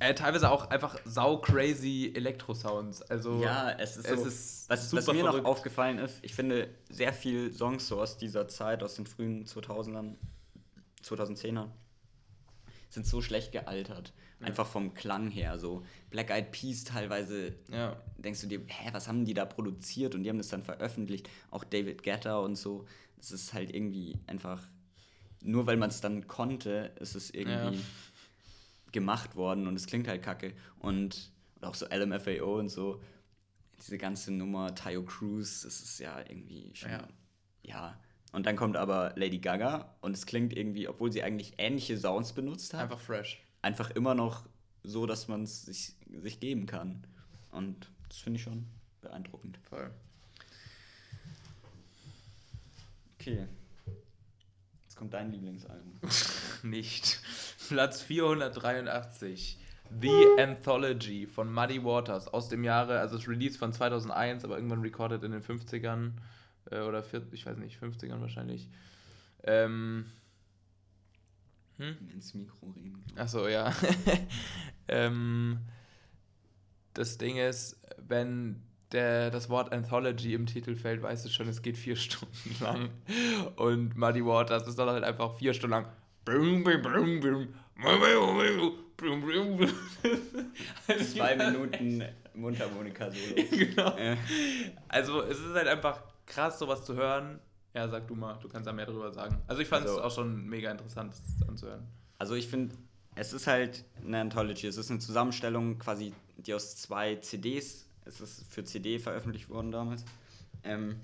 Äh, 0.04 0.16
teilweise 0.16 0.52
auch 0.52 0.70
einfach 0.70 0.98
sau 1.06 1.38
crazy 1.38 2.12
Elektro-Sounds. 2.16 3.02
Also 3.04 3.42
Ja, 3.42 3.72
es 3.72 3.96
ist, 3.98 4.08
es 4.08 4.20
so, 4.20 4.28
ist 4.28 4.70
was, 4.70 4.90
super 4.90 5.08
was 5.08 5.14
mir 5.14 5.22
verrückt. 5.22 5.44
noch 5.44 5.50
aufgefallen 5.50 5.98
ist, 5.98 6.20
ich 6.22 6.34
finde 6.36 6.70
sehr 6.90 7.14
viel 7.14 7.54
Songs 7.54 7.88
so 7.88 8.02
aus 8.02 8.18
dieser 8.18 8.48
Zeit, 8.48 8.84
aus 8.84 8.96
den 8.96 9.06
frühen 9.06 9.46
2000ern, 9.46 10.16
2010ern, 11.04 11.68
sind 12.90 13.06
so 13.08 13.22
schlecht 13.22 13.52
gealtert. 13.52 14.14
Einfach 14.42 14.68
vom 14.68 14.94
Klang 14.94 15.32
her, 15.32 15.58
so 15.58 15.86
Black 16.10 16.30
Eyed 16.30 16.52
Peas 16.52 16.84
teilweise, 16.84 17.54
Ja. 17.72 17.96
denkst 18.18 18.42
du 18.42 18.48
dir, 18.48 18.60
hä, 18.68 18.90
was 18.92 19.08
haben 19.08 19.24
die 19.24 19.34
da 19.34 19.46
produziert 19.46 20.16
und 20.16 20.24
die 20.24 20.30
haben 20.30 20.38
das 20.38 20.50
dann 20.50 20.64
veröffentlicht, 20.64 21.30
auch 21.50 21.64
David 21.64 22.04
Guetta 22.04 22.40
und 22.40 22.58
so. 22.58 22.86
Das 23.16 23.32
ist 23.32 23.54
halt 23.54 23.74
irgendwie 23.74 24.20
einfach, 24.28 24.62
nur 25.42 25.66
weil 25.66 25.78
man 25.78 25.90
es 25.90 26.02
dann 26.02 26.28
konnte, 26.28 26.92
ist 27.00 27.16
es 27.16 27.30
irgendwie 27.30 27.78
Ja. 27.78 27.84
Gemacht 28.94 29.36
worden 29.36 29.68
und 29.68 29.76
es 29.76 29.86
klingt 29.88 30.08
halt 30.08 30.24
kacke. 30.24 30.54
Und, 30.80 31.32
und 31.56 31.64
auch 31.68 31.76
so 31.76 31.86
LMFAO 31.88 32.60
und 32.60 32.70
so, 32.70 33.02
diese 33.78 33.98
ganze 33.98 34.32
Nummer, 34.32 34.74
Tayo 34.76 35.04
Cruz, 35.04 35.64
das 35.64 35.82
ist 35.82 36.00
ja 36.00 36.20
irgendwie 36.20 36.72
schon, 36.74 36.92
Ja. 36.92 37.08
ja. 37.64 38.00
Und 38.32 38.46
dann 38.46 38.56
kommt 38.56 38.78
aber 38.78 39.14
Lady 39.16 39.38
Gaga 39.40 39.94
und 40.02 40.16
es 40.16 40.26
klingt 40.26 40.56
irgendwie, 40.56 40.88
obwohl 40.88 41.12
sie 41.12 41.22
eigentlich 41.22 41.54
ähnliche 41.58 41.98
Sounds 41.98 42.34
benutzt 42.34 42.74
hat, 42.74 42.82
Einfach 42.84 43.00
fresh. 43.00 43.42
einfach 43.62 43.92
immer 43.92 44.16
noch 44.16 44.48
so, 44.84 45.06
dass 45.06 45.28
man 45.28 45.44
es 45.44 45.64
sich, 45.66 45.94
sich 46.22 46.40
geben 46.40 46.66
kann. 46.66 47.06
Und 47.52 47.92
das 48.10 48.18
finde 48.20 48.38
ich 48.38 48.44
schon 48.44 48.66
beeindruckend. 49.02 49.60
Voll. 49.70 49.92
Okay. 53.20 53.48
Jetzt 54.94 55.00
kommt 55.00 55.16
dein 55.16 55.32
Lieblingsalbum. 55.32 56.00
Nicht. 56.62 57.20
Platz 57.68 58.04
483. 58.04 59.58
The 60.00 60.28
Anthology 60.38 61.26
von 61.26 61.52
Muddy 61.52 61.84
Waters 61.84 62.28
aus 62.28 62.48
dem 62.48 62.64
Jahre, 62.64 63.00
also 63.00 63.18
das 63.18 63.28
Release 63.28 63.58
von 63.58 63.74
2001, 63.74 64.46
aber 64.46 64.56
irgendwann 64.56 64.82
recorded 64.82 65.24
in 65.24 65.32
den 65.32 65.42
50ern 65.42 66.12
äh, 66.70 66.82
oder 66.82 67.02
40, 67.02 67.34
ich 67.34 67.44
weiß 67.44 67.58
nicht, 67.58 67.82
50ern 67.82 68.22
wahrscheinlich. 68.22 68.70
Ähm, 69.42 70.06
hm? 71.78 71.98
Ins 72.14 72.36
Mikro 72.36 72.68
reden. 72.76 73.04
Achso, 73.16 73.48
ja. 73.48 73.74
ähm, 74.90 75.58
das 76.94 77.18
Ding 77.18 77.38
ist, 77.38 77.82
wenn 77.98 78.62
der, 78.94 79.30
das 79.32 79.50
Wort 79.50 79.72
Anthology 79.74 80.34
im 80.34 80.46
Titel 80.46 80.76
fällt, 80.76 81.02
weißt 81.02 81.26
du 81.26 81.30
schon, 81.30 81.48
es 81.48 81.62
geht 81.62 81.78
vier 81.78 81.96
Stunden 81.98 82.56
lang. 82.62 82.90
Und 83.56 83.98
Muddy 83.98 84.26
Waters 84.26 84.68
ist 84.68 84.78
dann 84.80 84.90
halt 84.90 85.04
einfach 85.04 85.36
vier 85.36 85.54
Stunden 85.54 85.72
lang. 85.72 85.86
Also, 90.88 91.16
Zwei 91.16 91.36
Minuten 91.36 92.04
Mundharmonika-Solo. 92.34 93.36
genau. 93.52 93.96
Also 94.88 95.22
es 95.24 95.40
ist 95.40 95.54
halt 95.54 95.68
einfach 95.68 96.02
krass, 96.26 96.60
sowas 96.60 96.84
zu 96.86 96.96
hören. 96.96 97.40
Ja, 97.74 97.88
sag 97.88 98.08
du 98.08 98.16
mal, 98.16 98.38
du 98.42 98.48
kannst 98.48 98.68
da 98.68 98.74
mehr 98.74 98.86
drüber 98.86 99.12
sagen. 99.12 99.42
Also 99.48 99.62
ich 99.62 99.68
fand 99.68 99.86
es 99.86 99.92
Also- 99.92 100.04
auch 100.04 100.12
schon 100.12 100.46
mega 100.48 100.72
interessant, 100.72 101.14
das 101.14 101.48
anzuhören. 101.48 101.88
Also 102.20 102.36
ich 102.36 102.48
finde, 102.48 102.76
es 103.16 103.34
ist 103.34 103.48
halt 103.48 103.84
eine 104.06 104.22
Anthology. 104.22 104.68
Es 104.68 104.78
ist 104.78 104.90
eine 104.92 105.00
Zusammenstellung 105.00 105.80
quasi, 105.80 106.14
die 106.38 106.54
aus 106.54 106.76
zwei 106.78 107.16
CDs, 107.18 107.88
es 108.06 108.22
ist 108.22 108.44
für 108.52 108.64
CD 108.64 109.00
veröffentlicht 109.00 109.50
worden 109.50 109.72
damals, 109.72 110.06
ähm, 110.64 110.96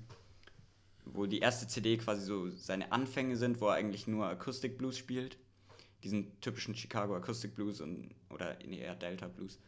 wo 1.04 1.26
die 1.26 1.40
erste 1.40 1.66
CD 1.66 1.96
quasi 1.96 2.22
so 2.22 2.50
seine 2.50 2.92
Anfänge 2.92 3.36
sind, 3.36 3.60
wo 3.60 3.68
er 3.68 3.74
eigentlich 3.74 4.06
nur 4.06 4.26
Acoustic 4.26 4.78
Blues 4.78 4.96
spielt. 4.96 5.38
Diesen 6.04 6.40
typischen 6.40 6.74
Chicago 6.74 7.14
Acoustic 7.16 7.54
Blues 7.54 7.80
und, 7.80 8.14
oder 8.30 8.56
nee, 8.66 8.78
eher 8.78 8.94
Delta 8.94 9.28
Blues. 9.28 9.58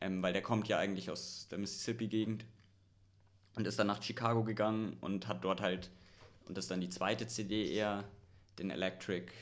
Ähm, 0.00 0.22
weil 0.22 0.32
der 0.32 0.42
kommt 0.42 0.68
ja 0.68 0.78
eigentlich 0.78 1.10
aus 1.10 1.48
der 1.50 1.58
Mississippi-Gegend 1.58 2.44
und 3.56 3.66
ist 3.66 3.78
dann 3.78 3.86
nach 3.86 4.02
Chicago 4.02 4.44
gegangen 4.44 4.96
und 5.00 5.26
hat 5.28 5.44
dort 5.44 5.60
halt, 5.60 5.90
und 6.46 6.56
das 6.56 6.64
ist 6.64 6.70
dann 6.70 6.80
die 6.80 6.88
zweite 6.88 7.26
CD 7.26 7.72
eher, 7.72 8.04
den 8.58 8.70
Electric 8.70 9.32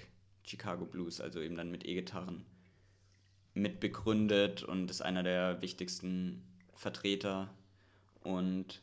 Chicago 0.45 0.85
Blues, 0.85 1.21
also 1.21 1.41
eben 1.41 1.57
dann 1.57 1.71
mit 1.71 1.85
E-Gitarren, 1.85 2.45
mitbegründet 3.55 4.63
und 4.63 4.91
ist 4.91 5.03
einer 5.03 5.23
der 5.23 5.61
wichtigsten 5.61 6.43
Vertreter. 6.79 7.49
Und 8.23 8.81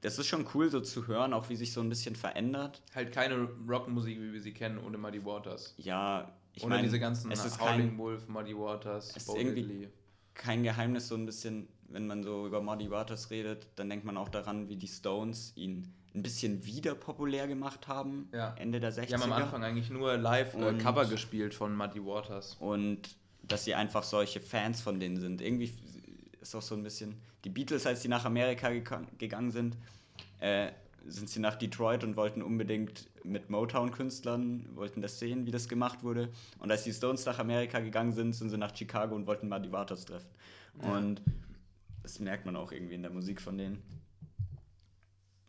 das 0.00 0.18
ist 0.18 0.26
schon 0.28 0.46
cool 0.54 0.70
so 0.70 0.80
zu 0.80 1.06
hören, 1.08 1.32
auch 1.32 1.48
wie 1.48 1.56
sich 1.56 1.72
so 1.72 1.80
ein 1.80 1.88
bisschen 1.88 2.14
verändert. 2.16 2.80
Halt 2.94 3.12
keine 3.12 3.48
Rockmusik, 3.68 4.18
wie 4.20 4.32
wir 4.32 4.40
sie 4.40 4.52
kennen, 4.52 4.78
ohne 4.78 4.96
Muddy 4.98 5.24
Waters. 5.24 5.74
Ja, 5.76 6.32
ich 6.54 6.62
ohne 6.62 6.76
meine, 6.76 6.84
diese 6.86 7.00
ganzen 7.00 7.30
es 7.32 7.44
ist 7.44 7.60
Howling 7.60 7.90
kein, 7.90 7.98
Wolf, 7.98 8.28
Muddy 8.28 8.56
Waters, 8.56 9.10
Es 9.16 9.28
ist 9.28 9.36
irgendwie- 9.36 9.88
kein 10.34 10.62
Geheimnis, 10.62 11.08
so 11.08 11.16
ein 11.16 11.26
bisschen, 11.26 11.66
wenn 11.88 12.06
man 12.06 12.22
so 12.22 12.46
über 12.46 12.60
Muddy 12.62 12.88
Waters 12.90 13.30
redet, 13.30 13.66
dann 13.74 13.90
denkt 13.90 14.04
man 14.04 14.16
auch 14.16 14.28
daran, 14.28 14.68
wie 14.68 14.76
die 14.76 14.86
Stones 14.86 15.52
ihn 15.56 15.92
ein 16.14 16.22
bisschen 16.22 16.64
wieder 16.64 16.94
populär 16.94 17.48
gemacht 17.48 17.88
haben, 17.88 18.28
Ja. 18.32 18.54
Ende 18.56 18.78
der 18.78 18.92
60er. 18.92 19.06
Die 19.06 19.14
haben 19.14 19.22
am 19.32 19.42
Anfang 19.42 19.64
eigentlich 19.64 19.90
nur 19.90 20.16
live 20.16 20.54
äh, 20.54 20.58
Und- 20.68 20.78
Cover 20.78 21.06
gespielt 21.06 21.54
von 21.54 21.74
Muddy 21.74 22.04
Waters. 22.04 22.56
und 22.60 23.16
dass 23.42 23.64
sie 23.64 23.74
einfach 23.74 24.04
solche 24.04 24.40
Fans 24.40 24.80
von 24.80 25.00
denen 25.00 25.16
sind. 25.18 25.40
Irgendwie 25.40 25.72
ist 26.48 26.54
auch 26.54 26.62
so 26.62 26.74
ein 26.74 26.82
bisschen. 26.82 27.14
Die 27.44 27.50
Beatles, 27.50 27.86
als 27.86 28.02
sie 28.02 28.08
nach 28.08 28.24
Amerika 28.24 28.70
gegangen 29.18 29.50
sind, 29.50 29.76
äh, 30.40 30.72
sind 31.06 31.28
sie 31.28 31.40
nach 31.40 31.56
Detroit 31.56 32.04
und 32.04 32.16
wollten 32.16 32.42
unbedingt 32.42 33.08
mit 33.24 33.50
Motown-Künstlern, 33.50 34.66
wollten 34.74 35.00
das 35.00 35.18
sehen, 35.18 35.46
wie 35.46 35.50
das 35.50 35.68
gemacht 35.68 36.02
wurde. 36.02 36.30
Und 36.58 36.70
als 36.70 36.84
die 36.84 36.92
Stones 36.92 37.24
nach 37.24 37.38
Amerika 37.38 37.80
gegangen 37.80 38.12
sind, 38.12 38.34
sind 38.34 38.50
sie 38.50 38.58
nach 38.58 38.74
Chicago 38.74 39.14
und 39.14 39.26
wollten 39.26 39.48
Muddy 39.48 39.70
Waters 39.72 40.04
treffen. 40.04 40.28
Und 40.80 41.22
das 42.02 42.20
merkt 42.20 42.46
man 42.46 42.56
auch 42.56 42.72
irgendwie 42.72 42.94
in 42.94 43.02
der 43.02 43.10
Musik 43.10 43.40
von 43.40 43.58
denen. 43.58 43.82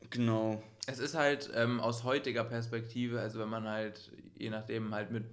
Genau. 0.10 0.62
Es 0.88 1.00
ist 1.00 1.16
halt 1.16 1.52
ähm, 1.54 1.80
aus 1.80 2.04
heutiger 2.04 2.44
Perspektive, 2.44 3.22
also 3.22 3.40
wenn 3.40 3.50
man 3.50 3.68
halt, 3.68 4.12
je 4.38 4.50
nachdem 4.50 4.94
halt 4.94 5.12
mit, 5.12 5.24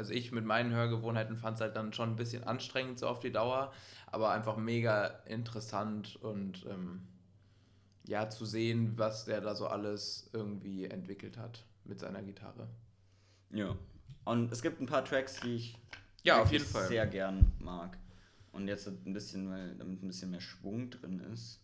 also 0.00 0.14
ich 0.14 0.32
mit 0.32 0.46
meinen 0.46 0.72
Hörgewohnheiten 0.72 1.36
fand 1.36 1.56
es 1.56 1.60
halt 1.60 1.76
dann 1.76 1.92
schon 1.92 2.08
ein 2.08 2.16
bisschen 2.16 2.42
anstrengend 2.44 2.98
so 2.98 3.06
auf 3.06 3.20
die 3.20 3.30
Dauer, 3.30 3.70
aber 4.06 4.30
einfach 4.30 4.56
mega 4.56 5.08
interessant 5.26 6.16
und 6.22 6.64
ähm, 6.64 7.02
ja, 8.06 8.30
zu 8.30 8.46
sehen, 8.46 8.96
was 8.96 9.26
der 9.26 9.42
da 9.42 9.54
so 9.54 9.66
alles 9.66 10.30
irgendwie 10.32 10.86
entwickelt 10.86 11.36
hat 11.36 11.66
mit 11.84 12.00
seiner 12.00 12.22
Gitarre. 12.22 12.66
Ja. 13.50 13.76
Und 14.24 14.50
es 14.50 14.62
gibt 14.62 14.80
ein 14.80 14.86
paar 14.86 15.04
Tracks, 15.04 15.38
die 15.40 15.56
ich 15.56 15.78
Ja, 16.22 16.40
auf 16.40 16.50
jeden 16.50 16.64
Fall. 16.64 16.88
sehr 16.88 17.06
gern 17.06 17.52
mag. 17.58 17.98
Und 18.52 18.68
jetzt 18.68 18.88
ein 18.88 19.12
bisschen, 19.12 19.50
weil 19.50 19.74
damit 19.76 20.02
ein 20.02 20.06
bisschen 20.06 20.30
mehr 20.30 20.40
Schwung 20.40 20.88
drin 20.88 21.20
ist. 21.30 21.60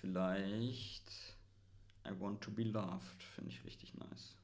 Vielleicht 0.00 1.08
I 2.04 2.10
Want 2.18 2.40
to 2.40 2.50
Be 2.50 2.64
Loved, 2.64 3.22
finde 3.22 3.52
ich 3.52 3.64
richtig 3.64 3.94
nice. 3.94 4.34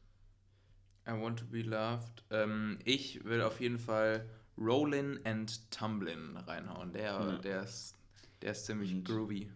I 1.07 1.13
Want 1.13 1.39
to 1.41 1.45
Be 1.47 1.63
Loved. 1.63 2.25
Ähm, 2.31 2.79
ich 2.85 3.25
will 3.25 3.43
auf 3.43 3.61
jeden 3.61 3.79
Fall 3.79 4.29
Rollin' 4.59 5.19
and 5.25 5.71
Tumblin' 5.71 6.37
reinhauen. 6.37 6.93
Der, 6.93 7.03
Ja. 7.13 7.37
der, 7.39 7.63
ist, 7.63 7.97
der 8.43 8.53
ist 8.53 8.67
ziemlich 8.67 8.93
Und- 8.95 9.05
groovy. 9.05 9.51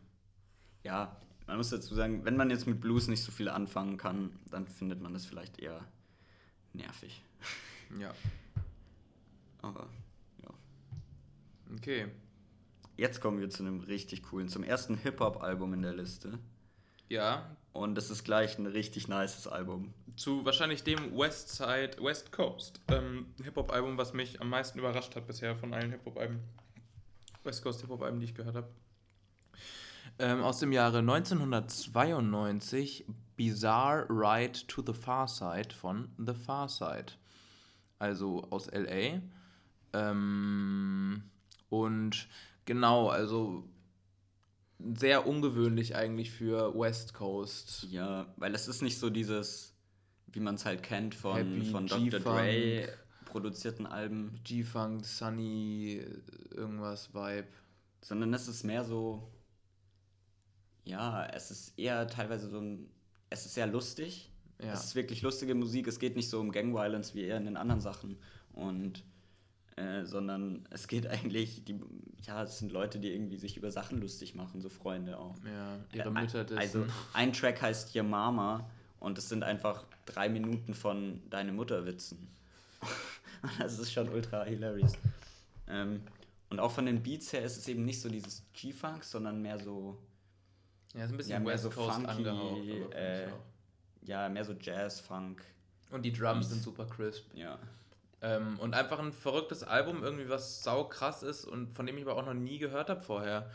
Ja, 0.83 1.17
man 1.47 1.57
muss 1.59 1.71
dazu 1.71 1.95
sagen, 1.95 2.25
wenn 2.25 2.37
man 2.37 2.51
jetzt 2.51 2.67
mit 2.67 2.81
Blues 2.81 3.09
nicht 3.09 3.23
so 3.23 3.31
viel 3.33 3.49
anfangen 3.49 3.97
kann, 3.97 4.39
dann 4.51 4.67
findet 4.67 5.01
man 5.01 5.13
das 5.13 5.27
vielleicht 5.27 5.59
eher 5.59 5.87
nervig. 6.73 7.23
Ja, 8.01 8.13
Aber 9.61 9.89
ja. 10.43 10.49
okay. 11.77 12.09
Jetzt 12.97 13.21
kommen 13.21 13.39
wir 13.39 13.51
zu 13.51 13.63
einem 13.63 13.81
richtig 13.81 14.23
coolen, 14.25 14.49
zum 14.49 14.65
ersten 14.65 14.97
Hip-Hop-Album 14.97 15.75
in 15.75 15.83
der 15.83 15.93
Liste. 15.95 16.39
Ja, 17.09 17.55
Und 17.75 17.99
es 17.99 18.09
ist 18.09 18.25
gleich 18.25 18.57
ein 18.57 18.67
richtig 18.67 19.09
nices 19.09 19.49
Album. 19.49 19.93
zu 20.17 20.45
wahrscheinlich 20.45 20.85
dem 20.85 21.19
West 21.19 21.49
Side, 21.49 21.97
West 22.01 22.31
Coast 22.31 22.81
ähm, 22.87 23.27
Hip-Hop-Album, 23.43 23.99
was 23.99 24.13
mich 24.13 24.41
am 24.41 24.49
meisten 24.49 24.79
überrascht 24.79 25.17
hat 25.17 25.27
bisher 25.27 25.57
von 25.57 25.75
allen 25.75 25.91
Hip-Hop-Alben. 25.91 26.39
West 27.43 27.65
Coast 27.65 27.81
Hip-Hop-Alben, 27.81 28.21
die 28.21 28.27
ich 28.27 28.35
gehört 28.37 28.55
habe. 28.55 28.69
Ähm, 30.21 30.45
aus 30.45 30.61
dem 30.61 30.71
Jahre 30.71 30.99
1992 30.99 33.07
Bizarre 33.37 34.07
Ride 34.09 34.61
to 34.69 34.81
the 34.87 34.93
Far 34.93 35.27
Side 35.27 35.75
von 35.75 36.11
The 36.17 36.35
Far 36.35 36.69
Side. 36.69 37.15
Also 37.99 38.47
aus 38.51 38.71
LA. 38.71 39.21
Ähm, 39.95 41.25
und 41.71 42.29
genau, 42.67 43.09
also 43.09 43.69
sehr 44.79 45.27
ungewöhnlich 45.27 45.97
eigentlich 45.97 46.31
für 46.31 46.75
West 46.75 47.15
Coast. 47.15 47.87
Ja, 47.91 48.33
weil 48.37 48.55
es 48.55 48.69
ist 48.69 48.83
nicht 48.83 48.99
so 48.99 49.11
dieses, 49.11 49.75
wie 50.33 50.41
man 50.41 50.57
es 50.57 50.65
halt 50.65 50.83
kennt 50.83 51.15
von, 51.15 51.37
Happy, 51.37 51.65
von 51.65 51.87
Dr. 51.87 52.21
Dre 52.21 52.89
produzierten 53.27 53.87
Alben, 53.87 54.39
G-Funk, 54.45 55.05
Sunny, 55.05 56.05
irgendwas 56.53 57.13
Vibe. 57.13 57.49
sondern 58.01 58.33
es 58.33 58.47
ist 58.47 58.63
mehr 58.63 58.85
so, 58.85 59.29
ja, 60.85 61.27
es 61.27 61.51
ist 61.51 61.77
eher 61.77 62.07
teilweise 62.07 62.49
so 62.49 62.61
ein, 62.61 62.89
es 63.31 63.45
ist 63.45 63.55
sehr 63.55 63.67
lustig. 63.67 64.31
Ja. 64.63 64.73
Es 64.73 64.85
ist 64.85 64.95
wirklich 64.95 65.23
lustige 65.23 65.57
Musik. 65.57 65.89
Es 65.89 65.99
geht 65.99 66.15
nicht 66.15 66.31
so 66.31 66.39
um 66.39 66.53
Gang 66.53 66.73
Violence 66.75 67.17
wie 67.17 67.23
eher 67.25 67.37
in 67.37 67.47
den 67.47 67.57
anderen 67.57 67.81
Sachen. 67.81 68.19
Und 68.53 69.03
äh, 69.77 70.05
sondern 70.05 70.69
es 70.71 70.87
geht 70.87 71.07
eigentlich, 71.09 71.65
die, 71.65 71.81
ja, 72.27 72.43
es 72.43 72.59
sind 72.59 72.73
Leute, 72.73 72.99
die 72.99 73.13
irgendwie 73.13 73.37
sich 73.37 73.57
über 73.57 73.71
Sachen 73.71 74.01
lustig 74.01 74.35
machen, 74.35 74.61
so 74.61 74.69
Freunde 74.69 75.19
auch. 75.19 75.37
Ja, 75.45 75.79
ihre 75.93 76.11
Mütter 76.11 76.45
dessen. 76.45 76.59
Also 76.59 76.87
ein 77.13 77.33
Track 77.33 77.61
heißt 77.61 77.95
Your 77.95 78.05
Mama 78.05 78.69
und 79.01 79.19
es 79.19 79.29
sind 79.29 79.43
einfach 79.43 79.85
drei 80.07 80.29
Minuten 80.29 80.75
von 80.75 81.23
Deine 81.31 81.53
Mutter 81.53 81.85
Witzen. 81.87 82.29
das 83.59 83.79
ist 83.79 83.93
schon 83.93 84.09
ultra 84.09 84.45
hilarious. 84.45 84.93
Ähm, 85.69 86.03
und 86.51 86.61
auch 86.61 86.71
von 86.71 86.87
den 86.87 87.03
Beats 87.03 87.33
her 87.33 87.43
ist 87.43 87.57
es 87.57 87.69
eben 87.69 87.85
nicht 87.85 88.01
so 88.01 88.09
dieses 88.09 88.43
G-Funk, 88.53 89.05
sondern 89.05 89.43
mehr 89.43 89.59
so, 89.59 89.99
ja, 90.95 91.05
ist 91.05 91.11
ein 91.11 91.17
bisschen 91.17 91.33
ja, 91.33 91.39
mehr 91.41 91.55
West 91.55 91.65
so 91.65 91.71
Coast 91.71 91.97
funky, 91.97 92.11
angehaucht. 92.11 92.95
äh, 92.95 93.27
ich 93.27 93.33
auch. 93.33 93.39
ja, 94.03 94.29
mehr 94.29 94.45
so 94.45 94.53
Jazz, 94.53 95.01
Funk. 95.01 95.43
Und 95.91 96.03
die 96.03 96.13
Drums 96.13 96.47
Beats. 96.47 96.49
sind 96.51 96.63
super 96.63 96.87
crisp. 96.87 97.35
Ja. 97.35 97.59
Ähm, 98.25 98.59
und 98.59 98.73
einfach 98.73 98.99
ein 98.99 99.13
verrücktes 99.13 99.63
Album, 99.63 100.03
irgendwie 100.03 100.31
was 100.31 100.63
sau 100.63 100.85
krass 100.85 101.23
ist 101.23 101.45
und 101.45 101.75
von 101.75 101.85
dem 101.85 101.99
ich 101.99 102.05
aber 102.05 102.17
auch 102.17 102.25
noch 102.25 102.33
nie 102.33 102.57
gehört 102.59 102.89
habe 102.89 103.03
vorher. 103.03 103.51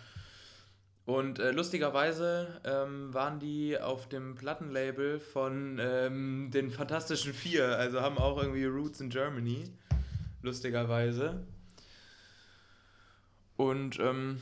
Und 1.07 1.39
äh, 1.39 1.49
lustigerweise 1.49 2.61
ähm, 2.63 3.11
waren 3.11 3.39
die 3.39 3.79
auf 3.79 4.07
dem 4.07 4.35
Plattenlabel 4.35 5.19
von 5.19 5.79
ähm, 5.81 6.51
den 6.53 6.69
Fantastischen 6.69 7.33
Vier, 7.33 7.79
also 7.79 8.01
haben 8.01 8.19
auch 8.19 8.37
irgendwie 8.37 8.65
Roots 8.65 9.01
in 9.01 9.09
Germany. 9.09 9.71
Lustigerweise. 10.43 11.47
Und 13.57 13.99
ähm, 13.99 14.39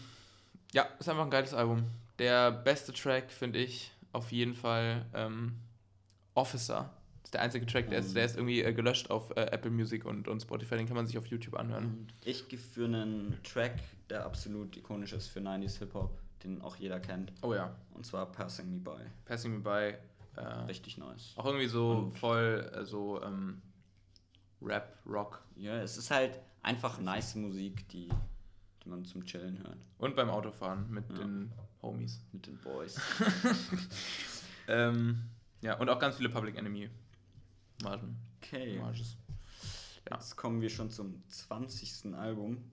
ja, 0.74 0.90
ist 1.00 1.08
einfach 1.08 1.24
ein 1.24 1.32
geiles 1.32 1.54
Album. 1.54 1.86
Der 2.20 2.52
beste 2.52 2.92
Track, 2.92 3.32
finde 3.32 3.60
ich, 3.60 3.94
auf 4.12 4.34
jeden 4.34 4.54
Fall 4.54 5.06
ähm, 5.14 5.56
Officer. 6.34 6.92
Ist 7.28 7.34
der 7.34 7.42
einzige 7.42 7.66
Track, 7.66 7.90
der 7.90 8.00
ist, 8.00 8.16
der 8.16 8.24
ist 8.24 8.38
irgendwie 8.38 8.62
äh, 8.64 8.72
gelöscht 8.72 9.10
auf 9.10 9.32
äh, 9.32 9.42
Apple 9.52 9.70
Music 9.70 10.06
und, 10.06 10.30
und 10.30 10.40
Spotify, 10.42 10.78
den 10.78 10.88
kann 10.88 10.96
man 10.96 11.08
sich 11.08 11.18
auf 11.18 11.28
YouTube 11.28 11.56
anhören. 11.60 11.84
Und 11.84 12.14
ich 12.24 12.48
gehe 12.48 12.58
für 12.58 12.86
einen 12.86 13.38
Track, 13.44 13.74
der 14.10 14.24
absolut 14.26 14.78
ikonisch 14.78 15.12
ist 15.12 15.28
für 15.28 15.42
90s 15.42 15.78
Hip-Hop, 15.80 16.18
den 16.46 16.62
auch 16.62 16.78
jeder 16.78 17.02
kennt. 17.02 17.34
Oh 17.42 17.54
ja, 17.54 17.76
Und 17.94 18.06
zwar 18.06 18.32
Passing 18.32 18.72
Me 18.72 18.80
By. 18.80 19.02
Passing 19.26 19.56
Me 19.56 19.60
By. 19.60 20.40
Äh, 20.40 20.46
Richtig 20.68 20.98
nice. 20.98 21.34
auch 21.36 21.44
irgendwie 21.48 21.68
so 21.68 21.92
Und- 21.98 22.18
voll 22.18 22.72
äh, 22.74 22.86
so 22.86 23.22
ähm, 23.22 23.62
Rap, 24.62 24.98
Rock. 25.06 25.44
Ja, 25.58 25.82
es 25.82 25.98
ist 25.98 26.10
halt 26.10 26.40
einfach 26.62 26.98
nice 27.02 27.36
Musik, 27.36 27.90
die, 27.90 28.08
die 28.86 28.90
man 28.90 29.04
zum 29.04 29.26
Chillen 29.26 29.58
hört. 29.60 29.80
Und 29.98 30.16
beim 30.16 30.30
Autofahren 30.30 30.90
mit 30.90 31.04
Ja. 31.10 31.18
den 31.18 31.52
Homies. 31.82 32.22
Mit 32.32 32.48
den 32.48 32.58
Boys. 32.60 32.98
Ähm, 34.70 35.24
ja, 35.62 35.78
und 35.78 35.90
auch 35.90 36.00
ganz 36.00 36.16
viele 36.18 36.30
Public 36.30 36.58
Enemy. 36.58 36.90
Margen. 37.84 38.18
Okay. 38.42 38.78
Marges. 38.78 39.18
Ja. 40.10 40.18
Jetzt 40.18 40.36
kommen 40.36 40.62
wir 40.62 40.70
schon 40.70 40.90
zum 40.90 41.24
20. 41.30 42.14
Album. 42.16 42.72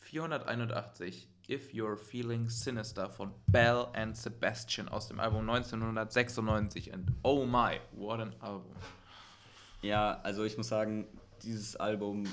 481 0.00 1.28
If 1.48 1.72
You're 1.72 1.96
Feeling 1.96 2.48
Sinister 2.48 3.10
von 3.10 3.32
Bell 3.46 3.86
and 3.92 4.16
Sebastian 4.16 4.88
aus 4.88 5.08
dem 5.08 5.20
Album 5.20 5.48
1996. 5.48 6.92
And 6.92 7.10
oh 7.22 7.44
my, 7.44 7.80
what 7.92 8.20
an 8.20 8.34
Album. 8.40 8.74
Ja, 9.82 10.20
also 10.22 10.44
ich 10.44 10.56
muss 10.56 10.68
sagen, 10.68 11.06
dieses 11.42 11.76
Album 11.76 12.24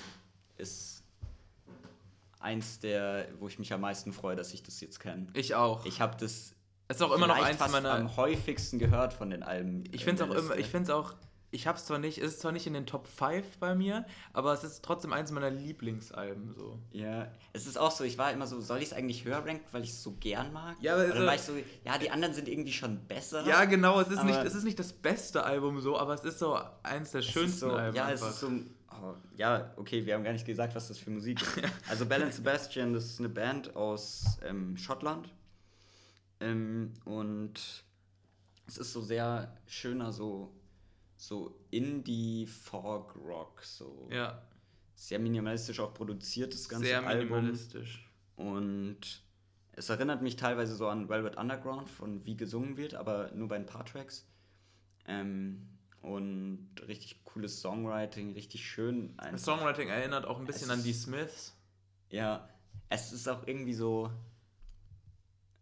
ist 0.57 1.03
eins 2.39 2.79
der, 2.79 3.27
wo 3.39 3.47
ich 3.47 3.57
mich 3.59 3.73
am 3.73 3.81
meisten 3.81 4.13
freue, 4.13 4.35
dass 4.35 4.53
ich 4.53 4.63
das 4.63 4.79
jetzt 4.81 4.99
kenne. 4.99 5.27
Ich 5.33 5.55
auch. 5.55 5.85
Ich 5.85 6.01
habe 6.01 6.17
das 6.17 6.53
es 6.89 6.97
ist 6.97 7.01
auch 7.01 7.11
immer 7.11 7.27
noch 7.27 7.41
eins 7.41 7.59
meiner. 7.69 7.91
am 7.91 8.15
häufigsten 8.15 8.79
gehört 8.79 9.13
von 9.13 9.29
den 9.29 9.43
Alben. 9.43 9.83
Ich 9.91 10.07
in 10.07 10.17
finde 10.17 10.23
es 10.23 10.29
auch 10.29 10.33
immer, 10.33 10.57
ich 10.57 10.67
finde 10.67 10.83
es 10.83 10.89
auch, 10.89 11.15
ich 11.49 11.65
habe 11.65 11.77
es 11.77 11.85
zwar 11.85 11.97
nicht, 11.97 12.17
es 12.17 12.33
ist 12.33 12.41
zwar 12.41 12.51
nicht 12.51 12.67
in 12.67 12.73
den 12.73 12.85
Top 12.85 13.07
5 13.07 13.57
bei 13.59 13.73
mir, 13.73 14.05
aber 14.33 14.53
es 14.53 14.63
ist 14.63 14.83
trotzdem 14.83 15.13
eins 15.13 15.31
meiner 15.31 15.49
Lieblingsalben 15.49 16.53
so. 16.53 16.77
Ja, 16.91 17.31
es 17.53 17.67
ist 17.67 17.77
auch 17.77 17.91
so, 17.91 18.03
ich 18.03 18.17
war 18.17 18.31
immer 18.33 18.47
so, 18.47 18.59
soll 18.59 18.79
ich 18.79 18.85
es 18.85 18.93
eigentlich 18.93 19.23
höher 19.23 19.37
ranken, 19.45 19.65
weil 19.71 19.83
ich 19.83 19.91
es 19.91 20.03
so 20.03 20.11
gern 20.19 20.51
mag? 20.51 20.75
Ja, 20.81 20.93
aber 20.95 21.07
dann 21.07 21.17
so- 21.19 21.25
war 21.25 21.35
ich 21.35 21.41
so, 21.41 21.53
ja, 21.85 21.97
die 21.97 22.11
anderen 22.11 22.33
sind 22.33 22.49
irgendwie 22.49 22.73
schon 22.73 22.99
besser. 23.07 23.45
Ja, 23.47 23.63
genau, 23.65 23.99
es 24.01 24.09
ist, 24.09 24.23
nicht, 24.23 24.39
es 24.39 24.55
ist 24.55 24.65
nicht 24.65 24.77
das 24.77 24.91
beste 24.91 25.43
Album 25.43 25.79
so, 25.79 25.97
aber 25.97 26.13
es 26.13 26.23
ist 26.23 26.39
so 26.39 26.59
eins 26.83 27.11
der 27.11 27.21
schönsten 27.21 27.59
so, 27.59 27.71
Alben. 27.71 27.95
Ja, 27.95 28.05
einfach. 28.05 28.27
es 28.27 28.33
ist 28.33 28.39
so. 28.41 28.51
Oh, 28.99 29.13
ja, 29.35 29.73
okay, 29.77 30.05
wir 30.05 30.15
haben 30.15 30.23
gar 30.23 30.33
nicht 30.33 30.45
gesagt, 30.45 30.73
was 30.75 30.87
das 30.87 30.97
für 30.97 31.11
Musik 31.11 31.39
ist. 31.41 31.69
Also 31.89 32.05
Bell 32.07 32.29
Sebastian, 32.31 32.93
das 32.93 33.05
ist 33.05 33.19
eine 33.19 33.29
Band 33.29 33.75
aus 33.75 34.37
ähm, 34.43 34.75
Schottland. 34.75 35.29
Ähm, 36.39 36.93
und 37.05 37.53
es 38.67 38.77
ist 38.77 38.93
so 38.93 39.01
sehr 39.01 39.55
schöner, 39.67 40.11
so, 40.11 40.51
so 41.17 41.59
Indie-Folk-Rock. 41.71 43.63
So 43.63 44.07
ja, 44.11 44.41
sehr 44.95 45.19
minimalistisch 45.19 45.79
auch 45.79 45.93
produziert, 45.93 46.53
das 46.53 46.69
ganze 46.69 46.87
sehr 46.87 47.05
Album. 47.05 47.29
minimalistisch. 47.29 48.09
Und 48.35 49.23
es 49.73 49.89
erinnert 49.89 50.21
mich 50.21 50.35
teilweise 50.35 50.75
so 50.75 50.87
an 50.87 51.09
Velvet 51.09 51.37
Underground, 51.37 51.89
von 51.89 52.25
wie 52.25 52.37
gesungen 52.37 52.77
wird, 52.77 52.95
aber 52.95 53.31
nur 53.33 53.47
bei 53.47 53.55
ein 53.57 53.65
paar 53.65 53.85
Tracks. 53.85 54.27
Ähm, 55.05 55.67
und 56.01 56.69
richtig 56.87 57.23
cooles 57.25 57.61
Songwriting, 57.61 58.33
richtig 58.33 58.65
schön. 58.65 59.15
Das 59.17 59.25
einfach. 59.25 59.39
Songwriting 59.39 59.89
erinnert 59.89 60.25
auch 60.25 60.39
ein 60.39 60.45
bisschen 60.45 60.69
Es 60.69 60.77
an 60.77 60.83
die 60.83 60.93
Smiths. 60.93 61.53
Ja, 62.09 62.47
es 62.89 63.11
ist 63.11 63.27
auch 63.27 63.45
irgendwie 63.45 63.73
so. 63.73 64.09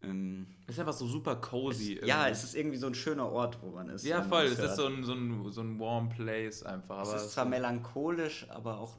Ähm, 0.09 0.47
Es 0.67 0.75
ist 0.75 0.79
einfach 0.79 0.93
so 0.93 1.05
super 1.07 1.35
cozy. 1.37 1.97
es, 2.01 2.07
ja, 2.07 2.27
es 2.27 2.43
ist 2.43 2.55
irgendwie 2.55 2.77
so 2.77 2.87
ein 2.87 2.95
schöner 2.95 3.29
Ort, 3.29 3.59
wo 3.61 3.71
man 3.71 3.89
ist. 3.89 4.05
Ja, 4.05 4.21
wenn 4.21 4.29
voll. 4.29 4.43
Es 4.45 4.51
ist 4.53 4.59
hört. 4.59 4.75
so 4.75 4.85
ein, 4.87 5.03
so, 5.03 5.13
ein, 5.13 5.51
so 5.51 5.61
ein 5.61 5.79
warm 5.79 6.09
place 6.09 6.63
einfach. 6.63 7.01
Es 7.03 7.13
ist 7.23 7.31
zwar 7.33 7.45
melancholisch, 7.45 8.47
aber 8.49 8.79
auch, 8.79 8.97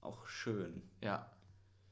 auch 0.00 0.26
schön. 0.26 0.82
Ja. 1.02 1.30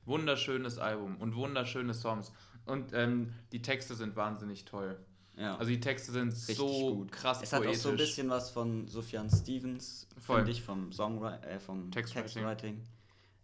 Wunderschönes 0.05 0.79
Album 0.79 1.17
und 1.17 1.35
wunderschöne 1.35 1.93
Songs. 1.95 2.33
Und 2.65 2.93
ähm, 2.93 3.33
die 3.53 3.63
Texte 3.63 3.95
sind 3.95 4.15
wahnsinnig 4.17 4.65
toll. 4.65 4.99
Ja. 5.37 5.57
Also 5.57 5.71
die 5.71 5.81
Texte 5.81 6.13
sind 6.13 6.33
Richtig 6.33 6.57
so 6.57 6.95
gut. 6.97 7.13
krass 7.13 7.41
Es 7.43 7.53
hat 7.53 7.61
poetisch. 7.63 7.79
auch 7.81 7.83
so 7.83 7.89
ein 7.91 7.97
bisschen 7.97 8.31
was 8.31 8.51
von 8.51 8.89
Sufjan 8.89 9.29
Stevens, 9.29 10.09
Voll. 10.19 10.37
finde 10.37 10.53
ich, 10.53 10.63
vom 10.63 10.93
Songwriting, 10.93 11.49
äh, 11.49 11.61
vom 11.61 11.91
Textwriting. 11.91 12.43
Textwriting. 12.45 12.83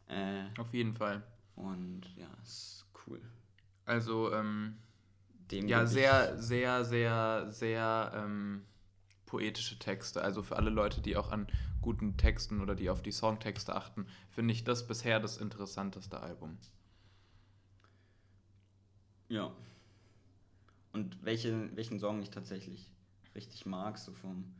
Äh, 0.08 0.44
Auf 0.58 0.72
jeden 0.72 0.94
Fall. 0.94 1.22
und 1.56 2.02
ja, 2.16 2.26
ist 2.42 2.86
cool. 3.06 3.20
Also, 3.84 4.32
ähm, 4.32 4.76
Dem 5.50 5.68
ja, 5.68 5.86
sehr, 5.86 6.38
sehr, 6.38 6.84
sehr, 6.84 7.50
sehr 7.50 8.12
ähm, 8.14 8.64
poetische 9.26 9.78
Texte. 9.78 10.22
Also 10.22 10.42
für 10.42 10.56
alle 10.56 10.70
Leute, 10.70 11.00
die 11.00 11.16
auch 11.16 11.30
an 11.30 11.46
guten 11.80 12.16
Texten 12.16 12.60
oder 12.60 12.74
die 12.74 12.90
auf 12.90 13.02
die 13.02 13.12
Songtexte 13.12 13.74
achten, 13.74 14.06
finde 14.30 14.52
ich 14.52 14.64
das 14.64 14.86
bisher 14.86 15.20
das 15.20 15.36
interessanteste 15.36 16.20
Album. 16.20 16.58
Ja. 19.28 19.50
Und 20.92 21.22
welche, 21.24 21.74
welchen 21.74 21.98
Song 21.98 22.22
ich 22.22 22.30
tatsächlich 22.30 22.90
richtig 23.34 23.66
mag, 23.66 23.98
so 23.98 24.12
vom 24.12 24.54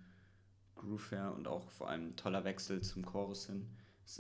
Groove 0.76 1.10
her 1.12 1.32
und 1.34 1.46
auch 1.46 1.70
vor 1.70 1.88
allem 1.88 2.16
toller 2.16 2.44
Wechsel 2.44 2.80
zum 2.82 3.04
Chorus 3.04 3.46
hin. 3.46 3.68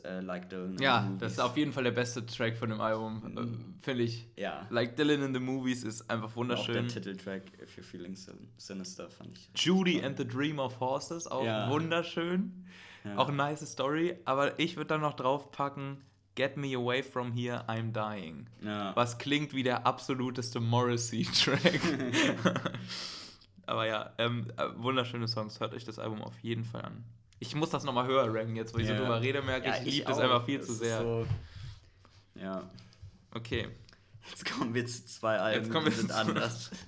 Äh, 0.04 0.20
like 0.20 0.48
Dylan. 0.48 0.78
Ja, 0.80 1.10
das 1.18 1.32
ist 1.32 1.38
auf 1.40 1.56
jeden 1.56 1.72
Fall 1.72 1.84
der 1.84 1.90
beste 1.90 2.24
Track 2.24 2.56
von 2.56 2.70
dem 2.70 2.80
Album, 2.80 3.22
Mhm. 3.34 3.74
finde 3.82 4.04
ich. 4.04 4.26
Ja. 4.36 4.66
Like 4.70 4.96
Dylan 4.96 5.22
in 5.22 5.34
the 5.34 5.40
Movies 5.40 5.84
ist 5.84 6.08
einfach 6.10 6.30
Auch 6.30 6.36
wunderschön. 6.36 6.74
der 6.74 6.86
Titeltrack 6.88 7.42
If 7.62 7.76
You're 7.76 7.82
Feeling 7.82 8.14
Sin 8.16 8.48
Sinister 8.56 9.10
fand 9.10 9.34
ich. 9.34 9.50
Judy 9.54 10.02
and 10.02 10.16
the 10.16 10.26
Dream 10.26 10.58
of 10.58 10.80
Horses, 10.80 11.26
auch 11.26 11.44
Ja. 11.44 11.68
wunderschön. 11.70 12.64
Ja. 13.04 13.16
Auch 13.18 13.28
eine 13.28 13.36
nice 13.36 13.66
Story, 13.70 14.16
aber 14.24 14.58
ich 14.58 14.76
würde 14.76 14.88
dann 14.88 15.00
noch 15.02 15.14
draufpacken, 15.14 15.98
Get 16.36 16.56
Me 16.56 16.74
Away 16.76 17.02
From 17.02 17.32
Here, 17.32 17.64
I'm 17.68 17.92
Dying. 17.92 18.46
Ja. 18.62 18.96
Was 18.96 19.18
klingt 19.18 19.52
wie 19.52 19.62
der 19.64 19.86
absoluteste 19.86 20.60
Morrissey-Track. 20.60 21.80
aber 23.66 23.86
ja, 23.86 24.12
ähm, 24.18 24.46
äh, 24.56 24.64
wunderschöne 24.76 25.28
Songs. 25.28 25.60
Hört 25.60 25.74
euch 25.74 25.84
das 25.84 25.98
Album 25.98 26.22
auf 26.22 26.38
jeden 26.40 26.64
Fall 26.64 26.82
an. 26.82 27.04
Ich 27.42 27.56
muss 27.56 27.70
das 27.70 27.82
nochmal 27.82 28.06
höher 28.06 28.32
ranken, 28.32 28.54
jetzt 28.54 28.72
wo 28.72 28.78
ich 28.78 28.86
so 28.86 28.92
Ja. 28.92 29.00
drüber 29.00 29.20
rede, 29.20 29.42
merke 29.42 29.66
Ja, 29.66 29.74
ich, 29.74 29.86
ich 29.88 29.94
liebe 29.94 30.06
das 30.06 30.18
einfach 30.20 30.44
viel 30.44 30.58
Das 30.58 30.66
zu 30.68 30.74
sehr. 30.74 30.98
So, 31.00 31.26
ja. 32.36 32.70
Okay. 33.34 33.68
Jetzt 34.30 34.44
kommen 34.48 34.72
wir 34.74 34.86
zu 34.86 35.04
zwei 35.06 35.38
Alben, 35.38 35.64
Jetzt 35.64 35.72
kommen 35.72 35.86
wir 35.86 35.90
die 35.90 35.98
sind 35.98 36.12
anders. 36.12 36.70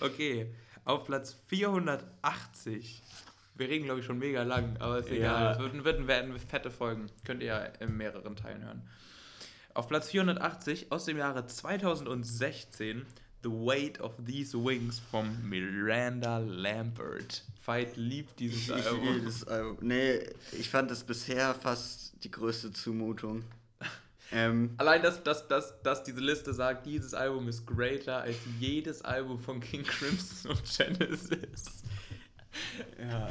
Okay, 0.00 0.54
auf 0.84 1.04
Platz 1.06 1.34
480. 1.48 3.02
Wir 3.56 3.68
reden, 3.68 3.84
glaube 3.86 3.98
ich, 3.98 4.06
schon 4.06 4.18
mega 4.20 4.44
lang, 4.44 4.76
aber 4.78 4.98
ist 4.98 5.08
Ja. 5.10 5.16
egal. 5.16 5.52
Es 5.54 5.58
wird, 5.58 5.84
wird, 5.84 6.06
werden 6.06 6.38
fette 6.38 6.70
Folgen. 6.70 7.10
Könnt 7.24 7.40
ihr 7.42 7.48
ja 7.48 7.58
in 7.80 7.96
mehreren 7.96 8.36
Teilen 8.36 8.62
hören. 8.64 8.88
Auf 9.74 9.88
Platz 9.88 10.08
480 10.10 10.92
aus 10.92 11.04
dem 11.06 11.16
Jahre 11.18 11.46
2016 11.46 13.04
The 13.42 13.48
Weight 13.50 14.00
of 14.00 14.14
These 14.24 14.56
Wings 14.64 15.00
von 15.00 15.48
Miranda 15.48 16.38
Lambert. 16.38 17.42
Veit 17.68 17.96
liebt 17.96 18.40
dieses 18.40 18.62
Ich 18.68 18.68
liebe 18.68 18.88
Album. 18.88 19.24
das 19.24 19.44
Album. 19.46 19.76
Nee, 19.82 20.20
ich 20.52 20.68
fand 20.70 20.90
es 20.90 21.04
bisher 21.04 21.54
fast 21.54 22.12
die 22.24 22.30
größte 22.30 22.72
Zumutung. 22.72 23.44
Ähm, 24.30 24.74
Allein, 24.76 25.00
dass, 25.02 25.22
dass, 25.22 25.48
dass, 25.48 25.80
dass 25.80 26.04
diese 26.04 26.20
Liste 26.20 26.52
sagt, 26.52 26.84
dieses 26.84 27.14
Album 27.14 27.48
ist 27.48 27.64
greater 27.66 28.18
als 28.18 28.36
jedes 28.60 29.00
Album 29.00 29.38
von 29.38 29.58
King 29.58 29.84
Crimson 29.84 30.50
und 30.50 30.62
Genesis. 30.64 31.64
ja. 32.98 33.30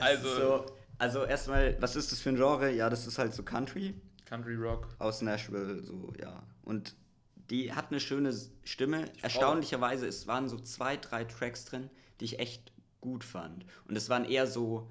Also- 0.00 0.28
Also, 0.28 0.36
so, 0.36 0.66
also 0.98 1.24
erstmal, 1.24 1.80
was 1.80 1.94
ist 1.94 2.10
das 2.10 2.18
für 2.20 2.30
ein 2.30 2.34
Genre? 2.36 2.72
Ja, 2.72 2.90
das 2.90 3.06
ist 3.06 3.16
halt 3.18 3.32
so 3.32 3.44
Country 3.44 3.94
Country 4.26 4.56
Rock. 4.56 4.88
aus 4.98 5.22
Nashville, 5.22 5.84
so, 5.84 6.12
ja. 6.20 6.42
Und 6.64 6.96
die 7.48 7.72
hat 7.72 7.92
eine 7.92 8.00
schöne 8.00 8.34
Stimme. 8.64 9.04
Erstaunlicherweise, 9.22 10.08
es 10.08 10.26
waren 10.26 10.48
so 10.48 10.58
zwei, 10.58 10.96
drei 10.96 11.22
Tracks 11.24 11.64
drin, 11.64 11.90
die 12.18 12.24
ich 12.24 12.40
echt 12.40 12.72
gut 13.00 13.24
fand. 13.24 13.64
Und 13.88 13.96
es 13.96 14.08
waren 14.08 14.24
eher 14.24 14.46
so 14.46 14.88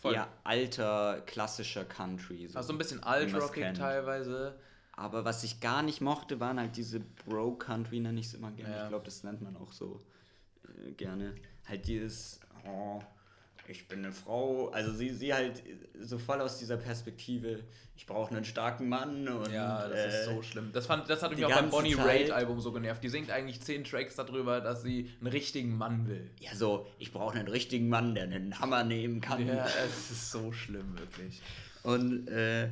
Voll. 0.00 0.14
eher 0.14 0.28
alter, 0.44 1.22
klassischer 1.26 1.84
Country. 1.84 2.48
So, 2.48 2.58
Also 2.58 2.72
ein 2.72 2.78
bisschen 2.78 3.02
alt-rockig 3.02 3.74
teilweise. 3.74 4.58
Aber 4.92 5.24
was 5.24 5.44
ich 5.44 5.60
gar 5.60 5.82
nicht 5.82 6.00
mochte, 6.00 6.40
waren 6.40 6.58
halt 6.58 6.76
diese 6.76 7.00
Bro-Country, 7.00 8.00
nenne 8.00 8.18
ich 8.18 8.26
es 8.26 8.34
immer 8.34 8.50
gerne. 8.50 8.74
Ja. 8.74 8.82
Ich 8.84 8.88
glaube, 8.88 9.04
das 9.04 9.22
nennt 9.22 9.40
man 9.40 9.56
auch 9.56 9.72
so 9.72 10.00
äh, 10.84 10.90
gerne. 10.92 11.34
Halt 11.68 11.86
dieses, 11.86 12.40
oh, 12.66 13.00
ich 13.68 13.86
bin 13.88 14.00
eine 14.04 14.12
Frau. 14.12 14.68
Also 14.70 14.92
sie, 14.92 15.10
sie 15.10 15.32
halt 15.34 15.62
so 16.00 16.18
voll 16.18 16.40
aus 16.40 16.58
dieser 16.58 16.76
Perspektive, 16.76 17.60
ich 17.96 18.06
brauche 18.06 18.34
einen 18.34 18.44
starken 18.44 18.88
Mann. 18.88 19.28
Und, 19.28 19.52
Ja, 19.52 19.86
das 19.88 19.98
äh, 19.98 20.08
ist 20.08 20.24
so 20.24 20.42
schlimm. 20.42 20.70
Das, 20.72 20.86
fand, 20.86 21.08
das 21.10 21.22
hat 21.22 21.34
mich 21.34 21.44
auch 21.44 21.50
beim 21.54 21.70
Bonnie 21.70 21.94
Raitt-Album 21.94 22.60
so 22.60 22.72
genervt. 22.72 23.02
Die 23.04 23.08
singt 23.08 23.30
eigentlich 23.30 23.60
zehn 23.60 23.84
Tracks 23.84 24.16
darüber, 24.16 24.60
dass 24.60 24.82
sie 24.82 25.10
einen 25.20 25.28
richtigen 25.28 25.76
Mann 25.76 26.08
will. 26.08 26.30
Ja, 26.40 26.54
so, 26.54 26.86
ich 26.98 27.12
brauche 27.12 27.38
einen 27.38 27.48
richtigen 27.48 27.88
Mann, 27.88 28.14
der 28.14 28.24
einen 28.24 28.58
Hammer 28.58 28.84
nehmen 28.84 29.20
kann. 29.20 29.46
Ja, 29.46 29.66
es 29.86 30.10
ist 30.10 30.30
so 30.30 30.50
schlimm, 30.52 30.98
wirklich. 30.98 31.40
Und, 31.82 32.28
äh, 32.28 32.68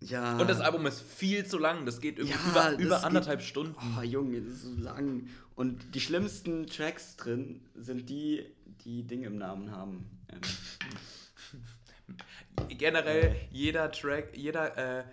ja. 0.00 0.38
Und 0.38 0.48
das 0.48 0.60
Album 0.60 0.86
ist 0.86 1.00
viel 1.02 1.44
zu 1.44 1.58
lang. 1.58 1.84
Das 1.84 2.00
geht 2.00 2.18
irgendwie 2.18 2.38
Ja, 2.54 2.70
über, 2.72 2.82
über 2.82 2.96
geht- 2.96 3.04
anderthalb 3.04 3.42
Stunden. 3.42 3.74
Oh, 3.98 4.02
Junge, 4.02 4.40
das 4.40 4.54
ist 4.54 4.62
so 4.62 4.74
lang. 4.82 5.26
Und 5.56 5.94
die 5.94 6.00
schlimmsten 6.00 6.66
Tracks 6.66 7.16
drin 7.16 7.60
sind 7.74 8.08
die, 8.08 8.46
die 8.84 9.06
Dinge 9.06 9.26
im 9.26 9.38
Namen 9.38 9.70
haben. 9.70 10.10
Ähm, 10.32 10.40
Generell 12.68 13.36
jeder 13.50 13.90
Track, 13.90 14.36
jeder, 14.36 15.00
äh, 15.00 15.04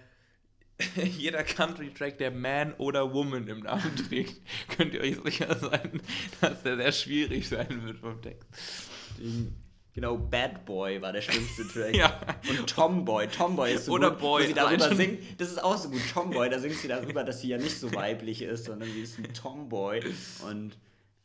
jeder 1.17 1.43
Country-Track, 1.43 2.17
der 2.17 2.31
Man 2.31 2.73
oder 2.75 3.13
Woman 3.13 3.47
im 3.47 3.59
Namen 3.61 3.95
trägt, 4.09 4.41
könnt 4.75 4.93
ihr 4.93 5.01
euch 5.01 5.17
sicher 5.23 5.55
sein, 5.57 6.01
dass 6.41 6.63
der 6.63 6.77
sehr 6.77 6.91
schwierig 6.91 7.47
sein 7.49 7.83
wird 7.83 7.99
vom 7.99 8.21
Text. 8.21 8.47
genau, 9.93 10.17
Bad 10.17 10.65
Boy 10.65 11.01
war 11.01 11.13
der 11.13 11.21
schlimmste 11.21 11.67
Track. 11.67 11.95
Ja. 11.95 12.19
Und 12.49 12.69
Tomboy. 12.69 13.27
Tomboy 13.27 13.73
ist 13.73 13.85
so 13.85 13.93
Oder 13.93 14.11
gut, 14.11 14.19
Boy, 14.19 14.43
wo 14.43 14.47
sie 14.47 14.53
darüber 14.53 14.95
singt. 14.95 15.41
Das 15.41 15.49
ist 15.49 15.63
auch 15.63 15.77
so 15.77 15.89
gut. 15.89 16.01
Tomboy, 16.13 16.49
da 16.49 16.59
singt 16.59 16.75
sie 16.75 16.87
darüber, 16.87 17.23
dass 17.23 17.41
sie 17.41 17.49
ja 17.49 17.57
nicht 17.57 17.79
so 17.79 17.93
weiblich 17.93 18.41
ist, 18.41 18.65
sondern 18.65 18.89
sie 18.91 19.01
ist 19.01 19.17
ein 19.17 19.33
Tomboy. 19.33 20.01
Und, 20.47 20.77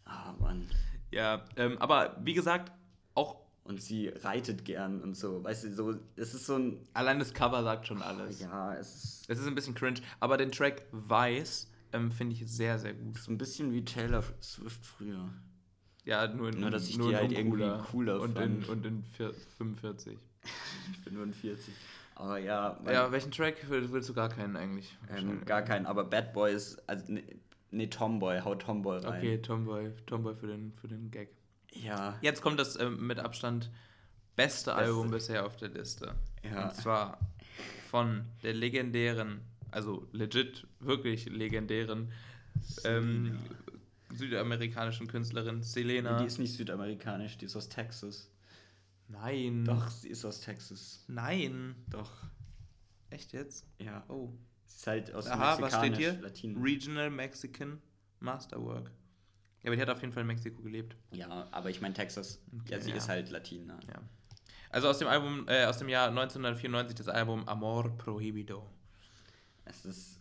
ah, 0.04 0.32
Mann. 0.38 0.68
Ja, 1.12 1.44
ähm, 1.56 1.78
aber 1.78 2.16
wie 2.24 2.34
gesagt, 2.34 2.72
auch 3.14 3.36
Und 3.64 3.80
sie 3.80 4.08
reitet 4.08 4.64
gern 4.64 5.00
und 5.02 5.16
so. 5.16 5.44
Weißt 5.44 5.64
du, 5.64 5.74
so, 5.74 5.94
es 6.16 6.34
ist 6.34 6.46
so 6.46 6.56
ein. 6.56 6.78
allein 6.94 7.18
das 7.18 7.32
Cover 7.34 7.62
sagt 7.62 7.86
schon 7.86 8.02
alles. 8.02 8.40
Ja, 8.40 8.74
es 8.74 8.94
ist 8.94 9.24
Es 9.30 9.38
ist 9.38 9.46
ein 9.46 9.54
bisschen 9.54 9.74
cringe, 9.74 10.00
aber 10.20 10.36
den 10.36 10.50
Track 10.50 10.86
Weiß 10.90 11.68
ähm, 11.92 12.10
finde 12.10 12.34
ich 12.34 12.50
sehr, 12.50 12.78
sehr 12.78 12.94
gut. 12.94 13.18
so 13.18 13.30
ein 13.30 13.38
bisschen 13.38 13.72
wie 13.72 13.84
Taylor 13.84 14.24
Swift 14.42 14.84
früher. 14.84 15.28
Ja, 16.04 16.26
nur 16.26 16.48
in, 16.48 16.58
Nur, 16.60 16.70
dass 16.70 16.88
ich 16.88 16.98
nur 16.98 17.08
die 17.08 17.14
in 17.14 17.20
halt 17.20 17.32
irgendwie 17.32 17.70
cooler 17.90 18.20
und 18.20 18.36
in, 18.38 18.62
fand. 18.62 18.68
und 18.70 18.86
in 18.86 19.04
vier, 19.04 19.32
45. 19.58 20.18
Ich 20.92 21.04
bin 21.04 21.14
49. 21.14 21.72
Aber 22.16 22.38
ja, 22.38 22.76
Ja, 22.90 23.12
welchen 23.12 23.30
Track 23.30 23.68
will- 23.70 23.92
willst 23.92 24.08
du 24.08 24.14
gar 24.14 24.28
keinen 24.28 24.56
eigentlich? 24.56 24.96
ähm, 25.14 25.44
gar 25.44 25.62
kein. 25.62 25.86
Aber 25.86 26.02
Bad 26.04 26.32
Boy 26.32 26.52
ist. 26.54 26.82
Also, 26.88 27.12
ne, 27.12 27.22
nee, 27.72 27.88
Tomboy, 27.88 28.40
hau 28.40 28.54
Tomboy 28.54 28.98
rein. 28.98 29.18
Okay, 29.18 29.38
Tomboy, 29.38 29.92
Tomboy 30.06 30.34
für 30.34 30.46
den, 30.46 30.72
für 30.74 30.88
den 30.88 31.10
Gag. 31.10 31.30
Ja. 31.72 32.18
Jetzt 32.20 32.42
kommt 32.42 32.60
das 32.60 32.78
ähm, 32.78 33.06
mit 33.06 33.18
Abstand 33.18 33.70
beste 34.36 34.74
Album 34.74 35.10
bisher 35.10 35.46
auf 35.46 35.56
der 35.56 35.68
Liste. 35.68 36.14
Ja. 36.42 36.68
Und 36.68 36.74
zwar 36.74 37.18
von 37.90 38.24
der 38.42 38.54
legendären, 38.54 39.40
also 39.70 40.06
legit, 40.12 40.66
wirklich 40.80 41.26
legendären 41.26 42.12
ähm, 42.84 43.38
südamerikanischen 44.14 45.06
Künstlerin 45.08 45.62
Selena. 45.62 46.18
Die 46.18 46.26
ist 46.26 46.38
nicht 46.38 46.54
südamerikanisch, 46.54 47.38
die 47.38 47.46
ist 47.46 47.56
aus 47.56 47.68
Texas. 47.68 48.30
Nein. 49.08 49.64
Doch, 49.64 49.88
sie 49.88 50.08
ist 50.08 50.24
aus 50.24 50.40
Texas. 50.40 51.04
Nein. 51.08 51.74
Doch. 51.88 52.10
Echt 53.10 53.32
jetzt? 53.32 53.66
Ja. 53.78 54.04
Oh. 54.08 54.32
Sie 54.72 54.76
ist 54.78 54.86
halt 54.86 55.14
aus 55.14 55.26
Aha, 55.26 55.60
was 55.60 55.74
steht 55.76 55.96
hier? 55.96 56.20
Latino. 56.20 56.60
Regional 56.60 57.10
Mexican 57.10 57.80
Masterwork. 58.20 58.90
Ja, 59.62 59.68
aber 59.68 59.76
die 59.76 59.82
hat 59.82 59.90
auf 59.90 60.00
jeden 60.00 60.12
Fall 60.12 60.22
in 60.22 60.26
Mexiko 60.26 60.62
gelebt. 60.62 60.96
Ja, 61.12 61.48
aber 61.50 61.70
ich 61.70 61.80
meine 61.80 61.94
Texas. 61.94 62.40
Okay, 62.60 62.72
ja, 62.72 62.80
sie 62.80 62.90
ja. 62.90 62.96
ist 62.96 63.08
halt 63.08 63.30
Latina. 63.30 63.78
Ja. 63.86 64.02
Also 64.70 64.88
aus 64.88 64.98
dem 64.98 65.08
Album, 65.08 65.46
äh, 65.48 65.66
aus 65.66 65.78
dem 65.78 65.88
Jahr 65.88 66.08
1994 66.08 66.96
das 66.96 67.08
Album 67.08 67.46
Amor 67.48 67.96
Prohibido. 67.98 68.68
Es 69.64 69.84
ist. 69.84 70.18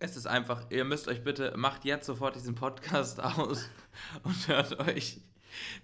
Es 0.00 0.16
ist 0.16 0.26
einfach, 0.26 0.70
ihr 0.70 0.84
müsst 0.84 1.08
euch 1.08 1.22
bitte, 1.22 1.54
macht 1.56 1.84
jetzt 1.84 2.06
sofort 2.06 2.34
diesen 2.34 2.54
Podcast 2.54 3.20
aus 3.22 3.68
und 4.22 4.48
hört 4.48 4.78
euch 4.80 5.20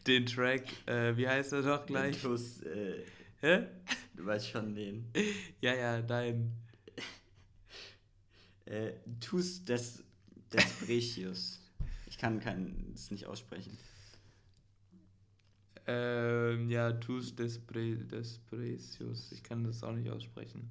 den 0.07 0.27
Track, 0.27 0.65
äh, 0.87 1.17
wie 1.17 1.29
heißt 1.29 1.53
er 1.53 1.63
doch 1.63 1.87
gleich? 1.87 2.19
Plus, 2.21 2.61
äh, 2.63 3.05
Hä? 3.41 3.67
du 4.15 4.27
weißt 4.27 4.49
schon 4.49 4.75
den. 4.75 5.11
Ja, 5.61 5.75
ja, 5.75 6.03
dein. 6.03 6.53
Äh, 8.71 8.93
Tus 9.19 9.65
des, 9.65 10.05
des 10.53 10.65
Precious. 10.87 11.61
Ich 12.07 12.19
kann 12.19 12.41
das 12.93 13.11
nicht 13.11 13.27
aussprechen. 13.27 13.77
Ähm, 15.87 16.71
ja, 16.71 16.93
Tus 16.93 17.35
Despre 17.35 17.97
Desprecios. 17.97 19.33
Ich 19.33 19.43
kann 19.43 19.65
das 19.65 19.83
auch 19.83 19.93
nicht 19.93 20.09
aussprechen. 20.09 20.71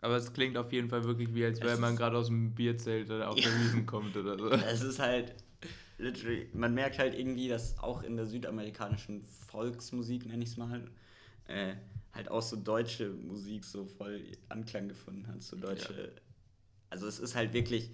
Aber 0.00 0.16
es 0.16 0.32
klingt 0.32 0.56
auf 0.56 0.72
jeden 0.72 0.88
Fall 0.88 1.04
wirklich 1.04 1.34
wie, 1.34 1.44
als 1.44 1.58
Es 1.58 1.64
wäre 1.64 1.78
man 1.78 1.96
gerade 1.96 2.16
aus 2.16 2.28
dem 2.28 2.54
Bierzelt 2.54 3.10
oder 3.10 3.28
auf 3.28 3.34
der 3.40 3.52
Wiesen 3.60 3.84
kommt 3.84 4.16
oder 4.16 4.38
so. 4.38 4.50
Es 4.50 4.82
ist 4.82 4.98
halt, 4.98 5.34
literally, 5.98 6.48
man 6.54 6.72
merkt 6.72 6.98
halt 6.98 7.14
irgendwie, 7.14 7.48
dass 7.48 7.78
auch 7.78 8.02
in 8.02 8.16
der 8.16 8.26
südamerikanischen 8.26 9.22
Volksmusik, 9.24 10.24
nenne 10.26 10.44
ich 10.44 10.50
es 10.50 10.56
mal, 10.56 10.88
äh, 11.46 11.74
halt 12.12 12.30
auch 12.30 12.42
so 12.42 12.56
deutsche 12.56 13.10
Musik 13.10 13.64
so 13.64 13.84
voll 13.84 14.22
Anklang 14.48 14.88
gefunden 14.88 15.26
hat. 15.26 15.42
So 15.42 15.56
deutsche. 15.56 16.14
Also 16.94 17.08
es 17.08 17.18
ist 17.18 17.34
halt 17.34 17.52
wirklich. 17.52 17.90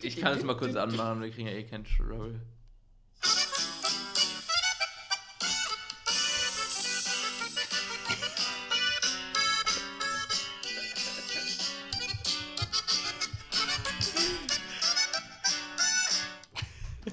Ich 0.00 0.16
kann 0.16 0.38
es 0.38 0.44
mal 0.44 0.56
kurz 0.56 0.76
anmachen, 0.76 1.20
wir 1.20 1.30
kriegen 1.30 1.46
ja 1.46 1.52
eh 1.52 1.64
keinen 1.64 1.84
Trouble. 1.84 2.40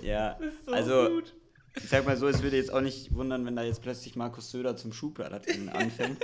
Ja, 0.02 0.40
so 0.66 0.72
also 0.72 1.10
gut. 1.10 1.34
Ich 1.76 1.90
sag 1.90 2.06
mal 2.06 2.16
so, 2.16 2.30
es 2.30 2.42
würde 2.42 2.56
jetzt 2.56 2.72
auch 2.72 2.80
nicht 2.80 3.14
wundern, 3.14 3.46
wenn 3.46 3.58
da 3.58 3.64
jetzt 3.64 3.82
plötzlich 3.82 4.16
Markus 4.16 4.50
Söder 4.50 4.78
zum 4.78 4.94
Schuhplatten 4.94 5.68
anfängt. 5.68 6.20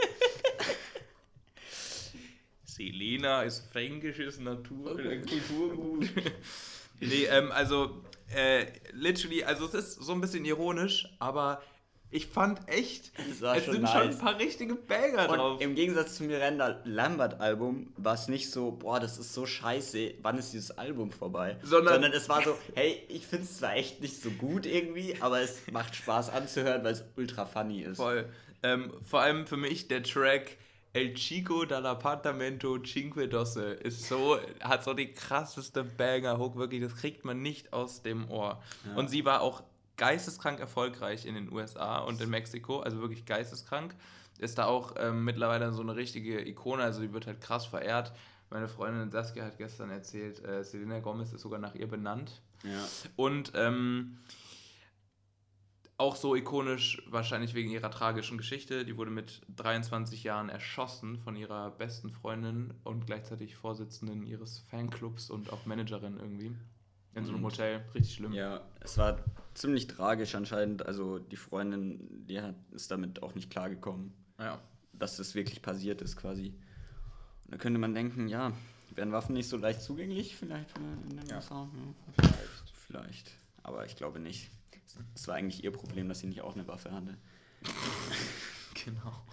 Selena 2.76 3.44
ist 3.44 3.72
fränkisches 3.72 4.40
Natur 4.40 5.00
äh, 5.00 5.22
Kulturgut. 5.22 6.10
nee, 7.00 7.26
ähm, 7.26 7.52
also 7.52 8.02
äh, 8.36 8.66
literally, 8.92 9.44
also 9.44 9.66
es 9.66 9.74
ist 9.74 9.94
so 10.04 10.12
ein 10.12 10.20
bisschen 10.22 10.44
ironisch, 10.44 11.08
aber 11.20 11.62
ich 12.12 12.28
fand 12.28 12.60
echt, 12.68 13.12
Es 13.32 13.40
schon 13.64 13.74
sind 13.74 13.82
nice. 13.84 13.92
schon 13.92 14.02
ein 14.10 14.18
paar 14.20 14.38
richtige 14.40 14.76
Banger 14.76 15.30
Und 15.30 15.38
drauf. 15.38 15.62
im 15.62 15.76
Gegensatz 15.76 16.16
zum 16.16 16.28
Miranda 16.28 16.82
Lambert 16.84 17.40
Album 17.40 17.94
war 17.98 18.14
es 18.16 18.28
nicht 18.28 18.52
so, 18.52 18.72
boah, 18.72 19.00
das 19.00 19.18
ist 19.18 19.34
so 19.34 19.46
scheiße, 19.46 20.16
wann 20.22 20.38
ist 20.38 20.52
dieses 20.52 20.72
Album 20.78 21.12
vorbei? 21.12 21.58
Sondern- 21.64 22.04
es 22.12 22.28
war 22.28 22.44
so, 22.44 22.58
hey, 22.76 23.02
ich 23.08 23.26
finde 23.26 23.46
es 23.46 23.58
zwar 23.58 23.76
echt 23.76 24.02
nicht 24.02 24.22
so 24.22 24.30
gut 24.32 24.66
irgendwie, 24.66 25.16
aber 25.22 25.40
es 25.40 25.62
macht 25.72 25.96
Spaß 25.96 26.30
anzuhören, 26.30 26.84
weil 26.84 26.94
es 26.94 27.06
ultra 27.16 27.46
funny 27.46 27.84
ist. 27.84 27.98
Voll. 27.98 28.30
Ähm, 28.64 28.92
vor 29.08 29.22
allem 29.22 29.48
für 29.48 29.58
mich 29.58 29.88
der 29.88 30.04
Track 30.04 30.58
El 30.96 31.14
Chico 31.14 31.66
dall'Appartamento 31.66 32.82
Cinque 32.82 33.28
Dosse 33.28 33.74
ist 33.74 34.08
so, 34.08 34.40
hat 34.62 34.86
so 34.86 34.94
die 34.94 35.12
krasseste 35.12 35.84
Banger-Hook, 35.84 36.56
wirklich, 36.56 36.82
das 36.82 36.96
kriegt 36.96 37.26
man 37.26 37.42
nicht 37.42 37.74
aus 37.74 38.02
dem 38.02 38.32
Ohr. 38.32 38.64
Ja. 38.86 38.96
Und 38.96 39.10
sie 39.10 39.26
war 39.26 39.42
auch 39.42 39.62
geisteskrank 39.98 40.62
erfolgreich 40.62 41.26
in 41.26 41.36
den 41.36 41.52
USA 41.52 41.98
und 41.98 42.22
in 42.22 42.30
Mexiko, 42.30 42.80
also 42.80 43.02
wirklich 43.02 43.26
geisteskrank. 43.26 43.94
Ist 44.40 44.58
da 44.58 44.68
auch 44.68 44.96
ähm, 44.98 45.26
mittlerweile 45.26 45.74
so 45.74 45.82
eine 45.82 45.98
richtige 45.98 46.48
Ikone, 46.48 46.84
also 46.84 47.02
die 47.02 47.12
wird 47.12 47.28
halt 47.28 47.42
krass 47.42 47.66
verehrt. 47.66 48.14
Meine 48.50 48.70
Freundin 48.70 49.12
Saskia 49.12 49.44
hat 49.44 49.58
gestern 49.58 49.90
erzählt, 49.90 50.46
äh, 50.46 50.64
Selena 50.64 51.00
Gomez 51.00 51.34
ist 51.34 51.42
sogar 51.42 51.60
nach 51.60 51.76
ihr 51.76 51.90
benannt. 51.90 52.42
Ja. 52.64 52.88
Und 53.18 53.52
ähm, 53.56 54.18
auch 55.98 56.16
so 56.18 56.36
ikonisch, 56.36 57.02
wahrscheinlich 57.10 57.54
wegen 57.54 57.70
ihrer 57.72 57.90
tragischen 57.90 58.38
Geschichte. 58.38 58.84
Die 58.86 58.98
wurde 58.98 59.12
mit 59.12 59.42
23 59.56 60.24
Jahren 60.24 60.50
erschossen 60.50 61.18
von 61.20 61.36
ihrer 61.38 61.72
besten 61.72 62.10
Freundin 62.10 62.74
und 62.84 63.06
gleichzeitig 63.08 63.56
Vorsitzenden 63.56 64.24
ihres 64.24 64.60
Fanclubs 64.70 65.30
und 65.30 65.54
auch 65.54 65.66
Managerin 65.66 66.18
irgendwie. 66.20 66.52
In 67.14 67.24
so 67.24 67.32
einem 67.32 67.46
Und- 67.46 67.54
Hotel. 67.54 67.86
Richtig 67.94 68.16
schlimm. 68.16 68.34
ja, 68.34 68.62
es 68.82 68.98
war 68.98 69.18
ziemlich 69.54 69.88
tragisch 69.88 70.36
anscheinend. 70.36 70.86
Also 70.86 71.18
die 71.20 71.38
Freundin, 71.38 72.26
die 72.28 72.42
hat, 72.42 72.56
ist 72.74 72.92
damit 72.92 73.24
auch 73.24 73.34
nicht 73.36 73.50
klargekommen, 73.50 74.12
Ja. 74.38 74.60
dass 74.92 75.16
das 75.16 75.34
wirklich 75.34 75.62
passiert 75.62 76.02
ist 76.02 76.18
quasi. 76.18 76.54
Und 77.46 77.54
da 77.54 77.58
könnte 77.58 77.80
man 77.80 77.94
denken, 77.94 78.28
ja, 78.28 78.52
wären 78.94 79.14
Waffen 79.14 79.34
nicht 79.34 79.48
so 79.48 79.56
leicht 79.56 79.82
zugänglich 79.82 80.36
vielleicht 80.36 80.78
in 80.78 81.16
den 81.18 81.26
Ja. 81.30 81.38
USA? 81.38 81.70
Ja. 81.74 81.94
Vielleicht. 82.18 82.74
Vielleicht. 82.74 83.32
Aber 83.64 83.86
ich 83.86 83.96
glaube 83.96 84.20
nicht. 84.20 84.50
Es 85.14 85.28
war 85.28 85.36
eigentlich 85.36 85.64
ihr 85.64 85.72
Problem, 85.72 86.08
dass 86.10 86.20
sie 86.20 86.28
nicht 86.28 86.42
auch 86.42 86.56
eine 86.56 86.68
Waffe 86.68 86.92
hatte. 86.92 87.18
Genau. 88.84 89.24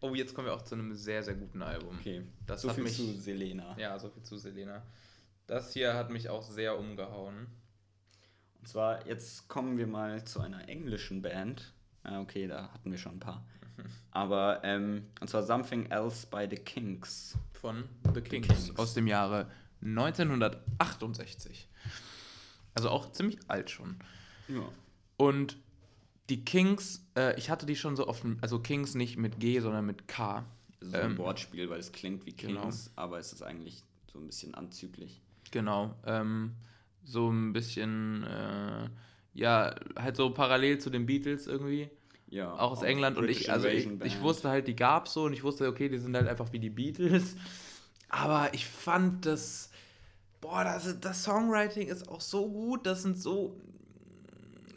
oh, 0.00 0.14
jetzt 0.14 0.34
kommen 0.34 0.46
wir 0.48 0.54
auch 0.54 0.62
zu 0.62 0.74
einem 0.74 0.94
sehr, 0.94 1.22
sehr 1.22 1.34
guten 1.34 1.62
Album. 1.62 1.96
Okay. 1.98 2.22
Das 2.46 2.62
so 2.62 2.70
viel 2.70 2.84
mich- 2.84 2.96
zu 2.96 3.12
Selena. 3.20 3.76
Ja, 3.78 3.98
so 3.98 4.08
viel 4.08 4.22
zu 4.22 4.36
Selena. 4.38 4.82
Das 5.46 5.72
hier 5.72 5.94
hat 5.94 6.10
mich 6.10 6.28
auch 6.28 6.42
sehr 6.42 6.78
umgehauen. 6.78 7.46
Und 8.60 8.68
zwar, 8.68 9.06
jetzt 9.06 9.46
kommen 9.48 9.78
wir 9.78 9.86
mal 9.86 10.24
zu 10.24 10.40
einer 10.40 10.68
englischen 10.68 11.22
Band. 11.22 11.72
Ah, 12.02 12.20
okay, 12.20 12.46
da 12.48 12.72
hatten 12.72 12.90
wir 12.90 12.98
schon 12.98 13.16
ein 13.16 13.20
paar. 13.20 13.46
Aber, 14.10 14.60
ähm, 14.64 15.06
und 15.20 15.28
zwar 15.30 15.42
Something 15.42 15.86
Else 15.90 16.26
by 16.26 16.46
the 16.50 16.56
Kinks. 16.56 17.36
von 17.52 17.84
The 18.14 18.20
Kings, 18.20 18.46
Kings. 18.48 18.76
aus 18.76 18.94
dem 18.94 19.06
Jahre 19.06 19.50
1968. 19.82 21.68
Also 22.78 22.90
auch 22.90 23.12
ziemlich 23.12 23.38
alt 23.48 23.70
schon. 23.70 23.96
Ja. 24.48 24.62
Und 25.16 25.58
die 26.30 26.44
Kings, 26.44 27.04
äh, 27.16 27.36
ich 27.38 27.50
hatte 27.50 27.66
die 27.66 27.76
schon 27.76 27.96
so 27.96 28.06
oft, 28.06 28.24
also 28.40 28.58
Kings 28.60 28.94
nicht 28.94 29.16
mit 29.16 29.40
G, 29.40 29.60
sondern 29.60 29.86
mit 29.86 30.08
K. 30.08 30.44
Das 30.80 30.88
ist 30.88 30.94
so 30.94 31.00
ein 31.00 31.12
Ähm, 31.12 31.18
Wortspiel, 31.18 31.68
weil 31.70 31.80
es 31.80 31.92
klingt 31.92 32.26
wie 32.26 32.34
genau. 32.36 32.62
Kings, 32.62 32.92
aber 32.96 33.18
es 33.18 33.32
ist 33.32 33.42
eigentlich 33.42 33.82
so 34.12 34.18
ein 34.18 34.26
bisschen 34.26 34.54
anzüglich. 34.54 35.20
Genau. 35.50 35.94
Ähm, 36.06 36.52
so 37.02 37.30
ein 37.30 37.52
bisschen, 37.52 38.24
äh, 38.24 38.88
ja, 39.34 39.74
halt 39.96 40.16
so 40.16 40.30
parallel 40.30 40.78
zu 40.78 40.90
den 40.90 41.06
Beatles 41.06 41.46
irgendwie. 41.46 41.90
Ja. 42.30 42.52
auch 42.52 42.72
aus 42.72 42.82
England 42.82 43.16
und 43.16 43.26
ich, 43.30 43.50
also 43.50 43.68
ich, 43.68 43.88
ich 44.04 44.20
wusste 44.20 44.50
halt, 44.50 44.68
die 44.68 44.76
gab's 44.76 45.14
so 45.14 45.24
und 45.24 45.32
ich 45.32 45.42
wusste, 45.44 45.66
okay, 45.66 45.88
die 45.88 45.96
sind 45.96 46.14
halt 46.14 46.28
einfach 46.28 46.52
wie 46.52 46.58
die 46.58 46.68
Beatles. 46.68 47.36
Aber 48.10 48.52
ich 48.52 48.66
fand 48.66 49.24
das, 49.24 49.67
boah, 50.40 50.64
das, 50.64 50.98
das 51.00 51.22
Songwriting 51.24 51.88
ist 51.88 52.08
auch 52.08 52.20
so 52.20 52.48
gut, 52.48 52.86
das 52.86 53.02
sind 53.02 53.18
so, 53.20 53.56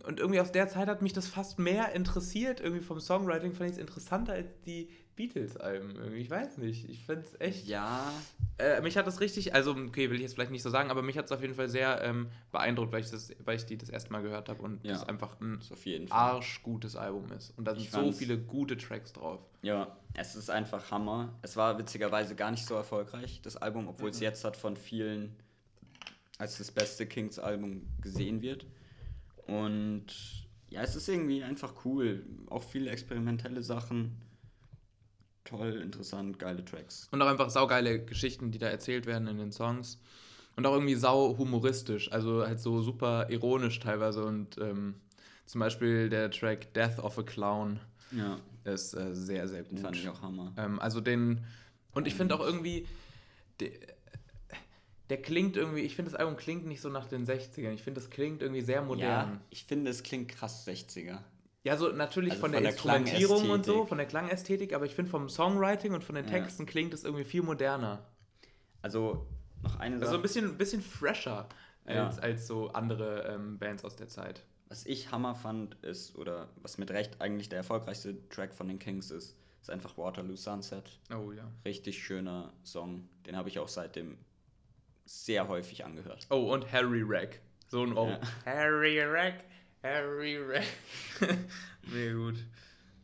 und 0.05 0.19
irgendwie 0.19 0.39
aus 0.39 0.51
der 0.51 0.67
Zeit 0.67 0.87
hat 0.87 1.01
mich 1.01 1.13
das 1.13 1.27
fast 1.27 1.59
mehr 1.59 1.93
interessiert, 1.93 2.59
irgendwie 2.59 2.83
vom 2.83 2.99
Songwriting 2.99 3.53
fand 3.53 3.69
ich 3.69 3.75
es 3.75 3.81
interessanter 3.81 4.33
als 4.33 4.47
die 4.65 4.89
Beatles-Alben 5.15 5.95
irgendwie, 5.95 6.17
ich 6.21 6.29
weiß 6.31 6.57
nicht, 6.57 6.89
ich 6.89 7.05
fand 7.05 7.23
es 7.25 7.39
echt, 7.39 7.67
Ja, 7.67 8.11
äh, 8.57 8.81
mich 8.81 8.97
hat 8.97 9.05
das 9.05 9.19
richtig, 9.19 9.53
also 9.53 9.71
okay, 9.75 10.09
will 10.09 10.15
ich 10.15 10.23
jetzt 10.23 10.33
vielleicht 10.33 10.49
nicht 10.51 10.63
so 10.63 10.69
sagen, 10.71 10.89
aber 10.89 11.03
mich 11.03 11.17
hat 11.17 11.25
es 11.25 11.31
auf 11.31 11.41
jeden 11.41 11.53
Fall 11.53 11.69
sehr 11.69 12.01
ähm, 12.01 12.27
beeindruckt, 12.51 12.91
weil 12.91 13.01
ich, 13.01 13.11
das, 13.11 13.31
weil 13.45 13.57
ich 13.57 13.65
die 13.65 13.77
das 13.77 13.89
erste 13.89 14.11
Mal 14.11 14.23
gehört 14.23 14.49
habe 14.49 14.61
und 14.63 14.83
Ja. 14.83 14.93
das 14.93 15.07
einfach 15.07 15.39
ein 15.41 15.59
arschgutes 16.09 16.95
Album 16.95 17.31
ist. 17.33 17.53
Und 17.57 17.65
da 17.65 17.73
sind 17.75 17.83
Ich 17.83 17.91
so 17.91 18.11
viele 18.11 18.37
gute 18.39 18.77
Tracks 18.77 19.13
drauf. 19.13 19.39
Ja, 19.61 19.95
es 20.15 20.35
ist 20.35 20.49
einfach 20.49 20.89
Hammer. 20.89 21.33
Es 21.43 21.55
war 21.57 21.77
witzigerweise 21.77 22.33
gar 22.35 22.49
nicht 22.49 22.65
so 22.65 22.73
erfolgreich, 22.73 23.41
das 23.43 23.57
Album, 23.57 23.87
obwohl 23.89 24.09
es 24.09 24.19
jetzt 24.19 24.43
hat 24.43 24.57
von 24.57 24.75
vielen 24.75 25.35
als 26.41 26.57
das 26.57 26.71
beste 26.71 27.05
Kings-Album 27.05 27.83
gesehen 28.01 28.41
wird. 28.41 28.65
Und 29.45 30.07
ja, 30.69 30.81
es 30.81 30.95
ist 30.95 31.07
irgendwie 31.07 31.43
einfach 31.43 31.85
cool. 31.85 32.25
Auch 32.49 32.63
viele 32.63 32.89
experimentelle 32.89 33.61
Sachen. 33.61 34.17
Toll, 35.43 35.81
interessant, 35.81 36.39
geile 36.39 36.65
Tracks. 36.65 37.07
Und 37.11 37.21
auch 37.21 37.27
einfach 37.27 37.49
saugeile 37.49 38.03
Geschichten, 38.03 38.51
die 38.51 38.57
da 38.57 38.67
erzählt 38.67 39.05
werden 39.05 39.27
in 39.27 39.37
den 39.37 39.51
Songs. 39.51 39.99
Und 40.55 40.65
auch 40.65 40.73
irgendwie 40.73 40.95
sau 40.95 41.37
humoristisch, 41.37 42.11
also 42.11 42.45
halt 42.45 42.59
so 42.59 42.81
super 42.81 43.29
ironisch 43.29 43.79
teilweise. 43.79 44.25
Und 44.25 44.57
ähm, 44.57 44.95
zum 45.45 45.59
Beispiel 45.59 46.09
der 46.09 46.31
Track 46.31 46.73
Death 46.73 46.99
of 46.99 47.17
a 47.19 47.23
Clown 47.23 47.79
Ja, 48.11 48.39
ist 48.63 48.93
äh, 48.95 49.13
sehr, 49.15 49.47
sehr 49.47 49.63
den 49.63 49.75
gut. 49.75 49.79
fand 49.79 49.95
ich 49.95 50.09
auch 50.09 50.21
Hammer. 50.23 50.53
Ähm, 50.57 50.79
also 50.79 51.01
den. 51.01 51.45
Und 51.93 52.07
ich 52.07 52.15
finde 52.15 52.33
auch 52.35 52.41
irgendwie. 52.41 52.87
Der, 53.59 53.69
der 55.11 55.21
klingt 55.21 55.57
irgendwie. 55.57 55.81
Ich 55.81 55.95
finde, 55.95 56.09
das 56.09 56.19
Album 56.19 56.37
klingt 56.37 56.65
nicht 56.65 56.81
so 56.81 56.89
nach 56.89 57.05
den 57.07 57.25
60ern. 57.27 57.71
Ich 57.73 57.83
finde, 57.83 57.99
das 57.99 58.09
klingt 58.09 58.41
irgendwie 58.41 58.61
sehr 58.61 58.81
modern. 58.81 59.29
Ja, 59.33 59.41
ich 59.49 59.65
finde, 59.65 59.91
es 59.91 60.01
klingt 60.03 60.29
krass 60.29 60.65
60er. 60.67 61.19
Ja, 61.63 61.77
so 61.77 61.89
natürlich 61.89 62.31
Also 62.31 62.41
von, 62.41 62.51
der 62.53 62.61
der 62.61 62.71
Instrumentierung 62.71 63.49
und 63.51 63.65
so, 63.65 63.85
von 63.85 63.97
der 63.99 64.07
Klangästhetik, 64.07 64.73
aber 64.73 64.85
ich 64.85 64.95
finde 64.95 65.11
vom 65.11 65.29
Songwriting 65.29 65.93
und 65.93 66.03
von 66.03 66.15
den 66.15 66.25
Ja. 66.25 66.31
Texten 66.31 66.65
klingt 66.65 66.93
es 66.93 67.03
irgendwie 67.03 67.25
viel 67.25 67.43
moderner. 67.43 68.03
Also, 68.81 69.27
noch 69.61 69.79
eine 69.79 69.95
Also 69.95 70.07
Sache. 70.07 70.15
ein 70.15 70.21
bisschen, 70.23 70.45
ein 70.45 70.57
bisschen 70.57 70.81
fresher 70.81 71.47
Ja. 71.87 72.07
als, 72.07 72.17
als 72.17 72.47
so 72.47 72.69
andere 72.69 73.27
ähm, 73.27 73.59
Bands 73.59 73.83
aus 73.85 73.95
der 73.95 74.07
Zeit. 74.07 74.43
Was 74.69 74.85
ich 74.85 75.11
Hammer 75.11 75.35
fand, 75.35 75.75
ist, 75.83 76.15
oder 76.17 76.49
was 76.61 76.77
mit 76.77 76.89
Recht 76.91 77.19
eigentlich 77.21 77.49
der 77.49 77.57
erfolgreichste 77.57 78.27
Track 78.29 78.53
von 78.55 78.67
den 78.69 78.79
Kings 78.79 79.11
ist, 79.11 79.35
ist 79.61 79.69
einfach 79.69 79.97
Waterloo 79.97 80.35
Sunset. 80.37 80.99
Oh 81.13 81.31
ja. 81.31 81.43
Richtig 81.65 82.01
schöner 82.01 82.53
Song. 82.63 83.07
Den 83.27 83.35
habe 83.35 83.49
ich 83.49 83.59
auch 83.59 83.67
seitdem 83.67 84.17
sehr 85.19 85.47
häufig 85.47 85.83
angehört. 85.85 86.25
Oh, 86.29 86.53
und 86.53 86.71
Harry 86.71 87.03
Rack. 87.05 87.39
So 87.67 87.83
ein 87.83 87.95
O. 87.97 88.07
Ja. 88.09 88.19
Harry 88.45 88.99
Rack, 89.01 89.43
Harry 89.83 90.37
Rack. 90.37 90.65
nee, 91.93 92.11
gut. 92.13 92.35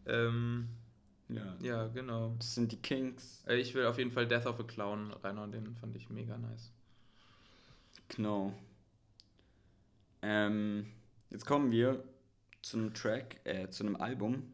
Ähm, 0.05 0.67
Ja. 1.29 1.55
ja, 1.61 1.87
genau. 1.87 2.33
Das 2.37 2.55
sind 2.55 2.71
die 2.71 2.81
Kings. 2.81 3.43
Äh, 3.47 3.55
Ich 3.57 3.73
will 3.73 3.85
auf 3.85 3.97
jeden 3.97 4.11
Fall 4.11 4.27
Death 4.27 4.45
of 4.45 4.59
a 4.59 4.63
Clown 4.63 5.11
reinhauen, 5.13 5.51
den 5.51 5.75
fand 5.75 5.95
ich 5.95 6.09
mega 6.09 6.37
nice. 6.37 6.71
Genau. 8.09 8.53
Ähm, 10.21 10.87
jetzt 11.29 11.45
kommen 11.45 11.71
wir 11.71 12.03
zu 12.61 12.77
einem 12.77 12.93
Track, 12.93 13.39
äh, 13.43 13.69
zu 13.69 13.83
einem 13.85 13.95
Album, 13.97 14.53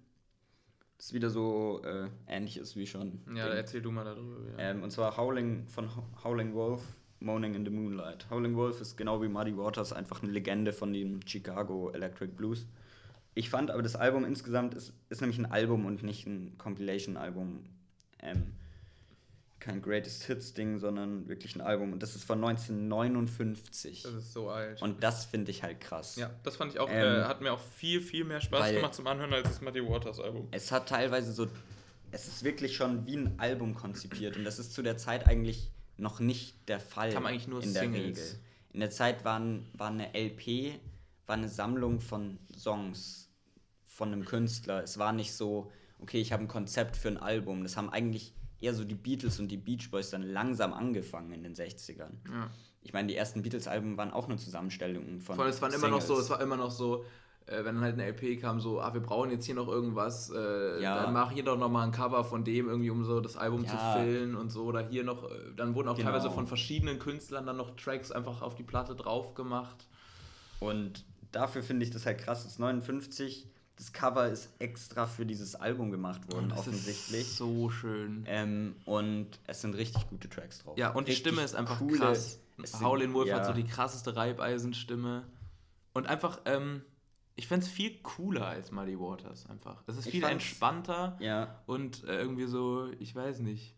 das 0.98 1.14
wieder 1.14 1.30
so 1.30 1.82
äh, 1.84 2.10
ähnlich 2.28 2.58
ist 2.58 2.76
wie 2.76 2.86
schon. 2.88 3.22
Ja, 3.36 3.48
erzähl 3.48 3.82
du 3.82 3.92
mal 3.92 4.04
darüber. 4.06 4.52
Ja. 4.52 4.70
Ähm, 4.70 4.84
und 4.84 4.92
zwar 4.92 5.18
Howling 5.18 5.68
von 5.68 5.96
Ho- 5.96 6.08
Howling 6.24 6.54
Wolf, 6.54 6.82
Moaning 7.24 7.56
in 7.56 7.66
the 7.66 7.72
Moonlight. 7.72 8.30
Howling 8.30 8.56
Wolf 8.56 8.82
ist 8.82 8.98
genau 8.98 9.22
wie 9.22 9.28
Muddy 9.28 9.58
Waters 9.58 9.94
einfach 9.94 10.22
eine 10.22 10.32
Legende 10.32 10.74
von 10.74 10.94
dem 10.94 11.20
Chicago 11.26 11.90
Electric 11.92 12.34
Blues. 12.34 12.66
Ich 13.36 13.50
fand 13.50 13.72
aber 13.72 13.82
das 13.82 13.96
Album 13.96 14.26
insgesamt 14.26 14.76
ist, 14.76 14.94
ist 15.10 15.22
nämlich 15.22 15.40
ein 15.40 15.48
Album 15.52 15.86
und 15.86 16.04
nicht 16.04 16.28
ein 16.28 16.56
Compilation-Album. 16.58 17.66
Ähm, 18.20 18.54
kein 19.60 19.82
Greatest 19.82 20.26
Hits-Ding, 20.26 20.78
sondern 20.78 21.28
wirklich 21.30 21.56
ein 21.56 21.62
Album. 21.62 21.94
Und 21.94 22.04
das 22.04 22.16
ist 22.16 22.26
von 22.26 22.44
1959. 22.44 24.04
das 24.04 24.14
ist 24.14 24.34
so 24.34 24.50
alt. 24.50 24.82
Und 24.82 25.02
das 25.04 25.26
finde 25.26 25.52
ich 25.52 25.64
halt 25.64 25.80
krass. 25.80 26.18
ja, 26.18 26.30
das 26.44 26.58
fand 26.58 26.74
ich 26.74 26.80
auch, 26.80 26.90
Ähm, 26.92 27.22
äh, 27.22 27.24
hat 27.24 27.42
mir 27.42 27.54
auch 27.54 27.62
viel, 27.62 28.02
viel 28.02 28.26
mehr 28.26 28.42
Spaß 28.42 28.74
gemacht 28.74 28.94
zum 28.94 29.08
Anhören 29.08 29.34
als 29.34 29.48
das 29.48 29.62
Muddy 29.62 29.82
Waters 29.88 30.20
Album. 30.20 30.48
Es 30.52 30.72
hat 30.72 30.90
teilweise 30.90 31.32
so, 31.32 31.48
es 32.12 32.28
ist 32.28 32.44
wirklich 32.44 32.76
schon 32.76 33.06
wie 33.08 33.16
ein 33.16 33.40
Album 33.40 33.74
konzipiert 33.74 34.36
und 34.38 34.44
das 34.44 34.60
ist 34.60 34.74
zu 34.74 34.82
der 34.84 34.98
Zeit 34.98 35.28
eigentlich 35.28 35.72
noch 36.04 36.20
nicht 36.20 36.70
der 36.70 36.80
Fall. 36.80 37.12
Kam 37.12 37.26
eigentlich 37.26 37.48
nur 37.48 37.64
in 37.64 37.74
der 37.74 37.84
Singles. 37.84 38.20
Regel. 38.20 38.40
In 38.74 38.80
der 38.80 38.92
Zeit 38.92 39.26
waren, 39.26 39.66
war 39.74 39.90
eine 39.90 40.14
LP 40.14 40.80
war 41.26 41.36
eine 41.36 41.50
Sammlung 41.50 42.00
von 42.00 42.40
Songs 42.56 43.30
von 43.88 44.12
einem 44.12 44.26
Künstler. 44.26 44.84
Es 44.84 44.98
war 44.98 45.14
nicht 45.14 45.34
so, 45.34 45.72
okay, 46.00 46.20
ich 46.20 46.34
habe 46.34 46.44
ein 46.44 46.48
Konzept 46.48 46.98
für 46.98 47.08
ein 47.08 47.18
Album. 47.18 47.64
Das 47.64 47.78
haben 47.78 47.90
eigentlich 47.90 48.34
eher 48.60 48.74
so 48.74 48.84
die 48.84 48.96
Beatles 48.96 49.40
und 49.40 49.50
die 49.50 49.58
Beach 49.58 49.90
Boys 49.92 50.10
dann 50.10 50.24
langsam 50.24 50.74
angefangen 50.74 51.32
in 51.32 51.44
den 51.44 51.54
60ern. 51.54 52.12
Ja. 52.30 52.52
Ich 52.82 52.92
meine, 52.92 53.08
die 53.08 53.16
ersten 53.16 53.42
Beatles-Alben 53.42 53.98
waren 53.98 54.12
auch 54.12 54.28
nur 54.28 54.38
Zusammenstellungen 54.38 55.22
von. 55.22 55.36
Vor 55.36 55.46
allem, 55.46 55.54
es 55.54 55.62
waren 55.62 55.74
immer 55.74 55.88
noch 55.88 56.02
so, 56.02 56.16
Singles. 56.16 56.26
es 56.26 56.30
war 56.32 56.42
immer 56.42 56.58
noch 56.58 56.72
so, 56.72 57.06
wenn 57.48 57.76
dann 57.76 57.82
halt 57.82 57.94
eine 58.00 58.06
LP 58.08 58.38
kam, 58.40 58.60
so, 58.62 58.80
ah, 58.82 58.94
wir 58.94 59.02
brauchen 59.02 59.30
jetzt 59.32 59.46
hier 59.46 59.56
noch 59.56 59.68
irgendwas, 59.68 60.30
äh, 60.30 60.82
Ja. 60.82 61.04
dann 61.04 61.14
mach 61.14 61.32
hier 61.32 61.44
doch 61.44 61.58
nochmal 61.58 61.86
ein 61.88 61.92
Cover 61.92 62.24
von 62.24 62.44
dem 62.44 62.70
irgendwie, 62.70 62.90
um 62.90 63.04
so 63.04 63.20
das 63.22 63.36
Album 63.36 63.68
zu 63.68 63.76
Ja. 63.76 63.94
füllen 63.98 64.36
und 64.36 64.50
so. 64.50 64.64
Oder 64.64 64.88
hier 64.88 65.04
noch, 65.04 65.30
äh, 65.30 65.36
dann 65.56 65.76
wurden 65.76 65.90
auch 65.90 65.96
Genau. 65.98 66.10
teilweise 66.12 66.32
von 66.32 66.48
verschiedenen 66.48 67.00
Künstlern 67.00 67.46
dann 67.46 67.58
noch 67.58 67.76
Tracks 67.76 68.12
einfach 68.12 68.42
auf 68.42 68.56
die 68.56 68.64
Platte 68.64 68.96
drauf 68.96 69.34
gemacht. 69.34 69.88
Und 70.60 71.04
dafür 71.32 71.64
finde 71.64 71.84
ich 71.86 71.92
das 71.92 72.06
halt 72.06 72.20
krass. 72.20 72.44
Das 72.44 72.60
59, 72.60 73.48
das 73.76 73.92
Cover 73.92 74.28
ist 74.30 74.50
extra 74.60 75.06
für 75.08 75.26
dieses 75.26 75.56
Album 75.56 75.92
gemacht 75.92 76.32
worden, 76.32 76.50
Das 76.50 76.60
offensichtlich. 76.60 77.22
Ist 77.22 77.38
so 77.38 77.70
schön. 77.70 78.24
Ähm, 78.28 78.76
und 78.86 79.28
es 79.48 79.62
sind 79.62 79.76
richtig 79.76 80.08
gute 80.10 80.30
Tracks 80.30 80.60
drauf. 80.64 80.78
Ja, 80.78 80.92
und 80.92 81.08
die 81.08 81.12
Richtig 81.12 81.28
Stimme 81.28 81.44
ist 81.44 81.56
einfach 81.56 81.80
coole- 81.80 81.98
krass. 81.98 82.40
Howlin' 82.82 83.14
Wolf 83.16 83.28
ja. 83.30 83.38
hat 83.38 83.48
so 83.48 83.52
die 83.54 83.66
krasseste 83.66 84.16
Reibeisenstimme. 84.16 85.24
Und 85.94 86.08
einfach, 86.08 86.40
ähm, 86.46 86.84
ich 87.36 87.48
fände 87.48 87.66
es 87.66 87.72
viel 87.72 88.00
cooler 88.02 88.48
als 88.48 88.72
Muddy 88.72 89.00
Waters 89.00 89.50
einfach. 89.50 89.84
Es 89.88 89.98
ist 89.98 90.10
viel 90.10 90.24
entspannter 90.24 91.18
Ja, 91.20 91.62
und 91.66 92.04
äh, 92.04 92.20
irgendwie 92.20 92.46
so, 92.46 92.92
ich 93.00 93.16
weiß 93.16 93.40
nicht. 93.40 93.76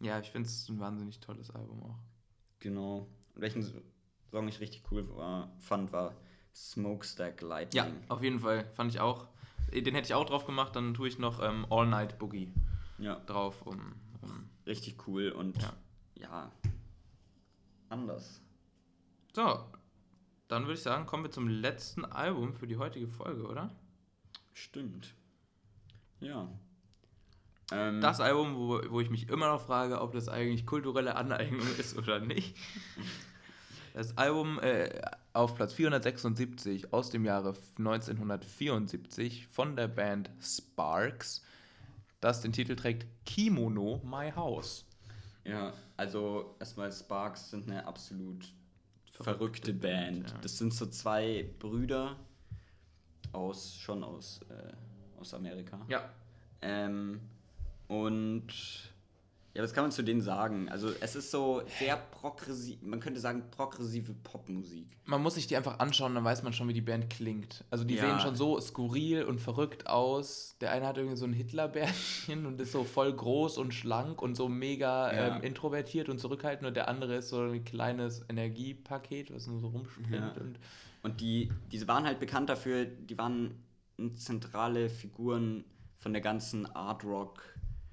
Ja, 0.00 0.18
ich 0.20 0.30
finde 0.30 0.48
es 0.48 0.68
ein 0.68 0.78
wahnsinnig 0.80 1.20
tolles 1.20 1.50
Album 1.50 1.82
auch. 1.82 1.98
genau. 2.58 3.08
Und 3.34 3.40
welchen 3.42 3.62
Song 4.30 4.48
ich 4.48 4.60
richtig 4.60 4.82
cool 4.90 5.08
war, 5.16 5.50
fand, 5.58 5.92
war 5.92 6.14
Smokestack 6.54 7.40
Lightning. 7.42 7.84
Ja, 7.84 7.90
auf 8.08 8.22
jeden 8.22 8.40
Fall. 8.40 8.64
Fand 8.74 8.92
ich 8.92 9.00
auch. 9.00 9.28
Den 9.72 9.94
hätte 9.94 10.06
ich 10.06 10.14
auch 10.14 10.24
drauf 10.24 10.46
gemacht, 10.46 10.74
dann 10.76 10.94
tue 10.94 11.08
ich 11.08 11.18
noch 11.18 11.42
ähm, 11.42 11.66
All 11.70 11.86
Night 11.86 12.18
Boogie 12.18 12.52
ja, 12.98 13.16
drauf, 13.26 13.62
um. 13.66 13.94
um 14.22 14.48
richtig 14.66 15.06
cool 15.06 15.30
und 15.32 15.60
Ja. 15.60 15.72
ja, 16.14 16.52
anders. 17.88 18.40
so, 19.34 19.64
dann 20.48 20.64
würde 20.64 20.74
ich 20.74 20.82
sagen, 20.82 21.06
kommen 21.06 21.24
wir 21.24 21.30
zum 21.30 21.48
letzten 21.48 22.04
Album 22.04 22.54
für 22.54 22.66
die 22.66 22.76
heutige 22.76 23.08
Folge, 23.08 23.44
oder? 23.46 23.70
Stimmt. 24.52 25.14
Ja. 26.20 26.48
Ähm, 27.72 28.00
Das 28.00 28.20
Album, 28.20 28.56
wo, 28.56 28.80
wo 28.90 29.00
ich 29.00 29.10
mich 29.10 29.28
immer 29.28 29.48
noch 29.48 29.60
frage, 29.60 30.00
ob 30.00 30.12
das 30.12 30.28
eigentlich 30.28 30.66
kulturelle 30.66 31.16
Aneignung 31.16 31.66
ist 31.78 31.96
oder 31.96 32.20
nicht. 32.20 32.56
Das 33.92 34.16
Album 34.18 34.58
äh, 34.60 35.00
auf 35.32 35.54
Platz 35.54 35.72
476 35.72 36.92
aus 36.92 37.10
dem 37.10 37.24
Jahre 37.24 37.54
1974 37.78 39.46
von 39.48 39.74
der 39.74 39.88
Band 39.88 40.30
Sparks, 40.40 41.42
das 42.20 42.40
den 42.40 42.52
Titel 42.52 42.76
trägt 42.76 43.06
Kimono 43.24 44.00
My 44.04 44.30
House. 44.32 44.84
Ja, 45.44 45.72
also 45.96 46.56
erstmal 46.58 46.92
Sparks 46.92 47.50
sind 47.50 47.70
eine 47.70 47.86
absolut 47.86 48.52
Verrückte 49.24 49.72
verrückte, 49.72 49.74
Band, 49.74 50.18
Band. 50.24 50.30
ja. 50.30 50.38
Das 50.42 50.58
sind 50.58 50.74
so 50.74 50.86
zwei 50.86 51.48
Brüder 51.58 52.16
aus, 53.32 53.76
schon 53.76 54.04
aus, 54.04 54.40
äh, 54.50 55.20
aus 55.20 55.34
Amerika. 55.34 55.80
Ja, 55.88 56.10
Ähm, 56.62 57.20
und 57.88 58.46
ja, 59.56 59.62
was 59.62 59.72
kann 59.72 59.84
man 59.84 59.90
zu 59.90 60.02
denen 60.02 60.20
sagen? 60.20 60.68
Also 60.68 60.90
es 61.00 61.16
ist 61.16 61.30
so 61.30 61.62
sehr 61.78 61.96
progressiv, 61.96 62.80
man 62.82 63.00
könnte 63.00 63.18
sagen 63.20 63.44
progressive 63.50 64.12
Popmusik. 64.22 64.86
man 65.06 65.22
muss 65.22 65.34
sich 65.36 65.46
die 65.46 65.56
einfach 65.56 65.78
anschauen, 65.78 66.14
dann 66.14 66.24
weiß 66.24 66.42
man 66.42 66.52
schon, 66.52 66.68
wie 66.68 66.74
die 66.74 66.82
Band 66.82 67.08
klingt. 67.08 67.64
Also 67.70 67.84
die 67.84 67.94
Ja. 67.94 68.02
sehen 68.06 68.20
schon 68.20 68.36
so 68.36 68.60
skurril 68.60 69.22
und 69.24 69.40
verrückt 69.40 69.86
aus. 69.86 70.56
Der 70.60 70.72
eine 70.72 70.86
hat 70.86 70.98
irgendwie 70.98 71.16
so 71.16 71.24
ein 71.24 71.32
Hitlerbärtchen 71.32 72.44
und 72.46 72.60
ist 72.60 72.72
so 72.72 72.84
voll 72.84 73.12
groß 73.14 73.56
und 73.58 73.72
schlank 73.72 74.20
und 74.20 74.34
so 74.36 74.48
mega 74.48 75.12
Ja. 75.12 75.36
ähm, 75.36 75.42
introvertiert 75.42 76.08
und 76.10 76.18
zurückhaltend. 76.20 76.68
Und 76.68 76.74
der 76.76 76.88
andere 76.88 77.16
ist 77.16 77.30
so 77.30 77.40
ein 77.40 77.64
kleines 77.64 78.24
Energiepaket, 78.28 79.34
was 79.34 79.46
nur 79.46 79.60
so 79.60 79.68
rumspringt. 79.68 80.10
Ja. 80.12 80.32
Und 80.38 80.58
Und 81.02 81.20
die, 81.20 81.50
diese 81.72 81.86
waren 81.88 82.04
halt 82.04 82.18
bekannt 82.20 82.48
dafür, 82.50 82.84
die 82.84 83.16
waren 83.16 83.54
zentrale 84.14 84.88
Figuren 84.90 85.64
von 85.98 86.12
der 86.12 86.20
ganzen 86.22 86.66
Art 86.76 87.04
Rock 87.04 87.42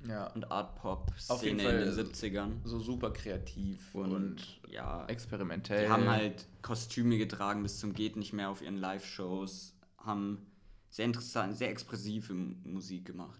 ja, 0.07 0.27
und 0.27 0.51
Art 0.51 0.75
Pop 0.75 1.11
Auf 1.29 1.43
jeden 1.43 1.59
Szene 1.59 1.81
in 1.83 1.95
den 1.95 2.07
70ern. 2.07 2.51
so 2.63 2.79
super 2.79 3.11
kreativ 3.11 3.93
und, 3.95 4.11
Und, 4.11 4.61
ja, 4.69 5.05
experimentell. 5.07 5.85
die 5.85 5.91
haben 5.91 6.09
halt 6.09 6.45
Kostüme 6.61 7.17
getragen 7.17 7.63
bis 7.63 7.79
zum 7.79 7.93
geht 7.93 8.15
nicht 8.15 8.33
mehr 8.33 8.49
auf 8.49 8.61
ihren 8.61 8.77
Live-Shows, 8.77 9.75
haben 9.97 10.45
sehr 10.89 11.05
interessant, 11.05 11.57
sehr 11.57 11.69
expressive 11.69 12.33
Musik 12.33 13.05
gemacht. 13.05 13.39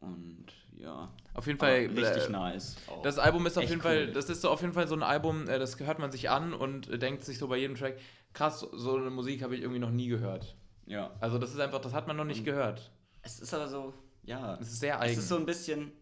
Und 0.00 0.46
ja, 0.76 1.12
auf 1.34 1.46
jeden 1.46 1.58
Fall 1.58 1.86
richtig 1.86 2.26
äh, 2.28 2.30
nice. 2.30 2.76
auch. 2.86 3.02
Das 3.02 3.18
Album 3.18 3.46
ist 3.46 3.56
auf 3.56 3.62
Echt 3.64 3.70
jeden 3.70 3.82
Fall, 3.82 4.06
cool. 4.08 4.12
das 4.12 4.28
ist 4.28 4.42
so 4.42 4.50
auf 4.50 4.60
jeden 4.60 4.72
Fall 4.74 4.86
so 4.86 4.94
ein 4.94 5.02
Album, 5.02 5.48
äh, 5.48 5.58
das 5.58 5.78
hört 5.80 5.98
man 5.98 6.12
sich 6.12 6.28
an 6.30 6.52
und 6.52 7.02
denkt 7.02 7.24
sich 7.24 7.38
so 7.38 7.48
bei 7.48 7.56
jedem 7.56 7.76
Track, 7.76 7.98
krass, 8.34 8.60
so 8.72 8.96
eine 8.96 9.10
Musik 9.10 9.42
habe 9.42 9.54
ich 9.56 9.62
irgendwie 9.62 9.80
noch 9.80 9.90
nie 9.90 10.08
gehört. 10.08 10.54
ja. 10.86 11.10
Also 11.20 11.38
das 11.38 11.50
ist 11.52 11.60
einfach, 11.60 11.80
das 11.80 11.92
hat 11.94 12.06
man 12.06 12.16
noch 12.16 12.24
nicht 12.24 12.40
Und- 12.40 12.44
gehört. 12.44 12.92
Es 13.22 13.40
ist 13.40 13.52
aber 13.54 13.66
so, 13.68 13.92
ja. 14.26 14.54
Es 14.60 14.72
ist 14.72 14.80
sehr 14.80 14.96
Es 14.96 15.00
eigen. 15.02 15.18
ist 15.18 15.28
so 15.28 15.36
ein 15.36 15.46
bisschen, 15.46 15.92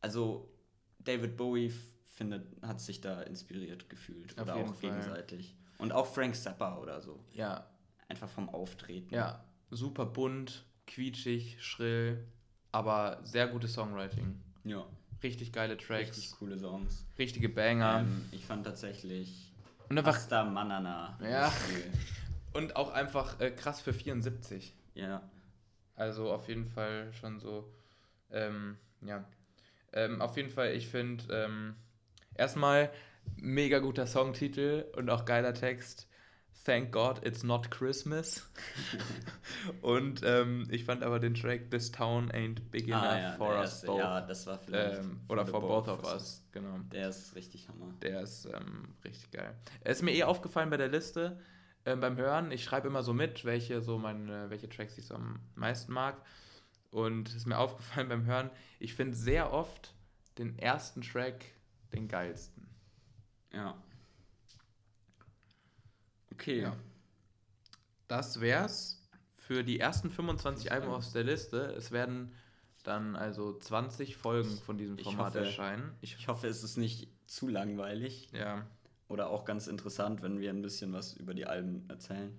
also 0.00 0.48
David 0.98 1.36
Bowie 1.36 1.72
findet, 2.08 2.46
hat 2.62 2.80
sich 2.80 3.00
da 3.00 3.22
inspiriert 3.22 3.88
gefühlt. 3.90 4.36
Auf 4.38 4.44
oder 4.44 4.56
auch 4.56 4.74
Fall. 4.74 4.90
gegenseitig. 4.90 5.54
Und 5.78 5.92
auch 5.92 6.06
Frank 6.06 6.34
Zappa 6.34 6.78
oder 6.78 7.00
so. 7.00 7.22
ja, 7.32 7.66
Einfach 8.08 8.28
vom 8.28 8.48
Auftreten. 8.48 9.12
ja, 9.12 9.44
super 9.70 10.06
bunt, 10.06 10.64
quietschig, 10.86 11.56
schrill, 11.62 12.24
aber 12.72 13.20
sehr 13.24 13.48
gutes 13.48 13.74
Songwriting. 13.74 14.40
Ja. 14.64 14.86
Richtig 15.22 15.52
geile 15.52 15.76
Tracks, 15.76 16.16
Richtig 16.16 16.32
coole 16.38 16.58
Songs. 16.58 17.04
richtige 17.18 17.48
Banger. 17.48 18.00
Ähm, 18.00 18.24
ich 18.32 18.44
fand 18.46 18.64
tatsächlich 18.64 19.52
und 19.88 19.98
einfach 19.98 20.14
Asta 20.16 20.44
Manana. 20.44 21.18
Ja. 21.22 21.52
und 22.52 22.76
auch 22.76 22.90
einfach 22.92 23.40
äh, 23.40 23.50
krass 23.50 23.80
für 23.80 23.92
74. 23.92 24.72
Ja. 24.94 25.22
Also 25.96 26.30
auf 26.30 26.48
jeden 26.48 26.66
Fall 26.66 27.12
schon 27.12 27.40
so, 27.40 27.72
ähm, 28.30 28.76
ja. 29.00 29.24
Ähm, 29.92 30.20
auf 30.20 30.36
jeden 30.36 30.50
Fall, 30.50 30.72
ich 30.74 30.88
finde, 30.88 31.24
ähm, 31.30 31.74
erstmal 32.34 32.90
mega 33.36 33.78
guter 33.78 34.06
Songtitel 34.06 34.84
und 34.96 35.08
auch 35.10 35.24
geiler 35.24 35.54
Text. 35.54 36.08
Thank 36.64 36.90
God 36.90 37.24
it's 37.24 37.42
not 37.44 37.70
Christmas. 37.70 38.50
und 39.82 40.22
ähm, 40.24 40.66
ich 40.70 40.84
fand 40.84 41.02
aber 41.02 41.20
den 41.20 41.34
Track 41.34 41.70
This 41.70 41.92
Town 41.92 42.30
ain't 42.32 42.60
big 42.70 42.88
enough 42.88 43.02
Ah, 43.02 43.18
ja, 43.18 43.32
for 43.36 43.50
us 43.50 43.70
erste, 43.70 43.86
both. 43.86 43.98
ja, 43.98 44.20
das 44.20 44.46
war 44.46 44.58
vielleicht. 44.58 44.98
ähm, 45.00 45.20
oder 45.28 45.46
for 45.46 45.60
both 45.60 45.86
of 45.88 46.02
us, 46.12 46.44
genau. 46.52 46.78
Der 46.92 47.08
ist 47.08 47.34
richtig 47.36 47.68
Hammer. 47.68 47.94
Der 48.02 48.20
ist 48.22 48.46
ähm, 48.46 48.88
richtig 49.04 49.30
geil. 49.30 49.54
Er 49.80 49.92
ist 49.92 50.02
mir 50.02 50.12
eh 50.12 50.24
aufgefallen 50.24 50.68
bei 50.70 50.76
der 50.76 50.88
Liste 50.88 51.38
ähm, 51.86 52.00
beim 52.00 52.16
Hören. 52.16 52.50
Ich 52.52 52.62
schreibe 52.64 52.88
immer 52.88 53.02
so 53.02 53.14
mit, 53.14 53.44
welche 53.46 53.80
so 53.80 53.96
meine, 53.98 54.50
welche 54.50 54.68
Tracks 54.68 54.98
ich 54.98 55.06
so 55.06 55.14
am 55.14 55.40
meisten 55.54 55.92
mag. 55.92 56.20
Und 56.90 57.28
es 57.30 57.34
ist 57.36 57.46
mir 57.46 57.58
aufgefallen 57.58 58.08
beim 58.08 58.26
Hören, 58.26 58.50
ich 58.78 58.92
finde 58.94 59.16
sehr 59.16 59.52
oft 59.52 59.94
den 60.38 60.58
ersten 60.58 61.00
Track 61.00 61.44
den 61.92 62.08
geilsten. 62.08 62.68
Ja. 63.52 63.74
Okay. 66.32 66.60
Ja. 66.62 66.76
Das 68.08 68.40
wär's 68.40 69.02
für 69.36 69.64
die 69.64 69.80
ersten 69.80 70.10
25 70.10 70.72
Alben 70.72 70.88
aus 70.88 71.12
der 71.12 71.24
Liste. 71.24 71.72
Es 71.76 71.90
werden 71.92 72.34
dann 72.82 73.16
also 73.16 73.58
20 73.58 74.16
Folgen 74.16 74.56
von 74.58 74.78
diesem 74.78 74.98
Ich 74.98 75.04
Format 75.04 75.26
hoffe- 75.34 75.38
erscheinen. 75.44 75.94
Ich, 76.00 76.16
Ich 76.18 76.28
hoffe, 76.28 76.46
es 76.46 76.62
ist 76.62 76.76
nicht 76.76 77.08
zu 77.26 77.48
langweilig. 77.48 78.28
ja, 78.32 78.66
Oder 79.08 79.30
auch 79.30 79.44
ganz 79.44 79.66
interessant, 79.68 80.22
wenn 80.22 80.40
wir 80.40 80.50
ein 80.50 80.62
bisschen 80.62 80.92
was 80.92 81.14
über 81.16 81.32
die 81.34 81.46
Alben 81.46 81.84
erzählen. 81.88 82.36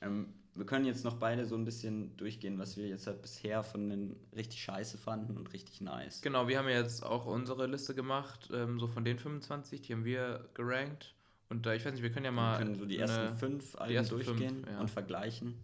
Ähm, 0.00 0.32
wir 0.54 0.66
können 0.66 0.84
jetzt 0.84 1.04
noch 1.04 1.14
beide 1.16 1.46
so 1.46 1.56
ein 1.56 1.64
bisschen 1.64 2.16
durchgehen, 2.16 2.58
was 2.60 2.76
wir 2.76 2.86
jetzt 2.86 3.08
halt 3.08 3.20
bisher 3.22 3.64
von 3.64 3.88
den 3.88 4.14
richtig 4.36 4.62
scheiße 4.62 4.96
fanden 4.98 5.36
und 5.36 5.52
richtig 5.52 5.80
nice. 5.80 6.22
Genau, 6.22 6.46
wir 6.46 6.58
haben 6.58 6.68
ja 6.68 6.76
jetzt 6.78 7.02
auch 7.04 7.26
unsere 7.26 7.66
Liste 7.66 7.94
gemacht, 7.94 8.50
ähm, 8.52 8.78
so 8.78 8.86
von 8.86 9.04
den 9.04 9.18
25, 9.18 9.82
die 9.82 9.92
haben 9.92 10.04
wir 10.04 10.48
gerankt. 10.54 11.14
Und 11.48 11.66
äh, 11.66 11.74
ich 11.74 11.84
weiß 11.84 11.92
nicht, 11.92 12.02
wir 12.02 12.12
können 12.12 12.26
ja 12.26 12.30
wir 12.30 12.36
mal. 12.36 12.58
können 12.58 12.76
so 12.76 12.84
die 12.86 13.02
eine- 13.02 13.10
ersten 13.12 13.36
fünf 13.36 13.74
Alben 13.76 13.94
ersten 13.94 14.14
fünf, 14.22 14.26
durchgehen 14.26 14.66
ja. 14.70 14.78
und 14.80 14.90
vergleichen. 14.90 15.54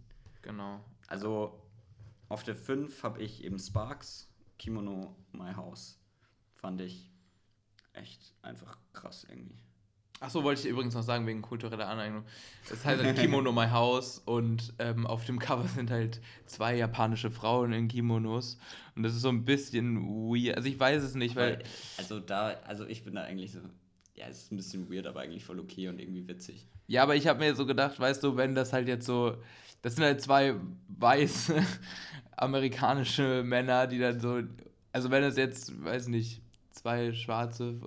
Genau. 0.41 0.83
Also 1.07 1.61
auf 2.27 2.43
der 2.43 2.55
5 2.55 3.03
habe 3.03 3.21
ich 3.21 3.43
eben 3.43 3.59
Sparks, 3.59 4.29
Kimono 4.59 5.15
My 5.31 5.53
House. 5.53 5.99
Fand 6.55 6.81
ich 6.81 7.09
echt 7.93 8.33
einfach 8.41 8.77
krass 8.93 9.25
irgendwie. 9.29 9.57
Achso, 10.21 10.43
wollte 10.43 10.61
ich 10.61 10.67
übrigens 10.67 10.93
noch 10.93 11.01
sagen, 11.01 11.25
wegen 11.25 11.41
kultureller 11.41 11.87
Aneignung. 11.87 12.23
Das 12.69 12.85
heißt 12.85 13.03
halt 13.03 13.17
Kimono 13.17 13.51
My 13.51 13.67
House 13.67 14.19
und 14.19 14.71
ähm, 14.77 15.07
auf 15.07 15.25
dem 15.25 15.39
Cover 15.39 15.67
sind 15.67 15.89
halt 15.89 16.21
zwei 16.45 16.77
japanische 16.77 17.31
Frauen 17.31 17.73
in 17.73 17.87
Kimonos. 17.87 18.59
Und 18.95 19.01
das 19.01 19.15
ist 19.15 19.21
so 19.21 19.29
ein 19.29 19.45
bisschen 19.45 20.05
weird. 20.29 20.57
Also 20.57 20.69
ich 20.69 20.79
weiß 20.79 21.01
es 21.01 21.15
nicht, 21.15 21.35
weil. 21.35 21.63
Also 21.97 22.19
da, 22.19 22.49
also 22.67 22.85
ich 22.85 23.03
bin 23.03 23.15
da 23.15 23.23
eigentlich 23.23 23.51
so, 23.51 23.61
ja, 24.13 24.27
es 24.27 24.43
ist 24.43 24.51
ein 24.51 24.57
bisschen 24.57 24.93
weird, 24.93 25.07
aber 25.07 25.21
eigentlich 25.21 25.43
voll 25.43 25.59
okay 25.59 25.89
und 25.89 25.99
irgendwie 25.99 26.27
witzig. 26.27 26.67
Ja, 26.85 27.01
aber 27.01 27.15
ich 27.15 27.25
habe 27.25 27.39
mir 27.39 27.55
so 27.55 27.65
gedacht, 27.65 27.99
weißt 27.99 28.21
du, 28.21 28.37
wenn 28.37 28.53
das 28.53 28.73
halt 28.73 28.87
jetzt 28.87 29.07
so, 29.07 29.37
das 29.81 29.95
sind 29.95 30.03
halt 30.03 30.21
zwei 30.21 30.53
weiße 30.99 31.55
amerikanische 32.37 33.41
Männer, 33.43 33.87
die 33.87 33.97
dann 33.97 34.19
so, 34.19 34.43
also 34.93 35.09
wenn 35.09 35.23
das 35.23 35.35
jetzt, 35.35 35.83
weiß 35.83 36.09
nicht, 36.09 36.43
zwei 36.69 37.11
schwarze 37.11 37.79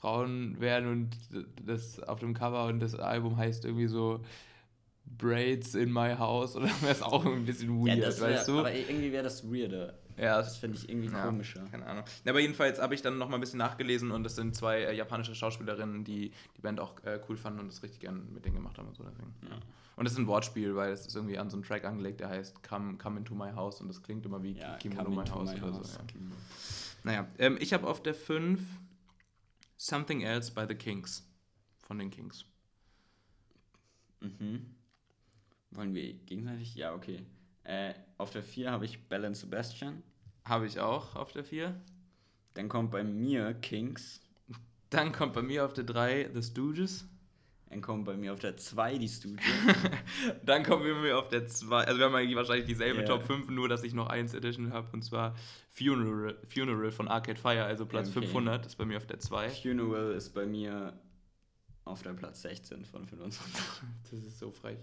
Frauen 0.00 0.60
wären 0.60 0.86
und 0.86 1.16
das 1.64 2.00
auf 2.00 2.20
dem 2.20 2.34
Cover 2.34 2.66
und 2.66 2.80
das 2.80 2.94
Album 2.94 3.36
heißt 3.36 3.64
irgendwie 3.64 3.86
so 3.88 4.20
Braids 5.06 5.74
in 5.74 5.92
my 5.92 6.14
house 6.16 6.54
oder 6.56 6.66
wäre 6.82 6.92
es 6.92 7.02
auch 7.02 7.24
ein 7.24 7.44
bisschen 7.44 7.84
weird, 7.84 7.98
ja, 7.98 8.06
das 8.06 8.20
wär, 8.20 8.30
weißt 8.30 8.48
du? 8.48 8.58
Aber 8.60 8.72
irgendwie 8.72 9.10
wäre 9.12 9.24
das 9.24 9.42
weirder. 9.50 9.94
Ja, 10.16 10.36
Das 10.38 10.56
finde 10.56 10.76
ich 10.76 10.88
irgendwie 10.88 11.08
Ja, 11.08 11.24
komischer. 11.26 11.64
Keine 11.70 11.86
Ahnung. 11.86 12.04
Ja, 12.24 12.32
aber 12.32 12.40
jedenfalls 12.40 12.80
habe 12.80 12.94
ich 12.94 13.02
dann 13.02 13.18
noch 13.18 13.28
mal 13.28 13.36
ein 13.36 13.40
bisschen 13.40 13.58
nachgelesen 13.58 14.10
und 14.10 14.24
das 14.24 14.34
sind 14.36 14.54
zwei 14.54 14.80
äh, 14.82 14.94
japanische 14.96 15.34
Schauspielerinnen, 15.34 16.02
die 16.04 16.32
die 16.56 16.60
Band 16.60 16.80
auch 16.80 16.94
äh, 17.04 17.20
cool 17.28 17.36
fanden 17.36 17.60
und 17.60 17.68
das 17.68 17.82
richtig 17.82 18.00
gern 18.00 18.26
mit 18.34 18.44
denen 18.44 18.56
gemacht 18.56 18.78
haben 18.78 18.88
und 18.88 18.96
so. 18.96 19.04
Deswegen. 19.04 19.32
Ja. 19.48 19.56
Und 19.96 20.04
das 20.04 20.12
ist 20.12 20.18
ein 20.18 20.26
Wortspiel, 20.26 20.74
weil 20.76 20.92
es 20.92 21.06
ist 21.06 21.14
irgendwie 21.16 21.38
an 21.38 21.50
so 21.50 21.56
einen 21.56 21.64
Track 21.64 21.84
angelegt, 21.84 22.20
der 22.20 22.28
heißt 22.28 22.62
Come, 22.68 22.98
Come 22.98 23.18
Into 23.18 23.34
My 23.34 23.50
House 23.54 23.80
und 23.80 23.88
das 23.88 24.02
klingt 24.02 24.26
immer 24.26 24.42
wie 24.42 24.52
Ja, 24.52 24.74
Kimono 24.76 25.08
My 25.10 25.24
House 25.28 25.52
my 25.54 25.60
oder 25.62 25.72
house. 25.72 25.92
so. 25.94 25.98
Ja. 25.98 26.04
Naja, 27.04 27.26
ähm, 27.38 27.56
ich 27.60 27.72
habe 27.72 27.86
auf 27.86 28.02
der 28.02 28.14
5 28.14 28.60
Something 29.78 30.22
Else 30.22 30.50
by 30.50 30.66
the 30.68 30.74
Kings. 30.74 31.24
Von 31.78 31.98
den 31.98 32.10
Kings. 32.10 32.44
Mhm. 34.20 34.74
Wollen 35.70 35.94
wir 35.94 36.14
gegenseitig? 36.14 36.74
Ja, 36.74 36.92
okay. 36.94 37.24
Äh, 37.62 37.94
auf 38.16 38.30
der 38.30 38.42
4 38.42 38.72
habe 38.72 38.84
ich 38.84 39.08
Bell 39.08 39.24
and 39.24 39.36
Sebastian. 39.36 40.02
Habe 40.44 40.66
ich 40.66 40.80
auch 40.80 41.14
auf 41.14 41.32
der 41.32 41.44
4. 41.44 41.80
Dann 42.54 42.68
kommt 42.68 42.90
bei 42.90 43.04
mir 43.04 43.54
Kings. 43.54 44.20
Dann 44.90 45.12
kommt 45.12 45.34
bei 45.34 45.42
mir 45.42 45.64
auf 45.64 45.74
der 45.74 45.84
3 45.84 46.30
The 46.34 46.42
Stooges. 46.42 47.06
Dann 47.70 47.82
kommt 47.82 48.04
bei 48.06 48.16
mir 48.16 48.32
auf 48.32 48.38
der 48.40 48.56
2 48.56 48.96
die 48.98 49.08
Studio. 49.08 49.38
Dann 50.44 50.62
kommen 50.62 50.84
wir 50.84 50.94
mir 50.94 51.18
auf 51.18 51.28
der 51.28 51.46
2. 51.46 51.84
Also 51.84 51.98
wir 51.98 52.06
haben 52.06 52.14
eigentlich 52.14 52.36
wahrscheinlich 52.36 52.66
dieselbe 52.66 53.00
Ja. 53.00 53.06
Top 53.06 53.24
5, 53.24 53.50
nur 53.50 53.68
dass 53.68 53.82
ich 53.82 53.92
noch 53.94 54.08
eins 54.08 54.32
Edition 54.34 54.72
habe 54.72 54.88
und 54.92 55.02
zwar 55.02 55.34
Funeral, 55.70 56.36
Funeral 56.48 56.90
von 56.90 57.08
Arcade 57.08 57.38
Fire, 57.38 57.64
also 57.64 57.84
Platz 57.86 58.08
Okay. 58.08 58.26
500 58.26 58.66
ist 58.66 58.76
bei 58.76 58.84
mir 58.86 58.96
auf 58.96 59.06
der 59.06 59.20
2. 59.20 59.50
Funeral 59.50 60.12
ist 60.12 60.30
bei 60.30 60.46
mir 60.46 60.94
auf 61.88 62.02
der 62.02 62.10
Platz 62.12 62.42
16 62.42 62.84
von 62.84 63.06
25. 63.06 63.40
Das 64.10 64.20
ist 64.20 64.38
so 64.38 64.50
frech. 64.50 64.78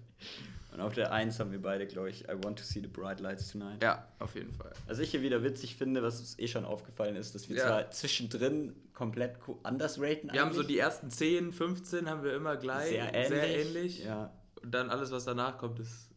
Und 0.74 0.82
auf 0.82 0.94
der 0.94 1.12
1 1.12 1.40
haben 1.40 1.52
wir 1.52 1.62
beide, 1.62 1.88
glaube 1.88 2.10
ich, 2.10 2.26
I 2.26 2.34
Want 2.44 2.60
to 2.60 2.64
See 2.66 2.80
the 2.82 2.88
Bright 2.88 3.20
Lights 3.22 3.52
Tonight. 3.52 3.82
Ja, 3.82 4.08
auf 4.20 4.36
jeden 4.36 4.52
Fall. 4.54 4.72
Was 4.88 5.00
ich 5.00 5.12
hier 5.12 5.22
wieder 5.22 5.42
witzig 5.44 5.76
finde, 5.78 6.04
was 6.04 6.20
uns 6.20 6.38
eh 6.38 6.48
schon 6.48 6.66
aufgefallen 6.66 7.16
ist, 7.16 7.34
dass 7.34 7.48
wir 7.50 7.56
Ja. 7.58 7.66
zwar 7.68 7.92
zwischendrin 7.92 8.76
komplett 8.94 9.40
ko- 9.40 9.60
anders 9.64 10.00
raten. 10.00 10.30
Wir 10.32 10.42
haben 10.42 10.52
so 10.54 10.60
eigentlich. 10.60 10.68
die 10.76 10.80
ersten 10.80 11.10
10, 11.10 11.54
15 11.54 12.10
haben 12.10 12.24
wir 12.24 12.36
immer 12.36 12.58
gleich, 12.58 12.90
sehr 12.90 13.14
ähnlich. 13.14 13.28
Sehr 13.30 13.60
ähnlich. 13.66 14.04
Ja. 14.04 14.32
Und 14.62 14.72
dann 14.72 14.90
alles, 14.90 15.12
was 15.12 15.26
danach 15.26 15.58
kommt, 15.58 15.80
ist. 15.80 16.10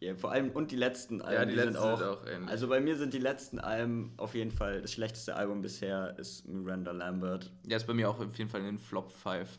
Ja, 0.00 0.14
vor 0.14 0.30
allem 0.32 0.50
und 0.50 0.70
die 0.70 0.76
letzten 0.76 1.20
Alben, 1.22 1.34
Ja, 1.40 1.44
die 1.44 1.54
letzten 1.54 1.72
sind 1.72 1.82
auch. 1.82 1.98
sind 1.98 2.06
auch 2.08 2.26
ähnlich. 2.26 2.50
also 2.50 2.68
bei 2.68 2.80
mir 2.80 2.96
sind 2.96 3.12
die 3.14 3.18
letzten 3.18 3.58
Alben 3.58 4.12
auf 4.16 4.34
jeden 4.34 4.50
Fall 4.52 4.82
das 4.82 4.92
schlechteste 4.92 5.34
Album 5.36 5.60
bisher 5.62 6.16
ist 6.18 6.46
Miranda 6.46 6.92
Lambert. 6.92 7.50
Ja, 7.66 7.76
ist 7.76 7.86
bei 7.86 7.94
mir 7.94 8.08
auch 8.08 8.18
auf 8.20 8.38
jeden 8.38 8.50
Fall 8.50 8.60
in 8.60 8.66
den 8.66 8.78
Flop 8.78 9.10
5. 9.12 9.58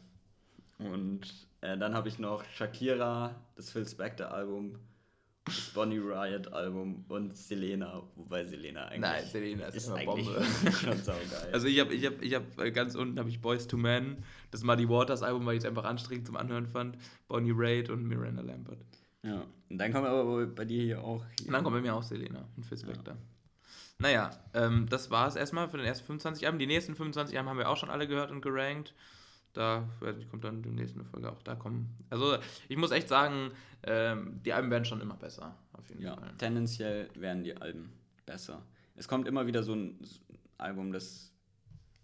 Und 0.80 1.22
äh, 1.61 1.78
dann 1.78 1.94
habe 1.94 2.07
ich 2.07 2.20
noch 2.20 2.44
Shakira, 2.45 3.36
das 3.56 3.70
Phil 3.70 3.86
Spector 3.88 4.32
Album, 4.32 4.76
das 5.45 5.72
Bonnie 5.74 5.98
Riot 5.98 6.53
Album 6.53 7.03
und 7.10 7.36
Selena, 7.36 8.03
wobei 8.16 8.45
Selena 8.45 8.86
eigentlich 8.86 9.02
Nein, 9.02 9.26
Selena 9.26 9.66
ist, 9.66 9.76
ist 9.76 9.90
eigentlich 9.90 10.26
Bombe. 10.28 10.72
schon 10.72 10.98
saugeil. 11.03 11.49
Also 11.52 11.68
ich 11.68 11.80
habe 11.80 11.94
ich 11.94 12.06
hab, 12.06 12.22
ich 12.22 12.34
hab, 12.36 12.60
äh, 12.60 12.72
ganz 12.72 12.95
unten 12.95 13.20
habe 13.20 13.30
ich 13.30 13.41
Boys 13.41 13.68
to 13.68 13.76
Men, 13.76 14.24
das 14.52 14.64
Muddy 14.64 14.88
Waters 14.88 15.22
Album, 15.24 15.45
weil 15.45 15.56
ich 15.56 15.64
es 15.64 15.66
einfach 15.66 15.86
anstrengend 15.86 16.28
zum 16.28 16.38
Anhören 16.38 16.68
fand, 16.68 16.98
Bonnie 17.28 17.52
Raitt 17.53 17.90
und 17.90 18.06
Miranda 18.07 18.41
Lambert. 18.41 18.80
Ja. 19.24 19.46
Und 19.70 19.78
dann 19.78 19.91
kommt 19.94 20.08
aber 20.08 20.48
bei 20.48 20.66
dir 20.66 20.82
hier 20.84 21.04
auch 21.04 21.24
hier. 21.38 21.48
Und 21.48 21.54
dann 21.54 21.64
kommt 21.64 21.76
bei 21.76 21.82
mir 21.82 21.94
auch 21.94 22.04
Selena 22.04 22.48
und 22.58 22.66
Phil 22.66 22.78
Spector. 22.78 23.16
Naja, 24.00 24.32
ähm, 24.54 24.88
das 24.90 25.12
war 25.12 25.28
es 25.28 25.36
erstmal 25.36 25.70
für 25.70 25.78
den 25.78 25.86
ersten 25.86 26.06
25 26.06 26.46
Alben. 26.46 26.58
Die 26.58 26.66
nächsten 26.68 26.96
25 26.96 27.38
Alben 27.38 27.50
haben 27.50 27.58
wir 27.58 27.70
auch 27.70 27.78
schon 27.78 27.90
alle 27.90 28.08
gehört 28.08 28.32
und 28.32 28.41
gerankt. 28.41 28.94
Da 29.54 29.90
kommt 30.30 30.44
dann 30.44 30.62
die 30.62 30.70
nächste 30.70 31.04
Folge 31.04 31.32
auch. 31.32 31.41
Da 31.44 31.56
kommen. 31.56 31.90
Also 32.10 32.38
ich 32.70 32.78
muss 32.78 32.91
echt 32.91 33.10
sagen, 33.10 33.52
ähm, 33.84 34.40
die 34.46 34.54
Alben 34.54 34.72
werden 34.72 34.86
schon 34.86 35.02
immer 35.02 35.16
besser. 35.16 35.56
Auf 35.74 35.90
jeden 35.90 36.02
Ja, 36.02 36.16
Fall. 36.16 36.34
tendenziell 36.38 37.10
werden 37.16 37.44
die 37.44 37.58
Alben 37.58 37.91
besser. 38.26 38.64
Es 38.96 39.08
kommt 39.08 39.28
immer 39.28 39.48
wieder 39.48 39.64
so 39.64 39.74
ein 39.74 40.00
Album, 40.58 40.91
das 40.94 41.34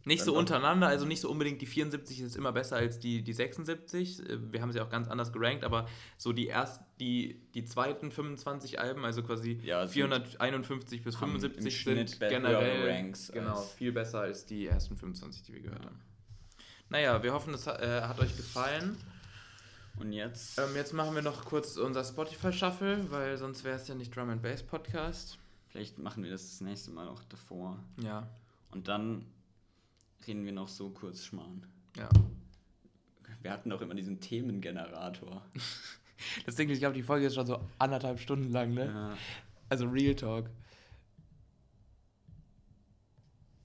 Nicht 0.07 0.23
so 0.23 0.31
doch. 0.33 0.39
untereinander, 0.39 0.87
also 0.87 1.05
nicht 1.05 1.19
so 1.19 1.29
unbedingt 1.31 1.61
die 1.61 1.65
74 1.65 2.21
ist 2.21 2.35
immer 2.35 2.51
besser 2.51 2.75
als 2.75 2.99
die, 2.99 3.23
die 3.23 3.33
76. 3.33 4.19
Äh, 4.29 4.51
Wir 4.51 4.61
haben 4.61 4.71
sie 4.71 4.79
auch 4.79 4.89
ganz 4.89 5.07
anders 5.07 5.33
gerankt, 5.33 5.63
aber 5.63 5.87
so 6.17 6.31
die 6.31 6.45
erst 6.47 6.81
die, 6.99 7.41
die 7.55 7.65
zweiten 7.65 8.11
25 8.11 8.79
Alben, 8.79 9.03
also 9.03 9.23
quasi 9.23 9.59
Ja, 9.63 9.81
sind- 9.87 9.93
451 9.93 11.03
bis 11.03 11.15
haben 11.19 11.33
im 11.35 11.39
75 11.41 11.79
Schnitt 11.81 12.09
sind 12.09 12.19
generell 12.19 12.89
Ranks 12.89 13.31
genau, 13.31 13.59
viel 13.61 13.91
besser 13.91 14.19
als 14.21 14.45
die 14.45 14.67
ersten 14.67 14.95
25, 14.95 15.41
die 15.43 15.53
wir 15.53 15.61
gehört 15.61 15.85
haben. 15.85 15.99
Naja, 16.89 17.21
wir 17.23 17.33
hoffen, 17.33 17.53
es 17.55 17.65
hat, 17.65 17.81
äh, 17.81 18.01
hat 18.01 18.19
euch 18.19 18.37
gefallen. 18.37 18.95
und 19.99 20.11
jetzt 20.13 20.59
Ähm, 20.59 20.75
jetzt 20.75 20.93
machen 20.93 21.15
wir 21.15 21.23
noch 21.23 21.45
kurz 21.45 21.77
unser 21.77 22.03
Spotify-Shuffle, 22.03 23.09
weil 23.09 23.37
sonst 23.37 23.63
wäre 23.63 23.77
es 23.77 23.87
ja 23.87 23.95
nicht 23.95 24.15
Drum 24.15 24.29
and 24.29 24.41
Bass 24.43 24.61
Podcast. 24.61 25.39
vielleicht 25.69 25.97
machen 25.97 26.23
wir 26.23 26.29
das 26.29 26.43
das 26.49 26.61
nächste 26.61 26.91
Mal 26.91 27.07
auch 27.07 27.23
davor 27.23 27.79
Ja, 28.03 28.27
und 28.71 28.87
dann 28.87 29.25
reden 30.27 30.45
wir 30.45 30.51
noch 30.51 30.67
so 30.67 30.89
kurz 30.89 31.23
Schmarrn. 31.25 31.65
ja. 31.97 32.09
Wir 33.41 33.51
hatten 33.51 33.71
auch 33.71 33.81
immer 33.81 33.93
diesen 33.95 34.19
Themengenerator. 34.19 35.45
Das 36.45 36.55
Ding, 36.55 36.69
ist, 36.69 36.75
ich 36.75 36.79
glaube, 36.79 36.95
die 36.95 37.03
Folge 37.03 37.25
ist 37.27 37.35
schon 37.35 37.45
so 37.45 37.59
anderthalb 37.77 38.19
Stunden 38.21 38.49
lang, 38.51 38.73
ne? 38.73 38.85
Ja. 38.85 39.17
Also 39.67 39.85
Real 39.85 40.15
Talk. 40.15 40.49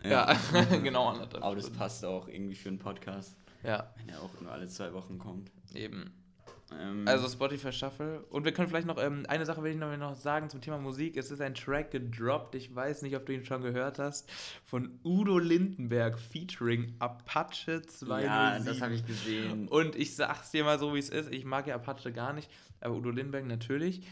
Ja, 0.03 0.37
genau 0.83 1.09
anderthalb 1.11 1.45
Aber 1.45 1.55
das 1.55 1.65
Stunden. 1.67 1.79
passt 1.79 2.05
auch 2.05 2.27
irgendwie 2.27 2.57
für 2.57 2.69
einen 2.71 2.79
Podcast, 2.79 3.37
Ja, 3.63 3.93
wenn 3.97 4.09
er 4.09 4.21
auch 4.21 4.41
nur 4.41 4.51
alle 4.51 4.67
zwei 4.69 4.93
Wochen 4.95 5.19
kommt. 5.19 5.51
eben. 5.75 6.13
Ähm, 6.79 7.05
Also 7.07 7.29
Spotify 7.29 7.73
Shuffle. 7.73 8.21
Und 8.31 8.45
wir 8.45 8.53
können 8.53 8.69
vielleicht 8.69 8.87
noch, 8.87 8.99
ähm, 9.03 9.25
eine 9.29 9.45
Sache 9.47 9.63
will 9.63 9.73
ich 9.73 9.77
noch, 9.79 9.97
noch 9.97 10.15
sagen 10.15 10.49
zum 10.51 10.61
Thema 10.61 10.79
Musik. 10.79 11.17
Es 11.17 11.31
ist 11.31 11.41
ein 11.41 11.55
Track 11.55 11.91
gedroppt, 11.91 12.55
ich 12.55 12.75
weiß 12.75 13.03
nicht, 13.03 13.17
ob 13.17 13.27
du 13.27 13.33
ihn 13.35 13.45
schon 13.45 13.63
gehört 13.63 13.99
hast, 13.99 14.31
von 14.65 14.99
Udo 15.05 15.39
Lindenberg 15.39 16.19
featuring 16.19 16.95
Apache 16.99 17.83
207. 17.83 18.25
ja, 18.27 18.59
das 18.59 18.81
habe 18.81 18.95
ich 18.95 19.05
gesehen. 19.07 19.69
Und 19.69 19.97
ich 19.97 20.15
sag's 20.15 20.51
dir 20.51 20.65
mal 20.65 20.79
so, 20.79 20.95
wie 20.95 20.99
es 20.99 21.09
ist. 21.11 21.33
Ich 21.33 21.45
mag 21.45 21.67
ja 21.67 21.75
Apache 21.77 22.13
gar 22.13 22.33
nicht, 22.33 22.51
aber 22.81 22.95
Udo 22.97 23.11
Lindenberg 23.11 23.47
natürlich. 23.47 24.03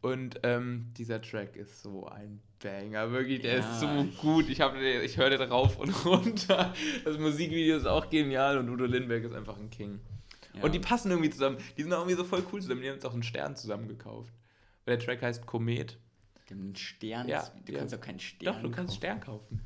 Und 0.00 0.38
ähm, 0.44 0.92
dieser 0.96 1.20
Track 1.20 1.56
ist 1.56 1.82
so 1.82 2.06
ein 2.06 2.40
Banger, 2.62 3.10
wirklich, 3.10 3.40
der 3.40 3.58
ist 3.58 3.80
so 3.80 3.86
Ja. 3.86 4.06
gut. 4.20 4.48
Ich, 4.48 4.60
hab- 4.60 4.76
ich 4.76 5.16
höre 5.16 5.30
den 5.30 5.42
rauf 5.42 5.76
und 5.76 5.90
runter. 6.04 6.72
Das 7.04 7.18
Musikvideo 7.18 7.76
ist 7.76 7.86
auch 7.86 8.08
genial 8.08 8.58
und 8.58 8.68
Udo 8.70 8.84
Lindenberg 8.84 9.24
ist 9.24 9.34
einfach 9.34 9.56
ein 9.58 9.70
King. 9.70 9.98
Ja. 10.58 10.64
Und 10.64 10.74
die 10.74 10.78
passen 10.78 11.10
irgendwie 11.10 11.30
zusammen. 11.30 11.58
Die 11.76 11.82
sind 11.82 11.92
auch 11.92 12.00
irgendwie 12.00 12.16
so 12.16 12.24
voll 12.24 12.44
cool 12.52 12.60
zusammen. 12.60 12.82
Die 12.82 12.88
haben 12.88 12.94
jetzt 12.94 13.06
auch 13.06 13.12
einen 13.12 13.22
Stern 13.22 13.56
zusammen 13.56 13.88
gekauft. 13.88 14.32
Weil 14.84 14.96
der 14.96 15.04
Track 15.04 15.22
heißt 15.22 15.46
Komet. 15.46 15.98
Die 16.48 16.54
haben 16.54 16.60
einen 16.60 16.76
Stern. 16.76 17.28
Ja, 17.28 17.46
du 17.64 17.72
ja. 17.72 17.78
kannst 17.78 17.94
auch 17.94 18.00
keinen 18.00 18.20
Stern 18.20 18.54
Doch, 18.54 18.62
du 18.62 18.70
kannst 18.70 18.94
kaufen. 18.94 18.96
Stern 18.96 19.20
kaufen. 19.20 19.60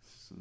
So, 0.00 0.34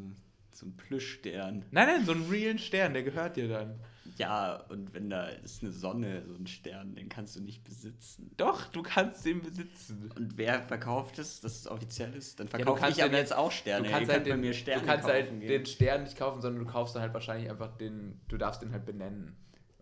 so 0.52 0.66
ein 0.68 0.78
Plüschstern. 0.78 1.66
Nein, 1.72 1.88
nein, 1.88 2.06
so 2.06 2.12
einen 2.12 2.30
realen 2.30 2.60
Stern, 2.60 2.94
der 2.94 3.04
gehört 3.04 3.36
dir 3.36 3.48
dann. 3.48 3.80
Ja, 4.18 4.64
und 4.70 4.94
wenn 4.94 5.10
da 5.10 5.28
ist 5.28 5.64
eine 5.64 5.72
Sonne, 5.72 6.24
so 6.28 6.36
ein 6.36 6.48
Stern, 6.48 6.96
den 6.96 7.10
kannst 7.10 7.36
du 7.36 7.42
nicht 7.42 7.64
besitzen. 7.64 8.32
Doch, 8.38 8.68
du 8.68 8.84
kannst 8.84 9.26
den 9.26 9.42
besitzen. 9.42 10.12
Und 10.16 10.38
wer 10.38 10.62
verkauft 10.62 11.20
es, 11.20 11.42
dass 11.42 11.58
es 11.58 11.68
offiziell 11.68 12.14
ist? 12.14 12.40
Dann 12.40 12.48
Ja, 12.48 12.52
verkaufe 12.52 12.80
kannst 12.80 12.98
ich 12.98 13.04
aber 13.04 13.14
ja 13.14 13.20
jetzt 13.20 13.36
auch 13.36 13.52
Sterne. 13.52 13.86
Du 13.86 13.92
kannst 13.92 14.10
halt 14.10 14.24
könnt 14.24 14.30
bei 14.30 14.32
den, 14.36 14.42
mir 14.42 14.54
Sterne 14.54 14.82
du 14.82 14.88
kannst 14.88 15.08
halt 15.08 15.42
den 15.42 15.66
Stern 15.66 16.04
nicht 16.04 16.18
kaufen, 16.18 16.42
sondern 16.42 16.64
du 16.64 16.72
kaufst 16.72 16.96
dann 16.96 17.02
halt 17.02 17.14
wahrscheinlich 17.14 17.50
einfach 17.50 17.76
den, 17.78 18.22
du 18.28 18.38
darfst 18.38 18.62
den 18.62 18.72
halt 18.72 18.86
benennen. 18.86 19.36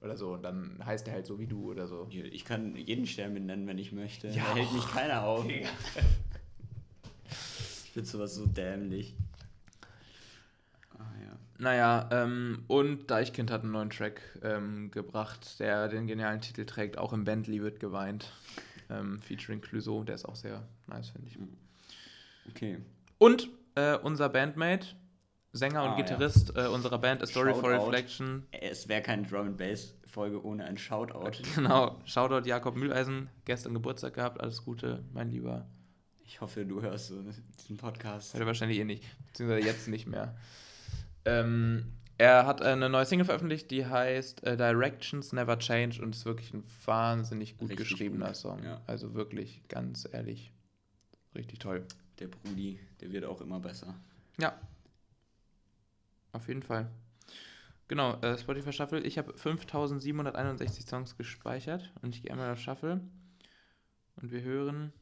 Oder 0.04 0.18
so. 0.18 0.34
Und 0.34 0.44
dann 0.44 0.80
heißt 0.86 1.08
er 1.08 1.14
halt 1.14 1.26
so 1.26 1.40
wie 1.40 1.48
du 1.48 1.72
oder 1.72 1.88
so. 1.88 2.08
Ich 2.12 2.44
kann 2.44 2.76
jeden 2.76 3.08
Stern 3.08 3.34
benennen, 3.34 3.66
wenn 3.68 3.78
ich 3.78 3.92
möchte. 3.92 4.28
Ja. 4.28 4.44
Da 4.44 4.56
hält 4.56 4.74
mich 4.74 4.88
keiner 4.88 5.24
auf. 5.24 5.46
Ich 7.86 7.96
finde 7.96 8.10
sowas 8.10 8.34
so 8.34 8.48
dämlich. 8.48 9.16
Ah 10.98 11.04
ja. 11.24 11.38
Naja, 11.60 12.10
ähm, 12.12 12.64
und 12.66 13.12
Deichkind 13.12 13.52
hat 13.52 13.62
einen 13.62 13.72
neuen 13.72 13.92
Track 13.92 14.20
ähm, 14.42 14.90
gebracht, 14.90 15.60
der 15.60 15.90
den 15.90 16.08
genialen 16.08 16.42
Titel 16.42 16.66
trägt. 16.66 16.98
Auch 16.98 17.14
im 17.14 17.24
Bentley 17.24 17.62
wird 17.62 17.80
geweint. 17.80 18.32
Ähm, 18.90 19.22
featuring 19.22 19.62
Clouseau, 19.62 20.04
der 20.04 20.16
ist 20.16 20.26
auch 20.26 20.36
sehr 20.36 20.68
nice, 20.88 21.10
finde 21.10 21.28
ich. 21.28 21.38
Okay. 22.50 22.80
Und 23.20 23.50
äh, 23.76 23.96
unser 23.98 24.28
Bandmate, 24.30 24.88
Sänger 25.54 25.84
und 25.84 25.90
Ah, 25.90 25.98
ja. 25.98 26.04
Gitarrist 26.04 26.56
äh, 26.58 26.68
unserer 26.68 26.98
Band 26.98 27.22
A 27.22 27.28
Story 27.28 27.54
for 27.54 27.72
Shoutout. 27.72 27.86
Reflection. 27.92 28.46
Es 28.52 28.88
wäre 28.88 29.02
keine 29.02 29.24
Drum 29.28 29.48
and 29.48 29.58
Bass 29.58 29.94
Folge 30.06 30.44
ohne 30.44 30.66
ein 30.66 30.78
Shoutout. 30.78 31.32
Genau, 31.56 32.00
Shoutout 32.06 32.48
Jakob 32.48 32.76
Mühleisen, 32.76 33.30
gestern 33.46 33.74
Geburtstag 33.74 34.14
gehabt, 34.16 34.42
alles 34.42 34.64
Gute, 34.66 35.04
mein 35.14 35.30
Lieber. 35.30 35.66
Ich 36.26 36.42
hoffe, 36.42 36.66
du 36.66 36.82
hörst 36.82 37.08
so 37.08 37.24
diesen 37.60 37.78
Podcast. 37.78 38.34
Hört 38.34 38.46
wahrscheinlich 38.48 38.80
eh 38.80 38.84
nicht, 38.86 39.04
beziehungsweise 39.28 39.66
jetzt 39.68 39.88
nicht 39.88 40.08
mehr. 40.08 40.36
Ähm, 41.26 41.86
Er 42.18 42.46
hat 42.46 42.62
eine 42.62 42.90
neue 42.90 43.06
Single 43.06 43.26
veröffentlicht, 43.26 43.70
die 43.72 43.86
heißt 43.86 44.44
äh, 44.44 44.56
Directions 44.58 45.34
Never 45.34 45.58
Change 45.60 46.02
und 46.02 46.16
ist 46.16 46.26
wirklich 46.26 46.54
ein 46.54 46.64
wahnsinnig 46.86 47.58
gut 47.58 47.70
Richtig 47.70 47.90
geschriebener 47.90 48.28
gut, 48.28 48.36
Song. 48.36 48.64
ja. 48.64 48.82
Also 48.88 49.14
wirklich, 49.14 49.62
ganz 49.68 50.08
ehrlich, 50.12 50.52
richtig 51.36 51.60
toll. 51.60 51.84
Der 52.20 52.28
Brudi, 52.28 52.80
der 53.02 53.12
wird 53.12 53.26
auch 53.26 53.42
immer 53.42 53.60
besser. 53.60 53.96
Ja. 54.40 54.54
Auf 56.34 56.48
jeden 56.48 56.64
Fall. 56.64 56.90
Genau, 57.88 58.20
äh, 58.22 58.38
Spotify 58.38 58.74
Shuffle. 58.74 59.02
Ich 59.02 59.18
habe 59.18 59.34
5761 59.38 60.86
Songs 60.86 61.16
gespeichert 61.16 61.94
und 62.02 62.16
ich 62.16 62.24
gehe 62.24 62.32
einmal 62.32 62.52
auf 62.52 62.60
Shuffle. 62.60 63.02
Und 64.16 64.32
wir 64.32 64.42
hören 64.42 64.94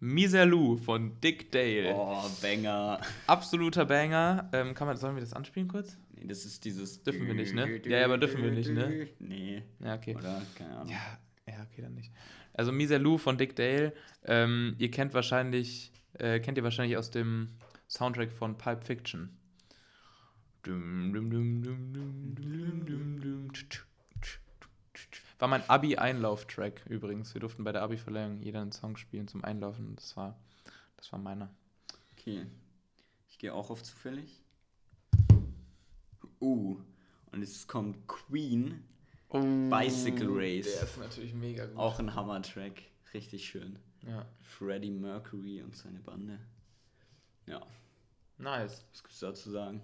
Miserlou 0.00 0.76
von 0.76 1.18
Dick 1.20 1.50
Dale. 1.50 1.94
Oh, 1.94 2.22
Banger. 2.42 3.00
Absoluter 3.26 3.86
Banger. 3.86 4.50
Ähm, 4.52 4.74
kann 4.74 4.86
man, 4.86 4.96
sollen 4.96 5.16
wir 5.16 5.22
das 5.22 5.32
anspielen 5.32 5.68
kurz? 5.68 5.96
Nee, 6.14 6.26
das 6.26 6.44
ist 6.44 6.64
dieses. 6.64 7.02
Dürfen 7.02 7.26
wir 7.26 7.34
nicht, 7.34 7.54
ne? 7.54 7.80
Ja, 7.84 7.98
ja, 7.98 8.04
aber 8.04 8.18
dürfen 8.18 8.42
wir 8.42 8.50
nicht, 8.50 8.70
ne? 8.70 9.08
Nee. 9.18 9.62
Ja, 9.82 9.94
okay. 9.94 10.14
Oder? 10.14 10.42
Keine 10.56 10.76
Ahnung. 10.76 10.92
Ja, 10.92 11.18
ja, 11.48 11.66
okay, 11.70 11.80
dann 11.80 11.94
nicht. 11.94 12.12
Also 12.52 12.72
Miserlou 12.72 13.16
von 13.16 13.38
Dick 13.38 13.56
Dale. 13.56 13.94
Ähm, 14.24 14.74
ihr 14.78 14.90
kennt 14.90 15.14
wahrscheinlich, 15.14 15.92
äh, 16.18 16.40
kennt 16.40 16.58
ihr 16.58 16.64
wahrscheinlich 16.64 16.98
aus 16.98 17.10
dem 17.10 17.56
Soundtrack 17.88 18.32
von 18.32 18.58
Pulp 18.58 18.84
Fiction. 18.84 19.38
War 25.38 25.48
mein 25.48 25.68
Abi-Einlauf-Track 25.68 26.86
übrigens. 26.88 27.34
Wir 27.34 27.40
durften 27.40 27.64
bei 27.64 27.72
der 27.72 27.82
Abi-Verleihung 27.82 28.40
jeder 28.40 28.62
einen 28.62 28.72
Song 28.72 28.96
spielen 28.96 29.28
zum 29.28 29.44
Einlaufen. 29.44 29.94
Das 29.96 30.16
war, 30.16 30.38
das 30.96 31.12
war 31.12 31.18
meiner. 31.18 31.50
Okay. 32.12 32.46
Ich 33.28 33.38
gehe 33.38 33.52
auch 33.52 33.70
auf 33.70 33.82
zufällig. 33.82 34.40
Uh. 36.40 36.76
Und 37.32 37.42
es 37.42 37.66
kommt 37.66 38.06
Queen. 38.06 38.82
Bicycle 39.28 40.28
Race. 40.30 40.72
Der 40.74 40.82
ist 40.84 40.98
natürlich 40.98 41.34
mega 41.34 41.66
gut. 41.66 41.76
Auch 41.76 41.98
ein 41.98 42.14
Hammer-Track. 42.14 42.82
Richtig 43.12 43.46
schön. 43.46 43.78
Ja. 44.06 44.24
Freddie 44.40 44.90
Mercury 44.90 45.62
und 45.62 45.76
seine 45.76 46.00
Bande. 46.00 46.38
Ja, 47.46 47.60
Nice. 48.38 48.84
was 48.92 49.02
gibt's 49.02 49.20
da 49.20 49.34
zu 49.34 49.50
sagen? 49.50 49.82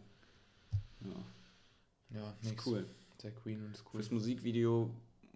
Ja, 1.05 2.21
Ja, 2.21 2.37
ist 2.41 2.67
cool. 2.67 2.87
Der 3.23 3.33
Queen 3.33 3.65
und 3.65 3.75
ist 3.75 3.85
cool. 3.87 4.01
Fürs 4.01 4.11
Musikvideo, 4.11 4.91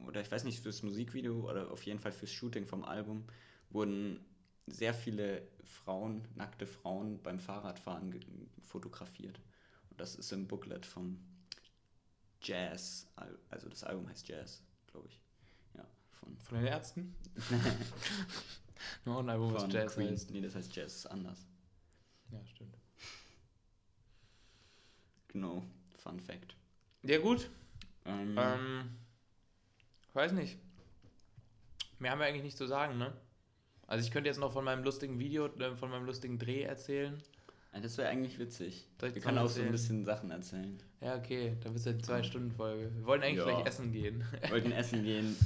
oder 0.06 0.20
ich 0.20 0.30
weiß 0.30 0.44
nicht, 0.44 0.60
fürs 0.60 0.82
Musikvideo 0.82 1.48
oder 1.48 1.70
auf 1.70 1.82
jeden 1.84 2.00
Fall 2.00 2.12
fürs 2.12 2.32
Shooting 2.32 2.66
vom 2.66 2.84
Album 2.84 3.24
wurden 3.70 4.20
sehr 4.66 4.94
viele 4.94 5.42
Frauen, 5.64 6.26
nackte 6.34 6.66
Frauen 6.66 7.22
beim 7.22 7.38
Fahrradfahren 7.38 8.12
fotografiert. 8.62 9.40
Und 9.90 10.00
das 10.00 10.16
ist 10.16 10.32
im 10.32 10.46
Booklet 10.48 10.84
vom 10.84 11.18
Jazz, 12.42 13.06
Al- 13.16 13.38
also 13.50 13.68
das 13.68 13.82
Album 13.84 14.08
heißt 14.08 14.28
Jazz, 14.28 14.62
glaube 14.86 15.08
ich. 15.08 15.20
Ja, 15.74 15.86
von, 16.10 16.36
Von 16.38 16.58
den 16.58 16.66
Ärzten? 16.66 17.14
Nur 19.04 19.20
ein 19.20 19.28
Album, 19.30 19.52
was 19.54 19.72
Jazz 19.72 19.94
Queen. 19.94 20.10
heißt. 20.10 20.30
Nee, 20.30 20.40
das 20.40 20.54
heißt 20.54 20.74
Jazz 20.74 20.96
ist 20.96 21.06
anders. 21.06 21.46
Ja, 22.30 22.44
stimmt. 22.46 22.76
Genau, 25.36 25.62
Fun 25.98 26.18
Fact. 26.18 26.56
Ja, 27.02 27.18
gut. 27.18 27.50
Ähm, 28.06 28.38
Ähm, 28.38 28.84
weiß 30.14 30.32
nicht. 30.32 30.56
Mehr 31.98 32.10
haben 32.12 32.20
wir 32.20 32.26
eigentlich 32.26 32.42
nicht 32.44 32.56
zu 32.56 32.66
sagen, 32.66 32.96
ne? 32.96 33.12
Also 33.86 34.02
ich 34.06 34.10
könnte 34.10 34.30
jetzt 34.30 34.40
noch 34.40 34.54
von 34.54 34.64
meinem 34.64 34.82
lustigen 34.82 35.18
Video, 35.18 35.44
äh, 35.58 35.76
von 35.76 35.90
meinem 35.90 36.06
lustigen 36.06 36.38
Dreh 36.38 36.62
erzählen. 36.62 37.18
das 37.82 37.98
wäre 37.98 38.08
eigentlich 38.08 38.38
witzig. 38.38 38.88
Wir 38.98 39.10
können 39.12 39.36
auch 39.36 39.50
so 39.50 39.60
ein 39.60 39.70
bisschen 39.70 40.06
Sachen 40.06 40.30
erzählen. 40.30 40.78
Ja, 41.02 41.16
okay, 41.16 41.54
dann 41.62 41.74
wird 41.74 41.80
es 41.80 41.86
eine 41.86 41.98
Zwei-Stunden-Folge. 41.98 42.90
Wir 42.96 43.04
wollten 43.04 43.24
eigentlich 43.24 43.44
Ja. 43.46 43.52
gleich 43.60 43.66
essen 43.66 43.92
gehen. 43.92 44.24
Wir 44.40 44.50
wollten 44.52 44.72
essen 44.72 45.04
gehen 45.04 45.36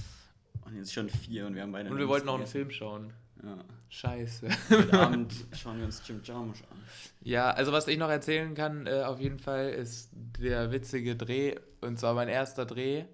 und 0.66 0.76
jetzt 0.76 0.92
schon 0.92 1.10
vier 1.10 1.48
und 1.48 1.56
wir 1.56 1.62
haben 1.62 1.72
beide 1.72 1.90
Und 1.90 1.98
wir 1.98 2.06
wollten 2.06 2.26
noch 2.26 2.36
einen 2.36 2.46
Film 2.46 2.70
schauen. 2.70 3.12
Ja. 3.42 3.64
Scheiße. 3.88 4.48
Heute 4.70 4.92
Abend 5.00 5.34
schauen 5.52 5.78
wir 5.78 5.86
uns 5.86 6.02
Jim 6.06 6.20
Jarmusch 6.22 6.62
an. 6.70 6.78
Ja, 7.22 7.50
also 7.50 7.72
was 7.72 7.88
ich 7.88 7.98
noch 7.98 8.10
erzählen 8.10 8.54
kann, 8.54 8.86
äh, 8.86 9.02
auf 9.02 9.20
jeden 9.20 9.38
Fall, 9.38 9.70
ist 9.70 10.10
der 10.12 10.72
witzige 10.72 11.16
Dreh. 11.16 11.56
Und 11.80 11.98
zwar 11.98 12.14
mein 12.14 12.28
erster 12.28 12.66
Dreh 12.66 13.04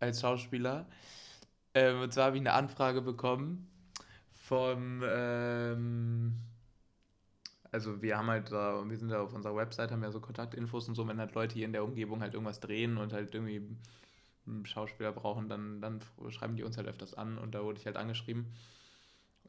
als 0.00 0.20
Schauspieler. 0.20 0.86
Ähm, 1.74 2.02
und 2.02 2.12
zwar 2.12 2.26
habe 2.26 2.36
ich 2.36 2.42
eine 2.42 2.52
Anfrage 2.52 3.02
bekommen 3.02 3.68
vom, 4.32 5.02
ähm, 5.06 6.34
also 7.70 8.02
wir 8.02 8.18
haben 8.18 8.28
halt 8.28 8.52
da, 8.52 8.82
wir 8.86 8.98
sind 8.98 9.08
da 9.08 9.22
auf 9.22 9.32
unserer 9.32 9.56
Website, 9.56 9.90
haben 9.90 10.02
ja 10.02 10.10
so 10.10 10.20
Kontaktinfos 10.20 10.88
und 10.88 10.94
so, 10.94 11.08
wenn 11.08 11.18
halt 11.18 11.34
Leute 11.34 11.54
hier 11.54 11.64
in 11.64 11.72
der 11.72 11.84
Umgebung 11.84 12.20
halt 12.20 12.34
irgendwas 12.34 12.60
drehen 12.60 12.98
und 12.98 13.12
halt 13.12 13.34
irgendwie 13.34 13.66
einen 14.46 14.66
Schauspieler 14.66 15.12
brauchen, 15.12 15.48
dann, 15.48 15.80
dann 15.80 16.00
schreiben 16.28 16.56
die 16.56 16.64
uns 16.64 16.76
halt 16.76 16.88
öfters 16.88 17.14
an 17.14 17.38
und 17.38 17.54
da 17.54 17.62
wurde 17.64 17.78
ich 17.78 17.86
halt 17.86 17.96
angeschrieben. 17.96 18.52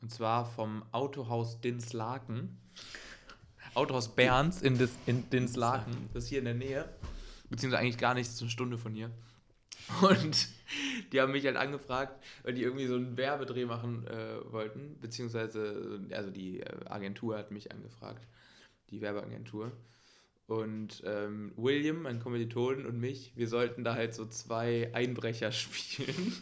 Und 0.03 0.09
zwar 0.09 0.45
vom 0.45 0.84
Autohaus 0.91 1.61
Dinslaken. 1.61 2.57
Autohaus 3.73 4.13
Berns 4.13 4.61
in, 4.61 4.77
Dis, 4.77 4.91
in 5.05 5.30
Dinslaken. 5.30 6.09
Das 6.13 6.25
ist 6.25 6.30
hier 6.30 6.39
in 6.39 6.45
der 6.45 6.55
Nähe. 6.55 6.89
Beziehungsweise 7.49 7.81
eigentlich 7.81 7.97
gar 7.97 8.13
nicht, 8.13 8.27
das 8.27 8.35
ist 8.35 8.41
eine 8.41 8.49
Stunde 8.49 8.77
von 8.77 8.93
hier. 8.93 9.11
Und 10.01 10.49
die 11.13 11.21
haben 11.21 11.31
mich 11.31 11.45
halt 11.45 11.55
angefragt, 11.55 12.21
weil 12.43 12.53
die 12.53 12.63
irgendwie 12.63 12.85
so 12.85 12.95
einen 12.95 13.15
Werbedreh 13.15 13.63
machen 13.63 14.05
äh, 14.07 14.51
wollten. 14.51 14.99
Beziehungsweise, 14.99 16.01
also 16.11 16.31
die 16.31 16.59
äh, 16.59 16.85
Agentur 16.89 17.38
hat 17.38 17.51
mich 17.51 17.71
angefragt. 17.71 18.27
Die 18.89 18.99
Werbeagentur. 18.99 19.71
Und 20.47 21.01
ähm, 21.05 21.53
William, 21.55 22.01
mein 22.01 22.19
Kommilitonen 22.19 22.85
und 22.85 22.99
mich, 22.99 23.31
wir 23.38 23.47
sollten 23.47 23.85
da 23.85 23.95
halt 23.95 24.13
so 24.13 24.25
zwei 24.25 24.93
Einbrecher 24.93 25.51
spielen. 25.53 26.34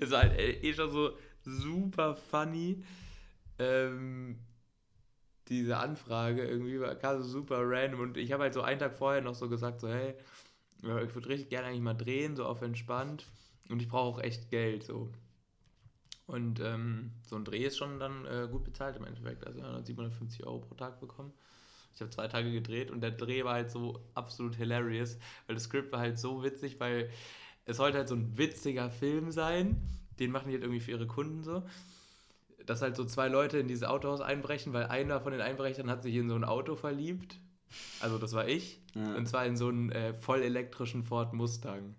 das 0.00 0.10
war 0.10 0.22
halt 0.22 0.38
äh, 0.38 0.52
eh 0.52 0.72
schon 0.72 0.90
so 0.90 1.12
super 1.44 2.14
funny. 2.14 2.82
Ähm, 3.58 4.38
diese 5.48 5.76
Anfrage 5.76 6.44
irgendwie 6.44 6.80
war 6.80 6.94
kam 6.94 7.22
so 7.22 7.28
super 7.28 7.60
random 7.60 8.00
und 8.00 8.16
ich 8.16 8.32
habe 8.32 8.44
halt 8.44 8.54
so 8.54 8.62
einen 8.62 8.78
Tag 8.78 8.96
vorher 8.96 9.20
noch 9.20 9.34
so 9.34 9.48
gesagt, 9.48 9.80
so 9.80 9.88
hey, 9.88 10.14
ich 10.78 11.14
würde 11.14 11.28
richtig 11.28 11.48
gerne 11.48 11.68
eigentlich 11.68 11.82
mal 11.82 11.94
drehen, 11.94 12.36
so 12.36 12.44
auf 12.44 12.62
entspannt 12.62 13.26
und 13.68 13.82
ich 13.82 13.88
brauche 13.88 14.18
auch 14.18 14.22
echt 14.22 14.50
Geld, 14.50 14.84
so. 14.84 15.12
Und 16.26 16.60
ähm, 16.60 17.12
so 17.26 17.36
ein 17.36 17.44
Dreh 17.44 17.64
ist 17.64 17.76
schon 17.76 17.98
dann 17.98 18.24
äh, 18.26 18.48
gut 18.50 18.64
bezahlt 18.64 18.96
im 18.96 19.04
Endeffekt, 19.04 19.46
also 19.46 19.60
er 19.60 19.74
hat 19.74 19.86
750 19.86 20.46
Euro 20.46 20.60
pro 20.60 20.74
Tag 20.74 21.00
bekommen. 21.00 21.32
Ich 21.94 22.00
habe 22.00 22.10
zwei 22.10 22.28
Tage 22.28 22.50
gedreht 22.50 22.90
und 22.90 23.00
der 23.00 23.10
Dreh 23.10 23.44
war 23.44 23.54
halt 23.54 23.70
so 23.70 24.00
absolut 24.14 24.54
hilarious, 24.54 25.18
weil 25.46 25.56
das 25.56 25.64
Skript 25.64 25.92
war 25.92 26.00
halt 26.00 26.18
so 26.18 26.42
witzig, 26.42 26.80
weil 26.80 27.10
es 27.64 27.76
sollte 27.76 27.98
halt 27.98 28.08
so 28.08 28.14
ein 28.14 28.38
witziger 28.38 28.90
Film 28.90 29.30
sein, 29.30 29.76
den 30.18 30.30
machen 30.30 30.48
die 30.48 30.54
halt 30.54 30.62
irgendwie 30.62 30.80
für 30.80 30.92
ihre 30.92 31.06
Kunden 31.06 31.42
so 31.42 31.62
dass 32.66 32.82
halt 32.82 32.96
so 32.96 33.04
zwei 33.04 33.28
Leute 33.28 33.58
in 33.58 33.68
dieses 33.68 33.84
Autohaus 33.84 34.20
einbrechen, 34.20 34.72
weil 34.72 34.86
einer 34.86 35.20
von 35.20 35.32
den 35.32 35.40
Einbrechern 35.40 35.90
hat 35.90 36.02
sich 36.02 36.14
in 36.14 36.28
so 36.28 36.36
ein 36.36 36.44
Auto 36.44 36.76
verliebt. 36.76 37.38
Also 38.00 38.18
das 38.18 38.32
war 38.34 38.48
ich. 38.48 38.80
Ja. 38.94 39.14
Und 39.14 39.26
zwar 39.26 39.46
in 39.46 39.56
so 39.56 39.68
einen 39.68 39.90
äh, 39.90 40.14
voll 40.14 40.42
elektrischen 40.42 41.04
Ford 41.04 41.32
Mustang. 41.32 41.94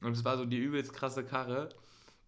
Und 0.00 0.12
es 0.12 0.24
war 0.24 0.38
so 0.38 0.44
die 0.44 0.58
übelst 0.58 0.92
krasse 0.92 1.24
Karre. 1.24 1.68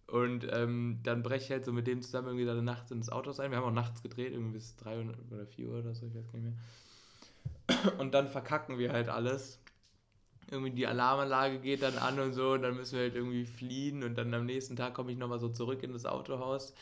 Und 0.07 0.45
ähm, 0.51 0.99
dann 1.03 1.23
breche 1.23 1.45
ich 1.45 1.51
halt 1.51 1.65
so 1.65 1.71
mit 1.71 1.87
dem 1.87 2.01
zusammen 2.01 2.27
irgendwie 2.27 2.45
da 2.45 2.53
nachts 2.55 2.91
ins 2.91 3.09
Auto 3.09 3.31
ein. 3.31 3.51
Wir 3.51 3.57
haben 3.57 3.65
auch 3.65 3.71
nachts 3.71 4.03
gedreht, 4.03 4.33
irgendwie 4.33 4.53
bis 4.53 4.75
3 4.75 4.99
oder 5.31 5.47
4 5.47 5.69
Uhr 5.69 5.79
oder 5.79 5.95
so, 5.95 6.05
ich 6.05 6.13
weiß 6.13 6.27
gar 6.31 6.39
nicht 6.39 6.53
mehr. 6.53 7.93
Und 7.97 8.13
dann 8.13 8.27
verkacken 8.27 8.77
wir 8.77 8.91
halt 8.91 9.07
alles. 9.07 9.60
Irgendwie 10.51 10.71
die 10.71 10.85
Alarmanlage 10.85 11.59
geht 11.59 11.81
dann 11.81 11.97
an 11.97 12.19
und 12.19 12.33
so 12.33 12.51
und 12.51 12.61
dann 12.61 12.75
müssen 12.75 12.95
wir 12.95 13.03
halt 13.03 13.15
irgendwie 13.15 13.45
fliehen 13.45 14.03
und 14.03 14.17
dann 14.17 14.33
am 14.33 14.45
nächsten 14.45 14.75
Tag 14.75 14.93
komme 14.93 15.11
ich 15.11 15.17
nochmal 15.17 15.39
so 15.39 15.49
zurück 15.49 15.81
in 15.81 15.93
das 15.93 16.05
Autohaus 16.05 16.73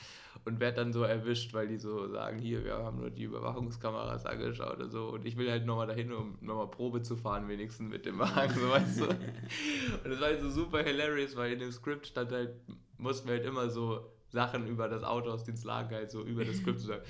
und 0.46 0.60
werde 0.60 0.78
dann 0.78 0.92
so 0.92 1.04
erwischt, 1.04 1.54
weil 1.54 1.68
die 1.68 1.78
so 1.78 2.08
sagen, 2.08 2.40
hier, 2.40 2.64
wir 2.64 2.78
haben 2.78 3.00
nur 3.00 3.12
die 3.12 3.24
Überwachungskameras 3.24 4.26
angeschaut 4.26 4.80
und 4.80 4.92
so 4.92 5.10
und 5.10 5.26
ich 5.26 5.38
will 5.38 5.52
halt 5.52 5.66
nochmal 5.66 5.88
dahin, 5.88 6.12
um 6.12 6.38
nochmal 6.42 6.68
Probe 6.68 7.04
zu 7.04 7.16
fahren 7.16 7.48
wenigstens 7.48 7.92
mit 7.92 8.06
dem 8.06 8.18
Wagen, 8.18 8.54
so 8.54 8.70
weißt 8.70 9.02
du. 9.02 9.06
Und 10.04 10.12
das 10.12 10.20
war 10.20 10.28
halt 10.28 10.42
so 10.42 10.50
super 10.50 10.82
hilarious, 10.84 11.36
weil 11.36 11.54
in 11.54 11.60
dem 11.60 11.72
Skript 11.72 12.08
stand 12.08 12.32
halt, 12.32 12.52
mussten 12.98 13.28
wir 13.28 13.36
halt 13.36 13.46
immer 13.46 13.70
so 13.70 14.04
Sachen 14.32 14.68
über 14.68 14.88
das 14.88 15.04
Auto 15.04 15.32
aus 15.32 15.44
den 15.44 15.56
Lager 15.64 15.98
halt 15.98 16.12
so 16.12 16.24
über 16.24 16.46
das 16.46 16.58
Skript 16.58 16.80
sagen. 16.80 17.02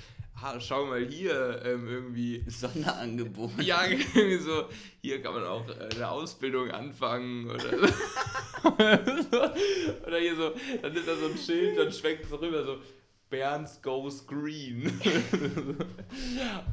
Ah, 0.42 0.58
schau 0.58 0.86
mal 0.86 1.04
hier, 1.04 1.60
ähm, 1.66 1.86
irgendwie 1.86 2.42
Sonderangebot. 2.48 3.60
ja, 3.60 3.84
irgendwie 4.14 4.38
so, 4.38 4.64
hier 5.02 5.20
kann 5.20 5.34
man 5.34 5.44
auch 5.44 5.68
äh, 5.68 5.94
eine 5.94 6.10
Ausbildung 6.10 6.70
anfangen 6.70 7.50
oder 7.50 7.60
so. 7.60 7.94
Oder 10.06 10.18
hier 10.18 10.36
so, 10.36 10.52
dann 10.82 10.94
ist 10.94 11.08
da 11.08 11.16
so 11.16 11.26
ein 11.26 11.36
Schild, 11.36 11.78
dann 11.78 11.90
schwenkt 11.92 12.24
es 12.24 12.32
rüber, 12.32 12.64
so 12.64 12.78
Berns 13.30 13.80
goes 13.80 14.26
green. 14.26 14.92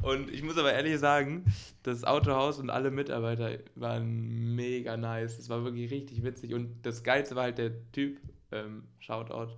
und 0.02 0.30
ich 0.30 0.42
muss 0.42 0.58
aber 0.58 0.72
ehrlich 0.72 0.98
sagen, 0.98 1.44
das 1.84 2.04
Autohaus 2.04 2.58
und 2.58 2.68
alle 2.68 2.90
Mitarbeiter 2.90 3.58
waren 3.76 4.54
mega 4.54 4.96
nice. 4.96 5.38
Das 5.38 5.48
war 5.48 5.64
wirklich 5.64 5.90
richtig 5.90 6.22
witzig. 6.24 6.54
Und 6.54 6.82
das 6.82 7.04
Geilste 7.04 7.36
war 7.36 7.44
halt 7.44 7.58
der 7.58 7.72
Typ, 7.92 8.18
ähm, 8.50 8.88
Shoutout, 8.98 9.56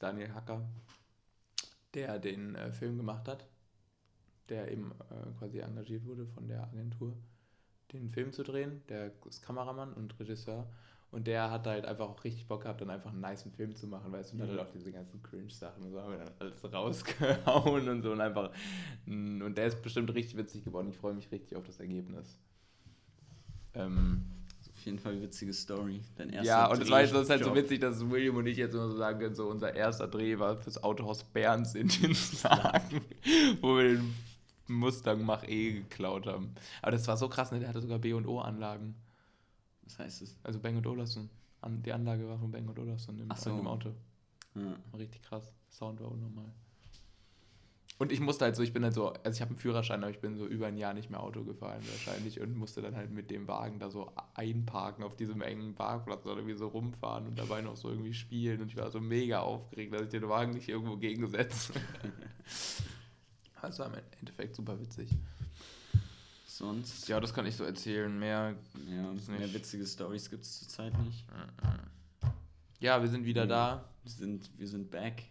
Daniel 0.00 0.34
Hacker, 0.34 0.68
der 1.94 2.18
den 2.18 2.56
äh, 2.56 2.72
Film 2.72 2.96
gemacht 2.96 3.28
hat 3.28 3.46
der 4.48 4.68
eben 4.72 4.90
äh, 5.10 5.38
quasi 5.38 5.60
engagiert 5.60 6.04
wurde 6.04 6.26
von 6.26 6.48
der 6.48 6.64
Agentur. 6.64 7.16
den 7.92 8.10
Film 8.10 8.32
zu 8.32 8.42
drehen. 8.42 8.82
Der 8.88 9.12
ist 9.28 9.42
Kameramann 9.42 9.92
und 9.94 10.18
Regisseur. 10.18 10.68
Und 11.12 11.28
der 11.28 11.52
hat 11.52 11.68
halt 11.68 11.84
einfach 11.86 12.08
auch 12.08 12.24
richtig 12.24 12.48
Bock 12.48 12.62
gehabt, 12.62 12.80
dann 12.80 12.90
einfach 12.90 13.12
einen 13.12 13.20
niceen 13.20 13.52
Film 13.52 13.76
zu 13.76 13.86
machen, 13.86 14.10
weißt 14.10 14.32
du, 14.32 14.36
und 14.36 14.42
hat 14.42 14.48
Mhm. 14.48 14.58
halt 14.58 14.68
auch 14.68 14.72
diese 14.72 14.90
ganzen 14.90 15.22
Cringe-Sachen 15.22 15.84
und 15.84 15.92
so 15.92 16.00
haben 16.02 16.10
wir 16.12 16.18
dann 16.18 16.34
alles 16.40 16.72
rausgehauen 16.72 17.88
und 17.88 18.02
so 18.02 18.10
und 18.12 18.20
einfach. 18.20 18.52
mm, 19.06 19.42
Und 19.42 19.56
der 19.56 19.66
ist 19.66 19.82
bestimmt 19.82 20.12
richtig 20.14 20.36
witzig 20.36 20.64
geworden. 20.64 20.88
Ich 20.88 20.96
freue 20.98 21.14
mich 21.14 21.30
richtig 21.30 21.56
auf 21.56 21.64
das 21.64 21.78
Ergebnis. 21.78 22.36
Ähm, 23.74 24.24
Auf 24.80 24.86
jeden 24.86 24.98
Fall 24.98 25.20
witzige 25.20 25.52
Story. 25.52 26.00
Dein 26.16 26.30
erster 26.30 26.46
ja, 26.46 26.70
und 26.70 26.80
es 26.80 26.90
war 26.90 27.02
jetzt 27.02 27.28
halt 27.28 27.44
so 27.44 27.54
witzig, 27.54 27.80
dass 27.80 28.00
William 28.08 28.36
und 28.36 28.46
ich 28.46 28.56
jetzt 28.56 28.74
immer 28.74 28.88
so 28.88 28.96
sagen 28.96 29.18
können, 29.18 29.34
so 29.34 29.46
unser 29.46 29.74
erster 29.74 30.08
Dreh 30.08 30.38
war 30.38 30.56
fürs 30.56 30.82
Autohaus 30.82 31.22
Berns 31.22 31.74
in 31.74 31.88
den 31.88 32.14
Slagen, 32.14 33.02
wo 33.60 33.76
wir 33.76 33.96
den 33.96 34.14
Mustang 34.68 35.22
Mach-E 35.22 35.72
geklaut 35.72 36.26
haben. 36.26 36.54
Aber 36.80 36.92
das 36.92 37.06
war 37.06 37.18
so 37.18 37.28
krass, 37.28 37.52
ne? 37.52 37.60
Der 37.60 37.68
hatte 37.68 37.82
sogar 37.82 37.98
B&O-Anlagen. 37.98 38.94
Was 39.82 39.98
heißt 39.98 40.22
es? 40.22 40.38
Also 40.44 40.58
Bang 40.60 40.82
Olufsen. 40.86 41.28
An, 41.60 41.82
die 41.82 41.92
Anlage 41.92 42.26
war 42.26 42.38
von 42.38 42.50
Bang 42.50 42.66
Olufsen 42.70 43.18
im, 43.18 43.28
so. 43.36 43.54
dem 43.54 43.66
Auto. 43.66 43.90
Ja. 44.54 44.62
War 44.92 44.98
richtig 44.98 45.20
krass. 45.20 45.52
Sound 45.68 46.00
war 46.00 46.10
unnormal. 46.10 46.54
Und 48.00 48.12
ich 48.12 48.20
musste 48.20 48.46
halt 48.46 48.56
so, 48.56 48.62
ich 48.62 48.72
bin 48.72 48.82
halt 48.82 48.94
so, 48.94 49.12
also 49.12 49.36
ich 49.36 49.42
habe 49.42 49.50
einen 49.50 49.58
Führerschein, 49.58 50.02
aber 50.02 50.10
ich 50.10 50.20
bin 50.20 50.34
so 50.38 50.46
über 50.46 50.68
ein 50.68 50.78
Jahr 50.78 50.94
nicht 50.94 51.10
mehr 51.10 51.22
Auto 51.22 51.44
gefahren 51.44 51.82
wahrscheinlich 51.82 52.40
und 52.40 52.56
musste 52.56 52.80
dann 52.80 52.96
halt 52.96 53.10
mit 53.10 53.30
dem 53.30 53.46
Wagen 53.46 53.78
da 53.78 53.90
so 53.90 54.10
einparken 54.32 55.04
auf 55.04 55.16
diesem 55.16 55.42
engen 55.42 55.74
Parkplatz 55.74 56.24
oder 56.24 56.36
irgendwie 56.36 56.56
so 56.56 56.68
rumfahren 56.68 57.26
und 57.26 57.38
dabei 57.38 57.60
noch 57.60 57.76
so 57.76 57.90
irgendwie 57.90 58.14
spielen 58.14 58.62
und 58.62 58.68
ich 58.68 58.76
war 58.76 58.90
so 58.90 59.00
mega 59.00 59.40
aufgeregt, 59.40 59.92
dass 59.92 60.00
ich 60.00 60.08
den 60.08 60.26
Wagen 60.30 60.52
nicht 60.54 60.70
irgendwo 60.70 60.96
gegensetze. 60.96 61.74
War 63.60 63.86
im 63.86 63.92
Endeffekt 64.18 64.56
super 64.56 64.80
witzig. 64.80 65.10
Sonst? 66.46 67.06
Ja, 67.08 67.20
das 67.20 67.34
kann 67.34 67.44
ich 67.44 67.54
so 67.54 67.64
erzählen. 67.64 68.18
Mehr. 68.18 68.56
Ja, 68.88 69.12
mehr 69.28 69.52
witzige 69.52 69.86
Stories 69.86 70.30
gibt 70.30 70.44
es 70.44 70.60
zurzeit 70.60 70.98
nicht. 71.04 71.26
Ja, 72.78 73.02
wir 73.02 73.08
sind 73.10 73.26
wieder 73.26 73.44
Mhm. 73.44 73.48
da. 73.50 73.84
Wir 74.02 74.10
sind, 74.12 74.50
wir 74.58 74.66
sind 74.68 74.90
back. 74.90 75.24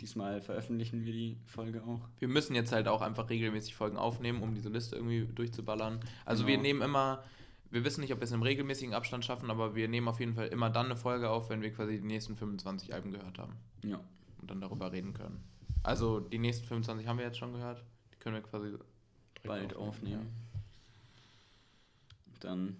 Diesmal 0.00 0.40
veröffentlichen 0.40 1.04
wir 1.04 1.12
die 1.12 1.36
Folge 1.46 1.82
auch. 1.84 2.00
Wir 2.18 2.28
müssen 2.28 2.54
jetzt 2.54 2.72
halt 2.72 2.88
auch 2.88 3.02
einfach 3.02 3.28
regelmäßig 3.28 3.74
Folgen 3.74 3.96
aufnehmen, 3.98 4.42
um 4.42 4.54
diese 4.54 4.70
Liste 4.70 4.96
irgendwie 4.96 5.26
durchzuballern. 5.26 6.00
Also 6.24 6.46
wir 6.46 6.54
Genau. 6.54 6.62
nehmen 6.62 6.82
immer, 6.82 7.22
wir 7.70 7.84
wissen 7.84 8.00
nicht, 8.00 8.12
ob 8.12 8.20
wir 8.20 8.24
es 8.24 8.32
im 8.32 8.42
regelmäßigen 8.42 8.94
Abstand 8.94 9.24
schaffen, 9.24 9.50
aber 9.50 9.74
wir 9.74 9.88
nehmen 9.88 10.08
auf 10.08 10.18
jeden 10.18 10.34
Fall 10.34 10.46
immer 10.48 10.70
dann 10.70 10.86
eine 10.86 10.96
Folge 10.96 11.28
auf, 11.28 11.50
wenn 11.50 11.60
wir 11.60 11.70
quasi 11.72 11.98
die 12.00 12.06
nächsten 12.06 12.34
25 12.34 12.94
Alben 12.94 13.12
gehört 13.12 13.38
haben 13.38 13.56
Ja. 13.84 14.00
und 14.40 14.50
dann 14.50 14.60
darüber 14.60 14.90
reden 14.90 15.12
können. 15.12 15.44
Also 15.82 16.18
die 16.20 16.38
nächsten 16.38 16.66
25 16.66 17.06
haben 17.06 17.18
wir 17.18 17.26
jetzt 17.26 17.38
schon 17.38 17.52
gehört. 17.52 17.84
Die 18.14 18.18
können 18.18 18.36
wir 18.36 18.42
quasi 18.42 18.72
Bald 19.44 19.74
aufnehmen. 19.76 20.28
Dann 22.40 22.76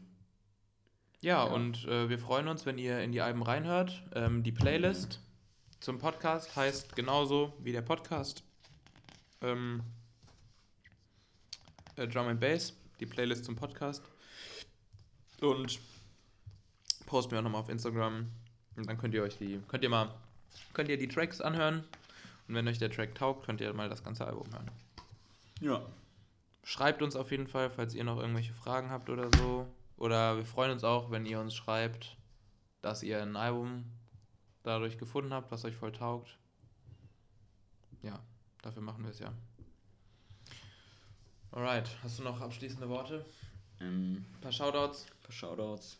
Ja, 1.22 1.44
Ja. 1.46 1.52
und 1.52 1.84
äh, 1.84 2.08
wir 2.08 2.18
freuen 2.18 2.48
uns, 2.48 2.64
wenn 2.64 2.78
ihr 2.78 3.00
in 3.02 3.12
die 3.12 3.20
Alben 3.20 3.42
reinhört. 3.42 4.02
Ähm, 4.14 4.42
die 4.42 4.52
Playlist 4.52 5.20
zum 5.80 5.98
Podcast 5.98 6.54
heißt 6.54 6.94
genauso 6.94 7.54
wie 7.58 7.72
der 7.72 7.80
Podcast. 7.80 8.42
Ähm, 9.40 9.82
äh, 11.96 12.06
Drum 12.06 12.28
and 12.28 12.38
Bass, 12.38 12.74
die 13.00 13.06
Playlist 13.06 13.46
zum 13.46 13.56
Podcast. 13.56 14.02
Und 15.40 15.80
posten 17.06 17.32
wir 17.32 17.38
auch 17.38 17.42
nochmal 17.42 17.62
auf 17.62 17.70
Instagram. 17.70 18.30
Und 18.76 18.86
dann 18.86 18.98
könnt 18.98 19.14
ihr 19.14 19.22
euch 19.22 19.38
die, 19.38 19.58
könnt 19.68 19.82
ihr 19.82 19.88
mal, 19.88 20.14
könnt 20.74 20.90
ihr 20.90 20.98
die 20.98 21.08
Tracks 21.08 21.40
anhören. 21.40 21.84
Und 22.46 22.54
wenn 22.54 22.68
euch 22.68 22.78
der 22.78 22.90
Track 22.90 23.14
taugt, 23.14 23.46
könnt 23.46 23.62
ihr 23.62 23.72
mal 23.72 23.88
das 23.88 24.04
ganze 24.04 24.26
Album 24.26 24.46
hören. 24.52 24.70
ja. 25.60 25.82
Schreibt 26.62 27.00
uns 27.00 27.16
auf 27.16 27.30
jeden 27.30 27.46
Fall, 27.46 27.70
falls 27.70 27.94
ihr 27.94 28.04
noch 28.04 28.18
irgendwelche 28.18 28.52
Fragen 28.52 28.90
habt 28.90 29.08
oder 29.08 29.30
so. 29.38 29.66
Oder 29.96 30.36
wir 30.36 30.44
freuen 30.44 30.72
uns 30.72 30.84
auch, 30.84 31.10
wenn 31.10 31.24
ihr 31.24 31.40
uns 31.40 31.54
schreibt, 31.54 32.16
dass 32.82 33.02
ihr 33.02 33.22
ein 33.22 33.34
Album 33.34 33.86
dadurch 34.62 34.98
gefunden 34.98 35.32
habt, 35.32 35.50
was 35.50 35.64
euch 35.64 35.74
voll 35.76 35.92
taugt. 35.92 36.36
Ja, 38.02 38.18
dafür 38.62 38.82
machen 38.82 39.04
wir 39.04 39.10
es 39.10 39.18
ja. 39.18 39.32
Alright, 41.52 41.88
hast 42.02 42.18
du 42.18 42.22
noch 42.22 42.40
abschließende 42.40 42.88
Worte? 42.88 43.24
Ähm, 43.80 44.24
Ein 44.34 44.40
paar 44.40 44.52
Shoutouts? 44.52 45.06
ein 45.06 45.22
paar 45.22 45.32
Shoutouts. 45.32 45.98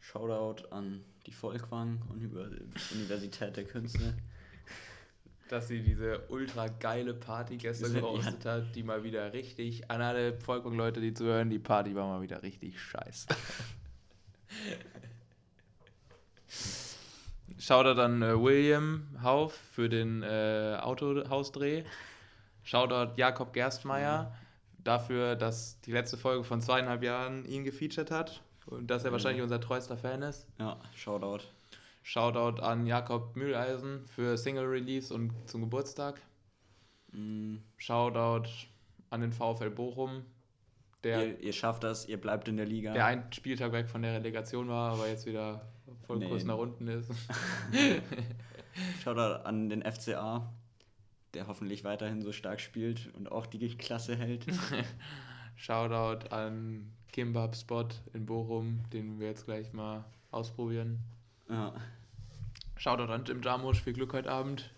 Shoutout 0.00 0.66
an 0.70 1.04
die 1.26 1.32
Volkwang 1.32 2.02
Univers- 2.10 2.92
Universität 2.92 3.56
der 3.56 3.64
Künste. 3.64 4.14
Dass 5.48 5.68
sie 5.68 5.82
diese 5.82 6.26
ultra 6.30 6.68
geile 6.68 7.12
Party 7.14 7.58
gestern 7.58 7.92
gehostet 7.92 8.44
hat, 8.46 8.74
die 8.74 8.82
mal 8.82 9.04
wieder 9.04 9.32
richtig, 9.34 9.90
an 9.90 10.00
alle 10.02 10.38
Volkung-Leute, 10.40 11.00
die 11.02 11.12
zuhören, 11.14 11.50
die 11.50 11.58
Party 11.58 11.94
war 11.94 12.06
mal 12.08 12.22
wieder 12.22 12.42
richtig 12.42 12.80
scheiße. 12.80 13.28
Shoutout 17.64 17.98
an 17.98 18.20
äh, 18.20 18.38
William 18.38 19.06
Hauf 19.22 19.54
für 19.72 19.88
den 19.88 20.22
äh, 20.22 20.76
Autohausdreh. 20.82 21.84
Shoutout 22.62 23.12
Jakob 23.16 23.54
Gerstmeier 23.54 24.34
dafür, 24.82 25.34
dass 25.34 25.80
die 25.80 25.92
letzte 25.92 26.18
Folge 26.18 26.44
von 26.44 26.60
zweieinhalb 26.60 27.02
Jahren 27.02 27.46
ihn 27.46 27.64
gefeatured 27.64 28.10
hat 28.10 28.42
und 28.66 28.88
dass 28.88 29.02
er 29.04 29.08
Ja. 29.08 29.12
wahrscheinlich 29.12 29.42
unser 29.42 29.62
treuester 29.62 29.96
Fan 29.96 30.20
ist. 30.20 30.46
Ja, 30.58 30.76
Shoutout. 30.94 31.44
Shoutout 32.02 32.60
an 32.60 32.86
Jakob 32.86 33.34
Mühleisen 33.34 34.04
für 34.08 34.36
Single 34.36 34.66
Release 34.66 35.12
und 35.12 35.32
zum 35.48 35.62
Geburtstag. 35.62 36.20
Mm, 37.12 37.56
Shoutout 37.78 38.46
an 39.08 39.22
den 39.22 39.32
VfL 39.32 39.70
Bochum, 39.70 40.26
der, 41.04 41.26
ihr, 41.26 41.40
ihr 41.40 41.52
schafft 41.52 41.84
das, 41.84 42.08
ihr 42.08 42.20
bleibt 42.20 42.48
in 42.48 42.56
der 42.56 42.66
Liga. 42.66 42.92
der 42.92 43.06
einen 43.06 43.32
Spieltag 43.32 43.72
weg 43.72 43.88
von 43.88 44.02
der 44.02 44.14
Relegation 44.14 44.68
war, 44.68 44.92
aber 44.92 45.08
jetzt 45.08 45.26
wieder 45.26 45.66
voll 46.06 46.18
Nee. 46.18 46.28
Kurs 46.28 46.44
nach 46.44 46.56
unten 46.58 46.88
ist. 46.88 47.10
Shoutout 49.02 49.44
an 49.46 49.68
den 49.68 49.82
FCA, 49.82 50.52
der 51.34 51.46
hoffentlich 51.46 51.84
weiterhin 51.84 52.22
so 52.22 52.32
stark 52.32 52.60
spielt 52.60 53.14
und 53.14 53.30
auch 53.30 53.46
die 53.46 53.76
Klasse 53.76 54.16
hält. 54.16 54.46
Shoutout 55.56 56.28
an 56.34 56.90
Kimbab 57.12 57.54
Spot 57.54 57.86
in 58.12 58.26
Bochum, 58.26 58.80
den 58.92 59.20
wir 59.20 59.28
jetzt 59.28 59.44
gleich 59.44 59.72
mal 59.72 60.04
ausprobieren. 60.30 61.00
ja. 61.48 61.72
Shoutout 62.76 63.12
an 63.12 63.24
Jim 63.24 63.40
Jarmusch, 63.40 63.82
viel 63.82 63.92
Glück 63.92 64.12
heute 64.12 64.30
Abend. 64.30 64.70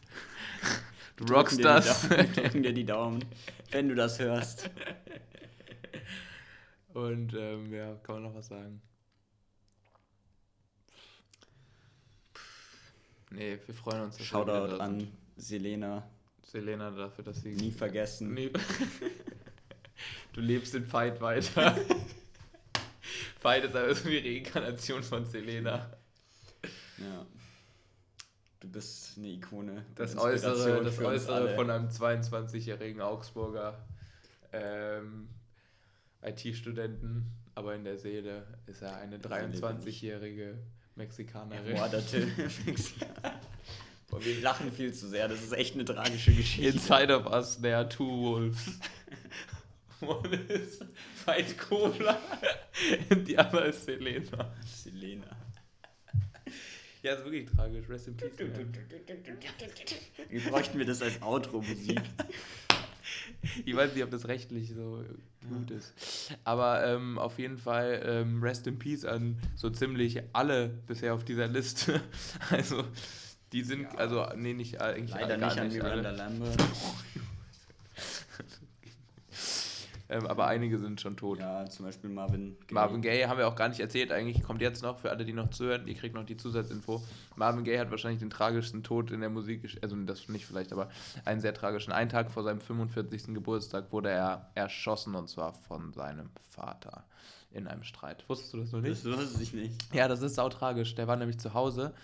Du 1.16 1.24
rockst 1.32 1.64
das. 1.64 2.06
Drücken 2.10 2.62
dir 2.62 2.74
die 2.74 2.84
Daumen, 2.84 3.24
wenn 3.70 3.88
du 3.88 3.94
das 3.94 4.18
hörst. 4.18 4.68
Und 6.96 7.34
ähm, 7.34 7.70
ja, 7.74 7.94
kann 7.96 8.14
man 8.14 8.22
noch 8.22 8.34
was 8.34 8.46
sagen? 8.46 8.80
Nee, 13.28 13.58
wir 13.66 13.74
freuen 13.74 14.04
uns. 14.04 14.18
Shoutout 14.24 14.78
da 14.78 14.78
an. 14.78 15.06
Selena, 15.36 16.08
Selena 16.42 16.90
dafür, 16.90 17.22
dass 17.22 17.42
sie. 17.42 17.54
nie 17.54 17.70
vergessen. 17.70 18.32
Nee. 18.32 18.50
Du 20.32 20.42
lebst 20.42 20.74
den 20.74 20.84
Fight 20.84 21.18
weiter. 21.22 21.74
Fight 23.40 23.64
ist 23.64 23.74
aber 23.74 23.88
irgendwie 23.88 24.18
Reinkarnation 24.18 25.02
von 25.02 25.24
Selena. 25.24 25.90
Ja. 26.98 27.26
Du 28.60 28.68
bist 28.70 29.16
eine 29.16 29.28
Ikone. 29.28 29.86
Das 29.94 30.12
Inspiration 30.12 30.52
Äußere, 30.52 30.84
das 30.84 30.98
Äußere 30.98 31.54
von 31.54 31.70
einem 31.70 31.88
22-jährigen 31.88 33.00
Augsburger 33.00 33.82
ähm, 34.52 35.28
IT-Studenten, 36.26 37.30
aber 37.54 37.74
in 37.74 37.84
der 37.84 37.96
Seele 37.98 38.46
ist 38.66 38.82
er 38.82 38.96
eine 38.96 39.18
Seele 39.18 39.48
bin 39.48 39.60
23-jährige 39.60 40.58
Mexikanerin. 40.94 41.66
ermordete 41.66 42.26
Mexikaner. 42.64 43.12
Boah, 44.10 44.24
wir 44.24 44.40
lachen 44.40 44.70
viel 44.70 44.92
zu 44.92 45.08
sehr, 45.08 45.28
das 45.28 45.42
ist 45.42 45.52
echt 45.52 45.74
eine 45.74 45.84
tragische 45.84 46.32
Geschichte. 46.32 46.76
Inside 46.76 47.14
of 47.14 47.26
us, 47.26 47.60
there 47.60 47.76
are 47.76 47.88
two 47.88 48.06
wolves. 48.06 48.78
One 50.00 50.34
is 50.48 50.78
Veit 51.24 51.56
Kobler 51.58 52.18
and 53.10 53.26
the 53.26 53.38
other 53.38 53.66
is 53.66 53.82
Selena. 53.82 54.52
Selena. 54.64 55.36
Ja, 57.02 57.14
ist 57.14 57.24
wirklich 57.24 57.46
tragisch. 57.46 57.88
Rest 57.88 58.08
in 58.08 58.16
peace. 58.16 58.32
Wie 60.28 60.38
bräuchten 60.40 60.78
wir 60.78 60.86
das 60.86 61.00
als 61.02 61.22
Outro-Musik? 61.22 62.00
Ich 63.64 63.74
weiß 63.74 63.94
nicht, 63.94 64.04
ob 64.04 64.10
das 64.10 64.28
rechtlich 64.28 64.72
so 64.74 65.02
gut 65.48 65.70
ist. 65.70 65.94
Aber 66.44 66.84
ähm, 66.86 67.18
auf 67.18 67.38
jeden 67.38 67.58
Fall 67.58 68.02
ähm, 68.04 68.42
Rest 68.42 68.66
in 68.66 68.78
Peace 68.78 69.04
an 69.04 69.38
so 69.54 69.70
ziemlich 69.70 70.20
alle 70.32 70.68
bisher 70.86 71.14
auf 71.14 71.24
dieser 71.24 71.48
Liste. 71.48 72.00
Also, 72.50 72.84
die 73.52 73.62
sind, 73.62 73.82
Ja. 73.82 73.94
also, 73.94 74.26
nee, 74.36 74.52
nicht 74.54 74.80
alle, 74.80 74.94
eigentlich 74.96 75.10
Leider 75.14 75.38
gar 75.38 75.48
nicht 75.48 75.58
an 75.60 75.68
nicht 75.68 75.76
Miranda 75.76 76.08
alle. 76.08 76.18
Lambert. 76.18 76.56
Ähm, 80.08 80.26
aber 80.26 80.46
einige 80.46 80.78
sind 80.78 81.00
schon 81.00 81.16
tot. 81.16 81.38
Ja, 81.38 81.64
zum 81.66 81.86
Beispiel 81.86 82.10
Marvin 82.10 82.56
Gaye. 82.66 82.74
Marvin 82.74 83.02
Gaye 83.02 83.26
haben 83.26 83.38
wir 83.38 83.48
auch 83.48 83.56
gar 83.56 83.68
nicht 83.68 83.80
erzählt. 83.80 84.12
Eigentlich 84.12 84.42
kommt 84.42 84.60
jetzt 84.60 84.82
noch, 84.82 84.98
für 84.98 85.10
alle, 85.10 85.24
die 85.24 85.32
noch 85.32 85.50
zuhören, 85.50 85.86
ihr 85.86 85.94
kriegt 85.94 86.14
noch 86.14 86.24
die 86.24 86.36
Zusatzinfo. 86.36 87.02
Marvin 87.34 87.64
Gaye 87.64 87.78
hat 87.78 87.90
wahrscheinlich 87.90 88.20
den 88.20 88.30
tragischsten 88.30 88.82
Tod 88.82 89.10
in 89.10 89.20
der 89.20 89.30
Musik, 89.30 89.78
also 89.82 89.96
das 89.96 90.28
nicht 90.28 90.46
vielleicht, 90.46 90.72
aber 90.72 90.88
einen 91.24 91.40
sehr 91.40 91.54
tragischen. 91.54 91.92
Einen 91.92 92.10
Tag 92.10 92.30
vor 92.30 92.42
seinem 92.42 92.60
45. 92.60 93.34
Geburtstag 93.34 93.92
wurde 93.92 94.10
er 94.10 94.50
erschossen 94.54 95.14
und 95.14 95.28
zwar 95.28 95.52
von 95.52 95.92
seinem 95.92 96.30
Vater 96.50 97.04
in 97.50 97.66
einem 97.66 97.82
Streit. 97.82 98.24
Wusstest 98.28 98.52
du 98.52 98.58
das 98.58 98.72
noch 98.72 98.80
nicht? 98.80 99.04
Das 99.04 99.18
wusste 99.18 99.42
ich 99.42 99.52
nicht. 99.52 99.94
Ja, 99.94 100.08
das 100.08 100.22
ist 100.22 100.34
sau 100.34 100.48
tragisch. 100.48 100.94
Der 100.94 101.08
war 101.08 101.16
nämlich 101.16 101.38
zu 101.38 101.54
Hause 101.54 101.94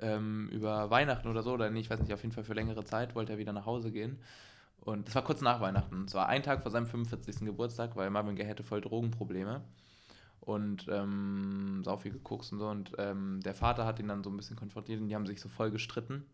ähm, 0.00 0.48
über 0.50 0.90
Weihnachten 0.90 1.28
oder 1.28 1.42
so, 1.42 1.52
oder 1.52 1.70
nee, 1.70 1.80
ich 1.80 1.90
weiß 1.90 2.00
nicht, 2.00 2.12
auf 2.12 2.22
jeden 2.22 2.34
Fall 2.34 2.44
für 2.44 2.54
längere 2.54 2.84
Zeit 2.84 3.14
wollte 3.14 3.32
er 3.32 3.38
wieder 3.38 3.52
nach 3.52 3.66
Hause 3.66 3.90
gehen. 3.90 4.18
Und 4.80 5.06
das 5.06 5.14
war 5.14 5.22
kurz 5.22 5.40
nach 5.40 5.60
Weihnachten. 5.60 6.04
Es 6.06 6.14
war 6.14 6.28
ein 6.28 6.42
Tag 6.42 6.62
vor 6.62 6.70
seinem 6.70 6.86
45. 6.86 7.40
Geburtstag, 7.40 7.96
weil 7.96 8.10
Marvin 8.10 8.36
Gaye 8.36 8.46
hätte 8.46 8.62
voll 8.62 8.80
Drogenprobleme. 8.80 9.62
Und 10.40 10.86
ähm, 10.88 11.82
sau 11.84 11.98
viel 11.98 12.12
geguckt 12.12 12.50
und 12.52 12.58
so. 12.58 12.68
Und 12.68 12.92
ähm, 12.98 13.40
der 13.44 13.54
Vater 13.54 13.84
hat 13.84 14.00
ihn 14.00 14.08
dann 14.08 14.24
so 14.24 14.30
ein 14.30 14.36
bisschen 14.36 14.56
konfrontiert 14.56 15.00
und 15.00 15.08
die 15.08 15.14
haben 15.14 15.26
sich 15.26 15.40
so 15.40 15.48
voll 15.48 15.70
gestritten. 15.70 16.24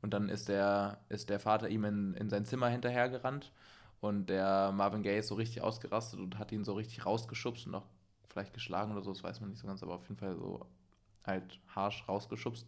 Und 0.00 0.12
dann 0.14 0.28
ist 0.28 0.48
der, 0.48 0.98
ist 1.08 1.30
der 1.30 1.38
Vater 1.38 1.68
ihm 1.68 1.84
in, 1.84 2.14
in 2.14 2.28
sein 2.28 2.44
Zimmer 2.44 2.68
hinterhergerannt. 2.68 3.52
Und 4.00 4.30
der 4.30 4.72
Marvin 4.72 5.04
Gaye 5.04 5.18
ist 5.18 5.28
so 5.28 5.36
richtig 5.36 5.62
ausgerastet 5.62 6.18
und 6.18 6.38
hat 6.38 6.50
ihn 6.50 6.64
so 6.64 6.72
richtig 6.72 7.06
rausgeschubst 7.06 7.68
und 7.68 7.76
auch 7.76 7.86
vielleicht 8.28 8.52
geschlagen 8.52 8.92
oder 8.92 9.02
so, 9.02 9.12
das 9.12 9.22
weiß 9.22 9.40
man 9.40 9.50
nicht 9.50 9.60
so 9.60 9.68
ganz, 9.68 9.82
aber 9.82 9.94
auf 9.94 10.08
jeden 10.08 10.16
Fall 10.16 10.34
so 10.34 10.66
halt 11.24 11.60
harsch 11.68 12.04
rausgeschubst. 12.08 12.66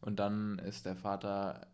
Und 0.00 0.20
dann 0.20 0.58
ist 0.60 0.86
der 0.86 0.94
Vater 0.94 1.66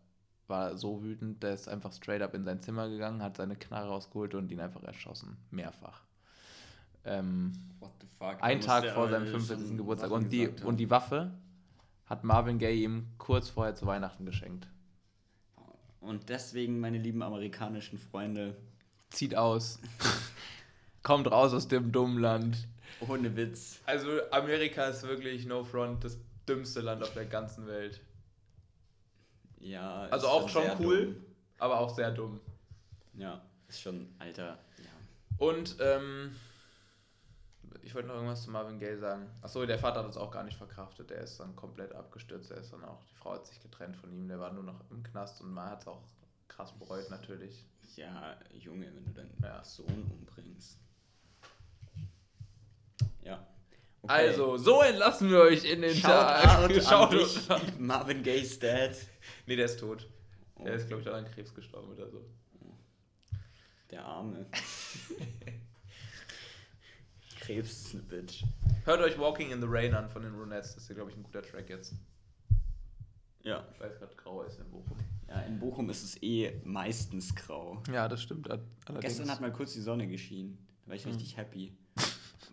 war 0.49 0.77
so 0.77 1.03
wütend, 1.03 1.43
der 1.43 1.53
ist 1.53 1.67
einfach 1.67 1.93
straight 1.93 2.21
up 2.21 2.33
in 2.33 2.43
sein 2.43 2.59
Zimmer 2.59 2.89
gegangen, 2.89 3.21
hat 3.21 3.37
seine 3.37 3.55
Knarre 3.55 3.89
rausgeholt 3.89 4.35
und 4.35 4.51
ihn 4.51 4.59
einfach 4.59 4.83
erschossen. 4.83 5.37
Mehrfach. 5.51 6.01
Ähm, 7.05 7.53
What 7.79 7.91
the 8.01 8.07
fuck? 8.07 8.37
Ein 8.41 8.61
Tag 8.61 8.89
vor 8.89 9.09
seinem 9.09 9.27
45. 9.27 9.77
Geburtstag. 9.77 10.11
Und 10.11 10.31
die, 10.31 10.47
und 10.47 10.77
die 10.77 10.89
Waffe 10.89 11.31
hat 12.05 12.23
Marvin 12.23 12.57
Gaye 12.57 12.83
ihm 12.83 13.07
kurz 13.17 13.49
vorher 13.49 13.75
zu 13.75 13.85
Weihnachten 13.85 14.25
geschenkt. 14.25 14.67
Und 16.01 16.29
deswegen, 16.29 16.79
meine 16.79 16.97
lieben 16.97 17.21
amerikanischen 17.21 17.97
Freunde. 17.97 18.55
Zieht 19.09 19.35
aus. 19.35 19.79
Kommt 21.03 21.29
raus 21.31 21.53
aus 21.53 21.67
dem 21.67 21.91
dummen 21.91 22.19
Land. 22.19 22.67
Ohne 23.07 23.35
Witz. 23.35 23.79
Also 23.85 24.09
Amerika 24.31 24.85
ist 24.85 25.03
wirklich, 25.03 25.45
no 25.45 25.63
front, 25.63 26.03
das 26.03 26.17
dümmste 26.47 26.81
Land 26.81 27.03
auf 27.03 27.13
der 27.13 27.25
ganzen 27.25 27.67
Welt. 27.67 28.01
Ja. 29.59 30.07
Also 30.09 30.27
auch 30.27 30.47
schon 30.47 30.63
cool, 30.79 31.05
dumm. 31.05 31.25
aber 31.57 31.79
auch 31.79 31.93
sehr 31.93 32.11
dumm. 32.11 32.39
Ja, 33.13 33.41
ist 33.67 33.81
schon 33.81 34.13
alter. 34.19 34.57
Ja. 34.77 35.37
Und 35.37 35.77
ähm, 35.79 36.35
ich 37.81 37.95
wollte 37.95 38.07
noch 38.07 38.15
irgendwas 38.15 38.43
zu 38.43 38.51
Marvin 38.51 38.79
Gaye 38.79 38.97
sagen. 38.97 39.29
Achso, 39.41 39.65
der 39.65 39.79
Vater 39.79 39.99
hat 39.99 40.07
das 40.07 40.17
auch 40.17 40.31
gar 40.31 40.43
nicht 40.43 40.57
verkraftet. 40.57 41.09
Der 41.09 41.21
ist 41.21 41.39
dann 41.39 41.55
komplett 41.55 41.93
abgestürzt. 41.93 42.51
Er 42.51 42.57
ist 42.57 42.71
dann 42.71 42.83
auch, 42.83 43.03
die 43.05 43.15
Frau 43.15 43.33
hat 43.33 43.47
sich 43.47 43.59
getrennt 43.61 43.95
von 43.97 44.11
ihm. 44.11 44.27
Der 44.27 44.39
war 44.39 44.51
nur 44.51 44.63
noch 44.63 44.79
im 44.91 45.03
Knast 45.03 45.41
und 45.41 45.51
man 45.51 45.69
hat 45.69 45.81
es 45.81 45.87
auch 45.87 46.01
krass 46.47 46.71
bereut 46.73 47.09
natürlich. 47.09 47.65
Ja, 47.95 48.37
Junge, 48.53 48.85
wenn 48.93 49.05
du 49.05 49.11
deinen 49.11 49.35
ja. 49.41 49.63
Sohn 49.63 50.11
umbringst. 50.11 50.77
Ja. 53.23 53.45
Okay. 54.01 54.13
Also, 54.13 54.57
so 54.57 54.81
entlassen 54.81 55.29
wir 55.29 55.41
euch 55.41 55.65
in 55.65 55.81
den 55.81 55.95
Shout 55.95 56.07
Tag. 56.07 56.59
Out 56.59 56.83
Schaut 56.83 57.51
an 57.51 57.61
Marvin 57.79 58.23
Gaye's 58.23 58.57
Dad. 58.59 58.95
Nee, 59.45 59.55
der 59.55 59.65
ist 59.65 59.79
tot. 59.79 60.07
Der 60.63 60.73
ist, 60.73 60.87
glaube 60.87 61.01
ich, 61.01 61.09
an 61.09 61.25
Krebs 61.25 61.53
gestorben 61.53 61.89
oder 61.89 62.09
so. 62.09 62.25
Der 63.91 64.05
Arme. 64.05 64.45
Krebs 67.39 67.71
ist 67.71 67.93
eine 67.93 68.03
Bitch. 68.03 68.43
Hört 68.85 69.01
euch 69.01 69.17
Walking 69.17 69.51
in 69.51 69.61
the 69.61 69.67
Rain 69.67 69.93
an 69.93 70.09
von 70.09 70.21
den 70.21 70.35
Ronettes. 70.35 70.75
Das 70.75 70.83
ist, 70.83 70.95
glaube 70.95 71.09
ich, 71.11 71.17
ein 71.17 71.23
guter 71.23 71.41
Track 71.41 71.69
jetzt. 71.69 71.93
Ja. 73.43 73.65
Weil 73.79 73.89
es 73.89 73.97
gerade 73.97 74.15
grau 74.15 74.43
ist 74.43 74.59
in 74.59 74.69
Bochum. 74.69 74.97
Ja, 75.27 75.41
in 75.41 75.59
Bochum 75.59 75.89
ist 75.89 76.03
es 76.03 76.21
eh 76.21 76.61
meistens 76.63 77.33
grau. 77.35 77.81
Ja, 77.91 78.07
das 78.07 78.21
stimmt. 78.21 78.49
Allerdings. 78.49 79.01
Gestern 79.01 79.31
hat 79.31 79.41
mal 79.41 79.53
kurz 79.53 79.73
die 79.73 79.81
Sonne 79.81 80.07
geschienen. 80.07 80.57
Da 80.83 80.89
war 80.89 80.95
ich 80.95 81.05
hm. 81.05 81.11
richtig 81.11 81.37
happy. 81.37 81.73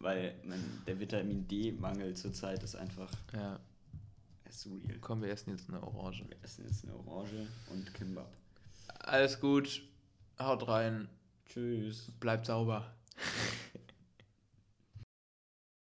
Weil 0.00 0.34
man, 0.44 0.82
der 0.86 1.00
Vitamin 1.00 1.46
D-Mangel 1.48 2.14
zurzeit 2.14 2.62
ist 2.62 2.76
einfach. 2.76 3.10
Ja. 3.32 3.60
Ist 4.48 4.66
real. 4.66 4.98
Komm, 5.00 5.22
wir 5.22 5.30
essen 5.30 5.50
jetzt 5.50 5.68
eine 5.68 5.82
Orange. 5.82 6.24
Wir 6.28 6.36
essen 6.42 6.64
jetzt 6.66 6.84
eine 6.84 6.94
Orange 6.94 7.46
und 7.70 7.92
Kimbab. 7.94 8.30
Alles 9.00 9.40
gut. 9.40 9.82
Haut 10.38 10.68
rein. 10.68 11.08
Tschüss. 11.46 12.10
Bleibt 12.20 12.46
sauber. 12.46 12.92